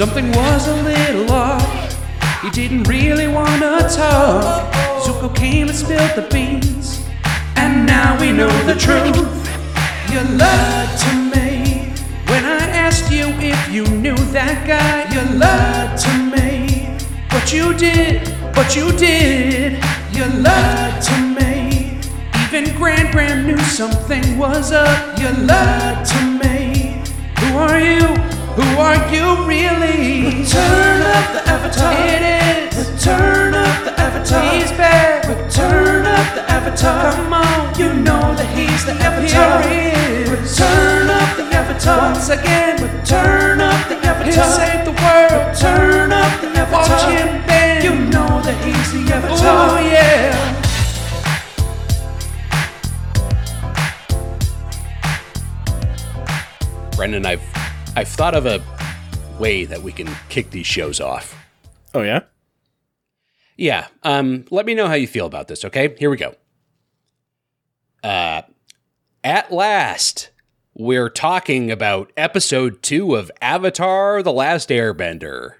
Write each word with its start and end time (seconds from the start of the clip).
Something 0.00 0.32
was 0.32 0.66
a 0.66 0.82
little 0.82 1.30
off. 1.30 2.40
He 2.40 2.48
didn't 2.48 2.84
really 2.84 3.28
wanna 3.28 3.86
talk. 3.86 4.79
Zuko 5.20 5.36
came 5.36 5.68
and 5.68 5.76
spilled 5.76 6.16
the 6.16 6.26
beans. 6.32 7.06
And 7.56 7.86
now 7.86 8.18
we 8.18 8.32
know 8.32 8.48
the 8.64 8.74
truth. 8.74 9.16
You 10.10 10.20
lied 10.38 10.98
to 10.98 11.12
me 11.34 11.92
when 12.26 12.44
I 12.46 12.66
asked 12.72 13.12
you 13.12 13.26
if 13.38 13.70
you 13.70 13.84
knew 13.84 14.16
that 14.32 14.66
guy. 14.66 15.12
You 15.12 15.22
lied 15.36 15.98
to 15.98 16.12
me, 16.32 16.96
but 17.28 17.52
you 17.52 17.74
did, 17.74 18.34
but 18.54 18.74
you 18.74 18.92
did. 18.92 19.84
You 20.12 20.24
lied 20.40 21.02
to 21.02 21.16
me. 21.36 22.00
Even 22.44 22.74
Gran 22.78 23.12
Gran 23.12 23.46
knew 23.46 23.58
something 23.58 24.38
was 24.38 24.72
up. 24.72 25.18
You 25.18 25.28
lied 25.44 26.02
to 26.06 26.20
me. 26.40 27.02
Who 27.40 27.58
are 27.58 27.78
you? 27.78 28.06
Who 28.56 28.78
are 28.80 28.96
you 29.12 29.46
really? 29.46 30.40
Return 30.40 31.02
of 31.02 31.26
the 31.34 31.42
Avatar. 31.46 31.92
It 32.06 32.22
is. 32.22 32.69
Return 32.80 33.52
of 33.52 33.84
the 33.84 33.92
Avatar. 34.00 34.42
He's 34.54 34.72
back. 34.72 35.28
Return 35.28 36.06
of 36.06 36.34
the 36.34 36.50
Avatar. 36.50 37.12
Come 37.12 37.34
on, 37.34 37.78
you 37.78 37.92
know 37.92 38.34
that 38.34 38.48
he's 38.56 38.86
the 38.86 38.92
Avatar. 38.92 39.60
Here 39.68 39.90
he 39.92 40.22
is. 40.22 40.30
Return 40.30 41.10
of 41.10 41.36
the 41.36 41.44
Avatar. 41.54 42.12
Once 42.12 42.30
again. 42.30 42.80
Return 42.80 43.60
of 43.60 43.88
the 43.90 43.96
Avatar. 43.96 44.32
He'll 44.32 44.44
save 44.44 44.84
the 44.86 44.92
world. 44.96 45.52
Return 45.52 46.10
of 46.10 46.40
the 46.40 46.48
Avatar. 46.56 46.88
Watch 46.88 47.04
him 47.12 47.46
bend. 47.46 47.84
You 47.84 47.94
know 48.08 48.40
that 48.40 48.56
he's 48.64 48.92
the 48.92 49.12
Avatar. 49.12 49.70
Oh 49.70 49.78
yeah. 49.84 50.56
Brendan, 56.96 57.26
I've 57.26 57.42
I've 57.94 58.08
thought 58.08 58.34
of 58.34 58.46
a 58.46 58.62
way 59.38 59.66
that 59.66 59.82
we 59.82 59.92
can 59.92 60.08
kick 60.30 60.50
these 60.50 60.66
shows 60.66 60.98
off. 60.98 61.36
Oh 61.94 62.00
yeah. 62.00 62.20
Yeah. 63.60 63.88
Um, 64.04 64.46
let 64.50 64.64
me 64.64 64.74
know 64.74 64.88
how 64.88 64.94
you 64.94 65.06
feel 65.06 65.26
about 65.26 65.46
this, 65.48 65.66
okay? 65.66 65.94
Here 65.98 66.08
we 66.10 66.16
go. 66.16 66.34
Uh 68.02 68.42
at 69.22 69.52
last, 69.52 70.30
we're 70.72 71.10
talking 71.10 71.70
about 71.70 72.10
episode 72.16 72.82
two 72.82 73.14
of 73.16 73.30
Avatar 73.42 74.22
The 74.22 74.32
Last 74.32 74.70
Airbender. 74.70 75.56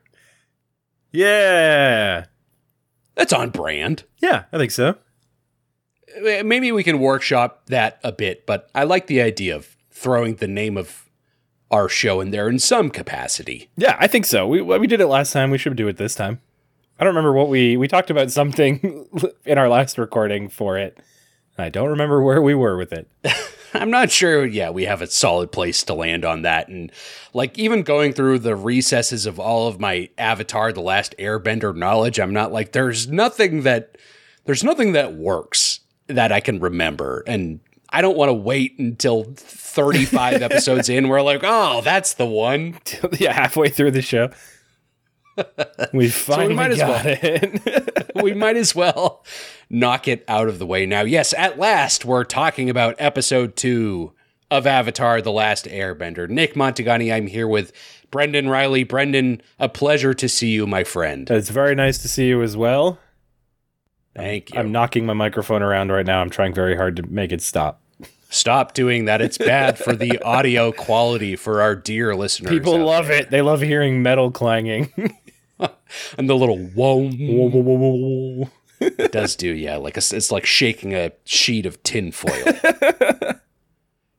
Yeah. 1.12 2.24
That's 3.16 3.34
on 3.34 3.50
brand. 3.50 4.04
Yeah, 4.22 4.44
I 4.50 4.56
think 4.56 4.70
so. 4.70 4.96
Uh, 6.16 6.42
Maybe 6.42 6.72
we 6.72 6.82
can 6.82 7.00
workshop 7.00 7.66
that 7.66 8.00
a 8.02 8.12
bit, 8.12 8.46
but 8.46 8.70
I 8.74 8.84
like 8.84 9.08
the 9.08 9.20
idea 9.20 9.54
of 9.54 9.76
throwing 9.90 10.36
the 10.36 10.48
name 10.48 10.78
of 10.78 11.10
our 11.70 11.90
show 11.90 12.22
in 12.22 12.30
there 12.30 12.48
in 12.48 12.58
some 12.58 12.88
capacity. 12.88 13.68
Yeah, 13.76 13.98
I 14.00 14.06
think 14.06 14.24
so. 14.24 14.48
We 14.48 14.62
we 14.62 14.86
did 14.86 15.02
it 15.02 15.06
last 15.06 15.34
time. 15.34 15.50
We 15.50 15.58
should 15.58 15.76
do 15.76 15.86
it 15.86 15.98
this 15.98 16.14
time. 16.14 16.40
I 17.00 17.04
don't 17.04 17.14
remember 17.14 17.32
what 17.32 17.48
we 17.48 17.78
we 17.78 17.88
talked 17.88 18.10
about 18.10 18.30
something 18.30 19.08
in 19.46 19.56
our 19.56 19.70
last 19.70 19.96
recording 19.96 20.50
for 20.50 20.76
it. 20.76 20.98
I 21.56 21.70
don't 21.70 21.88
remember 21.88 22.22
where 22.22 22.42
we 22.42 22.54
were 22.54 22.76
with 22.76 22.92
it. 22.92 23.08
I'm 23.74 23.90
not 23.90 24.10
sure. 24.10 24.44
Yeah, 24.44 24.68
we 24.70 24.84
have 24.84 25.00
a 25.00 25.06
solid 25.06 25.50
place 25.50 25.82
to 25.84 25.94
land 25.94 26.26
on 26.26 26.42
that. 26.42 26.68
And 26.68 26.92
like 27.32 27.58
even 27.58 27.82
going 27.84 28.12
through 28.12 28.40
the 28.40 28.54
recesses 28.54 29.24
of 29.24 29.40
all 29.40 29.66
of 29.66 29.80
my 29.80 30.10
Avatar 30.18 30.72
The 30.72 30.82
Last 30.82 31.14
Airbender 31.18 31.74
knowledge, 31.74 32.20
I'm 32.20 32.34
not 32.34 32.52
like 32.52 32.72
there's 32.72 33.08
nothing 33.08 33.62
that 33.62 33.96
there's 34.44 34.64
nothing 34.64 34.92
that 34.92 35.14
works 35.14 35.80
that 36.06 36.32
I 36.32 36.40
can 36.40 36.60
remember. 36.60 37.24
And 37.26 37.60
I 37.88 38.02
don't 38.02 38.16
want 38.16 38.28
to 38.28 38.34
wait 38.34 38.78
until 38.78 39.24
35 39.36 40.42
episodes 40.42 40.90
in 40.90 41.08
where 41.08 41.22
like, 41.22 41.40
oh, 41.44 41.80
that's 41.80 42.14
the 42.14 42.26
one. 42.26 42.78
yeah, 43.18 43.32
halfway 43.32 43.70
through 43.70 43.92
the 43.92 44.02
show. 44.02 44.30
We 45.92 46.08
finally 46.08 46.54
might 46.54 46.70
as 46.70 46.78
got 46.78 47.04
well. 47.04 47.16
it. 47.22 48.10
we 48.22 48.32
might 48.34 48.56
as 48.56 48.74
well 48.74 49.24
knock 49.68 50.06
it 50.06 50.24
out 50.28 50.48
of 50.48 50.58
the 50.58 50.66
way 50.66 50.86
now. 50.86 51.00
Yes, 51.02 51.32
at 51.36 51.58
last, 51.58 52.04
we're 52.04 52.24
talking 52.24 52.70
about 52.70 52.94
episode 52.98 53.56
two 53.56 54.12
of 54.50 54.66
Avatar 54.66 55.20
The 55.20 55.32
Last 55.32 55.66
Airbender. 55.66 56.28
Nick 56.28 56.54
Montagani, 56.54 57.12
I'm 57.12 57.26
here 57.26 57.48
with 57.48 57.72
Brendan 58.10 58.48
Riley. 58.48 58.84
Brendan, 58.84 59.40
a 59.58 59.68
pleasure 59.68 60.14
to 60.14 60.28
see 60.28 60.50
you, 60.50 60.66
my 60.66 60.84
friend. 60.84 61.28
it's 61.30 61.50
very 61.50 61.74
nice 61.74 61.98
to 61.98 62.08
see 62.08 62.28
you 62.28 62.42
as 62.42 62.56
well. 62.56 62.98
Thank 64.14 64.52
you. 64.52 64.60
I'm 64.60 64.72
knocking 64.72 65.06
my 65.06 65.12
microphone 65.14 65.62
around 65.62 65.92
right 65.92 66.06
now. 66.06 66.20
I'm 66.20 66.30
trying 66.30 66.52
very 66.52 66.76
hard 66.76 66.96
to 66.96 67.02
make 67.04 67.32
it 67.32 67.42
stop. 67.42 67.80
Stop 68.32 68.74
doing 68.74 69.06
that. 69.06 69.20
It's 69.20 69.38
bad 69.38 69.76
for 69.76 69.92
the 69.92 70.18
audio 70.24 70.70
quality 70.70 71.34
for 71.34 71.62
our 71.62 71.74
dear 71.74 72.14
listeners. 72.14 72.50
People 72.50 72.78
love 72.78 73.08
there. 73.08 73.22
it. 73.22 73.30
They 73.30 73.42
love 73.42 73.60
hearing 73.60 74.02
metal 74.02 74.30
clanging. 74.30 74.92
And 76.18 76.28
the 76.28 76.36
little 76.36 76.58
whoa 76.58 77.10
Whoa, 77.10 77.48
whoa, 77.48 77.60
whoa, 77.60 77.76
whoa, 77.76 78.44
whoa. 78.44 78.50
it 78.80 79.12
does 79.12 79.36
do, 79.36 79.52
yeah. 79.52 79.76
Like 79.76 79.96
a, 79.96 80.02
it's 80.12 80.30
like 80.30 80.46
shaking 80.46 80.94
a 80.94 81.12
sheet 81.24 81.66
of 81.66 81.82
tin 81.82 82.12
foil. 82.12 82.44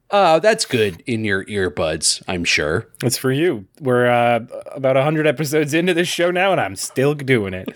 Oh, 0.10 0.40
that's 0.44 0.66
good 0.66 1.02
in 1.08 1.24
your 1.24 1.46
earbuds, 1.46 2.22
I'm 2.28 2.44
sure. 2.44 2.90
It's 3.04 3.18
for 3.18 3.32
you. 3.32 3.66
We're 3.80 4.08
uh, 4.08 4.42
about 4.74 4.96
100 4.96 5.26
episodes 5.26 5.74
into 5.74 5.94
this 5.94 6.08
show 6.10 6.32
now, 6.32 6.52
and 6.52 6.60
I'm 6.60 6.76
still 6.76 7.16
doing 7.16 7.54
it. 7.54 7.70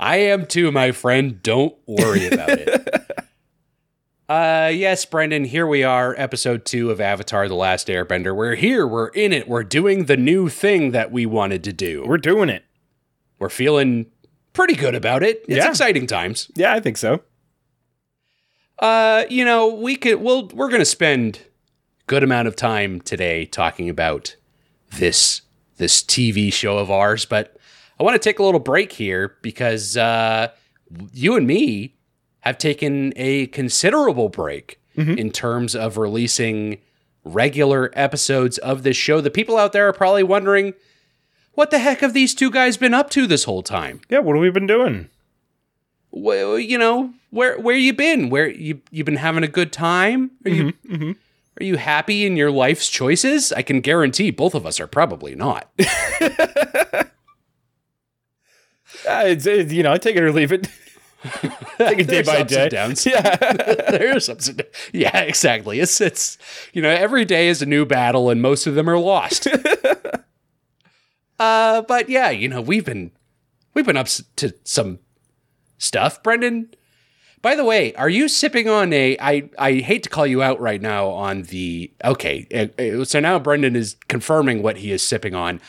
I 0.00 0.16
am 0.16 0.46
too, 0.46 0.72
my 0.72 0.92
friend. 0.92 1.42
Don't 1.42 1.76
worry 1.86 2.26
about 2.26 2.48
it. 2.50 3.23
Uh 4.28 4.70
yes, 4.72 5.04
Brendan, 5.04 5.44
here 5.44 5.66
we 5.66 5.82
are, 5.84 6.14
episode 6.16 6.64
2 6.64 6.90
of 6.90 6.98
Avatar 7.00 7.46
the 7.46 7.54
Last 7.54 7.88
Airbender. 7.88 8.34
We're 8.34 8.54
here, 8.54 8.86
we're 8.86 9.08
in 9.08 9.34
it, 9.34 9.46
we're 9.46 9.64
doing 9.64 10.06
the 10.06 10.16
new 10.16 10.48
thing 10.48 10.92
that 10.92 11.12
we 11.12 11.26
wanted 11.26 11.62
to 11.64 11.74
do. 11.74 12.04
We're 12.06 12.16
doing 12.16 12.48
it. 12.48 12.64
We're 13.38 13.50
feeling 13.50 14.06
pretty 14.54 14.74
good 14.76 14.94
about 14.94 15.22
it. 15.22 15.44
It's 15.46 15.58
Yeah. 15.58 15.68
exciting 15.68 16.06
times. 16.06 16.50
Yeah, 16.54 16.72
I 16.72 16.80
think 16.80 16.96
so. 16.96 17.20
Uh, 18.78 19.24
you 19.28 19.44
know, 19.44 19.68
we 19.68 19.94
could 19.94 20.20
we'll 20.22 20.48
we're 20.54 20.68
going 20.68 20.80
to 20.80 20.84
spend 20.86 21.40
good 22.06 22.22
amount 22.22 22.48
of 22.48 22.56
time 22.56 23.00
today 23.02 23.44
talking 23.44 23.90
about 23.90 24.36
this 24.96 25.42
this 25.76 26.02
TV 26.02 26.50
show 26.52 26.78
of 26.78 26.90
ours, 26.90 27.26
but 27.26 27.56
I 28.00 28.02
want 28.04 28.14
to 28.14 28.18
take 28.26 28.38
a 28.38 28.42
little 28.42 28.58
break 28.60 28.92
here 28.92 29.36
because 29.42 29.98
uh 29.98 30.48
you 31.12 31.36
and 31.36 31.46
me 31.46 31.93
have 32.44 32.58
taken 32.58 33.12
a 33.16 33.46
considerable 33.48 34.28
break 34.28 34.80
mm-hmm. 34.96 35.18
in 35.18 35.30
terms 35.30 35.74
of 35.74 35.98
releasing 35.98 36.78
regular 37.24 37.90
episodes 37.94 38.58
of 38.58 38.82
this 38.82 38.96
show. 38.96 39.20
The 39.20 39.30
people 39.30 39.56
out 39.56 39.72
there 39.72 39.88
are 39.88 39.92
probably 39.92 40.22
wondering 40.22 40.74
what 41.52 41.70
the 41.70 41.78
heck 41.78 42.00
have 42.00 42.14
these 42.14 42.34
two 42.34 42.50
guys 42.50 42.76
been 42.76 42.94
up 42.94 43.10
to 43.10 43.26
this 43.26 43.44
whole 43.44 43.62
time? 43.62 44.00
Yeah, 44.08 44.18
what 44.18 44.36
have 44.36 44.42
we 44.42 44.50
been 44.50 44.66
doing? 44.66 45.08
well, 46.14 46.58
you 46.58 46.78
know, 46.78 47.12
where 47.30 47.58
where 47.58 47.76
you 47.76 47.92
been? 47.92 48.30
Where 48.30 48.48
you 48.48 48.80
you 48.90 49.04
been 49.04 49.16
having 49.16 49.42
a 49.42 49.48
good 49.48 49.72
time? 49.72 50.30
Are 50.44 50.50
you 50.50 50.64
mm-hmm, 50.64 50.94
mm-hmm. 50.94 51.10
are 51.60 51.64
you 51.64 51.76
happy 51.76 52.24
in 52.24 52.36
your 52.36 52.52
life's 52.52 52.88
choices? 52.88 53.52
I 53.52 53.62
can 53.62 53.80
guarantee 53.80 54.30
both 54.30 54.54
of 54.54 54.64
us 54.64 54.80
are 54.80 54.86
probably 54.86 55.34
not. 55.34 55.70
Uh, 59.06 59.24
it's, 59.26 59.44
it's, 59.44 59.70
you 59.70 59.82
know, 59.82 59.92
I 59.92 59.98
take 59.98 60.16
it 60.16 60.22
or 60.22 60.32
leave 60.32 60.50
it. 60.50 60.66
take 61.78 62.00
it 62.00 62.08
day 62.08 62.22
by 62.22 62.42
day. 62.42 62.68
downs. 62.68 63.06
Yeah. 63.14 63.36
There's 63.90 64.28
ups 64.28 64.48
and 64.48 64.58
downs. 64.58 64.70
Yeah, 64.92 65.20
exactly. 65.20 65.80
It's 65.80 66.00
it's 66.00 66.38
you 66.72 66.82
know 66.82 66.90
every 66.90 67.24
day 67.24 67.48
is 67.48 67.62
a 67.62 67.66
new 67.66 67.84
battle, 67.86 68.30
and 68.30 68.42
most 68.42 68.66
of 68.66 68.74
them 68.74 68.88
are 68.90 68.98
lost. 68.98 69.46
uh, 71.38 71.82
but 71.82 72.08
yeah, 72.08 72.30
you 72.30 72.48
know 72.48 72.60
we've 72.60 72.84
been 72.84 73.10
we've 73.72 73.86
been 73.86 73.96
up 73.96 74.08
to 74.36 74.54
some 74.64 74.98
stuff, 75.78 76.22
Brendan. 76.22 76.74
By 77.40 77.54
the 77.54 77.64
way, 77.64 77.94
are 77.94 78.08
you 78.08 78.28
sipping 78.28 78.68
on 78.68 78.92
a? 78.92 79.16
I 79.20 79.50
I 79.58 79.74
hate 79.74 80.02
to 80.04 80.10
call 80.10 80.26
you 80.26 80.42
out 80.42 80.60
right 80.60 80.80
now 80.80 81.08
on 81.08 81.42
the. 81.42 81.92
Okay, 82.04 82.46
uh, 82.54 82.82
uh, 82.82 83.04
so 83.04 83.20
now 83.20 83.38
Brendan 83.38 83.76
is 83.76 83.96
confirming 84.08 84.62
what 84.62 84.78
he 84.78 84.90
is 84.92 85.02
sipping 85.02 85.34
on. 85.34 85.60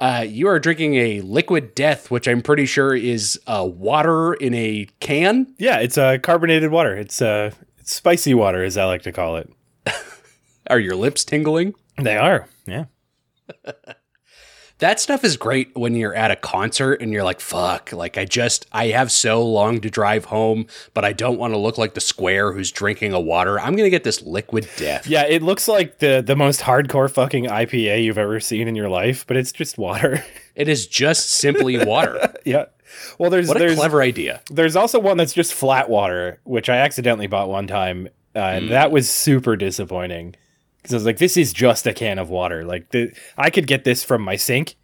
Uh, 0.00 0.24
you 0.26 0.48
are 0.48 0.58
drinking 0.58 0.94
a 0.94 1.20
liquid 1.20 1.74
death, 1.74 2.10
which 2.10 2.26
I'm 2.26 2.40
pretty 2.40 2.64
sure 2.64 2.94
is 2.94 3.38
uh, 3.46 3.68
water 3.70 4.32
in 4.32 4.54
a 4.54 4.86
can. 4.98 5.54
yeah, 5.58 5.78
it's 5.78 5.98
uh, 5.98 6.16
carbonated 6.22 6.70
water. 6.70 6.96
It's 6.96 7.20
uh, 7.20 7.50
it's 7.78 7.92
spicy 7.94 8.32
water, 8.32 8.64
as 8.64 8.78
I 8.78 8.86
like 8.86 9.02
to 9.02 9.12
call 9.12 9.36
it. 9.36 9.52
Are 10.70 10.78
your 10.78 10.96
lips 10.96 11.22
tingling? 11.24 11.74
They 11.98 12.16
are. 12.16 12.48
Yeah. 12.66 12.86
that 14.80 14.98
stuff 15.00 15.24
is 15.24 15.36
great 15.36 15.74
when 15.76 15.94
you're 15.94 16.14
at 16.14 16.30
a 16.30 16.36
concert 16.36 17.00
and 17.00 17.12
you're 17.12 17.22
like, 17.24 17.40
fuck, 17.40 17.92
like 17.92 18.18
I 18.18 18.24
just, 18.24 18.66
I 18.72 18.88
have 18.88 19.12
so 19.12 19.42
long 19.46 19.80
to 19.82 19.90
drive 19.90 20.26
home, 20.26 20.66
but 20.94 21.04
I 21.04 21.12
don't 21.12 21.38
want 21.38 21.54
to 21.54 21.58
look 21.58 21.78
like 21.78 21.94
the 21.94 22.00
square 22.00 22.52
who's 22.52 22.70
drinking 22.70 23.12
a 23.12 23.20
water. 23.20 23.58
I'm 23.60 23.74
going 23.76 23.86
to 23.86 23.90
get 23.90 24.04
this 24.04 24.22
liquid 24.22 24.68
death. 24.76 25.06
Yeah, 25.06 25.24
it 25.26 25.42
looks 25.42 25.68
like 25.68 25.98
the 25.98 26.22
the 26.26 26.36
most 26.36 26.60
hardcore 26.60 27.10
fucking 27.10 27.44
IPA 27.46 28.02
you've 28.04 28.18
ever 28.18 28.40
seen 28.40 28.68
in 28.68 28.74
your 28.74 28.88
life, 28.88 29.26
but 29.26 29.36
it's 29.36 29.52
just 29.52 29.78
water. 29.78 30.24
It 30.56 30.68
is 30.68 30.86
just 30.86 31.30
simply 31.30 31.82
water. 31.86 32.34
yeah. 32.44 32.66
Well, 33.18 33.30
there's 33.30 33.48
What 33.48 33.56
a 33.56 33.60
there's 33.60 33.76
clever 33.76 34.02
idea. 34.02 34.42
there's 34.50 34.76
also 34.76 34.98
one 34.98 35.16
that's 35.16 35.32
just 35.32 35.54
flat 35.54 35.88
water, 35.88 36.38
which 36.44 36.68
I 36.68 36.78
accidentally 36.78 37.28
bought 37.28 37.48
one 37.48 37.66
time, 37.66 38.08
uh, 38.34 38.40
and 38.40 38.68
that 38.70 38.90
was 38.90 39.08
super 39.08 39.56
disappointing 39.56 40.34
because 40.82 40.94
I 40.94 40.96
was 40.96 41.04
like, 41.06 41.18
"This 41.18 41.36
is 41.36 41.52
just 41.52 41.86
a 41.86 41.92
can 41.92 42.18
of 42.18 42.30
water. 42.30 42.64
Like, 42.64 42.90
the, 42.90 43.12
I 43.36 43.50
could 43.50 43.66
get 43.66 43.84
this 43.84 44.02
from 44.04 44.22
my 44.22 44.36
sink 44.36 44.76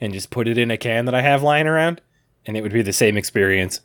and 0.00 0.12
just 0.12 0.30
put 0.30 0.48
it 0.48 0.58
in 0.58 0.70
a 0.70 0.76
can 0.76 1.04
that 1.06 1.14
I 1.14 1.22
have 1.22 1.42
lying 1.42 1.66
around, 1.66 2.00
and 2.46 2.56
it 2.56 2.62
would 2.62 2.72
be 2.72 2.82
the 2.82 2.92
same 2.92 3.16
experience." 3.16 3.80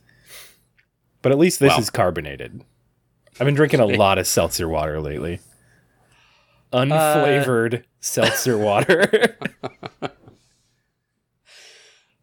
But 1.21 1.31
at 1.33 1.37
least 1.37 1.59
this 1.59 1.71
Well. 1.71 1.79
is 1.79 1.89
carbonated. 1.89 2.63
I've 3.39 3.45
been 3.45 3.55
drinking 3.55 3.81
a 3.81 3.85
lot 3.85 4.17
of 4.17 4.25
seltzer 4.27 4.69
water 4.69 5.01
lately. 5.01 5.39
Uh, 6.71 6.81
Unflavored 6.83 7.83
seltzer 7.99 8.57
water. 8.57 9.37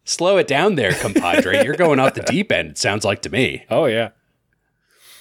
Slow 0.03 0.37
it 0.37 0.47
down 0.47 0.75
there, 0.75 0.93
compadre. 0.93 1.63
You're 1.65 1.75
going 1.75 1.99
off 1.99 2.13
the 2.13 2.21
deep 2.23 2.51
end, 2.51 2.71
it 2.71 2.77
sounds 2.77 3.03
like 3.03 3.21
to 3.23 3.29
me. 3.29 3.65
oh 3.69 3.85
yeah. 3.85 4.09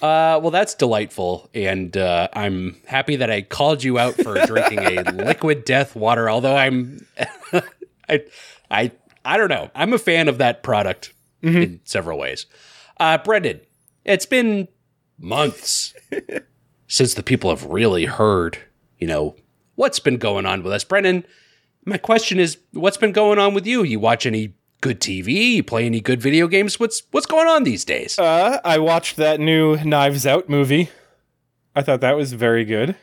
Uh, 0.02 0.38
well, 0.42 0.50
that's 0.50 0.74
delightful, 0.74 1.48
and 1.54 1.96
uh, 1.96 2.28
I'm 2.34 2.76
happy 2.86 3.16
that 3.16 3.30
I 3.30 3.40
called 3.42 3.82
you 3.82 3.98
out 3.98 4.14
for 4.14 4.34
drinking 4.46 4.80
a 4.80 5.02
liquid 5.12 5.64
death 5.64 5.96
water. 5.96 6.28
Although 6.28 6.56
I'm, 6.56 7.06
I, 8.08 8.24
I, 8.70 8.92
I 9.24 9.36
don't 9.36 9.48
know. 9.48 9.70
I'm 9.74 9.94
a 9.94 9.98
fan 9.98 10.28
of 10.28 10.38
that 10.38 10.62
product 10.62 11.14
in 11.42 11.80
several 11.84 12.18
ways. 12.18 12.46
Uh, 12.98 13.18
Brendan, 13.18 13.60
it's 14.04 14.26
been 14.26 14.68
months 15.18 15.94
since 16.88 17.14
the 17.14 17.22
people 17.22 17.50
have 17.50 17.64
really 17.64 18.04
heard, 18.04 18.58
you 18.98 19.06
know, 19.06 19.36
what's 19.76 20.00
been 20.00 20.18
going 20.18 20.44
on 20.44 20.62
with 20.62 20.72
us. 20.72 20.84
Brendan, 20.84 21.24
my 21.84 21.98
question 21.98 22.38
is, 22.38 22.58
what's 22.72 22.96
been 22.96 23.12
going 23.12 23.38
on 23.38 23.54
with 23.54 23.66
you? 23.66 23.82
You 23.82 23.98
watch 24.00 24.26
any 24.26 24.54
good 24.80 25.00
TV? 25.00 25.54
You 25.54 25.62
play 25.62 25.86
any 25.86 26.00
good 26.00 26.20
video 26.20 26.48
games? 26.48 26.78
What's 26.80 27.02
what's 27.10 27.26
going 27.26 27.48
on 27.48 27.64
these 27.64 27.84
days? 27.84 28.18
Uh, 28.18 28.60
I 28.64 28.78
watched 28.78 29.16
that 29.16 29.40
new 29.40 29.76
Knives 29.76 30.26
Out 30.26 30.48
movie. 30.48 30.90
I 31.74 31.82
thought 31.82 32.00
that 32.00 32.16
was 32.16 32.32
very 32.32 32.64
good. 32.64 32.96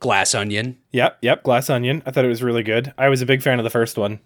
Glass 0.00 0.34
Onion. 0.34 0.78
Yep, 0.92 1.18
yep, 1.22 1.42
Glass 1.42 1.68
Onion. 1.70 2.02
I 2.06 2.10
thought 2.10 2.24
it 2.24 2.28
was 2.28 2.42
really 2.42 2.62
good. 2.62 2.92
I 2.96 3.08
was 3.08 3.20
a 3.22 3.26
big 3.26 3.42
fan 3.42 3.58
of 3.58 3.64
the 3.64 3.70
first 3.70 3.96
one. 3.96 4.20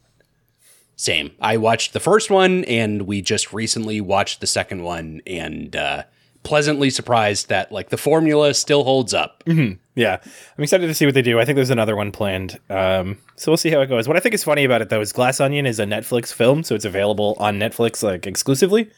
Same. 0.96 1.32
I 1.40 1.56
watched 1.56 1.94
the 1.94 2.00
first 2.00 2.30
one, 2.30 2.64
and 2.64 3.02
we 3.02 3.22
just 3.22 3.52
recently 3.52 4.00
watched 4.00 4.40
the 4.40 4.46
second 4.46 4.82
one, 4.82 5.22
and 5.26 5.74
uh, 5.74 6.02
pleasantly 6.42 6.90
surprised 6.90 7.48
that 7.48 7.70
like 7.72 7.90
the 7.90 7.96
formula 7.96 8.54
still 8.54 8.84
holds 8.84 9.14
up. 9.14 9.42
Yeah, 9.46 10.18
I'm 10.56 10.64
excited 10.64 10.86
to 10.86 10.94
see 10.94 11.04
what 11.04 11.14
they 11.14 11.22
do. 11.22 11.38
I 11.38 11.44
think 11.44 11.56
there's 11.56 11.70
another 11.70 11.94
one 11.96 12.12
planned. 12.12 12.58
Um, 12.70 13.18
so 13.36 13.50
we'll 13.52 13.56
see 13.58 13.70
how 13.70 13.80
it 13.80 13.86
goes. 13.88 14.08
What 14.08 14.16
I 14.16 14.20
think 14.20 14.34
is 14.34 14.42
funny 14.44 14.64
about 14.64 14.80
it 14.82 14.88
though 14.88 15.00
is 15.00 15.12
Glass 15.12 15.38
Onion 15.40 15.66
is 15.66 15.78
a 15.78 15.84
Netflix 15.84 16.32
film, 16.32 16.62
so 16.64 16.74
it's 16.74 16.84
available 16.84 17.36
on 17.38 17.58
Netflix 17.58 18.02
like 18.02 18.26
exclusively. 18.26 18.90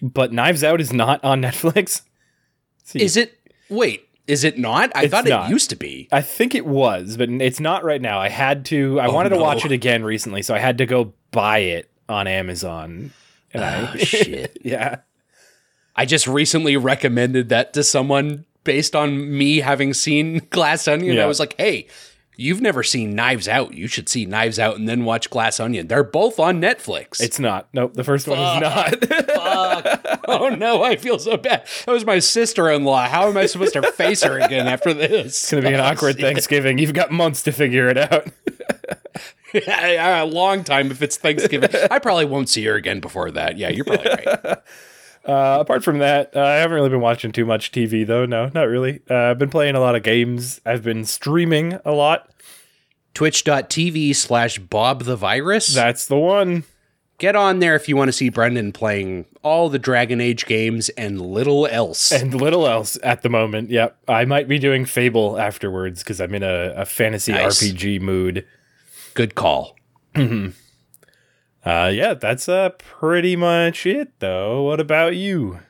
But 0.00 0.32
Knives 0.32 0.64
Out 0.64 0.80
is 0.80 0.92
not 0.92 1.22
on 1.22 1.40
Netflix. 1.42 2.02
Is 2.94 3.16
it? 3.16 3.38
Wait, 3.68 4.08
is 4.26 4.42
it 4.44 4.58
not? 4.58 4.90
I 4.94 5.04
It's 5.04 5.10
thought 5.12 5.24
not. 5.26 5.48
it 5.48 5.52
used 5.52 5.70
to 5.70 5.76
be. 5.76 6.08
I 6.10 6.20
think 6.22 6.54
it 6.54 6.66
was, 6.66 7.16
but 7.16 7.28
it's 7.30 7.60
not 7.60 7.84
right 7.84 8.00
now. 8.02 8.18
I 8.18 8.28
had 8.28 8.64
to. 8.66 8.98
I 9.00 9.08
wanted 9.08 9.30
to 9.30 9.38
watch 9.38 9.64
it 9.64 9.72
again 9.72 10.02
recently, 10.04 10.42
so 10.42 10.54
I 10.54 10.58
had 10.58 10.78
to 10.78 10.86
go 10.86 11.12
buy 11.30 11.58
it 11.58 11.90
on 12.08 12.26
Amazon. 12.26 13.12
And 13.54 13.64
I, 13.64 13.92
Oh, 13.92 13.96
shit. 13.98 14.58
yeah. 14.64 15.00
I 15.96 16.06
just 16.06 16.26
recently 16.26 16.76
recommended 16.76 17.50
that 17.50 17.72
to 17.74 17.84
someone 17.84 18.44
based 18.64 18.94
on 18.96 19.36
me 19.36 19.58
having 19.58 19.94
seen 19.94 20.42
Glass 20.50 20.88
Onion. 20.88 21.16
Yeah. 21.16 21.24
I 21.24 21.26
was 21.26 21.40
like, 21.40 21.54
hey. 21.58 21.86
You've 22.34 22.62
never 22.62 22.82
seen 22.82 23.14
Knives 23.14 23.46
Out. 23.46 23.74
You 23.74 23.86
should 23.86 24.08
see 24.08 24.24
Knives 24.24 24.58
Out 24.58 24.78
and 24.78 24.88
then 24.88 25.04
watch 25.04 25.28
Glass 25.28 25.60
Onion. 25.60 25.86
They're 25.86 26.02
both 26.02 26.40
on 26.40 26.62
Netflix. 26.62 27.20
It's 27.20 27.38
not. 27.38 27.68
Nope. 27.74 27.92
The 27.92 28.04
first 28.04 28.26
one 28.26 28.38
is 28.38 28.60
not. 28.60 29.04
Fuck. 29.06 30.20
oh 30.26 30.48
no, 30.48 30.82
I 30.82 30.96
feel 30.96 31.18
so 31.18 31.36
bad. 31.36 31.66
That 31.84 31.92
was 31.92 32.06
my 32.06 32.20
sister 32.20 32.70
in 32.70 32.84
law. 32.84 33.06
How 33.06 33.28
am 33.28 33.36
I 33.36 33.44
supposed 33.44 33.74
to 33.74 33.82
face 33.92 34.22
her 34.22 34.40
again 34.40 34.66
after 34.66 34.94
this? 34.94 35.26
It's 35.26 35.50
gonna 35.50 35.62
be 35.62 35.74
an 35.74 35.80
oh, 35.80 35.84
awkward 35.84 36.18
Thanksgiving. 36.18 36.78
You've 36.78 36.94
got 36.94 37.12
months 37.12 37.42
to 37.42 37.52
figure 37.52 37.88
it 37.90 37.98
out. 37.98 38.28
yeah, 39.52 40.22
a 40.22 40.24
long 40.24 40.64
time 40.64 40.90
if 40.90 41.02
it's 41.02 41.18
Thanksgiving. 41.18 41.70
I 41.90 41.98
probably 41.98 42.24
won't 42.24 42.48
see 42.48 42.64
her 42.64 42.74
again 42.74 43.00
before 43.00 43.30
that. 43.32 43.58
Yeah, 43.58 43.68
you're 43.68 43.84
probably 43.84 44.10
right. 44.10 44.58
Uh, 45.24 45.58
apart 45.60 45.84
from 45.84 45.98
that, 45.98 46.34
uh, 46.36 46.40
I 46.40 46.54
haven't 46.54 46.74
really 46.74 46.88
been 46.88 47.00
watching 47.00 47.30
too 47.32 47.44
much 47.46 47.70
TV 47.70 48.06
though. 48.06 48.26
No, 48.26 48.50
not 48.54 48.64
really. 48.64 49.00
Uh, 49.08 49.14
I've 49.30 49.38
been 49.38 49.50
playing 49.50 49.74
a 49.76 49.80
lot 49.80 49.94
of 49.94 50.02
games. 50.02 50.60
I've 50.66 50.82
been 50.82 51.04
streaming 51.04 51.78
a 51.84 51.92
lot. 51.92 52.28
Twitch.tv 53.14 54.16
slash 54.16 54.58
Bob 54.58 55.04
the 55.04 55.16
Virus. 55.16 55.74
That's 55.74 56.06
the 56.06 56.16
one. 56.16 56.64
Get 57.18 57.36
on 57.36 57.60
there 57.60 57.76
if 57.76 57.88
you 57.88 57.96
want 57.96 58.08
to 58.08 58.12
see 58.12 58.30
Brendan 58.30 58.72
playing 58.72 59.26
all 59.42 59.68
the 59.68 59.78
Dragon 59.78 60.20
Age 60.20 60.46
games 60.46 60.88
and 60.90 61.20
little 61.20 61.66
else. 61.68 62.10
And 62.10 62.34
little 62.34 62.66
else 62.66 62.98
at 63.04 63.22
the 63.22 63.28
moment. 63.28 63.70
Yep. 63.70 63.96
I 64.08 64.24
might 64.24 64.48
be 64.48 64.58
doing 64.58 64.86
Fable 64.86 65.38
afterwards 65.38 66.02
because 66.02 66.20
I'm 66.20 66.34
in 66.34 66.42
a, 66.42 66.72
a 66.78 66.84
fantasy 66.84 67.30
Nice. 67.32 67.62
RPG 67.62 68.00
mood. 68.00 68.44
Good 69.14 69.34
call. 69.36 69.76
Uh, 71.64 71.90
yeah, 71.94 72.14
that's 72.14 72.48
uh, 72.48 72.70
pretty 72.78 73.36
much 73.36 73.86
it 73.86 74.18
though. 74.18 74.62
What 74.62 74.80
about 74.80 75.14
you? 75.16 75.60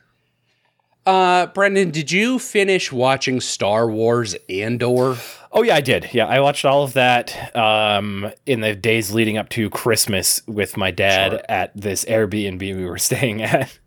Uh, 1.04 1.46
Brendan, 1.46 1.90
did 1.90 2.12
you 2.12 2.38
finish 2.38 2.92
watching 2.92 3.40
Star 3.40 3.90
Wars 3.90 4.36
Andor? 4.48 5.16
Oh 5.50 5.62
yeah, 5.62 5.74
I 5.74 5.80
did. 5.80 6.08
Yeah, 6.12 6.26
I 6.26 6.38
watched 6.40 6.64
all 6.64 6.84
of 6.84 6.92
that 6.92 7.54
um, 7.56 8.30
in 8.46 8.60
the 8.60 8.74
days 8.76 9.12
leading 9.12 9.36
up 9.36 9.48
to 9.50 9.68
Christmas 9.68 10.40
with 10.46 10.76
my 10.76 10.90
dad 10.92 11.32
Sure. 11.32 11.40
at 11.48 11.72
this 11.76 12.04
Airbnb 12.04 12.60
we 12.60 12.84
were 12.86 12.98
staying 12.98 13.42
at. 13.42 13.78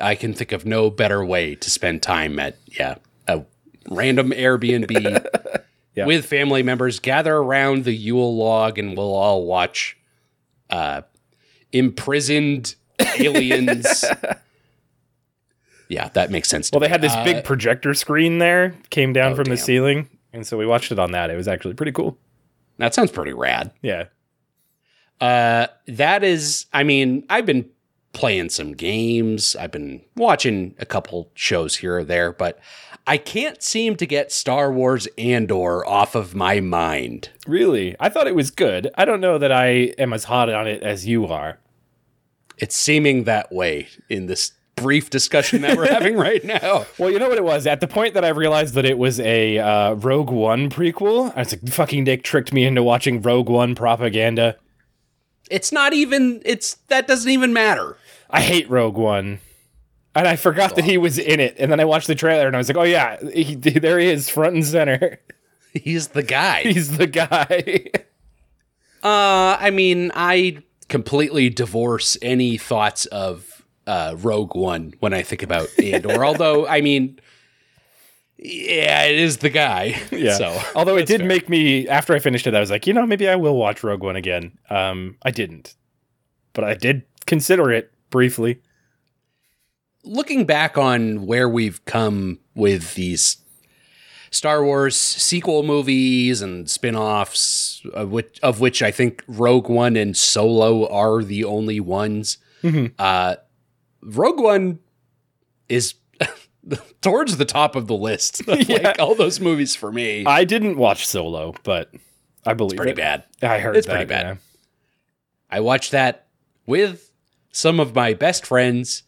I 0.00 0.14
can 0.14 0.32
think 0.32 0.52
of 0.52 0.64
no 0.64 0.88
better 0.88 1.22
way 1.24 1.54
to 1.56 1.68
spend 1.70 2.02
time 2.02 2.38
at 2.38 2.56
yeah 2.66 2.94
a 3.28 3.42
random 3.90 4.30
Airbnb 4.30 5.26
Yeah. 5.96 6.06
with 6.06 6.24
family 6.24 6.62
members. 6.62 7.00
Gather 7.00 7.34
around 7.34 7.84
the 7.84 7.92
Yule 7.92 8.36
log, 8.36 8.78
and 8.78 8.96
we'll 8.96 9.12
all 9.12 9.44
watch 9.44 9.96
uh, 10.70 11.02
imprisoned 11.72 12.74
aliens. 13.18 14.04
yeah, 15.88 16.08
that 16.10 16.30
makes 16.30 16.48
sense. 16.48 16.70
Well, 16.72 16.80
they 16.80 16.86
me. 16.86 16.92
had 16.92 17.00
this 17.02 17.14
Uh, 17.14 17.24
big 17.24 17.44
projector 17.44 17.94
screen 17.94 18.38
there, 18.38 18.74
came 18.90 19.12
down 19.12 19.32
Oh, 19.32 19.36
from 19.36 19.44
the 19.46 19.56
ceiling, 19.56 20.08
and 20.32 20.46
so 20.46 20.56
we 20.56 20.66
watched 20.66 20.92
it 20.92 20.98
on 20.98 21.12
that. 21.12 21.30
It 21.30 21.36
was 21.36 21.48
actually 21.48 21.74
pretty 21.74 21.92
cool. 21.92 22.18
that 22.78 22.94
sounds 22.94 23.10
pretty 23.10 23.32
rad. 23.32 23.72
Yeah. 23.82 24.04
Uh, 25.20 25.66
that 25.86 26.24
is, 26.24 26.64
I 26.72 26.82
mean, 26.82 27.24
I've 27.28 27.44
been 27.44 27.68
playing 28.14 28.48
some 28.48 28.72
games. 28.72 29.54
I've 29.54 29.70
been 29.70 30.00
watching 30.16 30.74
a 30.78 30.86
couple 30.86 31.30
shows 31.34 31.76
here 31.76 31.98
or 31.98 32.04
there, 32.04 32.32
but 32.32 32.58
I 33.06 33.16
can't 33.16 33.62
seem 33.62 33.96
to 33.96 34.06
get 34.06 34.30
Star 34.30 34.72
Wars 34.72 35.08
Andor 35.18 35.86
off 35.86 36.14
of 36.14 36.34
my 36.34 36.60
mind. 36.60 37.30
Really? 37.46 37.96
I 37.98 38.08
thought 38.08 38.26
it 38.26 38.34
was 38.34 38.50
good. 38.50 38.90
I 38.96 39.04
don't 39.04 39.20
know 39.20 39.38
that 39.38 39.50
I 39.50 39.68
am 39.98 40.12
as 40.12 40.24
hot 40.24 40.48
on 40.48 40.66
it 40.66 40.82
as 40.82 41.06
you 41.06 41.26
are. 41.26 41.58
It's 42.58 42.76
seeming 42.76 43.24
that 43.24 43.50
way 43.50 43.88
in 44.08 44.26
this 44.26 44.52
brief 44.76 45.10
discussion 45.10 45.62
that 45.62 45.76
we're 45.76 45.88
having 45.92 46.16
right 46.16 46.44
now. 46.44 46.86
Well, 46.98 47.10
you 47.10 47.18
know 47.18 47.28
what 47.28 47.38
it 47.38 47.44
was? 47.44 47.66
At 47.66 47.80
the 47.80 47.88
point 47.88 48.14
that 48.14 48.24
I 48.24 48.28
realized 48.28 48.74
that 48.74 48.84
it 48.84 48.98
was 48.98 49.18
a 49.20 49.58
uh, 49.58 49.94
Rogue 49.94 50.30
One 50.30 50.70
prequel, 50.70 51.34
I 51.34 51.40
was 51.40 51.52
like, 51.52 51.68
fucking 51.68 52.04
Nick 52.04 52.22
tricked 52.22 52.52
me 52.52 52.64
into 52.64 52.82
watching 52.82 53.22
Rogue 53.22 53.48
One 53.48 53.74
propaganda. 53.74 54.56
It's 55.50 55.72
not 55.72 55.92
even, 55.92 56.42
it's, 56.44 56.74
that 56.88 57.08
doesn't 57.08 57.30
even 57.30 57.52
matter. 57.52 57.96
I 58.28 58.40
hate 58.40 58.70
Rogue 58.70 58.96
One. 58.96 59.40
And 60.14 60.26
I 60.26 60.36
forgot 60.36 60.74
that 60.76 60.84
he 60.84 60.98
was 60.98 61.18
in 61.18 61.38
it. 61.40 61.54
And 61.58 61.70
then 61.70 61.78
I 61.78 61.84
watched 61.84 62.06
the 62.08 62.14
trailer 62.14 62.46
and 62.46 62.56
I 62.56 62.58
was 62.58 62.68
like, 62.68 62.76
oh, 62.76 62.82
yeah, 62.82 63.16
he, 63.30 63.54
there 63.56 63.98
he 63.98 64.08
is, 64.08 64.28
front 64.28 64.54
and 64.54 64.64
center. 64.66 65.20
He's 65.72 66.08
the 66.08 66.22
guy. 66.24 66.62
He's 66.62 66.96
the 66.96 67.06
guy. 67.06 67.90
Uh, 69.02 69.56
I 69.58 69.70
mean, 69.70 70.12
I 70.14 70.58
completely 70.90 71.48
divorce 71.48 72.18
any 72.20 72.58
thoughts 72.58 73.06
of 73.06 73.64
uh, 73.86 74.14
Rogue 74.18 74.54
One 74.54 74.92
when 75.00 75.14
I 75.14 75.22
think 75.22 75.42
about 75.42 75.68
Andor. 75.82 76.22
although, 76.22 76.66
I 76.66 76.82
mean, 76.82 77.18
yeah, 78.36 79.04
it 79.04 79.18
is 79.18 79.38
the 79.38 79.48
guy. 79.48 79.98
Yeah. 80.10 80.36
So, 80.36 80.60
Although 80.74 80.98
it 80.98 81.06
did 81.06 81.20
fair. 81.20 81.28
make 81.28 81.48
me, 81.48 81.88
after 81.88 82.14
I 82.14 82.18
finished 82.18 82.46
it, 82.46 82.54
I 82.54 82.60
was 82.60 82.70
like, 82.70 82.86
you 82.86 82.92
know, 82.92 83.06
maybe 83.06 83.26
I 83.26 83.36
will 83.36 83.56
watch 83.56 83.82
Rogue 83.82 84.02
One 84.02 84.16
again. 84.16 84.58
Um, 84.68 85.16
I 85.22 85.30
didn't. 85.30 85.76
But 86.52 86.64
I 86.64 86.74
did 86.74 87.04
consider 87.24 87.72
it 87.72 87.90
briefly. 88.10 88.60
Looking 90.04 90.44
back 90.46 90.78
on 90.78 91.26
where 91.26 91.48
we've 91.48 91.84
come 91.84 92.38
with 92.54 92.94
these 92.94 93.38
Star 94.30 94.64
Wars 94.64 94.96
sequel 94.96 95.62
movies 95.62 96.40
and 96.40 96.70
spin-offs 96.70 97.82
of 97.92 98.10
which, 98.10 98.38
of 98.42 98.60
which 98.60 98.82
I 98.82 98.90
think 98.90 99.22
Rogue 99.26 99.68
One 99.68 99.96
and 99.96 100.16
Solo 100.16 100.88
are 100.88 101.22
the 101.22 101.44
only 101.44 101.80
ones. 101.80 102.38
Uh, 102.98 103.36
Rogue 104.02 104.38
One 104.40 104.78
is 105.68 105.94
towards 107.00 107.36
the 107.38 107.44
top 107.44 107.74
of 107.74 107.86
the 107.86 107.96
list. 107.96 108.42
Yeah. 108.48 108.78
Like 108.88 108.98
all 109.00 109.14
those 109.14 109.40
movies 109.40 109.74
for 109.74 109.90
me. 109.90 110.24
I 110.26 110.44
didn't 110.44 110.76
watch 110.76 111.06
Solo, 111.06 111.54
but 111.64 111.90
I 112.46 112.54
believe 112.54 112.76
pretty 112.76 112.92
it. 112.92 112.96
bad. 112.96 113.24
I 113.42 113.58
heard 113.58 113.76
It's 113.76 113.86
that, 113.86 113.92
pretty 113.94 114.06
bad. 114.08 114.22
yeah. 114.26 114.34
I 115.50 115.60
watched 115.60 115.90
that 115.92 116.26
with 116.66 117.10
some 117.50 117.80
of 117.80 117.94
my 117.94 118.14
best 118.14 118.46
friends 118.46 119.02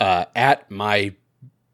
uh, 0.00 0.26
at 0.34 0.70
my 0.70 1.14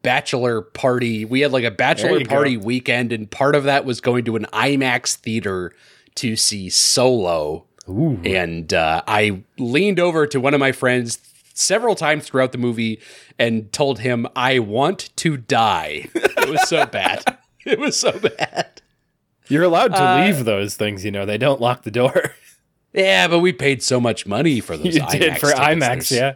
bachelor 0.01 0.61
party. 0.61 1.25
We 1.25 1.41
had 1.41 1.51
like 1.51 1.63
a 1.63 1.71
bachelor 1.71 2.19
you 2.19 2.25
go. 2.25 2.29
party 2.35 2.57
weekend, 2.57 3.11
and 3.11 3.29
part 3.29 3.55
of 3.55 3.63
that 3.63 3.85
was 3.85 4.01
going 4.01 4.25
to 4.25 4.35
an 4.35 4.45
IMAX 4.53 5.15
theater 5.15 5.71
to 6.15 6.35
see 6.35 6.69
Solo. 6.69 7.65
Ooh. 7.89 8.19
And 8.23 8.73
uh, 8.73 9.01
I 9.07 9.43
leaned 9.57 9.99
over 9.99 10.25
to 10.27 10.39
one 10.39 10.53
of 10.53 10.59
my 10.59 10.71
friends 10.71 11.19
several 11.53 11.95
times 11.95 12.25
throughout 12.25 12.51
the 12.51 12.57
movie 12.57 12.99
and 13.37 13.71
told 13.71 13.99
him, 13.99 14.25
I 14.35 14.59
want 14.59 15.09
to 15.17 15.37
die. 15.37 16.07
It 16.15 16.49
was 16.49 16.67
so 16.67 16.85
bad. 16.85 17.37
It 17.65 17.79
was 17.79 17.97
so 17.97 18.11
bad. 18.19 18.81
You're 19.47 19.63
allowed 19.63 19.95
to 19.95 20.03
Uh, 20.03 20.25
leave 20.25 20.43
those 20.43 20.75
things, 20.75 21.05
you 21.05 21.11
know. 21.11 21.25
They 21.25 21.37
don't 21.37 21.61
lock 21.61 21.83
the 21.83 21.91
door. 21.91 22.33
Yeah, 22.91 23.29
but 23.29 23.39
we 23.39 23.53
paid 23.53 23.81
so 23.81 24.01
much 24.01 24.25
money 24.27 24.59
for 24.59 24.75
those 24.77 24.95
you 24.95 25.01
IMAX 25.01 25.11
did 25.11 25.37
for. 25.37 25.47
IMAX, 25.47 26.11
yeah. 26.11 26.33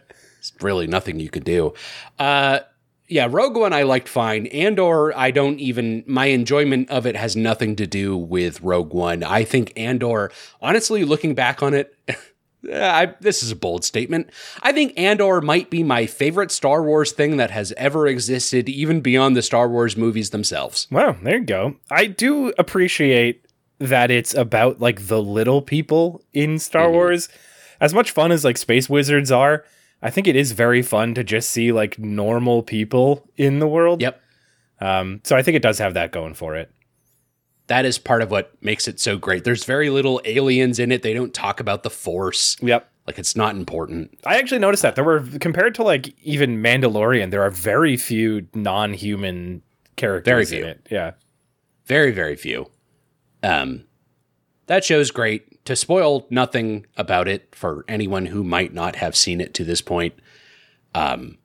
It's 0.54 0.64
really 0.64 0.88
nothing 0.88 1.20
you 1.20 1.30
could 1.30 1.44
do. 1.44 1.74
Uh, 2.20 2.60
yeah, 3.08 3.28
Rogue 3.30 3.56
One 3.56 3.72
I 3.74 3.84
liked 3.84 4.10
fine. 4.10 4.48
Andor, 4.48 5.18
I 5.18 5.32
don't 5.32 5.60
even 5.60 6.04
my 6.08 6.26
enjoyment 6.26 6.90
of 6.90 7.06
it 7.06 7.16
has 7.16 7.36
nothing 7.36 7.76
to 7.78 7.88
do 7.88 8.18
with 8.18 8.62
Rogue 8.62 8.94
One. 8.94 9.24
I 9.24 9.44
think 9.46 9.72
Andor, 9.78 10.30
honestly, 10.62 11.06
looking 11.06 11.34
back 11.34 11.64
on 11.64 11.74
it, 11.74 11.96
I, 12.74 13.14
this 13.22 13.44
is 13.44 13.52
a 13.52 13.56
bold 13.56 13.86
statement. 13.86 14.30
I 14.62 14.74
think 14.74 14.98
Andor 15.00 15.40
might 15.40 15.70
be 15.70 15.84
my 15.84 16.06
favorite 16.06 16.52
Star 16.52 16.84
Wars 16.84 17.14
thing 17.14 17.38
that 17.38 17.52
has 17.52 17.72
ever 17.78 18.08
existed, 18.08 18.68
even 18.68 19.00
beyond 19.00 19.38
the 19.38 19.42
Star 19.42 19.70
Wars 19.70 19.96
movies 19.96 20.32
themselves. 20.32 20.88
Well, 20.92 21.16
there 21.24 21.38
you 21.38 21.46
go. 21.46 21.76
I 21.90 22.08
do 22.08 22.52
appreciate 22.58 23.46
that 23.80 24.12
it's 24.12 24.34
about 24.34 24.82
like 24.82 25.08
the 25.08 25.22
little 25.22 25.62
people 25.62 26.22
in 26.34 26.60
Star 26.60 26.88
Mm-hmm. 26.88 26.94
Wars. 26.94 27.30
As 27.80 27.94
much 27.94 28.10
fun 28.12 28.32
as 28.34 28.44
like 28.44 28.58
space 28.58 28.90
wizards 28.90 29.32
are, 29.32 29.64
I 30.02 30.10
think 30.10 30.28
it 30.28 30.36
is 30.36 30.52
very 30.52 30.82
fun 30.82 31.14
to 31.16 31.24
just 31.24 31.50
see 31.50 31.72
like 31.72 31.98
normal 31.98 32.64
people 32.64 33.28
in 33.36 33.60
the 33.60 33.68
world. 33.68 34.02
Yep. 34.02 34.22
Um, 34.80 35.22
so 35.24 35.36
I 35.36 35.42
think 35.42 35.56
it 35.56 35.64
does 35.64 35.80
have 35.80 35.96
that 35.96 36.12
going 36.12 36.34
for 36.36 36.56
it. 36.56 36.72
That 37.68 37.84
is 37.86 37.98
part 37.98 38.22
of 38.22 38.32
what 38.32 38.54
makes 38.62 38.88
it 38.88 39.00
so 39.00 39.18
great. 39.18 39.44
There's 39.44 39.66
very 39.66 39.90
little 39.90 40.22
aliens 40.24 40.80
in 40.80 40.92
it. 40.92 41.02
They 41.02 41.14
don't 41.14 41.34
talk 41.34 41.60
about 41.60 41.84
the 41.84 41.90
Force. 41.90 42.56
Yep. 42.62 42.90
Like 43.08 43.18
it's 43.20 43.36
not 43.36 43.56
important. 43.56 44.18
I 44.26 44.38
actually 44.38 44.60
noticed 44.60 44.84
that 44.84 44.96
there 44.96 45.04
were 45.04 45.22
compared 45.42 45.74
to 45.76 45.84
like 45.84 46.14
even 46.24 46.62
Mandalorian, 46.62 47.32
there 47.32 47.42
are 47.42 47.50
very 47.50 47.98
few 47.98 48.48
non-human 48.54 49.64
characters 49.96 50.50
Very 50.50 50.62
in 50.62 50.66
few. 50.66 50.72
it. 50.72 50.88
Yeah. 50.92 51.12
very 51.86 52.12
very 52.12 52.36
few 52.36 52.70
um 53.42 53.84
that 54.68 54.84
show's 54.84 55.10
great 55.10 55.57
to 55.68 55.76
spoil 55.76 56.26
nothing 56.30 56.86
about 56.98 57.28
it 57.28 57.54
for 57.54 57.86
anyone 57.88 58.26
who 58.26 58.44
might 58.44 58.74
not 58.74 58.96
have 58.98 59.16
seen 59.16 59.40
it 59.40 59.54
to 59.54 59.64
this 59.64 59.82
point 59.82 60.16
um 60.96 61.38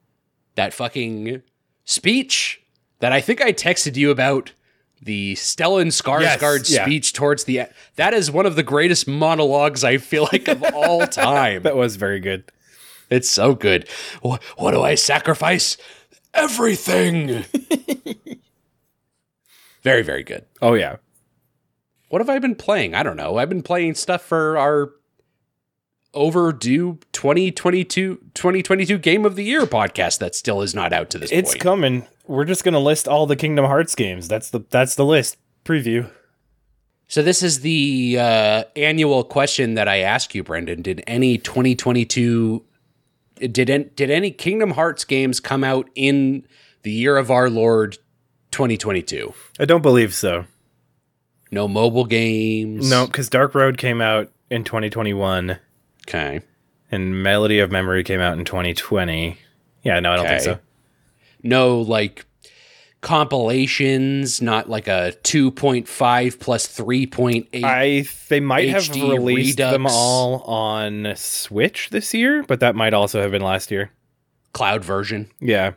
that 0.54 0.72
fucking 0.72 1.42
speech 1.84 2.62
that 3.00 3.12
i 3.12 3.20
think 3.20 3.42
i 3.42 3.52
texted 3.52 3.96
you 3.96 4.10
about 4.10 4.52
the 5.04 5.34
Stellan 5.34 5.88
Skarsgård 5.88 6.58
Yes, 6.60 6.70
yeah. 6.70 6.84
speech 6.84 7.12
towards 7.12 7.42
the 7.42 7.58
e- 7.58 7.64
that 7.96 8.14
is 8.14 8.30
one 8.30 8.46
of 8.46 8.54
the 8.54 8.62
greatest 8.62 9.08
monologues 9.08 9.82
I 9.82 9.98
feel 9.98 10.28
like 10.32 10.46
of 10.46 10.62
all 10.62 11.04
time. 11.08 11.64
That 11.64 11.74
was 11.74 11.96
very 11.96 12.20
good. 12.20 12.44
It's 13.10 13.28
so 13.28 13.56
good. 13.56 13.88
What, 14.20 14.40
what 14.56 14.70
do 14.70 14.82
I 14.82 14.94
sacrifice? 14.94 15.76
Everything. 16.32 17.44
very 19.82 20.02
very 20.02 20.22
good. 20.22 20.44
Oh 20.60 20.74
yeah. 20.74 20.96
What 22.12 22.20
have 22.20 22.28
I 22.28 22.38
been 22.38 22.54
playing? 22.54 22.94
I 22.94 23.02
don't 23.02 23.16
know. 23.16 23.38
I've 23.38 23.48
been 23.48 23.62
playing 23.62 23.94
stuff 23.94 24.20
for 24.20 24.58
our 24.58 24.90
overdue 26.12 26.98
2022 27.12 28.16
2022 28.34 28.98
game 28.98 29.24
of 29.24 29.34
the 29.34 29.42
year 29.44 29.62
podcast 29.64 30.18
that 30.18 30.34
still 30.34 30.60
is 30.60 30.74
not 30.74 30.92
out 30.92 31.08
to 31.08 31.18
this 31.18 31.32
It's 31.32 31.52
point. 31.52 31.60
coming. 31.62 32.06
We're 32.26 32.44
just 32.44 32.64
gonna 32.64 32.78
list 32.80 33.08
all 33.08 33.24
the 33.26 33.34
Kingdom 33.34 33.64
Hearts 33.64 33.94
games. 33.94 34.28
That's 34.28 34.50
the 34.50 34.60
that's 34.68 34.94
the 34.94 35.06
list 35.06 35.38
preview. 35.64 36.10
so 37.08 37.22
this 37.22 37.42
is 37.42 37.60
the 37.60 38.18
uh, 38.20 38.64
annual 38.76 39.24
question 39.24 39.72
that 39.74 39.88
I 39.88 40.00
ask 40.00 40.34
you, 40.34 40.42
Brendan. 40.42 40.82
Did 40.82 41.02
any 41.06 41.38
2022 41.38 42.62
did 43.50 43.70
an, 43.70 43.90
did 43.96 44.10
any 44.10 44.30
Kingdom 44.32 44.72
Hearts 44.72 45.04
games 45.06 45.40
come 45.40 45.64
out 45.64 45.88
in 45.94 46.46
the 46.82 46.92
year 46.92 47.16
of 47.16 47.30
our 47.30 47.48
Lord 47.48 47.96
2022? 48.50 49.32
I 49.58 49.64
don't 49.64 49.80
believe 49.82 50.12
so. 50.12 50.44
No 51.52 51.68
mobile 51.68 52.04
games. 52.06 52.90
No, 52.90 53.06
because 53.06 53.28
Dark 53.28 53.54
Road 53.54 53.78
came 53.78 54.00
out 54.00 54.32
in 54.50 54.64
2021, 54.64 55.58
Okay. 56.08 56.40
and 56.90 57.22
Melody 57.22 57.58
of 57.60 57.70
Memory 57.70 58.02
came 58.02 58.20
out 58.20 58.36
in 58.38 58.44
2020. 58.44 59.36
Yeah, 59.84 60.00
no, 60.00 60.12
I 60.12 60.16
don't 60.16 60.26
think 60.26 60.40
so. 60.40 60.58
no 61.42 61.78
like 61.80 62.24
compilations, 63.02 64.40
not 64.40 64.70
like 64.70 64.86
a 64.88 65.12
2.5 65.24 66.38
plus 66.40 66.66
3.8. 66.68 67.64
I 67.64 68.04
they 68.28 68.40
might 68.40 68.68
have 68.70 68.82
HD 68.84 69.10
released 69.10 69.58
them 69.58 69.86
all 69.86 70.42
on 70.42 71.12
Switch 71.16 71.90
this 71.90 72.14
year, 72.14 72.42
but 72.44 72.60
that 72.60 72.74
might 72.76 72.94
also 72.94 73.20
have 73.20 73.30
been 73.30 73.42
last 73.42 73.70
year. 73.70 73.90
cloud 74.52 74.84
version. 74.84 75.30
Yeah. 75.40 75.72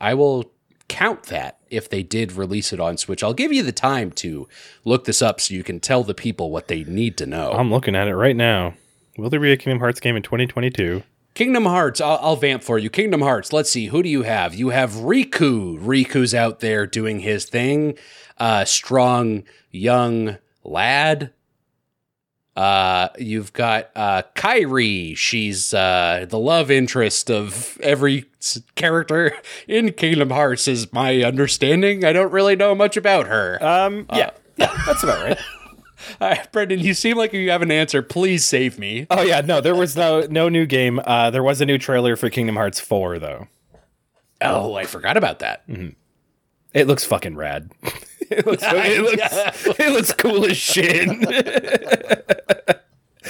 I 0.00 0.14
will 0.14 0.50
count 0.88 1.24
that 1.24 1.55
if 1.70 1.88
they 1.88 2.02
did 2.02 2.32
release 2.32 2.72
it 2.72 2.80
on 2.80 2.96
Switch. 2.96 3.22
I'll 3.22 3.34
give 3.34 3.52
you 3.52 3.62
the 3.62 3.72
time 3.72 4.10
to 4.12 4.48
look 4.84 5.04
this 5.04 5.22
up 5.22 5.40
so 5.40 5.54
you 5.54 5.62
can 5.62 5.80
tell 5.80 6.02
the 6.02 6.14
people 6.14 6.50
what 6.50 6.68
they 6.68 6.84
need 6.84 7.16
to 7.18 7.26
know. 7.26 7.52
I'm 7.52 7.70
looking 7.70 7.96
at 7.96 8.08
it 8.08 8.16
right 8.16 8.36
now. 8.36 8.74
Will 9.18 9.30
there 9.30 9.40
be 9.40 9.52
a 9.52 9.56
Kingdom 9.56 9.80
Hearts 9.80 10.00
game 10.00 10.16
in 10.16 10.22
2022? 10.22 11.02
Kingdom 11.34 11.66
Hearts, 11.66 12.00
I'll, 12.00 12.18
I'll 12.22 12.36
vamp 12.36 12.62
for 12.62 12.78
you. 12.78 12.88
Kingdom 12.88 13.20
Hearts, 13.20 13.52
let's 13.52 13.70
see, 13.70 13.86
who 13.86 14.02
do 14.02 14.08
you 14.08 14.22
have? 14.22 14.54
You 14.54 14.70
have 14.70 14.92
Riku. 14.92 15.78
Riku's 15.78 16.34
out 16.34 16.60
there 16.60 16.86
doing 16.86 17.20
his 17.20 17.44
thing. 17.44 17.98
Uh, 18.38 18.64
strong, 18.64 19.44
young 19.70 20.38
lad. 20.64 21.32
Uh, 22.56 23.08
you've 23.18 23.52
got 23.52 23.90
uh, 23.94 24.22
Kairi. 24.34 25.14
She's 25.14 25.74
uh, 25.74 26.24
the 26.26 26.38
love 26.38 26.70
interest 26.70 27.30
of 27.30 27.78
every 27.82 28.24
character 28.74 29.32
in 29.68 29.92
Kingdom 29.92 30.30
Hearts, 30.30 30.68
is 30.68 30.92
my 30.92 31.22
understanding. 31.22 32.04
I 32.04 32.12
don't 32.12 32.32
really 32.32 32.56
know 32.56 32.74
much 32.74 32.96
about 32.96 33.26
her. 33.26 33.62
Um, 33.62 34.06
yeah, 34.12 34.30
yeah, 34.56 34.76
that's 34.86 35.02
about 35.02 35.22
right. 35.22 35.38
Uh, 36.20 36.36
Brendan, 36.52 36.78
you 36.78 36.94
seem 36.94 37.16
like 37.16 37.32
you 37.32 37.50
have 37.50 37.62
an 37.62 37.70
answer. 37.70 38.00
Please 38.00 38.44
save 38.44 38.78
me. 38.78 39.06
Oh 39.10 39.22
yeah, 39.22 39.40
no, 39.40 39.60
there 39.60 39.74
was 39.74 39.96
no 39.96 40.20
no 40.30 40.48
new 40.48 40.64
game. 40.66 41.00
Uh, 41.04 41.30
there 41.30 41.42
was 41.42 41.60
a 41.60 41.66
new 41.66 41.78
trailer 41.78 42.16
for 42.16 42.30
Kingdom 42.30 42.54
Hearts 42.54 42.78
4 42.78 43.18
though. 43.18 43.48
Oh, 44.40 44.74
I 44.74 44.84
forgot 44.84 45.16
about 45.16 45.40
that. 45.40 45.64
It 46.72 46.86
looks 46.86 47.04
fucking 47.04 47.36
rad. 47.36 47.72
it 48.30 48.46
looks 48.46 48.62
it 48.66 49.02
looks 49.02 49.80
it 49.80 49.92
looks 49.92 50.12
cool 50.12 50.44
as 50.44 50.56
shit. 50.56 51.08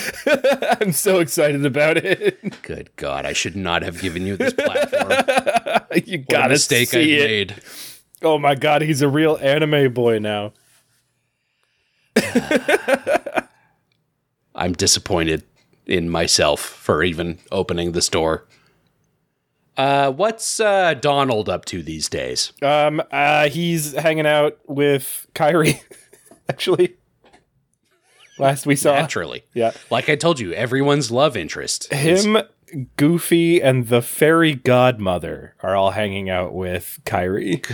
I'm 0.80 0.92
so 0.92 1.20
excited 1.20 1.64
about 1.66 1.96
it. 1.96 2.62
Good 2.62 2.90
God, 2.96 3.24
I 3.26 3.32
should 3.32 3.56
not 3.56 3.82
have 3.82 4.00
given 4.00 4.26
you 4.26 4.36
this 4.36 4.52
platform. 4.52 5.10
you 6.06 6.18
What 6.18 6.28
a 6.28 6.32
gotta 6.32 6.48
mistake 6.50 6.94
I 6.94 6.98
it. 6.98 7.28
made. 7.28 7.54
Oh 8.22 8.38
my 8.38 8.54
god, 8.54 8.82
he's 8.82 9.02
a 9.02 9.08
real 9.08 9.36
anime 9.40 9.92
boy 9.92 10.18
now. 10.18 10.52
I'm 14.54 14.72
disappointed 14.72 15.44
in 15.86 16.08
myself 16.08 16.60
for 16.60 17.02
even 17.02 17.38
opening 17.52 17.92
the 17.92 18.02
store. 18.02 18.46
Uh, 19.76 20.10
what's 20.10 20.58
uh, 20.58 20.94
Donald 20.94 21.48
up 21.50 21.66
to 21.66 21.82
these 21.82 22.08
days? 22.08 22.52
Um, 22.62 23.02
uh, 23.10 23.48
he's 23.50 23.92
hanging 23.92 24.26
out 24.26 24.58
with 24.66 25.26
Kairi. 25.34 25.82
Actually, 26.48 26.96
last 28.38 28.66
we 28.66 28.76
saw 28.76 28.92
Naturally. 28.94 29.44
yeah, 29.54 29.72
Like 29.90 30.08
I 30.08 30.16
told 30.16 30.40
you, 30.40 30.52
everyone's 30.52 31.10
love 31.10 31.36
interest. 31.36 31.92
is- 31.92 32.24
him, 32.24 32.38
Goofy, 32.96 33.62
and 33.62 33.86
the 33.88 34.02
fairy 34.02 34.54
godmother 34.54 35.54
are 35.62 35.76
all 35.76 35.92
hanging 35.92 36.28
out 36.28 36.52
with 36.52 36.98
Kairi. 37.04 37.64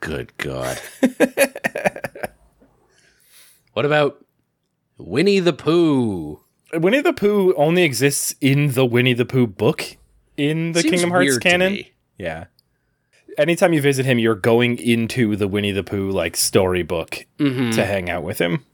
Good 0.00 0.36
God. 0.38 0.80
what 3.72 3.84
about 3.84 4.24
Winnie 4.98 5.40
the 5.40 5.52
Pooh? 5.52 6.40
Winnie 6.74 7.02
the 7.02 7.12
Pooh 7.12 7.52
only 7.54 7.82
exists 7.82 8.34
in 8.40 8.72
the 8.72 8.86
Winnie 8.86 9.12
the 9.12 9.26
Pooh 9.26 9.46
book 9.46 9.84
in 10.36 10.72
the 10.72 10.80
Seems 10.80 10.92
Kingdom 10.92 11.10
Hearts 11.10 11.38
canon. 11.38 11.80
Yeah. 12.18 12.46
anytime 13.36 13.72
you 13.72 13.82
visit 13.82 14.06
him, 14.06 14.18
you're 14.18 14.34
going 14.34 14.78
into 14.78 15.36
the 15.36 15.48
Winnie 15.48 15.72
the 15.72 15.84
Pooh 15.84 16.10
like 16.10 16.36
storybook 16.36 17.26
mm-hmm. 17.38 17.70
to 17.72 17.84
hang 17.84 18.08
out 18.08 18.22
with 18.22 18.38
him. 18.38 18.64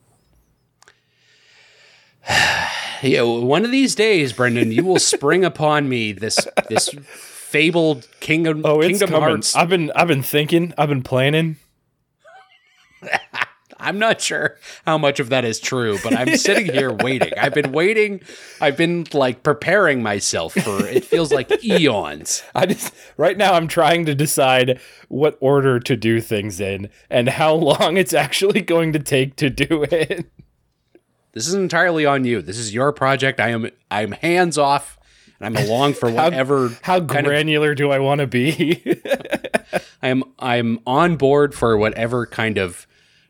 Yeah, 3.00 3.22
one 3.22 3.64
of 3.64 3.70
these 3.70 3.94
days, 3.94 4.32
Brendan, 4.32 4.72
you 4.72 4.84
will 4.84 4.98
spring 4.98 5.44
upon 5.44 5.88
me 5.88 6.10
this 6.10 6.36
this 6.68 6.88
fabled 6.88 8.08
Kingdom 8.18 8.62
Oh, 8.64 8.80
it's 8.80 8.88
Kingdom 8.98 9.10
coming. 9.10 9.28
Hearts. 9.28 9.54
I've 9.54 9.68
been 9.68 9.92
I've 9.94 10.08
been 10.08 10.24
thinking, 10.24 10.74
I've 10.76 10.88
been 10.88 11.04
planning. 11.04 11.58
I'm 13.80 14.00
not 14.00 14.20
sure 14.20 14.56
how 14.84 14.98
much 14.98 15.20
of 15.20 15.28
that 15.28 15.44
is 15.44 15.60
true, 15.60 15.98
but 16.02 16.12
I'm 16.12 16.36
sitting 16.36 16.66
here 16.66 16.92
waiting. 17.00 17.32
I've 17.38 17.54
been 17.54 17.70
waiting. 17.70 18.20
I've 18.60 18.76
been 18.76 19.06
like 19.12 19.44
preparing 19.44 20.02
myself 20.02 20.54
for 20.54 20.84
it 20.84 21.04
feels 21.04 21.30
like 21.32 21.64
eons. 21.64 22.42
I 22.56 22.66
just 22.66 22.92
right 23.16 23.36
now 23.36 23.52
I'm 23.54 23.68
trying 23.68 24.06
to 24.06 24.14
decide 24.16 24.80
what 25.06 25.38
order 25.40 25.78
to 25.78 25.96
do 25.96 26.20
things 26.20 26.60
in 26.60 26.90
and 27.08 27.28
how 27.28 27.54
long 27.54 27.96
it's 27.96 28.12
actually 28.12 28.60
going 28.60 28.92
to 28.94 28.98
take 28.98 29.36
to 29.36 29.50
do 29.50 29.84
it. 29.84 30.28
This 31.32 31.46
is 31.46 31.54
entirely 31.54 32.06
on 32.06 32.24
you. 32.24 32.42
This 32.42 32.58
is 32.58 32.74
your 32.74 32.92
project. 32.92 33.40
I 33.40 33.48
am 33.50 33.70
I'm 33.90 34.12
hands 34.12 34.58
off 34.58 34.98
and 35.40 35.56
I'm 35.56 35.64
along 35.64 35.94
for 35.94 36.10
whatever 36.10 36.70
How 36.82 36.98
of 36.98 37.06
granular 37.06 37.74
do 37.74 37.90
I 37.90 37.98
want 37.98 38.20
to 38.20 38.26
be? 38.26 39.00
I'm 40.02 40.24
I'm 40.38 40.80
on 40.86 41.16
board 41.16 41.54
for 41.54 41.76
whatever 41.76 42.26
kind 42.26 42.58
of 42.58 42.86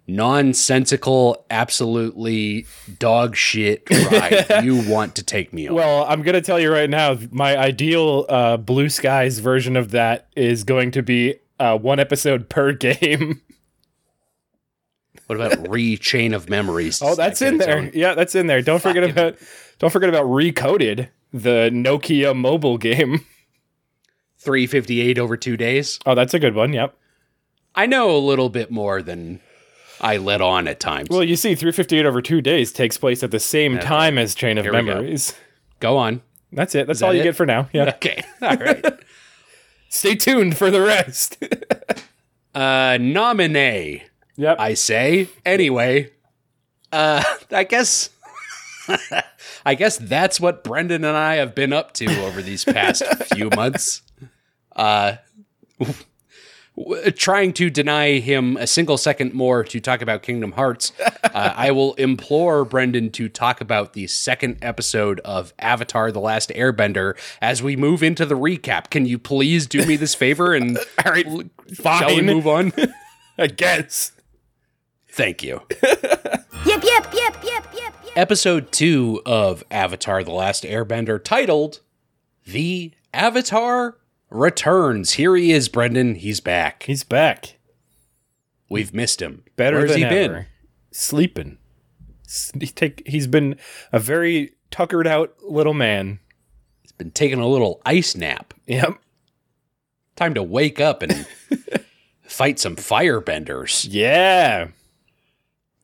nonsensical, 0.07 1.45
absolutely 1.51 2.67
dog 2.99 3.37
shit 3.37 3.83
ride 4.11 4.65
you 4.65 4.89
want 4.89 5.15
to 5.17 5.23
take 5.23 5.53
me 5.53 5.69
on. 5.69 5.75
well, 5.75 6.05
I'm 6.05 6.23
going 6.23 6.35
to 6.35 6.41
tell 6.41 6.59
you 6.59 6.73
right 6.73 6.89
now, 6.89 7.19
my 7.31 7.57
ideal 7.57 8.25
uh, 8.29 8.57
Blue 8.57 8.89
Skies 8.89 9.39
version 9.39 9.77
of 9.77 9.91
that 9.91 10.29
is 10.35 10.65
going 10.65 10.93
to 10.93 11.03
be 11.03 11.35
uh, 11.61 11.77
one 11.77 12.01
episode 12.01 12.49
per 12.49 12.73
game. 12.73 13.43
What 15.29 15.41
about 15.41 15.69
re 15.69 15.97
chain 15.97 16.35
of 16.35 16.51
memories? 16.51 17.01
Oh, 17.01 17.15
that's 17.15 17.41
in 17.41 17.59
there. 17.59 17.79
on? 17.79 17.91
Yeah, 17.95 18.15
that's 18.15 18.35
in 18.35 18.47
there. 18.49 18.63
Don't 18.63 18.83
forget 18.83 19.05
about 19.05 19.37
don't 19.79 19.91
forget 19.91 20.09
about 20.09 20.25
Recoded, 20.25 21.09
the 21.33 21.71
Nokia 21.73 22.35
mobile 22.37 22.79
game. 22.79 23.25
358 24.41 25.19
over 25.19 25.37
2 25.37 25.57
days. 25.57 25.99
Oh, 26.07 26.15
that's 26.15 26.33
a 26.33 26.39
good 26.39 26.55
one. 26.55 26.73
Yep. 26.73 26.97
I 27.75 27.87
know 27.87 28.17
a 28.17 28.19
little 28.19 28.49
bit 28.49 28.71
more 28.71 29.03
than 29.03 29.41
I 30.01 30.17
let 30.17 30.41
on 30.41 30.69
at 30.69 30.81
times. 30.81 31.09
Well, 31.11 31.25
you 31.25 31.37
see, 31.37 31.55
358 31.55 32.07
over 32.07 32.23
two 32.23 32.41
days 32.41 32.73
takes 32.73 32.97
place 32.97 33.23
at 33.23 33.31
the 33.31 33.41
same 33.41 33.79
time 33.79 34.19
as 34.19 34.35
Chain 34.35 34.59
of 34.59 34.65
Here 34.65 34.73
we 34.73 34.79
go. 34.81 34.85
Memories. 34.85 35.35
Go 35.81 35.97
on. 35.97 36.23
That's 36.53 36.75
it. 36.75 36.87
That's 36.87 37.01
that 37.01 37.07
all 37.07 37.15
you 37.15 37.21
it? 37.21 37.25
get 37.25 37.37
for 37.37 37.47
now. 37.47 37.69
Yeah. 37.73 37.91
Okay. 37.97 38.23
All 38.43 38.57
right. 38.57 38.85
Stay 39.91 40.15
tuned 40.15 40.57
for 40.57 40.71
the 40.71 40.81
rest. 40.81 41.43
uh 42.55 42.99
nominee. 43.01 44.05
Yep. 44.39 44.59
I 44.59 44.75
say. 44.75 45.29
Anyway, 45.45 46.11
uh, 46.93 47.23
I 47.51 47.65
guess, 47.65 48.11
I 49.67 49.75
guess 49.75 49.99
that's 49.99 50.41
what 50.41 50.65
Brendan 50.65 51.05
and 51.05 51.17
I 51.17 51.37
have 51.37 51.55
been 51.55 51.73
up 51.73 51.93
to 51.95 52.25
over 52.25 52.41
these 52.41 52.65
past 52.65 53.05
few 53.35 53.51
months. 53.51 54.03
Uh, 54.75 55.17
trying 57.17 57.53
to 57.53 57.69
deny 57.69 58.21
him 58.21 58.57
a 58.57 58.67
single 58.67 58.97
second 58.97 59.35
more 59.35 59.65
to 59.65 59.81
talk 59.81 60.01
about 60.01 60.23
Kingdom 60.23 60.53
Hearts. 60.53 60.93
Uh, 61.25 61.53
I 61.57 61.73
will 61.73 61.95
implore 61.95 62.65
Brendan 62.65 63.11
to 63.13 63.29
talk 63.29 63.61
about 63.61 63.95
the 63.95 64.07
second 64.07 64.59
episode 64.63 65.19
of 65.21 65.53
Avatar: 65.59 66.13
The 66.13 66.21
Last 66.21 66.51
Airbender 66.51 67.19
as 67.43 67.65
we 67.65 67.75
move 67.75 68.05
into 68.05 68.25
the 68.25 68.37
recap. 68.37 68.91
Can 68.91 69.07
you 69.07 69.19
please 69.19 69.67
do 69.67 69.85
me 69.87 69.97
this 69.97 70.15
favor 70.15 70.55
and 70.55 70.79
all 71.05 71.13
right. 71.13 71.27
shall 71.83 72.15
we 72.15 72.23
move 72.23 72.47
on? 72.47 72.73
I 73.37 73.49
guess. 73.49 74.13
Thank 75.19 75.43
you. 75.43 75.61
Yep, 76.67 76.85
yep, 76.85 77.15
yep, 77.15 77.45
yep, 77.45 77.45
yep, 77.45 77.95
yep. 78.05 78.13
episode 78.15 78.73
two 78.73 79.23
of 79.25 79.65
Avatar 79.71 80.23
The 80.23 80.33
Last 80.33 80.65
Airbender 80.65 81.23
titled 81.23 81.81
The 82.47 82.93
Avatar 83.15 83.97
Returns. 84.29 85.13
Here 85.13 85.35
he 85.35 85.53
is, 85.53 85.69
Brendan. 85.69 86.17
He's 86.17 86.41
back. 86.41 86.83
He's 86.83 87.05
back. 87.05 87.59
We've 88.69 88.93
missed 88.93 89.23
him. 89.23 89.45
Better 89.57 89.79
Where's 89.79 89.93
than 89.93 89.99
he 90.01 90.05
ever. 90.05 90.35
been? 90.35 90.47
Sleeping. 90.91 91.59
He 92.61 92.67
take. 92.67 93.03
He's 93.07 93.27
been 93.29 93.57
a 93.93 93.99
very 93.99 94.53
tuckered 94.71 95.07
out 95.07 95.35
little 95.43 95.75
man. 95.75 96.19
He's 96.83 96.93
been 96.93 97.13
taking 97.13 97.39
a 97.39 97.49
little 97.49 97.81
ice 97.87 98.15
nap. 98.15 98.53
Yep. 98.67 98.99
Time 100.17 100.35
to 100.35 100.43
wake 100.43 100.81
up 100.81 101.03
and 101.03 101.27
fight 102.23 102.59
some 102.59 102.77
firebenders. 102.77 103.87
Yeah. 103.89 104.69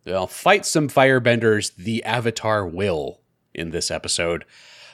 Well, 0.07 0.27
fight 0.27 0.67
some 0.67 0.89
firebenders. 0.89 1.75
The 1.77 2.05
Avatar 2.05 2.67
will 2.67 3.21
in 3.55 3.71
this 3.71 3.91
episode. 3.91 4.45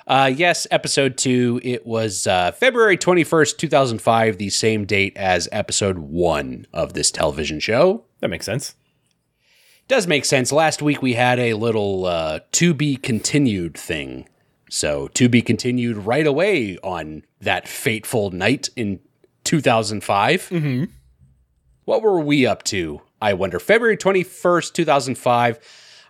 Uh, 0.06 0.32
yes, 0.34 0.66
episode 0.70 1.16
two. 1.16 1.60
It 1.62 1.86
was 1.86 2.26
uh, 2.26 2.52
February 2.52 2.96
21st, 2.96 3.56
2005, 3.58 4.38
the 4.38 4.50
same 4.50 4.84
date 4.84 5.16
as 5.16 5.48
episode 5.52 5.98
one 5.98 6.66
of 6.72 6.94
this 6.94 7.10
television 7.10 7.60
show. 7.60 8.04
That 8.20 8.28
makes 8.28 8.46
sense. 8.46 8.74
Does 9.88 10.06
make 10.06 10.24
sense. 10.24 10.52
Last 10.52 10.82
week 10.82 11.02
we 11.02 11.14
had 11.14 11.38
a 11.38 11.54
little 11.54 12.06
uh, 12.06 12.40
to 12.52 12.74
be 12.74 12.96
continued 12.96 13.76
thing. 13.76 14.28
So, 14.72 15.08
to 15.14 15.28
be 15.28 15.42
continued 15.42 15.96
right 15.96 16.26
away 16.26 16.78
on 16.84 17.24
that 17.40 17.66
fateful 17.66 18.30
night 18.30 18.68
in 18.76 19.00
2005. 19.42 20.48
Mm-hmm. 20.48 20.84
What 21.86 22.02
were 22.02 22.20
we 22.20 22.46
up 22.46 22.62
to? 22.64 23.00
I 23.20 23.34
wonder. 23.34 23.60
February 23.60 23.96
21st, 23.96 24.72
2005. 24.72 25.58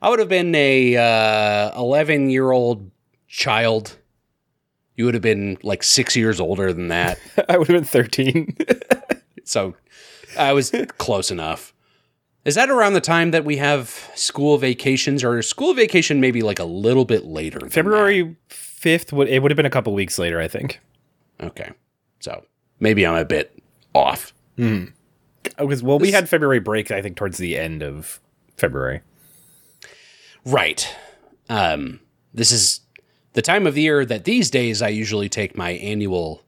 I 0.03 0.09
would 0.09 0.19
have 0.19 0.29
been 0.29 0.55
a 0.55 0.97
uh, 0.97 1.79
11 1.81 2.31
year 2.31 2.51
old 2.51 2.91
child. 3.29 3.97
You 4.97 5.05
would 5.05 5.15
have 5.15 5.23
been 5.23 5.59
like 5.63 5.83
six 5.83 6.17
years 6.17 6.41
older 6.41 6.73
than 6.73 6.89
that. 6.89 7.19
I 7.49 7.59
would 7.59 7.69
have 7.69 7.77
been 7.77 7.85
13. 7.85 8.57
So 9.51 9.75
I 10.39 10.53
was 10.53 10.73
close 10.99 11.33
enough. 11.33 11.75
Is 12.45 12.55
that 12.55 12.71
around 12.71 12.93
the 12.93 13.01
time 13.01 13.33
that 13.33 13.45
we 13.45 13.57
have 13.57 14.09
school 14.15 14.59
vacations, 14.59 15.25
or 15.25 15.43
school 15.43 15.75
vacation 15.75 16.21
maybe 16.21 16.41
like 16.41 16.61
a 16.61 16.65
little 16.65 17.05
bit 17.05 17.25
later? 17.25 17.59
February 17.69 18.37
5th 18.49 19.13
would 19.13 19.29
it 19.29 19.43
would 19.43 19.51
have 19.51 19.57
been 19.57 19.67
a 19.67 19.71
couple 19.71 19.93
weeks 19.93 20.19
later, 20.21 20.41
I 20.41 20.47
think. 20.47 20.81
Okay, 21.41 21.73
so 22.21 22.45
maybe 22.79 23.05
I'm 23.05 23.17
a 23.17 23.25
bit 23.25 23.61
off. 23.93 24.33
Mm. 24.57 24.93
Because 25.43 25.83
well, 25.83 25.99
we 25.99 26.13
had 26.13 26.29
February 26.29 26.61
break, 26.61 26.91
I 26.91 27.03
think, 27.03 27.17
towards 27.17 27.39
the 27.39 27.57
end 27.57 27.83
of 27.83 28.21
February. 28.57 29.01
Right. 30.45 30.95
Um, 31.49 32.01
this 32.33 32.53
is 32.53 32.81
the 33.33 33.43
time 33.43 33.67
of 33.67 33.75
the 33.75 33.83
year 33.83 34.05
that 34.05 34.25
these 34.25 34.51
days 34.51 34.83
I 34.83 34.89
usually 34.89 35.29
take 35.29 35.57
my 35.57 35.71
annual 35.71 36.43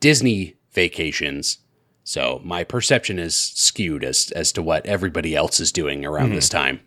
Disney 0.00 0.56
vacations. 0.72 1.58
So 2.04 2.40
my 2.44 2.62
perception 2.64 3.18
is 3.18 3.34
skewed 3.34 4.04
as 4.04 4.30
as 4.32 4.52
to 4.52 4.62
what 4.62 4.86
everybody 4.86 5.34
else 5.34 5.58
is 5.58 5.72
doing 5.72 6.04
around 6.04 6.32
this 6.32 6.48
time. 6.48 6.80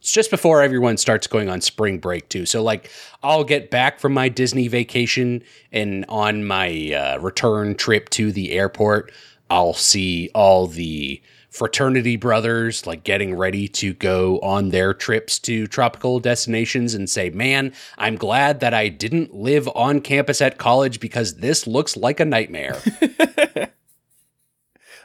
It's 0.00 0.12
just 0.12 0.30
before 0.30 0.62
everyone 0.62 0.96
starts 0.96 1.26
going 1.26 1.48
on 1.48 1.60
spring 1.60 1.98
break 1.98 2.28
too. 2.28 2.46
So 2.46 2.62
like 2.62 2.90
I'll 3.22 3.44
get 3.44 3.70
back 3.70 4.00
from 4.00 4.14
my 4.14 4.28
Disney 4.28 4.66
vacation 4.66 5.44
and 5.72 6.04
on 6.08 6.44
my 6.44 6.92
uh, 6.92 7.18
return 7.18 7.74
trip 7.74 8.08
to 8.10 8.32
the 8.32 8.52
airport, 8.52 9.12
I'll 9.50 9.74
see 9.74 10.30
all 10.34 10.66
the 10.68 11.20
fraternity 11.50 12.14
brothers 12.16 12.86
like 12.86 13.02
getting 13.02 13.34
ready 13.34 13.66
to 13.66 13.92
go 13.94 14.38
on 14.38 14.68
their 14.70 14.94
trips 14.94 15.38
to 15.40 15.66
tropical 15.66 16.20
destinations 16.20 16.94
and 16.94 17.10
say, 17.10 17.28
"Man, 17.30 17.72
I'm 17.98 18.14
glad 18.16 18.60
that 18.60 18.72
I 18.72 18.88
didn't 18.88 19.34
live 19.34 19.68
on 19.74 20.00
campus 20.00 20.40
at 20.40 20.58
college 20.58 21.00
because 21.00 21.36
this 21.36 21.66
looks 21.66 21.96
like 21.96 22.20
a 22.20 22.24
nightmare." 22.24 22.78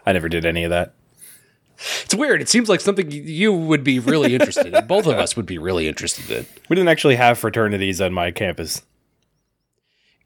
I 0.06 0.14
never 0.14 0.30
did 0.30 0.46
any 0.46 0.64
of 0.64 0.70
that. 0.70 0.94
it's 2.04 2.14
weird. 2.14 2.42
It 2.42 2.48
seems 2.50 2.70
like 2.70 2.80
something 2.80 3.10
you 3.12 3.52
would 3.52 3.84
be 3.84 3.98
really 4.00 4.34
interested 4.36 4.74
in. 4.74 4.86
Both 4.86 5.08
of 5.08 5.16
us 5.18 5.36
would 5.36 5.48
be 5.48 5.58
really 5.58 5.88
interested 5.88 6.30
in. 6.30 6.46
We 6.70 6.76
didn't 6.76 6.90
actually 6.90 7.16
have 7.16 7.40
fraternities 7.40 8.00
on 8.00 8.14
my 8.14 8.30
campus. 8.30 8.84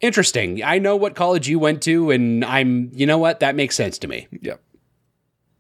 Interesting. 0.02 0.64
I 0.64 0.80
know 0.80 0.96
what 0.96 1.16
college 1.16 1.50
you 1.50 1.60
went 1.60 1.82
to, 1.84 2.12
and 2.12 2.46
I'm, 2.46 2.90
you 2.94 3.06
know 3.06 3.18
what? 3.18 3.42
That 3.42 3.56
makes 3.56 3.76
sense 3.76 3.98
to 4.00 4.08
me. 4.08 4.28
Yep. 4.42 4.62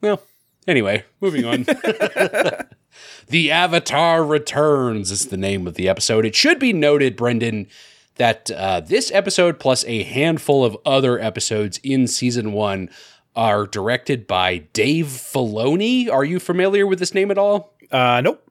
Well, 0.02 0.21
anyway, 0.67 1.04
moving 1.19 1.45
on. 1.45 1.63
the 3.28 3.52
Avatar 3.52 4.23
Returns 4.23 5.12
is 5.12 5.28
the 5.28 5.38
name 5.38 5.67
of 5.67 5.73
the 5.73 5.89
episode. 5.89 6.25
It 6.25 6.36
should 6.36 6.58
be 6.58 6.71
noted, 6.71 7.17
Brendan, 7.17 7.67
that 8.15 8.49
uh, 8.52 8.80
this 8.80 9.12
episode 9.12 9.60
plus 9.60 9.84
a 9.86 10.04
handful 10.04 10.63
of 10.63 10.78
other 10.86 11.19
episodes 11.19 11.80
in 11.84 12.08
season 12.08 12.54
one 12.54 12.89
are 13.36 13.65
directed 13.65 14.25
by 14.25 14.60
Dave 14.73 15.08
Filoni. 15.08 16.10
Are 16.10 16.25
you 16.25 16.39
familiar 16.39 16.88
with 16.88 16.99
this 16.99 17.13
name 17.13 17.32
at 17.32 17.38
all? 17.38 17.73
Uh, 17.91 18.21
nope. 18.21 18.48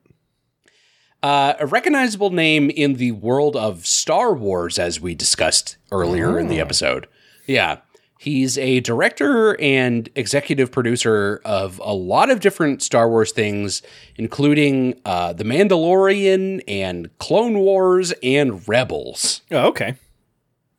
Uh, 1.21 1.53
a 1.59 1.67
recognizable 1.67 2.29
name 2.29 2.69
in 2.69 2.93
the 2.93 3.11
world 3.11 3.55
of 3.55 3.85
Star 3.85 4.33
Wars, 4.33 4.79
as 4.79 5.01
we 5.01 5.15
discussed 5.15 5.77
earlier 5.91 6.39
in 6.39 6.47
the 6.47 6.59
episode. 6.59 7.07
Yeah. 7.45 7.79
He's 8.17 8.57
a 8.57 8.81
director 8.81 9.59
and 9.61 10.09
executive 10.13 10.73
producer 10.73 11.41
of 11.45 11.79
a 11.83 11.93
lot 11.93 12.29
of 12.29 12.41
different 12.41 12.81
Star 12.81 13.09
Wars 13.09 13.31
things, 13.31 13.81
including 14.17 14.99
uh, 15.05 15.31
The 15.31 15.45
Mandalorian 15.45 16.61
and 16.67 17.17
Clone 17.19 17.59
Wars 17.59 18.13
and 18.21 18.67
Rebels. 18.67 19.41
Oh, 19.51 19.67
okay. 19.67 19.95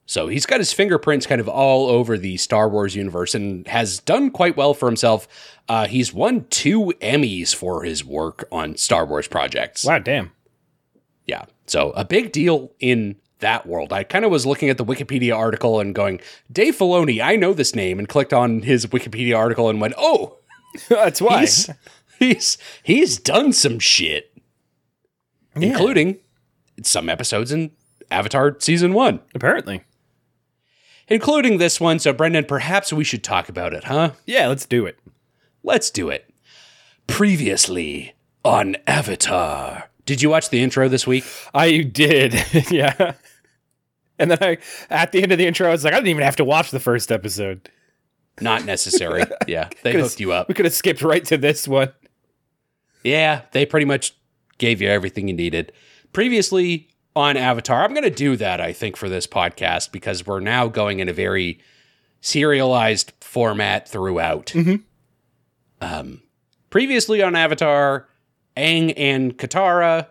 So 0.05 0.27
he's 0.27 0.45
got 0.45 0.59
his 0.59 0.73
fingerprints 0.73 1.25
kind 1.25 1.41
of 1.41 1.49
all 1.49 1.87
over 1.87 2.19
the 2.19 2.37
Star 2.37 2.69
Wars 2.69 2.97
universe 2.97 3.35
and 3.35 3.67
has 3.69 4.01
done 4.01 4.31
quite 4.31 4.57
well 4.57 4.75
for 4.75 4.87
himself. 4.87 5.29
Uh, 5.71 5.87
he's 5.87 6.13
won 6.13 6.47
two 6.51 6.93
Emmys 7.01 7.55
for 7.55 7.85
his 7.85 8.05
work 8.05 8.49
on 8.51 8.77
Star 8.77 9.07
Wars 9.07 9.29
projects. 9.29 9.85
Wow, 9.85 10.01
damn. 10.01 10.33
Yeah. 11.27 11.45
So 11.69 11.91
a 11.91 12.05
big 12.05 12.33
deal 12.33 12.73
in 12.81 13.15
that 13.39 13.67
world. 13.67 13.93
I 13.93 14.03
kind 14.03 14.25
of 14.25 14.33
was 14.33 14.45
looking 14.45 14.69
at 14.69 14.79
the 14.79 14.85
Wikipedia 14.85 15.37
article 15.37 15.79
and 15.79 15.95
going, 15.95 16.21
Dave 16.51 16.77
Filoni, 16.77 17.23
I 17.23 17.37
know 17.37 17.55
this 17.55 17.73
name, 17.73 18.01
and 18.01 18.09
clicked 18.09 18.33
on 18.33 18.63
his 18.63 18.87
Wikipedia 18.87 19.39
article 19.39 19.71
and 19.71 19.81
went, 19.81 19.95
oh, 19.97 20.39
That's 20.89 21.23
why. 21.23 21.41
he's 21.43 21.71
he's 22.19 22.59
he's 22.83 23.19
done 23.19 23.53
some 23.53 23.79
shit, 23.79 24.37
including 25.55 26.19
some 26.83 27.09
episodes 27.09 27.53
in 27.53 27.71
Avatar 28.11 28.57
season 28.59 28.93
one, 28.93 29.21
Apparently. 29.37 29.83
including 31.07 31.59
this 31.59 31.81
one. 31.81 32.01
So 32.01 32.13
Brendan, 32.13 32.45
perhaps 32.47 32.93
we 32.93 33.05
should 33.05 33.23
talk 33.23 33.49
about 33.49 33.73
it, 33.73 33.85
huh? 33.85 34.13
Yeah, 34.27 34.49
let's 34.49 34.67
do 34.67 34.85
it. 34.85 34.99
Let's 35.63 35.91
do 35.91 36.09
it. 36.09 36.33
Previously 37.07 38.15
on 38.45 38.77
Avatar. 38.87 39.91
Did 40.07 40.23
you 40.23 40.31
watch 40.31 40.51
the 40.51 40.63
intro 40.63 40.89
this 40.89 41.07
week? 41.07 41.25
I 41.55 41.79
did. 41.79 42.35
yeah. 42.71 43.15
And 44.19 44.31
then 44.31 44.39
I, 44.41 44.59
at 44.91 45.13
the 45.13 45.23
end 45.23 45.33
of 45.33 45.39
the 45.39 45.47
intro, 45.47 45.69
I 45.69 45.73
was 45.73 45.85
like, 45.85 45.95
I 45.95 45.97
didn't 45.97 46.09
even 46.09 46.25
have 46.25 46.37
to 46.37 46.45
watch 46.45 46.71
the 46.71 46.81
first 46.81 47.11
episode. 47.11 47.71
Not 48.41 48.65
necessary. 48.65 49.25
Yeah, 49.47 49.69
they 49.83 49.93
hooked 49.93 50.21
you 50.21 50.33
up. 50.33 50.49
We 50.49 50.55
could 50.55 50.65
have 50.65 50.75
skipped 50.75 51.03
right 51.03 51.25
to 51.25 51.37
this 51.37 51.67
one. 51.67 51.93
Yeah, 53.03 53.43
they 53.53 53.67
pretty 53.67 53.87
much 53.87 54.15
gave 54.59 54.81
you 54.81 54.89
everything 54.89 55.27
you 55.29 55.35
needed. 55.35 55.73
Previously 56.13 56.89
on 57.17 57.37
Avatar, 57.37 57.83
I'm 57.83 57.93
going 57.93 58.05
to 58.05 58.11
do 58.11 58.37
that, 58.37 58.61
I 58.61 58.73
think, 58.73 58.97
for 58.97 59.09
this 59.09 59.27
podcast 59.27 59.91
because 59.91 60.27
we're 60.27 60.41
now 60.41 60.69
going 60.69 61.01
in 61.01 61.09
a 61.09 61.13
very 61.13 61.59
serialized 62.21 63.13
format 63.21 63.89
throughout. 63.89 64.47
Mm-hmm. 64.47 64.77
Um, 65.81 66.23
previously 66.71 67.23
on 67.23 67.35
Avatar, 67.37 68.09
Aang 68.57 68.93
and 68.97 69.37
Katara 69.37 70.09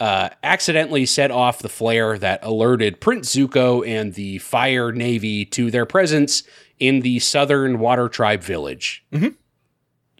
uh, 0.00 0.30
accidentally 0.42 1.04
set 1.06 1.30
off 1.30 1.60
the 1.60 1.68
flare 1.68 2.18
that 2.18 2.42
alerted 2.42 3.00
Prince 3.00 3.34
Zuko 3.34 3.86
and 3.86 4.14
the 4.14 4.38
Fire 4.38 4.92
Navy 4.92 5.44
to 5.46 5.70
their 5.70 5.86
presence 5.86 6.42
in 6.78 7.00
the 7.00 7.18
southern 7.18 7.78
Water 7.78 8.08
Tribe 8.08 8.42
village, 8.42 9.04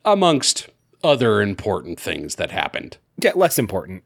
amongst 0.05 0.69
other 1.03 1.41
important 1.41 1.99
things 1.99 2.35
that 2.35 2.51
happened. 2.51 2.99
Yeah, 3.23 3.33
less 3.35 3.59
important. 3.59 4.05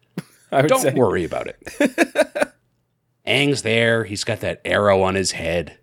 I 0.52 0.62
would 0.62 0.68
Don't 0.68 0.80
say. 0.82 0.94
worry 0.94 1.24
about 1.24 1.48
it. 1.48 2.52
Aang's 3.26 3.62
there. 3.62 4.04
He's 4.04 4.22
got 4.22 4.38
that 4.40 4.60
arrow 4.64 5.02
on 5.02 5.16
his 5.16 5.32
head. 5.32 5.78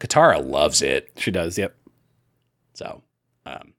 Katara 0.00 0.42
loves 0.44 0.80
it. 0.80 1.10
She 1.18 1.30
does, 1.30 1.58
yep. 1.58 1.76
So, 2.72 3.02
um, 3.44 3.73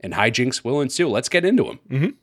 and 0.00 0.14
hijinks 0.14 0.64
will 0.64 0.80
ensue. 0.80 1.08
Let's 1.08 1.28
get 1.28 1.44
into 1.44 1.64
them. 1.64 1.80
Mhm. 1.90 2.14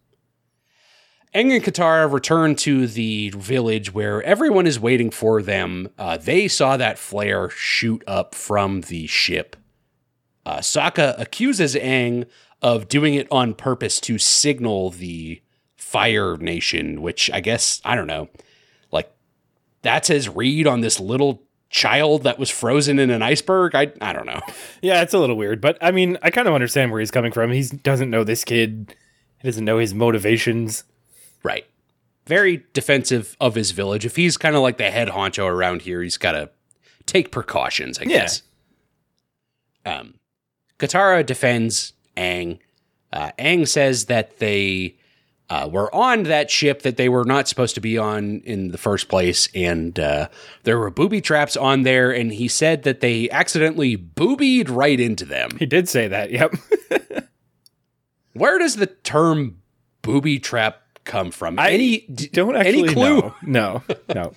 Aang 1.33 1.53
and 1.53 1.63
Katara 1.63 2.11
return 2.11 2.55
to 2.55 2.87
the 2.87 3.29
village 3.31 3.93
where 3.93 4.23
everyone 4.23 4.65
is 4.65 4.79
waiting 4.79 5.09
for 5.11 5.41
them. 5.41 5.89
Uh, 5.97 6.15
they 6.15 6.47
saw 6.47 6.77
that 6.77 6.97
flare 6.97 7.49
shoot 7.49 8.01
up 8.07 8.33
from 8.33 8.81
the 8.81 9.05
ship. 9.07 9.57
Uh, 10.45 10.59
Sokka 10.59 11.19
accuses 11.19 11.75
Aang 11.75 12.25
of 12.61 12.87
doing 12.87 13.15
it 13.15 13.27
on 13.31 13.53
purpose 13.53 13.99
to 14.01 14.17
signal 14.17 14.91
the 14.91 15.41
Fire 15.75 16.37
Nation, 16.37 17.01
which 17.01 17.29
I 17.31 17.41
guess, 17.41 17.81
I 17.83 17.95
don't 17.95 18.07
know, 18.07 18.29
like 18.91 19.11
that's 19.81 20.07
his 20.07 20.29
read 20.29 20.67
on 20.67 20.79
this 20.79 20.99
little 21.01 21.43
child 21.75 22.23
that 22.23 22.39
was 22.39 22.49
frozen 22.49 22.99
in 22.99 23.09
an 23.09 23.21
iceberg. 23.21 23.75
I, 23.75 23.91
I 23.99 24.13
don't 24.13 24.25
know. 24.25 24.39
Yeah, 24.81 25.01
it's 25.01 25.13
a 25.13 25.19
little 25.19 25.35
weird, 25.35 25.59
but 25.59 25.77
I 25.81 25.91
mean, 25.91 26.17
I 26.21 26.29
kind 26.31 26.47
of 26.47 26.53
understand 26.53 26.89
where 26.91 27.01
he's 27.01 27.11
coming 27.11 27.33
from. 27.33 27.51
He 27.51 27.63
doesn't 27.63 28.09
know 28.09 28.23
this 28.23 28.45
kid. 28.45 28.95
He 29.41 29.47
doesn't 29.47 29.65
know 29.65 29.77
his 29.77 29.93
motivations. 29.93 30.85
Right. 31.43 31.65
Very 32.27 32.63
defensive 32.73 33.35
of 33.41 33.55
his 33.55 33.71
village. 33.71 34.05
If 34.05 34.15
he's 34.15 34.37
kind 34.37 34.55
of 34.55 34.61
like 34.61 34.77
the 34.77 34.89
head 34.89 35.09
honcho 35.09 35.45
around 35.47 35.81
here, 35.81 36.01
he's 36.01 36.17
got 36.17 36.31
to 36.31 36.49
take 37.05 37.29
precautions, 37.31 37.99
I 37.99 38.03
Yeah. 38.03 38.07
guess. 38.19 38.41
Um, 39.85 40.15
Katara 40.79 41.25
defends 41.25 41.91
Aang. 42.17 42.59
Uh, 43.11 43.31
Aang 43.37 43.67
says 43.67 44.05
that 44.05 44.39
they 44.39 44.95
uh, 45.49 45.69
were 45.71 45.93
on 45.93 46.23
that 46.23 46.49
ship 46.49 46.81
that 46.81 46.97
they 46.97 47.07
were 47.09 47.25
not 47.25 47.47
supposed 47.47 47.75
to 47.75 47.81
be 47.81 47.97
on 47.97 48.41
in 48.41 48.71
the 48.71 48.77
first 48.77 49.07
place, 49.07 49.47
and 49.53 49.99
uh, 49.99 50.27
there 50.63 50.79
were 50.79 50.89
booby 50.89 51.21
traps 51.21 51.55
on 51.55 51.83
there, 51.83 52.11
and 52.11 52.33
he 52.33 52.47
said 52.47 52.83
that 52.83 52.99
they 53.01 53.29
accidentally 53.29 53.95
boobied 53.95 54.69
right 54.69 54.99
into 54.99 55.25
them. 55.25 55.49
He 55.59 55.65
did 55.65 55.87
say 55.87 56.07
that, 56.07 56.31
yep. 56.31 56.53
Where 58.33 58.59
does 58.59 58.75
the 58.75 58.87
term 58.87 59.61
booby 60.01 60.39
trap 60.39 60.81
come 61.03 61.31
from? 61.31 61.57
any 61.59 61.99
Don't 61.99 62.55
actually 62.55 62.83
any 62.83 62.93
clue? 62.93 63.21
know. 63.21 63.35
No, 63.43 63.83
no. 64.13 64.33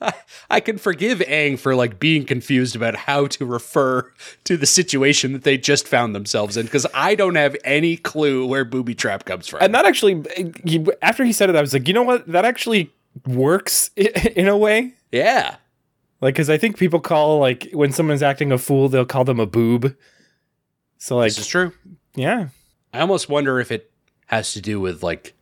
I 0.50 0.60
can 0.60 0.78
forgive 0.78 1.18
Aang 1.20 1.58
for 1.58 1.74
like 1.74 1.98
being 1.98 2.24
confused 2.24 2.76
about 2.76 2.94
how 2.94 3.26
to 3.28 3.46
refer 3.46 4.12
to 4.44 4.56
the 4.56 4.66
situation 4.66 5.32
that 5.32 5.44
they 5.44 5.56
just 5.56 5.88
found 5.88 6.14
themselves 6.14 6.56
in 6.56 6.66
because 6.66 6.86
I 6.94 7.14
don't 7.14 7.34
have 7.34 7.56
any 7.64 7.96
clue 7.96 8.46
where 8.46 8.64
booby 8.64 8.94
trap 8.94 9.24
comes 9.24 9.46
from. 9.46 9.62
And 9.62 9.74
that 9.74 9.86
actually, 9.86 10.22
he, 10.64 10.86
after 11.02 11.24
he 11.24 11.32
said 11.32 11.50
it, 11.50 11.56
I 11.56 11.60
was 11.60 11.72
like, 11.72 11.88
you 11.88 11.94
know 11.94 12.02
what? 12.02 12.26
That 12.26 12.44
actually 12.44 12.92
works 13.26 13.90
in 13.96 14.48
a 14.48 14.56
way. 14.56 14.94
yeah, 15.12 15.56
Like, 16.20 16.34
because 16.34 16.50
I 16.50 16.58
think 16.58 16.76
people 16.76 17.00
call, 17.00 17.38
like, 17.38 17.68
when 17.72 17.92
someone's 17.92 18.22
acting 18.22 18.52
a 18.52 18.58
fool, 18.58 18.88
they'll 18.88 19.06
call 19.06 19.24
them 19.24 19.40
a 19.40 19.46
boob. 19.46 19.96
So, 20.98 21.16
like, 21.16 21.28
this 21.28 21.38
is 21.38 21.46
true. 21.46 21.72
yeah. 22.14 22.48
I 22.92 23.00
almost 23.00 23.28
wonder 23.28 23.60
if 23.60 23.70
it 23.70 23.90
has 24.26 24.52
to 24.54 24.60
do 24.60 24.80
with 24.80 25.02
like 25.02 25.34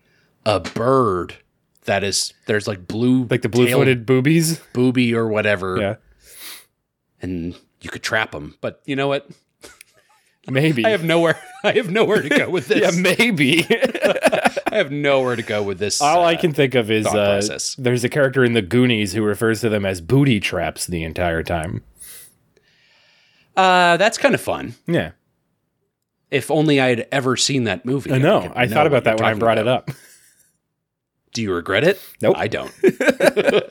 a 0.45 0.61
bird 0.61 1.37
that 1.85 2.03
is 2.05 2.33
there's 2.47 2.67
like 2.69 2.87
blue 2.87 3.25
Like 3.31 3.43
the 3.43 3.49
blue 3.49 3.69
footed 3.71 4.07
boobies. 4.07 4.59
booby 4.73 5.15
or 5.15 5.29
whatever, 5.29 5.79
Yeah. 5.81 5.95
and 7.23 7.55
you 7.81 7.91
could 7.91 8.03
trap 8.03 8.33
them. 8.33 8.57
But 8.61 8.81
you 8.87 8.97
know 8.97 9.09
what? 9.09 9.29
Maybe. 10.49 10.85
I 10.87 10.91
have 10.91 11.05
nowhere. 11.05 11.39
I 11.65 11.73
have 11.73 11.91
nowhere 11.91 12.23
to 12.23 12.29
go 12.29 12.51
with 12.51 12.69
this. 12.69 12.81
yeah, 12.97 13.01
maybe. 13.01 13.65
I 13.71 14.77
have 14.79 14.91
nowhere 14.91 15.37
to 15.37 15.43
go 15.43 15.63
with 15.63 15.79
this. 15.79 16.01
All 16.03 16.25
I 16.25 16.35
uh, 16.35 16.41
can 16.41 16.53
think 16.53 16.75
of 16.75 16.91
is 16.91 17.07
uh, 17.07 17.41
there's 17.79 18.05
a 18.05 18.09
character 18.09 18.45
in 18.45 18.53
the 18.55 18.63
Goonies 18.63 19.13
who 19.13 19.23
refers 19.23 19.61
to 19.63 19.69
them 19.69 19.87
as 19.87 20.01
booty 20.01 20.41
traps 20.41 20.87
the 20.87 21.03
entire 21.05 21.43
time. 21.43 21.83
Uh, 23.57 23.97
that's 23.97 24.19
kind 24.19 24.35
of 24.35 24.41
fun. 24.41 24.75
Yeah. 24.87 25.13
If 26.31 26.51
only 26.51 26.81
I 26.81 26.89
had 26.89 27.07
ever 27.13 27.37
seen 27.37 27.65
that 27.65 27.85
movie. 27.87 28.13
I 28.13 28.19
know. 28.19 28.43
could 28.43 28.53
I 28.57 28.65
know 28.67 28.75
thought 28.75 28.87
about 28.89 29.05
that 29.05 29.21
when 29.21 29.25
I 29.29 29.35
brought 29.35 29.59
about. 29.59 29.89
it 29.89 29.91
up. 29.91 29.97
Do 31.35 31.43
you 31.43 31.53
regret 31.53 31.85
it? 31.85 32.01
Nope. 32.23 32.37
I 32.39 32.49
don't. 32.49 32.73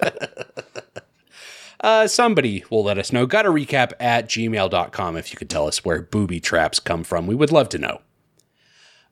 uh, 1.80 2.08
somebody 2.08 2.66
will 2.70 2.84
let 2.84 2.98
us 2.98 3.14
know. 3.14 3.26
Got 3.26 3.46
a 3.46 3.50
recap 3.50 3.94
at 4.02 4.28
gmail.com 4.28 5.18
if 5.18 5.32
you 5.32 5.38
could 5.38 5.50
tell 5.50 5.68
us 5.68 5.84
where 5.84 6.02
booby 6.02 6.42
traps 6.42 6.80
come 6.80 7.04
from. 7.04 7.26
We 7.26 7.36
would 7.36 7.54
love 7.54 7.70
to 7.70 7.78
know. 7.78 8.02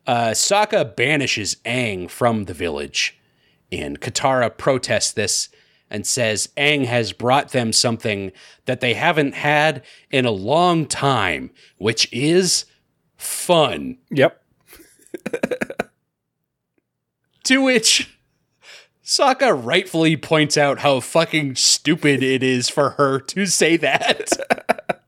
Uh, 0.06 0.32
Sokka 0.32 0.96
banishes 0.96 1.56
Aang 1.64 2.10
from 2.10 2.46
the 2.46 2.54
village, 2.54 3.18
and 3.72 4.02
Katara 4.02 4.56
protests 4.56 5.14
this 5.14 5.48
and 5.90 6.06
says 6.06 6.50
Aang 6.58 6.86
has 6.86 7.14
brought 7.14 7.52
them 7.52 7.72
something 7.72 8.34
that 8.66 8.82
they 8.82 8.96
haven't 8.96 9.36
had 9.36 9.84
in 10.10 10.26
a 10.26 10.32
long 10.32 10.86
time, 10.86 11.52
which 11.78 12.12
is 12.12 12.66
fun. 13.16 13.98
Yep. 14.10 14.44
To 17.46 17.62
which 17.62 18.18
Sokka 19.04 19.60
rightfully 19.64 20.16
points 20.16 20.58
out 20.58 20.80
how 20.80 21.00
fucking 21.00 21.56
stupid 21.56 22.22
it 22.22 22.44
is 22.44 22.70
for 22.70 22.92
her 22.92 23.20
to 23.20 23.46
say 23.46 23.78
that. 23.78 24.32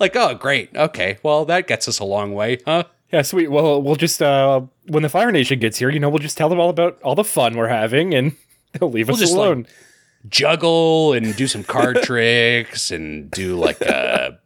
like, 0.00 0.16
oh, 0.16 0.34
great. 0.34 0.74
Okay. 0.76 1.18
Well, 1.22 1.44
that 1.44 1.66
gets 1.66 1.86
us 1.88 1.98
a 1.98 2.04
long 2.04 2.34
way, 2.34 2.58
huh? 2.64 2.84
Yeah, 3.12 3.22
sweet. 3.22 3.50
Well, 3.50 3.80
we'll 3.80 3.96
just 3.96 4.20
uh 4.20 4.62
when 4.88 5.02
the 5.02 5.08
Fire 5.08 5.30
Nation 5.30 5.58
gets 5.58 5.78
here, 5.78 5.90
you 5.90 6.00
know, 6.00 6.08
we'll 6.08 6.18
just 6.18 6.36
tell 6.36 6.48
them 6.48 6.58
all 6.58 6.70
about 6.70 7.00
all 7.02 7.14
the 7.14 7.24
fun 7.24 7.56
we're 7.56 7.68
having, 7.68 8.14
and 8.14 8.36
they'll 8.72 8.90
leave 8.90 9.08
us 9.08 9.18
just, 9.18 9.32
like, 9.32 9.38
alone. 9.38 9.66
Juggle 10.28 11.12
and 11.12 11.36
do 11.36 11.46
some 11.46 11.62
card 11.62 11.96
tricks 12.02 12.90
and 12.90 13.30
do 13.30 13.56
like 13.56 13.80
a 13.80 14.40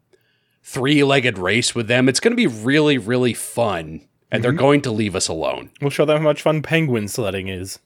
three 0.63 1.03
legged 1.03 1.39
race 1.39 1.75
with 1.75 1.89
them. 1.89 2.09
It's 2.09 2.21
going 2.21 2.33
to 2.33 2.37
be 2.37 2.47
really, 2.47 2.99
really 2.99 3.33
fun. 3.33 4.03
And 4.33 4.45
they're 4.45 4.53
going 4.53 4.81
to 4.83 4.93
leave 4.93 5.17
us 5.17 5.29
alone. 5.29 5.71
we'll 5.81 5.91
show 5.91 6.05
them 6.05 6.19
how 6.19 6.25
much 6.25 6.43
fun 6.43 6.63
penguin 6.63 7.09
sledding 7.09 7.49
is. 7.49 7.81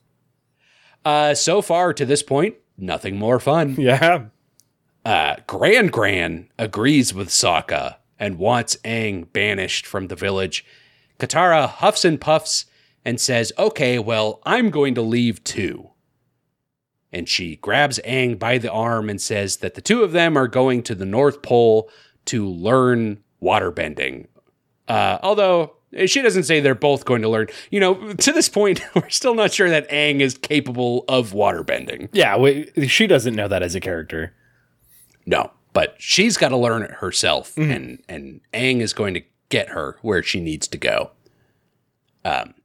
Uh, 1.03 1.33
so 1.33 1.61
far 1.61 1.93
to 1.93 2.05
this 2.05 2.23
point, 2.23 2.55
nothing 2.77 3.17
more 3.17 3.39
fun. 3.39 3.75
Yeah. 3.79 4.25
Uh, 5.03 5.35
Gran 5.45 5.87
Gran 5.87 6.49
agrees 6.57 7.13
with 7.13 7.29
Sokka 7.29 7.97
and 8.17 8.39
wants 8.39 8.75
Aang 8.77 9.31
banished 9.31 9.85
from 9.85 10.07
the 10.07 10.15
village. 10.15 10.65
Katara 11.19 11.67
huffs 11.69 12.03
and 12.03 12.19
puffs 12.19 12.65
and 13.03 13.21
says, 13.21 13.53
Okay, 13.59 13.99
well, 13.99 14.41
I'm 14.47 14.71
going 14.71 14.95
to 14.95 15.03
leave 15.03 15.43
too. 15.43 15.91
And 17.11 17.29
she 17.29 17.57
grabs 17.57 17.99
Aang 17.99 18.39
by 18.39 18.57
the 18.57 18.71
arm 18.71 19.09
and 19.09 19.21
says 19.21 19.57
that 19.57 19.75
the 19.75 19.81
two 19.81 20.03
of 20.03 20.11
them 20.11 20.35
are 20.35 20.47
going 20.47 20.81
to 20.83 20.95
the 20.95 21.05
North 21.05 21.43
Pole 21.43 21.89
to 22.25 22.47
learn 22.49 23.23
waterbending. 23.41 24.25
Uh, 24.87 25.19
although 25.21 25.74
she 26.05 26.21
doesn't 26.21 26.43
say 26.43 26.59
they're 26.59 26.75
both 26.75 27.05
going 27.05 27.21
to 27.21 27.29
learn. 27.29 27.47
You 27.71 27.79
know, 27.79 28.13
to 28.13 28.31
this 28.31 28.49
point, 28.49 28.81
we're 28.95 29.09
still 29.09 29.35
not 29.35 29.53
sure 29.53 29.69
that 29.69 29.89
Aang 29.89 30.19
is 30.19 30.37
capable 30.37 31.05
of 31.07 31.31
waterbending. 31.31 32.09
Yeah, 32.11 32.35
wait, 32.37 32.89
she 32.89 33.07
doesn't 33.07 33.35
know 33.35 33.47
that 33.47 33.63
as 33.63 33.75
a 33.75 33.79
character. 33.79 34.33
No, 35.25 35.51
but 35.73 35.95
she's 35.97 36.37
got 36.37 36.49
to 36.49 36.57
learn 36.57 36.83
it 36.83 36.91
herself, 36.91 37.57
and 37.57 38.01
and 38.07 38.41
Aang 38.53 38.81
is 38.81 38.93
going 38.93 39.13
to 39.15 39.21
get 39.49 39.69
her 39.69 39.97
where 40.01 40.23
she 40.23 40.39
needs 40.39 40.67
to 40.67 40.77
go. 40.77 41.11
Um, 42.23 42.55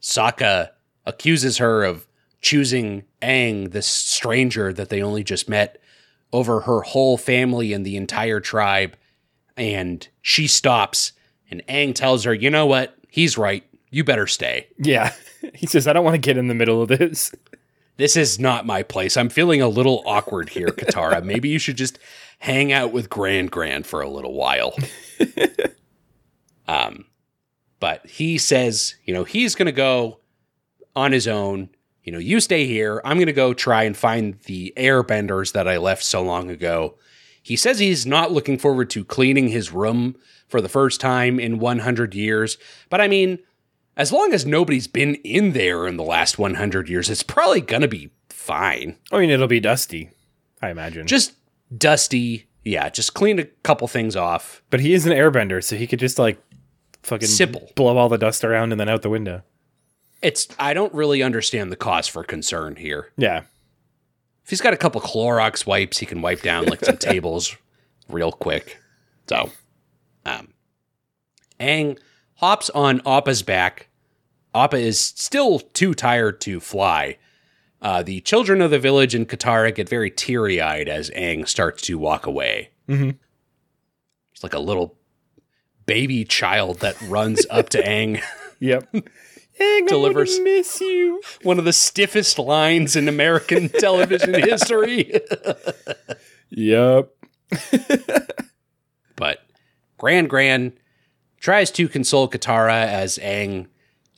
Sokka 0.00 0.70
accuses 1.06 1.58
her 1.58 1.84
of 1.84 2.06
choosing 2.40 3.04
Aang, 3.22 3.72
this 3.72 3.86
stranger 3.86 4.72
that 4.72 4.90
they 4.90 5.02
only 5.02 5.24
just 5.24 5.48
met, 5.48 5.80
over 6.32 6.60
her 6.60 6.82
whole 6.82 7.16
family 7.16 7.72
and 7.72 7.86
the 7.86 7.96
entire 7.96 8.40
tribe, 8.40 8.96
and 9.56 10.06
she 10.20 10.46
stops. 10.46 11.12
And 11.50 11.62
Aang 11.68 11.94
tells 11.94 12.24
her, 12.24 12.34
"You 12.34 12.50
know 12.50 12.66
what? 12.66 12.96
He's 13.08 13.38
right. 13.38 13.64
You 13.90 14.04
better 14.04 14.26
stay. 14.26 14.68
Yeah. 14.78 15.12
He 15.52 15.66
says, 15.66 15.86
I 15.86 15.92
don't 15.92 16.06
want 16.06 16.14
to 16.14 16.18
get 16.18 16.38
in 16.38 16.48
the 16.48 16.54
middle 16.54 16.80
of 16.80 16.88
this. 16.88 17.30
This 17.98 18.16
is 18.16 18.40
not 18.40 18.64
my 18.64 18.82
place. 18.82 19.14
I'm 19.14 19.28
feeling 19.28 19.60
a 19.60 19.68
little 19.68 20.02
awkward 20.06 20.48
here, 20.48 20.68
Katara. 20.68 21.22
Maybe 21.22 21.50
you 21.50 21.58
should 21.58 21.76
just 21.76 21.98
hang 22.38 22.72
out 22.72 22.92
with 22.92 23.10
Gran 23.10 23.48
Gran 23.48 23.82
for 23.82 24.00
a 24.00 24.08
little 24.08 24.32
while." 24.32 24.74
Um, 26.66 27.06
but 27.80 28.06
he 28.06 28.38
says, 28.38 28.94
you 29.04 29.12
know, 29.12 29.24
he's 29.24 29.54
going 29.54 29.66
to 29.66 29.72
go 29.72 30.20
on 30.96 31.12
his 31.12 31.28
own. 31.28 31.70
You 32.02 32.12
know, 32.12 32.18
you 32.18 32.40
stay 32.40 32.66
here. 32.66 33.00
I'm 33.04 33.16
going 33.16 33.26
to 33.26 33.32
go 33.32 33.54
try 33.54 33.84
and 33.84 33.96
find 33.96 34.38
the 34.44 34.72
airbenders 34.76 35.52
that 35.52 35.68
I 35.68 35.78
left 35.78 36.02
so 36.02 36.22
long 36.22 36.50
ago. 36.50 36.96
He 37.42 37.56
says 37.56 37.78
he's 37.78 38.06
not 38.06 38.32
looking 38.32 38.58
forward 38.58 38.90
to 38.90 39.04
cleaning 39.04 39.48
his 39.48 39.72
room 39.72 40.16
for 40.48 40.60
the 40.60 40.68
first 40.68 41.00
time 41.00 41.38
in 41.40 41.58
100 41.58 42.14
years. 42.14 42.58
But 42.90 43.00
I 43.00 43.08
mean, 43.08 43.38
as 43.96 44.12
long 44.12 44.32
as 44.32 44.44
nobody's 44.46 44.86
been 44.86 45.16
in 45.16 45.52
there 45.52 45.86
in 45.86 45.96
the 45.96 46.02
last 46.04 46.38
100 46.38 46.88
years, 46.88 47.08
it's 47.10 47.22
probably 47.22 47.60
going 47.60 47.82
to 47.82 47.88
be 47.88 48.10
fine. 48.28 48.96
I 49.12 49.18
mean, 49.20 49.30
it'll 49.30 49.46
be 49.46 49.60
dusty, 49.60 50.10
I 50.60 50.70
imagine. 50.70 51.06
Just 51.06 51.32
dusty. 51.76 52.46
Yeah, 52.64 52.88
just 52.88 53.14
clean 53.14 53.38
a 53.38 53.44
couple 53.62 53.86
things 53.88 54.16
off. 54.16 54.62
but 54.70 54.80
he 54.80 54.94
is 54.94 55.06
an 55.06 55.12
airbender, 55.12 55.62
so 55.62 55.76
he 55.76 55.86
could 55.86 55.98
just 55.98 56.18
like 56.18 56.38
fucking 57.02 57.28
Simple. 57.28 57.70
blow 57.74 57.96
all 57.98 58.08
the 58.08 58.16
dust 58.18 58.44
around 58.44 58.72
and 58.72 58.80
then 58.80 58.88
out 58.88 59.02
the 59.02 59.10
window. 59.10 59.42
It's 60.22 60.48
I 60.58 60.72
don't 60.72 60.92
really 60.94 61.22
understand 61.22 61.70
the 61.70 61.76
cause 61.76 62.08
for 62.08 62.24
concern 62.24 62.76
here. 62.76 63.10
Yeah. 63.18 63.42
If 64.42 64.50
he's 64.50 64.62
got 64.62 64.72
a 64.72 64.78
couple 64.78 65.00
Clorox 65.02 65.66
wipes, 65.66 65.98
he 65.98 66.06
can 66.06 66.22
wipe 66.22 66.40
down 66.42 66.64
like 66.66 66.82
some 66.84 66.96
tables 66.98 67.54
real 68.08 68.32
quick. 68.32 68.78
So, 69.28 69.50
um, 70.26 70.48
Aang 71.60 71.98
hops 72.36 72.70
on 72.70 73.00
Appa's 73.06 73.42
back. 73.42 73.88
Appa 74.54 74.76
is 74.76 74.98
still 75.00 75.58
too 75.60 75.94
tired 75.94 76.40
to 76.42 76.60
fly. 76.60 77.18
Uh, 77.82 78.02
the 78.02 78.20
children 78.22 78.60
of 78.60 78.70
the 78.70 78.78
village 78.78 79.14
in 79.14 79.26
Katara 79.26 79.74
get 79.74 79.88
very 79.88 80.10
teary 80.10 80.60
eyed 80.60 80.88
as 80.88 81.10
Aang 81.10 81.46
starts 81.46 81.82
to 81.82 81.98
walk 81.98 82.26
away. 82.26 82.70
Mhm. 82.88 83.16
It's 84.32 84.42
like 84.42 84.54
a 84.54 84.58
little 84.58 84.96
baby 85.86 86.24
child 86.24 86.80
that 86.80 87.00
runs 87.02 87.44
up 87.50 87.68
to 87.70 87.82
Aang. 87.82 88.22
Yep. 88.60 88.94
Aang, 89.60 89.86
Delivers- 89.88 90.38
I 90.38 90.42
miss 90.42 90.80
you. 90.80 91.20
One 91.42 91.58
of 91.58 91.66
the 91.66 91.72
stiffest 91.72 92.38
lines 92.38 92.96
in 92.96 93.08
American 93.08 93.68
television 93.80 94.32
history. 94.34 95.20
Yep. 96.50 97.10
But 99.16 99.43
Gran 100.04 100.26
Gran 100.26 100.72
tries 101.38 101.70
to 101.70 101.88
console 101.88 102.28
Katara 102.28 102.84
as 102.84 103.18
Aang 103.22 103.68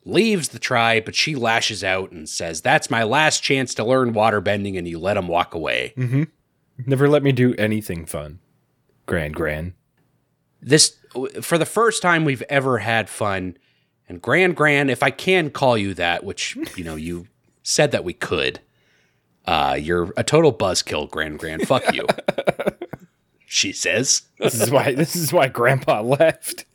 leaves 0.05 0.49
the 0.49 0.59
tribe, 0.59 1.05
but 1.05 1.15
she 1.15 1.37
lashes 1.37 1.85
out 1.85 2.11
and 2.11 2.29
says, 2.29 2.61
That's 2.61 2.91
my 2.91 3.05
last 3.05 3.41
chance 3.41 3.73
to 3.75 3.85
learn 3.85 4.13
waterbending, 4.13 4.77
and 4.77 4.89
you 4.89 4.99
let 4.99 5.17
him 5.17 5.29
walk 5.29 5.55
away. 5.55 5.93
Never 6.87 7.09
let 7.09 7.23
me 7.23 7.31
do 7.31 7.55
anything 7.55 8.05
fun. 8.05 8.41
Grand, 9.07 9.35
grand. 9.37 9.75
This, 10.61 10.97
for 11.41 11.57
the 11.57 11.65
first 11.65 12.03
time 12.03 12.25
we've 12.25 12.43
ever 12.49 12.79
had 12.79 13.09
fun, 13.09 13.57
and 14.09 14.21
Grand 14.21 14.57
Gran, 14.57 14.91
if 14.91 15.05
I 15.05 15.11
can 15.11 15.51
call 15.51 15.79
you 15.79 15.95
that, 15.95 16.25
which, 16.25 16.57
you 16.75 16.83
know, 16.83 16.97
you 16.97 17.29
said 17.63 17.93
that 17.93 18.03
we 18.03 18.13
could, 18.13 18.59
uh, 19.45 19.79
you're 19.81 20.13
a 20.17 20.25
total 20.25 20.53
buzzkill, 20.53 21.09
Grand 21.09 21.39
Gran. 21.39 21.61
Fuck 21.61 21.95
you. 21.95 22.07
she 23.47 23.73
says. 23.73 24.23
This 24.39 24.61
is 24.61 24.71
why. 24.71 24.93
This 24.95 25.17
is 25.17 25.33
why 25.33 25.49
Grandpa 25.49 26.03
left. 26.03 26.67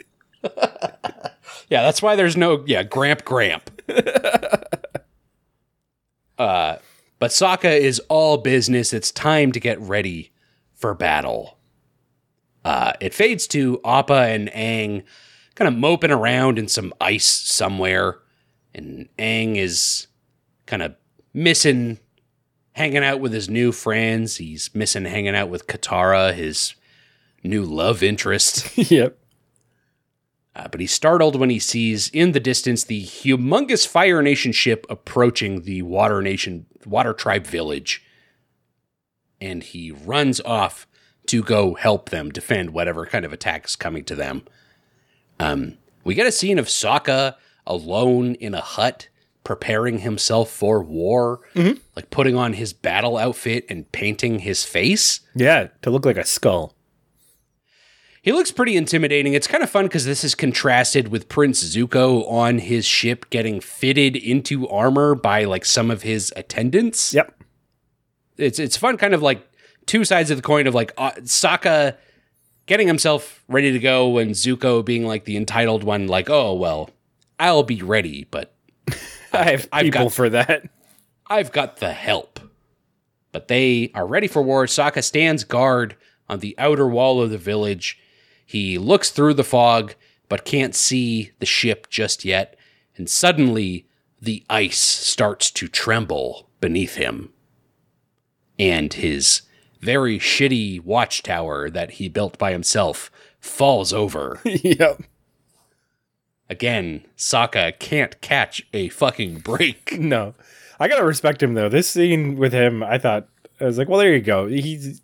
Yeah, 0.43 1.84
that's 1.84 2.01
why 2.01 2.15
there's 2.15 2.36
no 2.36 2.63
yeah, 2.65 2.84
Gramp 2.84 3.23
Gramp. 3.23 3.69
uh 6.38 6.77
but 7.19 7.31
Sokka 7.31 7.79
is 7.79 7.99
all 8.10 8.38
business. 8.38 8.91
It's 8.93 9.12
time 9.12 9.51
to 9.51 9.60
get 9.60 9.79
ready 9.79 10.31
for 10.73 10.93
battle. 10.93 11.60
Uh 12.65 12.93
it 12.99 13.13
fades 13.13 13.47
to 13.47 13.79
Appa 13.86 14.13
and 14.13 14.49
Aang 14.49 15.03
kind 15.55 15.67
of 15.67 15.75
moping 15.75 16.12
around 16.12 16.60
in 16.60 16.67
some 16.67 16.93
ice 16.99 17.29
somewhere. 17.29 18.19
And 18.73 19.07
Aang 19.17 19.55
is 19.55 20.07
kind 20.65 20.81
of 20.81 20.95
missing 21.34 21.99
hanging 22.73 23.03
out 23.03 23.19
with 23.19 23.34
his 23.34 23.49
new 23.49 23.71
friends. 23.71 24.38
He's 24.38 24.73
missing 24.73 25.05
hanging 25.05 25.36
out 25.36 25.49
with 25.49 25.67
Katara, 25.67 26.34
his 26.34 26.75
new 27.43 27.63
love 27.63 28.03
interest. 28.03 28.77
yep. 28.91 29.17
Uh, 30.55 30.67
but 30.67 30.81
he's 30.81 30.91
startled 30.91 31.38
when 31.38 31.49
he 31.49 31.60
sees 31.60 32.10
in 32.10 32.34
the 32.34 32.39
distance 32.39 32.84
the 32.84 33.03
humongous 33.03 33.88
Fire 33.88 34.21
Nation 34.21 34.51
ship 34.51 34.86
approaching 34.89 35.62
the 35.62 35.81
Water 35.81 36.21
Nation, 36.21 36.65
Water 36.86 37.13
Tribe 37.13 37.47
village. 37.47 38.03
And 39.39 39.63
he 39.63 39.91
runs 39.91 40.41
off 40.41 40.88
to 41.27 41.41
go 41.41 41.75
help 41.75 42.10
them 42.10 42.29
defend 42.29 42.71
whatever 42.71 43.05
kind 43.05 43.23
of 43.23 43.31
attack 43.31 43.65
is 43.65 43.75
coming 43.75 44.03
to 44.05 44.15
them. 44.15 44.43
Um, 45.39 45.77
we 46.03 46.15
get 46.15 46.27
a 46.27 46.31
scene 46.31 46.60
of 46.60 46.67
Sokka 46.67 47.36
alone 47.65 48.36
in 48.36 48.53
a 48.53 48.62
hut, 48.62 49.07
preparing 49.43 49.99
himself 49.99 50.49
for 50.51 50.84
war, 50.84 51.41
like 51.95 52.10
putting 52.10 52.36
on 52.36 52.54
his 52.54 52.73
battle 52.73 53.17
outfit 53.17 53.65
and 53.69 53.91
painting 53.91 54.39
his 54.39 54.63
face. 54.63 55.21
Yeah, 55.36 55.67
to 55.82 55.89
look 55.89 56.06
like 56.06 56.17
a 56.17 56.25
skull. 56.25 56.75
He 58.23 58.32
looks 58.32 58.51
pretty 58.51 58.77
intimidating. 58.77 59.34
It's 59.34 59.47
kind 59.47 59.63
of 59.63 59.69
fun 59.69 59.86
because 59.86 60.06
this 60.06 60.23
is 60.23 60.36
contrasted 60.36 61.08
with 61.08 61.27
Prince 61.27 61.63
Zuko 61.75 62.30
on 62.32 62.60
his 62.60 62.86
ship 62.86 63.27
getting 63.32 63.60
fitted 63.60 64.15
into 64.15 64.67
armor 64.67 65.15
by 65.15 65.45
like 65.45 65.65
some 65.65 65.89
of 65.89 66.04
his 66.04 66.32
attendants. 66.36 67.15
Yep. 67.15 67.34
It's 68.38 68.60
it's 68.60 68.77
fun, 68.77 68.97
kind 68.97 69.15
of 69.15 69.23
like 69.23 69.47
two 69.88 70.06
sides 70.06 70.30
of 70.30 70.38
the 70.38 70.43
coin 70.43 70.67
of 70.67 70.75
like 70.75 70.93
uh, 70.97 71.12
Sokka 71.21 71.97
getting 72.67 72.88
himself 72.88 73.43
ready 73.47 73.71
to 73.71 73.80
go 73.80 74.19
and 74.19 74.32
Zuko 74.32 74.86
being 74.86 75.06
like 75.06 75.25
the 75.25 75.36
entitled 75.36 75.84
one, 75.84 76.08
like, 76.08 76.30
oh 76.30 76.54
well, 76.54 76.91
I'll 77.39 77.63
be 77.63 77.82
ready, 77.82 78.27
but 78.30 78.54
I 79.39 79.51
have 79.51 79.67
I've 79.71 79.83
people 79.83 80.03
got- 80.05 80.13
for 80.13 80.29
that. 80.29 80.69
I've 81.27 81.51
got 81.51 81.77
the 81.77 81.93
help. 81.93 82.39
But 83.31 83.47
they 83.47 83.91
are 83.95 84.05
ready 84.05 84.27
for 84.27 84.41
war. 84.41 84.65
Sokka 84.65 85.01
stands 85.03 85.45
guard 85.45 85.95
on 86.27 86.39
the 86.39 86.53
outer 86.57 86.87
wall 86.87 87.21
of 87.21 87.29
the 87.29 87.37
village. 87.37 87.97
He 88.45 88.77
looks 88.77 89.09
through 89.09 89.35
the 89.35 89.43
fog, 89.45 89.95
but 90.27 90.43
can't 90.43 90.75
see 90.75 91.31
the 91.39 91.45
ship 91.45 91.89
just 91.89 92.25
yet. 92.25 92.57
And 92.97 93.09
suddenly, 93.09 93.87
the 94.21 94.43
ice 94.49 94.79
starts 94.79 95.49
to 95.51 95.69
tremble 95.69 96.49
beneath 96.59 96.95
him. 96.95 97.29
And 98.59 98.93
his 98.93 99.43
very 99.79 100.19
shitty 100.19 100.83
watchtower 100.83 101.69
that 101.69 101.91
he 101.91 102.09
built 102.09 102.37
by 102.37 102.51
himself 102.51 103.09
falls 103.39 103.93
over. 103.93 104.41
yep. 104.45 105.01
Again, 106.51 107.05
Sokka 107.17 107.79
can't 107.79 108.19
catch 108.21 108.61
a 108.73 108.89
fucking 108.89 109.39
break. 109.39 109.93
No. 109.99 110.35
I 110.79 110.87
gotta 110.87 111.05
respect 111.05 111.41
him 111.41 111.53
though. 111.53 111.69
This 111.69 111.87
scene 111.87 112.37
with 112.37 112.51
him, 112.53 112.83
I 112.83 112.97
thought 112.97 113.27
I 113.59 113.65
was 113.65 113.77
like, 113.77 113.87
well, 113.87 113.99
there 113.99 114.13
you 114.13 114.19
go. 114.21 114.47
He's 114.47 114.99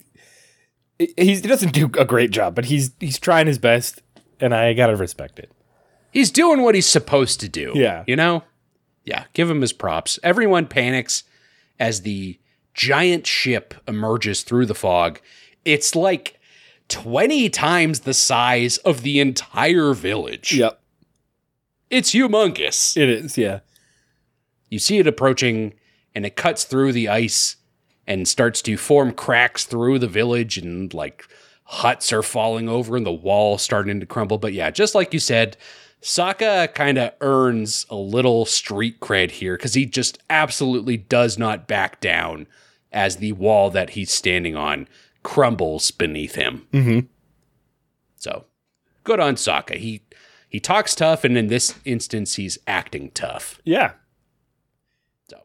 he's 0.98 1.42
he 1.42 1.48
doesn't 1.48 1.72
do 1.74 1.86
a 1.98 2.04
great 2.06 2.32
job, 2.32 2.56
but 2.56 2.66
he's 2.66 2.92
he's 3.00 3.20
trying 3.20 3.46
his 3.48 3.60
best, 3.60 4.02
and 4.40 4.54
I 4.56 4.74
gotta 4.74 4.96
respect 4.96 5.38
it. 5.40 5.52
he's 6.12 6.32
doing 6.32 6.64
what 6.64 6.74
he's 6.76 6.88
supposed 6.88 7.40
to 7.42 7.48
do. 7.50 7.72
Yeah. 7.76 8.04
You 8.08 8.16
know? 8.16 8.44
Yeah, 9.06 9.26
give 9.34 9.50
him 9.50 9.62
his 9.62 9.72
props. 9.72 10.20
Everyone 10.24 10.66
panics 10.66 11.24
as 11.80 12.02
the 12.02 12.40
giant 12.74 13.26
ship 13.28 13.74
emerges 13.88 14.42
through 14.44 14.66
the 14.66 14.76
fog. 14.76 15.22
It's 15.64 15.96
like 15.96 16.40
20 16.90 17.50
times 17.52 18.00
the 18.02 18.14
size 18.16 18.78
of 18.80 19.04
the 19.04 19.20
entire 19.20 19.94
village. 19.94 20.54
Yep. 20.54 20.82
It's 21.90 22.12
humongous. 22.12 22.98
It 22.98 23.10
is, 23.10 23.38
yeah. 23.38 23.60
You 24.70 24.80
see 24.80 25.00
it 25.00 25.08
approaching, 25.08 25.74
and 26.14 26.26
it 26.26 26.36
cuts 26.36 26.64
through 26.64 26.92
the 26.92 27.08
ice 27.08 27.56
and 28.06 28.28
starts 28.28 28.62
to 28.64 28.78
form 28.78 29.12
cracks 29.14 29.66
through 29.66 30.00
the 30.00 30.08
village, 30.08 30.58
and 30.58 30.94
like 30.94 31.26
huts 31.64 32.14
are 32.14 32.24
falling 32.24 32.70
over 32.70 32.96
and 32.96 33.06
the 33.06 33.12
wall 33.12 33.58
starting 33.58 34.00
to 34.00 34.06
crumble. 34.06 34.38
But 34.38 34.54
yeah, 34.54 34.72
just 34.72 34.96
like 34.96 35.14
you 35.14 35.20
said, 35.20 35.58
Sokka 36.02 36.74
kind 36.74 36.98
of 36.98 37.12
earns 37.22 37.86
a 37.90 37.96
little 37.96 38.46
street 38.46 39.00
cred 39.00 39.32
here 39.32 39.58
because 39.58 39.74
he 39.74 39.86
just 39.86 40.20
absolutely 40.30 40.98
does 40.98 41.38
not 41.38 41.68
back 41.68 42.00
down 42.00 42.48
as 42.92 43.18
the 43.18 43.34
wall 43.34 43.70
that 43.72 43.92
he's 43.92 44.12
standing 44.12 44.56
on 44.56 44.88
crumbles 45.24 45.92
beneath 45.92 46.36
him. 46.36 46.66
Mm-hmm. 46.72 47.08
So 48.16 48.46
good 49.04 49.20
on 49.20 49.36
Sokka. 49.36 49.76
He 49.76 50.02
he 50.50 50.60
talks 50.60 50.96
tough, 50.96 51.24
and 51.24 51.38
in 51.38 51.48
this 51.48 51.76
instance, 51.86 52.36
he's 52.36 52.58
acting 52.68 53.12
tough. 53.12 53.62
Yeah. 53.66 53.94
So 55.30 55.38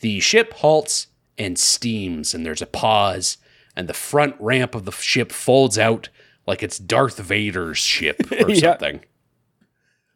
the 0.00 0.20
ship 0.20 0.52
halts 0.54 1.08
and 1.38 1.58
steams, 1.58 2.34
and 2.34 2.44
there's 2.44 2.62
a 2.62 2.66
pause, 2.66 3.38
and 3.76 3.88
the 3.88 3.94
front 3.94 4.36
ramp 4.40 4.74
of 4.74 4.84
the 4.84 4.92
ship 4.92 5.32
folds 5.32 5.78
out 5.78 6.08
like 6.46 6.62
it's 6.62 6.78
Darth 6.78 7.18
Vader's 7.18 7.78
ship 7.78 8.20
or 8.40 8.50
Yeah. 8.50 8.72
something. 8.72 9.00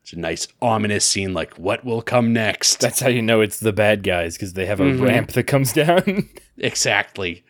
It's 0.02 0.12
a 0.12 0.18
nice 0.18 0.48
ominous 0.60 1.04
scene, 1.06 1.32
like 1.32 1.54
what 1.54 1.82
will 1.84 2.02
come 2.02 2.32
next. 2.34 2.80
That's 2.80 3.00
how 3.00 3.08
you 3.08 3.22
know 3.22 3.40
it's 3.40 3.58
the 3.60 3.72
bad 3.72 4.02
guys 4.02 4.34
because 4.34 4.52
they 4.52 4.66
have 4.66 4.80
a 4.80 4.84
Mhm. 4.84 5.00
ramp 5.02 5.32
that 5.32 5.44
comes 5.44 5.72
down. 5.72 6.28
exactly. 6.58 7.42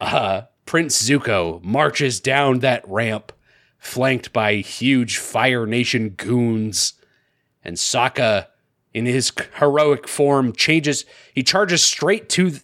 Uh, 0.00 0.42
Prince 0.66 1.00
Zuko 1.08 1.62
marches 1.62 2.18
down 2.18 2.60
that 2.60 2.82
ramp, 2.88 3.30
flanked 3.82 4.32
by 4.32 4.54
huge 4.54 5.18
Fire 5.18 5.66
Nation 5.66 6.10
goons, 6.10 6.94
and 7.64 7.76
Sokka, 7.76 8.46
in 8.94 9.06
his 9.06 9.32
heroic 9.58 10.06
form, 10.06 10.52
changes. 10.52 11.04
He 11.34 11.42
charges 11.42 11.82
straight 11.82 12.28
to 12.30 12.58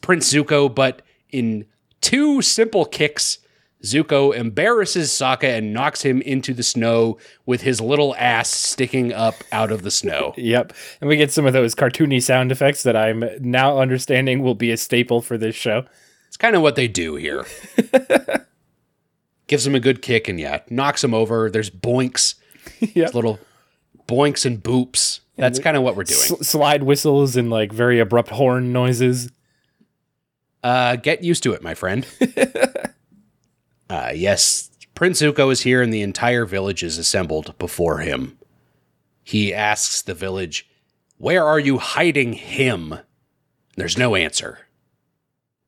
Prince 0.00 0.32
Zuko, 0.32 0.72
but 0.72 1.02
in 1.30 1.66
two 2.00 2.40
simple 2.40 2.84
kicks, 2.84 3.38
Zuko 3.82 4.32
embarrasses 4.32 5.10
Sokka 5.10 5.58
and 5.58 5.74
knocks 5.74 6.02
him 6.02 6.22
into 6.22 6.54
the 6.54 6.62
snow 6.62 7.18
with 7.44 7.62
his 7.62 7.80
little 7.80 8.14
ass 8.14 8.48
sticking 8.48 9.12
up 9.12 9.34
out 9.50 9.72
of 9.72 9.82
the 9.82 9.90
snow. 9.90 10.34
yep. 10.38 10.72
And 11.00 11.08
we 11.08 11.16
get 11.16 11.32
some 11.32 11.46
of 11.46 11.52
those 11.52 11.74
cartoony 11.74 12.22
sound 12.22 12.52
effects 12.52 12.84
that 12.84 12.96
I'm 12.96 13.24
now 13.40 13.78
understanding 13.78 14.40
will 14.40 14.54
be 14.54 14.70
a 14.70 14.76
staple 14.76 15.20
for 15.20 15.36
this 15.36 15.56
show. 15.56 15.84
It's 16.28 16.36
kind 16.36 16.54
of 16.54 16.62
what 16.62 16.76
they 16.76 16.86
do 16.86 17.16
here. 17.16 17.44
Gives 19.46 19.66
him 19.66 19.74
a 19.74 19.80
good 19.80 20.00
kick 20.02 20.28
and 20.28 20.40
yeah, 20.40 20.60
knocks 20.70 21.04
him 21.04 21.12
over. 21.12 21.50
There's 21.50 21.70
boinks, 21.70 22.34
yep. 22.80 23.14
little 23.14 23.38
boinks 24.08 24.46
and 24.46 24.62
boops. 24.62 25.20
That's 25.36 25.58
kind 25.58 25.76
of 25.76 25.82
what 25.82 25.96
we're 25.96 26.04
doing. 26.04 26.42
Slide 26.42 26.84
whistles 26.84 27.36
and 27.36 27.50
like 27.50 27.72
very 27.72 27.98
abrupt 27.98 28.30
horn 28.30 28.72
noises. 28.72 29.32
Uh, 30.62 30.96
get 30.96 31.22
used 31.22 31.42
to 31.42 31.52
it, 31.52 31.62
my 31.62 31.74
friend. 31.74 32.06
uh, 33.90 34.12
yes, 34.14 34.70
Prince 34.94 35.20
Zuko 35.20 35.50
is 35.50 35.62
here 35.62 35.82
and 35.82 35.92
the 35.92 36.02
entire 36.02 36.46
village 36.46 36.82
is 36.82 36.98
assembled 36.98 37.58
before 37.58 37.98
him. 37.98 38.38
He 39.24 39.52
asks 39.52 40.02
the 40.02 40.14
village, 40.14 40.68
Where 41.18 41.44
are 41.44 41.58
you 41.58 41.78
hiding 41.78 42.34
him? 42.34 42.98
There's 43.76 43.98
no 43.98 44.14
answer. 44.14 44.60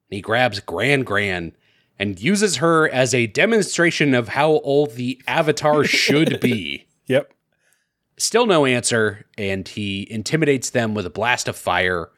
He 0.09 0.21
grabs 0.21 0.61
Gran 0.61 1.03
Gran 1.03 1.53
and 1.99 2.21
uses 2.21 2.57
her 2.57 2.89
as 2.89 3.15
a 3.15 3.27
demonstration 3.27 4.15
of 4.15 4.29
how 4.29 4.51
old 4.61 4.93
the 4.93 5.21
Avatar 5.27 5.85
should 5.85 6.41
be. 6.41 6.87
Yep. 7.07 7.33
Still 8.19 8.47
no 8.47 8.65
answer, 8.65 9.27
and 9.37 9.67
he 9.67 10.07
intimidates 10.11 10.71
them 10.71 10.95
with 10.95 11.07
a 11.07 11.11
blast 11.11 11.49
of 11.49 11.57
fire. 11.57 12.11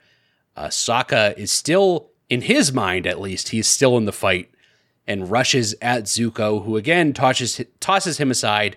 Uh, 0.56 0.68
Sokka 0.68 1.36
is 1.36 1.50
still, 1.50 2.10
in 2.28 2.42
his 2.42 2.72
mind 2.72 3.06
at 3.06 3.20
least, 3.20 3.48
he's 3.48 3.66
still 3.66 3.96
in 3.96 4.04
the 4.04 4.12
fight 4.12 4.50
and 5.06 5.30
rushes 5.30 5.74
at 5.80 6.04
Zuko, 6.04 6.64
who 6.64 6.76
again 6.76 7.12
tosses, 7.12 7.60
tosses 7.80 8.18
him 8.18 8.30
aside. 8.30 8.76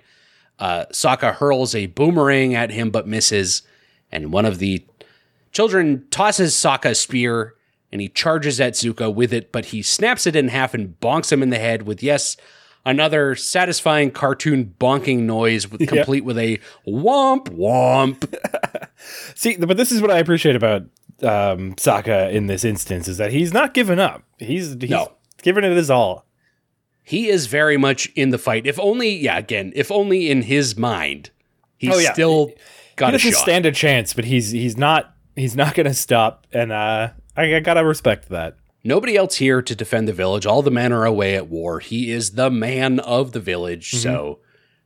Uh, 0.58 0.86
Sokka 0.92 1.36
hurls 1.36 1.76
a 1.76 1.88
boomerang 1.88 2.56
at 2.56 2.72
him 2.72 2.90
but 2.90 3.08
misses, 3.08 3.64
and 4.12 4.32
one 4.32 4.46
of 4.46 4.60
the 4.60 4.86
children 5.52 6.06
tosses 6.10 6.54
Sokka 6.54 6.92
a 6.92 6.96
spear 6.96 7.56
and 7.92 8.02
he 8.02 8.08
charges 8.10 8.60
at 8.62 8.74
Zuko 8.74 9.14
with 9.14 9.34
it, 9.34 9.52
but 9.52 9.66
he 9.66 9.82
snaps 9.82 10.26
it 10.28 10.36
in 10.36 10.48
half 10.48 10.74
and 10.74 11.00
bonks 11.00 11.32
him 11.32 11.44
in 11.44 11.50
the 11.50 11.60
head 11.60 11.84
with, 11.84 12.02
yes, 12.02 12.38
another 12.86 13.36
satisfying 13.36 14.10
cartoon 14.12 14.74
bonking 14.80 15.20
noise 15.20 15.70
with, 15.70 15.88
complete 15.88 16.24
with 16.26 16.38
a 16.38 16.60
womp 16.88 17.46
womp. 17.50 18.34
See, 19.36 19.58
but 19.58 19.78
this 19.78 19.92
is 19.92 20.02
what 20.02 20.12
I 20.12 20.20
appreciate 20.20 20.56
about 20.56 20.84
um, 21.22 21.74
Sokka 21.76 22.32
in 22.32 22.48
this 22.48 22.64
instance 22.64 23.08
is 23.08 23.18
that 23.18 23.32
he's 23.32 23.54
not 23.54 23.74
giving 23.74 24.00
up. 24.00 24.24
He's, 24.40 24.74
he's 24.80 24.90
No. 24.90 25.12
giving 25.44 25.64
it 25.64 25.76
his 25.76 25.90
all. 25.92 26.26
he 27.04 27.28
is 27.30 27.48
very 27.48 27.78
much 27.78 28.08
in 28.16 28.30
the 28.30 28.38
fight. 28.38 28.66
If 28.66 28.80
only, 28.80 29.16
yeah, 29.18 29.38
again, 29.38 29.72
if 29.76 29.92
only 29.92 30.30
in 30.32 30.44
his 30.44 30.78
mind, 30.78 31.30
he's 31.78 31.94
Oh, 31.94 32.00
yeah. 32.00 32.14
still 32.14 32.52
got 32.96 33.10
he 33.12 33.16
a 33.16 33.18
doesn't 33.20 33.32
shot. 33.34 33.42
stand 33.42 33.66
a 33.66 33.72
chance, 33.72 34.14
but 34.14 34.26
he's 34.26 34.52
he's 34.52 34.78
not 34.78 35.14
he's 35.36 35.56
not 35.56 35.74
going 35.76 35.88
to 35.88 35.94
stop, 35.94 36.46
and 36.54 36.72
uh, 36.72 37.10
I, 37.36 37.56
I 37.56 37.60
gotta 37.60 37.84
respect 37.86 38.30
that. 38.30 38.58
Nobody 38.84 39.16
else 39.16 39.36
here 39.36 39.62
to 39.62 39.76
defend 39.76 40.08
the 40.08 40.14
village. 40.14 40.46
All 40.46 40.62
the 40.64 40.72
men 40.72 40.92
are 40.92 41.06
away 41.06 41.36
at 41.36 41.48
war. 41.48 41.80
He 41.80 42.12
is 42.12 42.32
the 42.32 42.50
man 42.50 43.00
of 43.00 43.32
the 43.32 43.40
village. 43.40 43.92
Mm-hmm. 43.92 44.00
So 44.02 44.40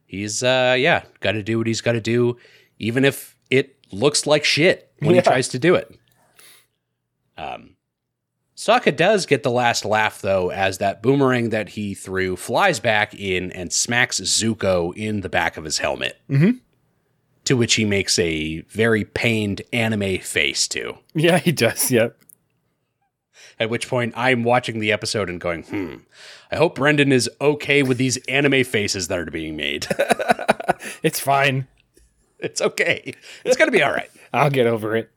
he's, 0.05 0.43
uh, 0.43 0.75
yeah, 0.77 1.03
got 1.21 1.31
to 1.31 1.43
do 1.43 1.57
what 1.57 1.67
he's 1.67 1.79
got 1.81 1.93
to 1.93 2.01
do, 2.01 2.35
even 2.77 3.05
if 3.05 3.37
it 3.49 3.77
looks 3.93 4.27
like 4.27 4.43
shit 4.43 4.91
when 4.99 5.11
Yeah. 5.15 5.21
he 5.21 5.25
tries 5.27 5.47
to 5.49 5.59
do 5.59 5.75
it. 5.75 5.97
Um, 7.37 7.75
Sokka 8.57 8.95
does 8.95 9.25
get 9.25 9.43
the 9.43 9.51
last 9.51 9.83
laugh, 9.85 10.21
though, 10.21 10.49
as 10.51 10.77
that 10.77 11.01
boomerang 11.01 11.49
that 11.49 11.69
he 11.69 11.93
threw 11.93 12.35
flies 12.35 12.79
back 12.79 13.13
in 13.13 13.51
and 13.53 13.71
smacks 13.71 14.19
Zuko 14.21 14.93
in 14.95 15.21
the 15.21 15.29
back 15.29 15.57
of 15.57 15.63
his 15.65 15.77
helmet. 15.79 16.17
Mhm. 16.29 16.59
To 17.45 17.55
which 17.57 17.75
he 17.75 17.85
makes 17.85 18.17
a 18.19 18.61
very 18.61 19.03
pained 19.05 19.61
anime 19.71 20.19
face, 20.19 20.67
too. 20.67 20.97
Yeah, 21.13 21.37
he 21.37 21.51
does. 21.51 21.91
Yep. 21.91 22.17
At 23.59 23.69
which 23.69 23.87
point 23.87 24.13
I'm 24.17 24.43
watching 24.43 24.79
the 24.79 24.91
episode 24.91 25.29
and 25.29 25.39
going, 25.39 25.63
hmm, 25.63 25.95
I 26.51 26.57
hope 26.57 26.75
Brendan 26.75 27.11
is 27.11 27.29
okay 27.39 27.83
with 27.83 27.97
these 27.97 28.17
anime 28.27 28.63
faces 28.65 29.07
that 29.07 29.17
are 29.17 29.25
being 29.25 29.55
made. 29.55 29.87
It's 31.03 31.19
fine. 31.19 31.67
it's 32.39 32.61
okay. 32.61 33.13
It's 33.43 33.57
going 33.57 33.67
to 33.67 33.71
be 33.71 33.81
all 33.81 33.91
right. 33.91 34.09
I'll 34.33 34.49
get 34.49 34.67
over 34.67 34.95
it. 34.95 35.11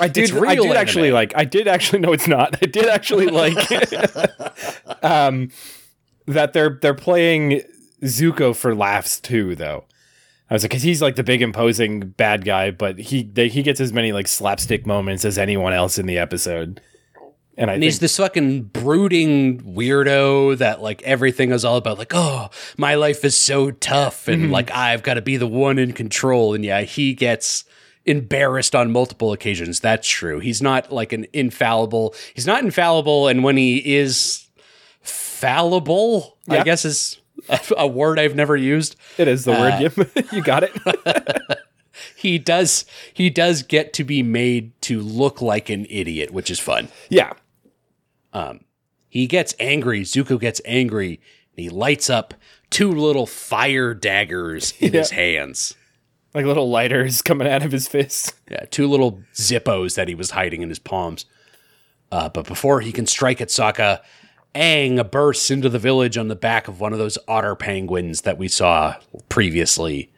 I 0.00 0.08
did. 0.08 0.34
I 0.34 0.54
did 0.56 0.76
actually 0.76 1.12
like. 1.12 1.32
I 1.36 1.44
did 1.44 1.68
actually. 1.68 2.00
No, 2.00 2.12
it's 2.12 2.26
not. 2.26 2.56
I 2.60 2.66
did 2.66 2.86
actually 2.86 3.26
like. 3.26 3.56
um, 5.04 5.50
that 6.26 6.52
they're 6.52 6.78
they're 6.80 6.94
playing 6.94 7.62
Zuko 8.02 8.56
for 8.56 8.74
laughs 8.74 9.20
too, 9.20 9.54
though. 9.54 9.84
I 10.50 10.54
was 10.54 10.62
like, 10.62 10.70
because 10.70 10.82
he's 10.82 11.00
like 11.00 11.16
the 11.16 11.22
big 11.22 11.40
imposing 11.40 12.00
bad 12.00 12.44
guy, 12.44 12.70
but 12.70 12.98
he 12.98 13.22
they, 13.22 13.48
he 13.48 13.62
gets 13.62 13.80
as 13.80 13.92
many 13.92 14.12
like 14.12 14.28
slapstick 14.28 14.86
moments 14.86 15.24
as 15.24 15.38
anyone 15.38 15.72
else 15.72 15.98
in 15.98 16.06
the 16.06 16.18
episode. 16.18 16.80
And 17.56 17.70
I 17.70 17.74
And 17.74 17.82
he's 17.82 18.00
this 18.00 18.16
fucking 18.16 18.64
brooding 18.64 19.60
weirdo 19.60 20.58
that 20.58 20.82
like 20.82 21.02
everything 21.02 21.50
is 21.50 21.64
all 21.64 21.76
about 21.76 21.98
like, 21.98 22.12
oh, 22.14 22.50
my 22.76 22.94
life 22.96 23.24
is 23.24 23.36
so 23.36 23.70
tough 23.70 24.28
and 24.28 24.44
mm-hmm. 24.44 24.52
like 24.52 24.70
I've 24.72 25.02
got 25.02 25.14
to 25.14 25.22
be 25.22 25.36
the 25.36 25.46
one 25.46 25.78
in 25.78 25.92
control. 25.92 26.52
And 26.52 26.64
yeah, 26.64 26.82
he 26.82 27.14
gets 27.14 27.64
embarrassed 28.04 28.74
on 28.74 28.92
multiple 28.92 29.32
occasions. 29.32 29.80
That's 29.80 30.06
true. 30.06 30.40
He's 30.40 30.60
not 30.60 30.92
like 30.92 31.12
an 31.12 31.26
infallible. 31.32 32.14
He's 32.34 32.46
not 32.46 32.62
infallible. 32.62 33.28
And 33.28 33.44
when 33.44 33.56
he 33.56 33.94
is 33.94 34.46
fallible, 35.00 36.36
I 36.48 36.62
guess 36.64 36.84
is 36.84 37.18
a, 37.76 37.86
word 37.86 38.18
I've 38.18 38.34
never 38.34 38.56
used. 38.56 38.96
it 39.18 39.28
is 39.28 39.44
the 39.44 39.52
uh, 39.52 39.90
word. 39.90 40.10
You 40.32 40.42
got 40.42 40.64
it. 40.64 40.72
He 42.16 42.38
does 42.38 42.84
he 43.12 43.30
does 43.30 43.62
get 43.62 43.92
to 43.94 44.04
be 44.04 44.22
made 44.22 44.78
to 44.82 45.00
look 45.00 45.40
like 45.40 45.70
an 45.70 45.86
idiot, 45.88 46.32
which 46.32 46.50
is 46.50 46.58
fun. 46.58 46.88
yeah. 47.08 47.34
Um, 48.32 48.64
he 49.08 49.28
gets 49.28 49.54
angry. 49.60 50.02
Zuko 50.02 50.40
gets 50.40 50.60
angry. 50.64 51.20
And 51.56 51.62
he 51.62 51.68
lights 51.68 52.10
up 52.10 52.34
two 52.68 52.90
little 52.90 53.26
fire 53.26 53.94
daggers 53.94 54.74
in 54.80 54.92
his 54.92 55.10
hands. 55.12 55.76
Like 56.34 56.46
little 56.46 56.68
lighters 56.68 57.22
coming 57.22 57.46
out 57.46 57.62
of 57.62 57.70
his 57.70 57.86
fists. 57.86 58.32
Yeah, 58.50 58.64
two 58.70 58.88
little 58.88 59.20
zippos 59.34 59.94
that 59.94 60.08
he 60.08 60.16
was 60.16 60.32
hiding 60.32 60.62
in 60.62 60.68
his 60.68 60.80
palms. 60.80 61.26
Uh, 62.10 62.28
but 62.28 62.44
before 62.46 62.80
he 62.80 62.90
can 62.90 63.06
strike 63.06 63.40
at 63.40 63.48
Sokka, 63.48 64.00
Aang 64.54 65.10
bursts 65.10 65.50
into 65.50 65.68
the 65.68 65.78
village 65.78 66.16
on 66.16 66.28
the 66.28 66.36
back 66.36 66.68
of 66.68 66.80
one 66.80 66.92
of 66.92 66.98
those 66.98 67.18
otter 67.26 67.54
penguins 67.54 68.22
that 68.22 68.38
we 68.38 68.48
saw 68.48 68.96
previously. 69.28 70.10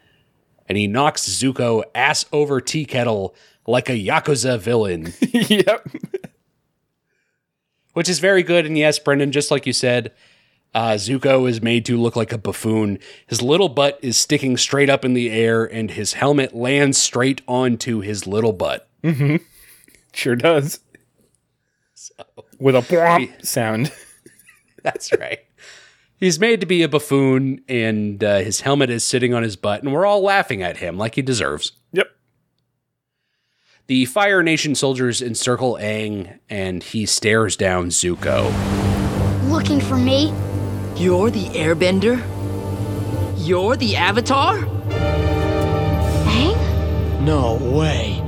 And 0.69 0.77
he 0.77 0.87
knocks 0.87 1.29
Zuko 1.29 1.85
ass 1.95 2.27
over 2.33 2.61
tea 2.61 2.85
kettle 2.85 3.35
like 3.67 3.89
a 3.89 3.93
Yakuza 3.93 4.59
villain. 4.59 5.13
yep. 5.33 5.87
which 7.93 8.09
is 8.09 8.19
very 8.19 8.43
good. 8.43 8.67
And 8.67 8.77
yes, 8.77 8.99
Brendan, 8.99 9.33
just 9.33 9.51
like 9.51 9.67
you 9.67 9.73
said, 9.73 10.13
uh, 10.75 10.93
Zuko 10.93 11.49
is 11.49 11.63
made 11.63 11.87
to 11.87 11.97
look 11.97 12.17
like 12.17 12.33
a 12.33 12.39
buffoon. 12.39 12.99
His 13.27 13.41
little 13.41 13.71
butt 13.71 13.99
is 14.03 14.19
sticking 14.19 14.59
straight 14.59 14.91
up 14.91 15.05
in 15.05 15.15
the 15.15 15.31
air, 15.31 15.65
and 15.65 15.91
his 15.91 16.13
helmet 16.13 16.55
lands 16.55 16.99
straight 16.99 17.41
onto 17.49 18.01
his 18.01 18.27
little 18.27 18.53
butt. 18.53 18.87
Mm-hmm. 19.03 19.37
Sure 20.13 20.37
does. 20.37 20.81
With 22.59 22.77
a 22.77 22.83
plop 22.83 23.23
sound. 23.43 23.91
That's 24.87 25.13
right. 25.19 25.41
He's 26.17 26.39
made 26.39 26.61
to 26.61 26.67
be 26.67 26.85
a 26.85 26.89
buffoon, 26.89 27.61
and 27.69 28.23
uh, 28.23 28.39
his 28.39 28.61
helmet 28.61 28.89
is 28.89 29.03
sitting 29.03 29.35
on 29.35 29.43
his 29.43 29.57
butt, 29.57 29.83
and 29.83 29.93
we're 29.93 30.07
all 30.07 30.23
laughing 30.23 30.63
at 30.63 30.77
him 30.77 30.97
like 30.97 31.17
he 31.17 31.23
deserves. 31.23 31.73
Yep. 31.93 32.07
The 33.89 34.05
Fire 34.05 34.45
Nation 34.45 34.77
soldiers 34.77 35.21
encircle 35.21 35.77
Aang, 35.81 36.39
and 36.49 36.85
he 36.85 37.05
stares 37.05 37.57
down 37.57 37.89
Zuko. 37.89 38.53
Looking 39.51 39.81
for 39.81 39.97
me? 39.97 40.33
You're 40.95 41.31
the 41.31 41.47
airbender? 41.47 42.23
You're 43.45 43.75
the 43.77 43.97
avatar? 43.97 44.59
Aang? 46.29 47.21
No 47.23 47.57
way. 47.57 48.23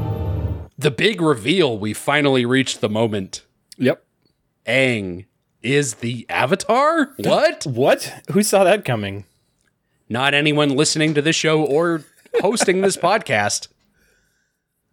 The 0.77 0.91
big 0.91 1.21
reveal, 1.21 1.79
we 1.79 1.95
finally 1.95 2.45
reached 2.45 2.81
the 2.81 2.89
moment. 2.89 3.47
Yep. 3.79 4.05
Aang 4.67 5.28
is 5.63 5.95
the 5.95 6.27
Avatar? 6.29 7.13
What? 7.17 7.67
What? 7.67 8.23
Who 8.33 8.43
saw 8.43 8.65
that 8.65 8.85
coming? 8.85 9.25
Not 10.09 10.35
anyone 10.35 10.71
listening 10.71 11.15
to 11.15 11.23
this 11.23 11.37
show 11.37 11.63
or 11.63 12.05
hosting 12.41 12.81
this 12.81 12.97
podcast. 13.09 13.69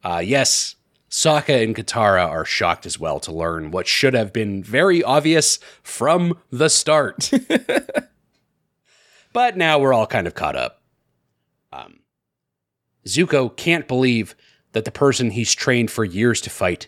Uh, 0.03 0.21
yes, 0.23 0.75
Sokka 1.09 1.63
and 1.63 1.75
Katara 1.75 2.27
are 2.27 2.45
shocked 2.45 2.85
as 2.85 2.99
well 2.99 3.19
to 3.21 3.31
learn 3.31 3.71
what 3.71 3.87
should 3.87 4.13
have 4.13 4.33
been 4.33 4.61
very 4.63 5.01
obvious 5.03 5.59
from 5.81 6.37
the 6.51 6.69
start. 6.69 7.31
but 9.33 9.57
now 9.57 9.79
we're 9.79 9.93
all 9.93 10.07
kind 10.07 10.27
of 10.27 10.35
caught 10.35 10.55
up. 10.55 10.81
Um, 11.71 11.99
Zuko 13.05 13.55
can't 13.55 13.87
believe 13.87 14.35
that 14.73 14.85
the 14.85 14.91
person 14.91 15.31
he's 15.31 15.53
trained 15.53 15.89
for 15.89 16.03
years 16.03 16.41
to 16.41 16.49
fight 16.49 16.87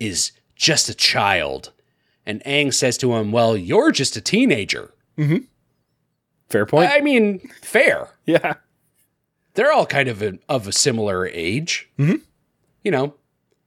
is 0.00 0.32
just 0.54 0.88
a 0.88 0.94
child. 0.94 1.72
And 2.26 2.42
Aang 2.44 2.74
says 2.74 2.98
to 2.98 3.14
him, 3.14 3.32
Well, 3.32 3.56
you're 3.56 3.92
just 3.92 4.16
a 4.16 4.20
teenager. 4.20 4.92
Fair 6.48 6.66
point. 6.66 6.90
I 6.90 7.00
mean, 7.00 7.38
fair. 7.62 8.10
yeah. 8.26 8.54
They're 9.54 9.72
all 9.72 9.86
kind 9.86 10.08
of 10.08 10.22
a, 10.22 10.38
of 10.48 10.68
a 10.68 10.72
similar 10.72 11.26
age. 11.26 11.88
Mm-hmm. 11.98 12.16
You 12.82 12.90
know, 12.90 13.14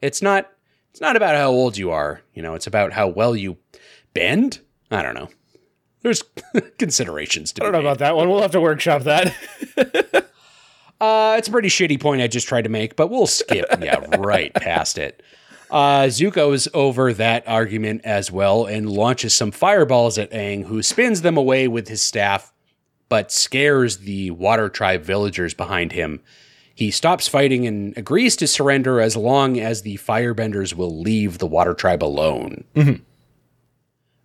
it's 0.02 0.22
not 0.22 0.50
it's 0.92 1.02
not 1.02 1.16
about 1.16 1.36
how 1.36 1.50
old 1.50 1.78
you 1.78 1.92
are. 1.92 2.22
You 2.34 2.42
know, 2.42 2.54
it's 2.54 2.68
about 2.68 2.94
how 2.94 3.08
well 3.08 3.36
you 3.36 3.58
bend. 4.14 4.60
I 4.92 5.02
don't 5.02 5.16
know. 5.16 5.30
There's 6.02 6.24
considerations 6.78 7.52
to 7.54 7.62
I 7.62 7.66
don't 7.66 7.72
know 7.74 7.80
made. 7.80 7.86
about 7.86 8.00
that 8.00 8.16
one. 8.16 8.30
We'll 8.30 8.42
have 8.42 8.52
to 8.52 8.62
workshop 8.62 9.04
that. 9.04 9.36
Uh, 11.02 11.36
it's 11.38 11.48
a 11.48 11.52
pretty 11.52 11.70
shitty 11.70 12.00
point 12.00 12.22
I 12.22 12.28
just 12.28 12.48
tried 12.48 12.64
to 12.64 12.70
make, 12.70 12.98
but 12.98 13.10
we'll 13.10 13.26
skip 13.28 13.66
yeah 13.82 14.06
right 14.20 14.54
past 14.54 14.98
it. 14.98 15.24
Uh, 15.72 16.04
Zuko's 16.06 16.68
over 16.74 17.14
that 17.14 17.48
argument 17.48 18.02
as 18.04 18.32
well 18.32 18.66
and 18.66 18.90
launches 18.90 19.36
some 19.36 19.52
fireballs 19.52 20.18
at 20.18 20.32
Aang, 20.32 20.66
who 20.66 20.82
spins 20.82 21.22
them 21.22 21.38
away 21.38 21.68
with 21.68 21.88
his 21.88 22.02
staff, 22.02 22.52
but 23.08 23.32
scares 23.32 23.98
the 23.98 24.32
Water 24.32 24.68
Tribe 24.70 25.04
villagers 25.04 25.54
behind 25.54 25.92
him. 25.92 26.22
He 26.74 26.92
stops 26.92 27.28
fighting 27.28 27.68
and 27.68 27.96
agrees 27.98 28.36
to 28.38 28.48
surrender 28.48 29.00
as 29.02 29.16
long 29.18 29.60
as 29.60 29.82
the 29.82 29.98
Firebenders 29.98 30.74
will 30.74 31.00
leave 31.02 31.38
the 31.38 31.48
Water 31.48 31.74
Tribe 31.74 32.04
alone. 32.04 32.64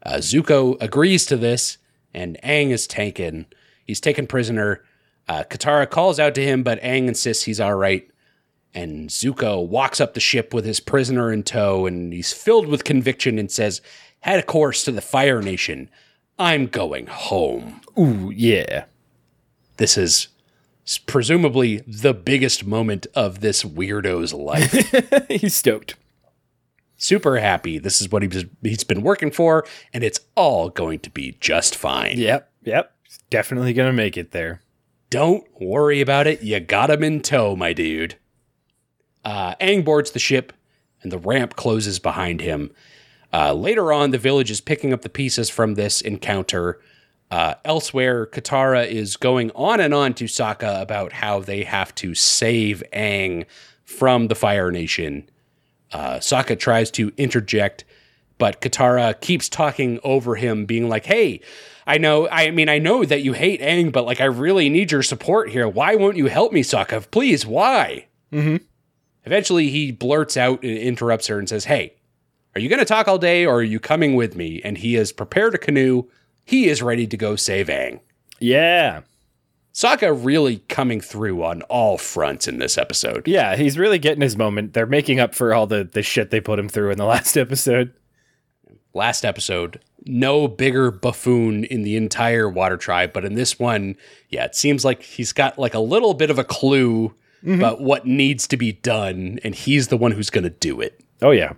Uh, 0.03 0.17
Zuko 0.19 0.81
agrees 0.81 1.27
to 1.27 1.37
this, 1.37 1.79
and 2.13 2.39
Aang 2.45 2.71
is 2.71 2.87
taken. 2.87 3.47
He's 3.85 4.01
taken 4.01 4.27
prisoner. 4.27 4.83
Uh, 5.27 5.43
Katara 5.51 5.91
calls 5.91 6.21
out 6.21 6.35
to 6.37 6.45
him, 6.45 6.63
but 6.63 6.81
Aang 6.81 7.09
insists 7.09 7.45
he's 7.45 7.59
all 7.61 7.75
right. 7.75 8.09
And 8.75 9.09
Zuko 9.09 9.65
walks 9.67 10.01
up 10.01 10.15
the 10.15 10.21
ship 10.21 10.53
with 10.53 10.65
his 10.65 10.81
prisoner 10.81 11.33
in 11.33 11.45
tow, 11.45 11.87
and 11.87 12.13
he's 12.13 12.33
filled 12.33 12.67
with 12.67 12.83
conviction 12.85 13.39
and 13.39 13.51
says, 13.51 13.81
Head 14.21 14.41
a 14.41 14.43
course 14.43 14.85
to 14.85 14.93
the 14.93 15.01
Fire 15.01 15.41
Nation. 15.41 15.89
I'm 16.39 16.67
going 16.67 17.07
home. 17.07 17.81
Ooh, 17.99 18.33
yeah. 18.35 18.87
This 19.77 19.97
is 19.97 20.29
presumably 21.07 21.83
the 21.87 22.15
biggest 22.15 22.65
moment 22.67 23.07
of 23.15 23.41
this 23.41 23.65
weirdo's 23.65 24.33
life. 24.33 24.73
He's 25.29 25.55
stoked. 25.55 25.97
Super 26.97 27.39
happy. 27.39 27.79
This 27.79 28.01
is 28.01 28.11
what 28.11 28.23
he's, 28.23 28.47
he's 28.63 28.85
been 28.85 29.03
working 29.03 29.31
for, 29.31 29.67
and 29.93 30.03
it's 30.03 30.21
all 30.37 30.71
going 30.71 31.01
to 31.01 31.11
be 31.11 31.37
just 31.41 31.77
fine. 31.77 32.17
Yep. 32.17 32.51
Yep. 32.63 32.95
He's 33.03 33.19
definitely 33.31 33.73
going 33.73 33.89
to 33.89 33.93
make 33.93 34.17
it 34.17 34.31
there. 34.31 34.63
Don't 35.11 35.45
worry 35.61 36.01
about 36.01 36.27
it. 36.27 36.43
You 36.43 36.61
got 36.61 36.91
him 36.91 37.05
in 37.05 37.21
tow, 37.21 37.57
my 37.57 37.73
dude. 37.73 38.17
Uh, 39.25 39.55
Aang 39.57 39.85
boards 39.85 40.11
the 40.11 40.19
ship, 40.19 40.53
and 41.03 41.11
the 41.11 41.19
ramp 41.19 41.57
closes 41.57 41.99
behind 41.99 42.41
him. 42.41 42.71
Uh, 43.33 43.53
later 43.53 43.93
on, 43.93 44.11
the 44.11 44.19
village 44.19 44.51
is 44.51 44.61
picking 44.61 44.93
up 44.93 45.03
the 45.03 45.09
pieces 45.09 45.51
from 45.51 45.75
this 45.75 46.01
encounter. 46.01 46.81
Uh, 47.31 47.55
elsewhere, 47.65 48.27
Katara 48.27 48.87
is 48.87 49.17
going 49.17 49.51
on 49.57 49.81
and 49.81 49.93
on 49.93 50.15
to 50.15 50.25
Sokka 50.25 50.81
about 50.81 51.15
how 51.15 51.41
they 51.41 51.65
have 51.65 51.95
to 51.97 52.15
save 52.15 52.83
Aang 52.93 53.47
from 53.85 54.29
the 54.29 54.35
Fire 54.35 54.71
Nation. 54.71 55.29
Uh, 55.93 56.19
Sokka 56.19 56.59
tries 56.59 56.91
to 56.93 57.13
interject, 57.17 57.85
but 58.39 58.61
Katara 58.61 59.21
keeps 59.21 59.49
talking 59.49 59.99
over 60.05 60.37
him, 60.37 60.65
being 60.65 60.89
like, 60.89 61.07
"Hey, 61.07 61.41
I 61.87 61.99
know. 61.99 62.29
I 62.29 62.51
mean, 62.51 62.69
I 62.69 62.79
know 62.79 63.05
that 63.05 63.23
you 63.23 63.33
hate 63.33 63.61
Aang, 63.61 63.91
but 63.91 64.05
like, 64.05 64.21
I 64.21 64.27
really 64.27 64.69
need 64.69 64.93
your 64.93 65.03
support 65.03 65.51
here. 65.51 65.69
Why 65.69 65.97
won't 65.97 66.17
you 66.17 66.27
help 66.27 66.53
me, 66.53 66.63
Sokka? 66.63 67.11
Please, 67.11 67.45
why?" 67.45 68.07
Mm-hmm. 68.33 68.57
Eventually, 69.25 69.71
he 69.71 69.91
blurts 69.91 70.37
out 70.37 70.63
and 70.63 70.77
interrupts 70.77 71.27
her 71.29 71.39
and 71.39 71.49
says, 71.49 71.65
"Hey, 71.65 71.95
are 72.55 72.61
you 72.61 72.69
going 72.69 72.79
to 72.79 72.85
talk 72.85 73.09
all 73.09 73.19
day, 73.19 73.45
or 73.47 73.57
are 73.57 73.63
you 73.63 73.81
coming 73.81 74.15
with 74.15 74.37
me?" 74.37 74.61
And 74.65 74.79
he 74.79 74.95
has 74.95 75.13
prepared 75.13 75.55
a 75.55 75.59
canoe. 75.59 76.05
He 76.45 76.69
is 76.69 76.83
ready 76.83 77.07
to 77.07 77.17
go 77.17 77.37
save 77.37 77.69
Aang. 77.69 78.01
Yeah. 78.39 79.03
Sokka 79.73 80.17
really 80.25 80.59
coming 80.69 81.01
through 81.01 81.43
on 81.43 81.63
all 81.63 81.99
fronts 81.99 82.47
in 82.47 82.59
this 82.59 82.79
episode. 82.79 83.27
Yeah, 83.27 83.57
he's 83.57 83.77
really 83.77 83.99
getting 83.99 84.23
his 84.23 84.37
moment. 84.37 84.73
They're 84.73 84.87
making 84.87 85.19
up 85.19 85.35
for 85.35 85.53
all 85.53 85.67
the, 85.67 85.83
the 85.83 86.03
shit 86.03 86.31
they 86.31 86.41
put 86.41 86.61
him 86.61 86.69
through 86.69 86.93
in 86.93 86.99
the 86.99 87.05
last 87.07 87.37
episode. 87.37 87.93
last 88.93 89.25
episode, 89.25 89.81
no 90.05 90.47
bigger 90.47 90.93
buffoon 90.93 91.65
in 91.65 91.83
the 91.83 91.97
entire 91.97 92.49
water 92.49 92.77
tribe, 92.77 93.13
but 93.13 93.25
in 93.25 93.35
this 93.35 93.59
one, 93.59 93.97
yeah, 94.29 94.45
it 94.45 94.55
seems 94.55 94.85
like 94.85 95.03
he's 95.03 95.33
got 95.33 95.59
like 95.59 95.75
a 95.75 95.81
little 95.81 96.15
bit 96.15 96.31
of 96.31 96.39
a 96.39 96.45
clue 96.45 97.13
about 97.47 97.81
what 97.81 98.07
needs 98.07 98.47
to 98.49 98.57
be 98.57 98.73
done, 98.73 99.39
and 99.45 99.55
he's 99.55 99.89
the 99.89 99.97
one 99.97 100.13
who's 100.13 100.31
going 100.31 100.45
to 100.45 100.51
do 100.51 100.81
it. 100.81 101.01
Oh, 101.21 101.31
yeah. 101.31 101.53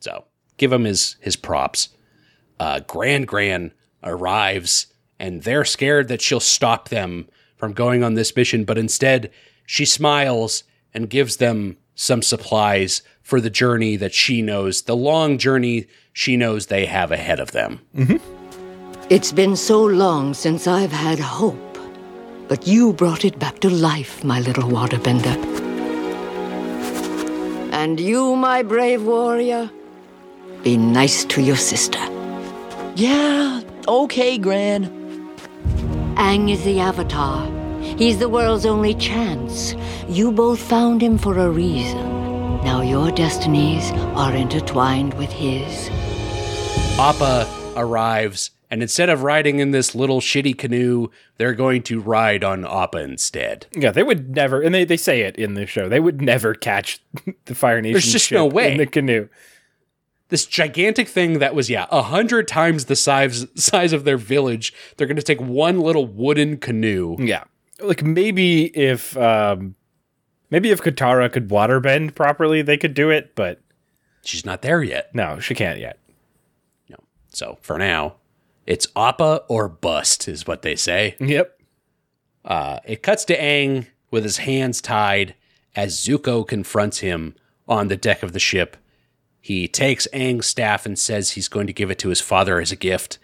So 0.00 0.24
give 0.58 0.72
him 0.72 0.84
his 0.84 1.16
his 1.20 1.36
props. 1.36 1.88
Uh, 2.60 2.80
Grand 2.80 3.26
Gran 3.26 3.72
arrives, 4.02 4.86
and 5.18 5.42
they're 5.42 5.64
scared 5.64 6.08
that 6.08 6.20
she'll 6.22 6.40
stop 6.40 6.88
them 6.88 7.28
from 7.56 7.72
going 7.72 8.04
on 8.04 8.14
this 8.14 8.36
mission, 8.36 8.64
but 8.64 8.78
instead 8.78 9.30
she 9.66 9.84
smiles 9.84 10.62
and 10.92 11.10
gives 11.10 11.38
them 11.38 11.76
some 11.94 12.22
supplies 12.22 13.02
for 13.22 13.40
the 13.40 13.50
journey 13.50 13.96
that 13.96 14.12
she 14.12 14.42
knows, 14.42 14.82
the 14.82 14.94
long 14.96 15.38
journey 15.38 15.86
she 16.12 16.36
knows 16.36 16.66
they 16.66 16.86
have 16.86 17.10
ahead 17.10 17.40
of 17.40 17.52
them. 17.52 17.80
It's 19.10 19.32
been 19.32 19.56
so 19.56 19.84
long 19.84 20.34
since 20.34 20.66
I've 20.66 20.92
had 20.92 21.18
hope, 21.18 21.73
but 22.48 22.66
you 22.66 22.92
brought 22.92 23.24
it 23.24 23.38
back 23.38 23.58
to 23.60 23.70
life, 23.70 24.22
my 24.24 24.40
little 24.40 24.64
waterbender. 24.64 25.36
And 27.72 27.98
you, 27.98 28.36
my 28.36 28.62
brave 28.62 29.02
warrior, 29.04 29.70
be 30.62 30.76
nice 30.76 31.24
to 31.26 31.42
your 31.42 31.56
sister. 31.56 31.98
Yeah, 32.96 33.60
okay, 33.86 34.38
Gran. 34.38 34.88
Aang 36.16 36.50
is 36.50 36.62
the 36.64 36.80
Avatar. 36.80 37.46
He's 37.82 38.18
the 38.18 38.28
world's 38.28 38.64
only 38.64 38.94
chance. 38.94 39.74
You 40.08 40.32
both 40.32 40.60
found 40.60 41.02
him 41.02 41.18
for 41.18 41.38
a 41.38 41.50
reason. 41.50 42.06
Now 42.64 42.80
your 42.80 43.10
destinies 43.10 43.90
are 44.16 44.32
intertwined 44.34 45.14
with 45.14 45.30
his. 45.30 45.90
Appa 46.98 47.46
arrives, 47.76 48.50
and 48.70 48.82
instead 48.82 49.08
of 49.08 49.22
riding 49.22 49.58
in 49.60 49.70
this 49.70 49.94
little 49.94 50.20
shitty 50.20 50.56
canoe, 50.58 51.08
they're 51.36 51.54
going 51.54 51.82
to 51.84 52.00
ride 52.00 52.42
on 52.42 52.64
Appa 52.66 52.98
instead. 52.98 53.66
Yeah, 53.76 53.90
they 53.90 54.02
would 54.02 54.34
never, 54.34 54.60
and 54.60 54.74
they, 54.74 54.84
they 54.84 54.96
say 54.96 55.20
it 55.22 55.36
in 55.36 55.54
the 55.54 55.66
show, 55.66 55.88
they 55.88 56.00
would 56.00 56.20
never 56.22 56.54
catch 56.54 57.00
the 57.44 57.54
Fire 57.54 57.80
Nation 57.80 57.92
There's 57.92 58.10
just 58.12 58.26
ship 58.28 58.36
no 58.36 58.46
way. 58.46 58.72
in 58.72 58.78
the 58.78 58.86
canoe. 58.86 59.28
this 60.28 60.46
gigantic 60.46 61.06
thing 61.08 61.38
that 61.38 61.54
was 61.54 61.68
yeah 61.70 61.86
a 61.90 62.02
hundred 62.02 62.48
times 62.48 62.86
the 62.86 62.96
size 62.96 63.46
size 63.54 63.92
of 63.92 64.04
their 64.04 64.16
village. 64.18 64.72
They're 64.96 65.06
going 65.06 65.16
to 65.16 65.22
take 65.22 65.40
one 65.40 65.80
little 65.80 66.06
wooden 66.06 66.56
canoe. 66.56 67.16
Yeah. 67.18 67.44
Like 67.80 68.02
maybe 68.02 68.64
if 68.76 69.16
um 69.16 69.74
maybe 70.50 70.70
if 70.70 70.80
Katara 70.82 71.30
could 71.30 71.48
waterbend 71.48 72.14
properly, 72.14 72.62
they 72.62 72.76
could 72.78 72.94
do 72.94 73.10
it, 73.10 73.34
but 73.36 73.60
She's 74.24 74.46
not 74.46 74.62
there 74.62 74.82
yet. 74.82 75.14
no, 75.14 75.38
she 75.38 75.54
can't 75.54 75.78
yet. 75.78 75.98
No. 76.88 76.96
So 77.28 77.58
for 77.60 77.76
now, 77.76 78.14
it's 78.66 78.86
Appa 78.96 79.42
or 79.48 79.68
bust, 79.68 80.28
is 80.28 80.46
what 80.46 80.62
they 80.62 80.76
say. 80.76 81.16
Yep. 81.20 81.60
Uh, 82.44 82.80
it 82.84 83.02
cuts 83.02 83.24
to 83.26 83.38
Aang 83.38 83.86
with 84.10 84.24
his 84.24 84.38
hands 84.38 84.80
tied 84.80 85.34
as 85.74 85.98
Zuko 85.98 86.46
confronts 86.46 86.98
him 86.98 87.34
on 87.66 87.88
the 87.88 87.96
deck 87.96 88.22
of 88.22 88.32
the 88.32 88.38
ship. 88.38 88.76
He 89.40 89.68
takes 89.68 90.08
Aang's 90.12 90.46
staff 90.46 90.86
and 90.86 90.98
says 90.98 91.32
he's 91.32 91.48
going 91.48 91.66
to 91.66 91.72
give 91.72 91.90
it 91.90 91.98
to 92.00 92.08
his 92.08 92.20
father 92.20 92.60
as 92.60 92.72
a 92.72 92.76
gift. 92.76 93.18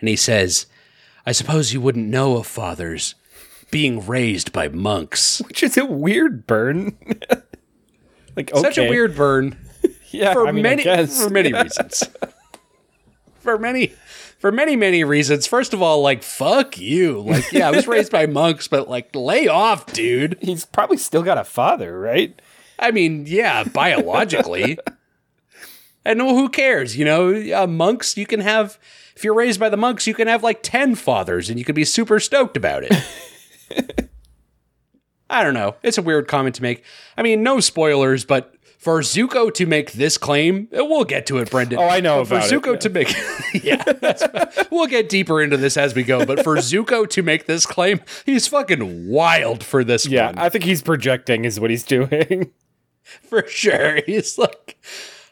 And 0.00 0.08
he 0.08 0.16
says, 0.16 0.66
I 1.26 1.32
suppose 1.32 1.72
you 1.72 1.80
wouldn't 1.80 2.08
know 2.08 2.36
of 2.36 2.46
fathers 2.46 3.14
being 3.70 4.06
raised 4.06 4.52
by 4.52 4.68
monks. 4.68 5.40
Which 5.46 5.62
is 5.62 5.76
a 5.76 5.84
weird 5.84 6.46
burn. 6.46 6.96
like 8.36 8.52
okay. 8.52 8.60
Such 8.60 8.78
a 8.78 8.88
weird 8.88 9.16
burn 9.16 9.58
yeah, 10.10 10.32
for 10.32 10.46
I 10.46 10.52
mean, 10.52 10.62
many 10.62 10.84
for 10.84 11.30
many 11.30 11.52
reasons. 11.52 12.04
for 13.40 13.58
many 13.58 13.92
for 14.38 14.52
many 14.52 14.76
many 14.76 15.04
reasons. 15.04 15.46
First 15.46 15.74
of 15.74 15.82
all, 15.82 16.02
like 16.02 16.22
fuck 16.22 16.78
you. 16.78 17.20
Like 17.20 17.52
yeah, 17.52 17.68
I 17.68 17.70
was 17.70 17.86
raised 17.86 18.12
by 18.12 18.26
monks, 18.26 18.68
but 18.68 18.88
like 18.88 19.14
lay 19.14 19.48
off, 19.48 19.86
dude. 19.92 20.38
He's 20.42 20.64
probably 20.64 20.96
still 20.96 21.22
got 21.22 21.38
a 21.38 21.44
father, 21.44 21.98
right? 21.98 22.40
I 22.78 22.90
mean, 22.90 23.24
yeah, 23.26 23.64
biologically. 23.64 24.78
and 26.04 26.24
well, 26.24 26.34
who 26.34 26.48
cares? 26.48 26.96
You 26.96 27.04
know, 27.04 27.62
uh, 27.62 27.66
monks, 27.66 28.16
you 28.16 28.26
can 28.26 28.40
have, 28.40 28.78
if 29.14 29.24
you're 29.24 29.34
raised 29.34 29.60
by 29.60 29.68
the 29.68 29.76
monks, 29.76 30.06
you 30.06 30.14
can 30.14 30.28
have 30.28 30.42
like 30.42 30.62
10 30.62 30.94
fathers 30.94 31.48
and 31.48 31.58
you 31.58 31.64
can 31.64 31.74
be 31.74 31.84
super 31.84 32.20
stoked 32.20 32.56
about 32.56 32.84
it. 32.84 34.08
I 35.30 35.42
don't 35.42 35.54
know. 35.54 35.74
It's 35.82 35.98
a 35.98 36.02
weird 36.02 36.28
comment 36.28 36.54
to 36.56 36.62
make. 36.62 36.84
I 37.16 37.22
mean, 37.22 37.42
no 37.42 37.60
spoilers, 37.60 38.24
but 38.24 38.54
for 38.78 39.00
Zuko 39.00 39.52
to 39.54 39.66
make 39.66 39.92
this 39.92 40.18
claim, 40.18 40.68
we'll 40.70 41.04
get 41.04 41.26
to 41.26 41.38
it, 41.38 41.50
Brendan. 41.50 41.78
Oh, 41.78 41.88
I 41.88 42.00
know 42.00 42.20
about 42.20 42.44
For 42.44 42.54
it, 42.54 42.62
Zuko 42.62 42.80
to 42.80 42.88
make, 42.90 43.14
yeah, 43.64 44.66
we'll 44.70 44.86
get 44.86 45.08
deeper 45.08 45.40
into 45.40 45.56
this 45.56 45.76
as 45.76 45.94
we 45.94 46.02
go. 46.02 46.24
But 46.24 46.44
for 46.44 46.56
Zuko 46.56 47.08
to 47.10 47.22
make 47.22 47.46
this 47.46 47.66
claim, 47.66 48.00
he's 48.24 48.46
fucking 48.46 49.08
wild 49.08 49.64
for 49.64 49.82
this 49.82 50.06
Yeah, 50.06 50.26
one. 50.26 50.38
I 50.38 50.48
think 50.48 50.64
he's 50.64 50.82
projecting 50.82 51.44
is 51.44 51.58
what 51.58 51.70
he's 51.70 51.84
doing. 51.84 52.52
for 53.22 53.46
sure. 53.46 54.00
He's 54.06 54.36
like, 54.36 54.76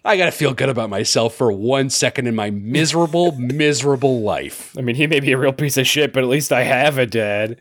I 0.05 0.16
gotta 0.16 0.30
feel 0.32 0.55
good 0.55 0.68
about 0.68 0.90
myself 0.90 1.34
for 1.34 1.51
one 1.51 1.90
second 1.90 2.26
in 2.26 2.34
my 2.34 2.51
miserable, 2.51 3.32
miserable 3.32 4.20
life. 4.20 4.76
I 4.78 4.80
mean, 4.80 4.95
he 4.97 5.07
may 5.07 5.18
be 5.20 5.32
a 5.32 5.38
real 5.38 5.53
piece 5.53 5.76
of 5.76 5.86
shit, 5.86 6.12
but 6.12 6.22
at 6.22 6.28
least 6.28 6.53
I 6.53 6.62
have 6.62 6.99
a 6.99 7.07
dad. 7.07 7.61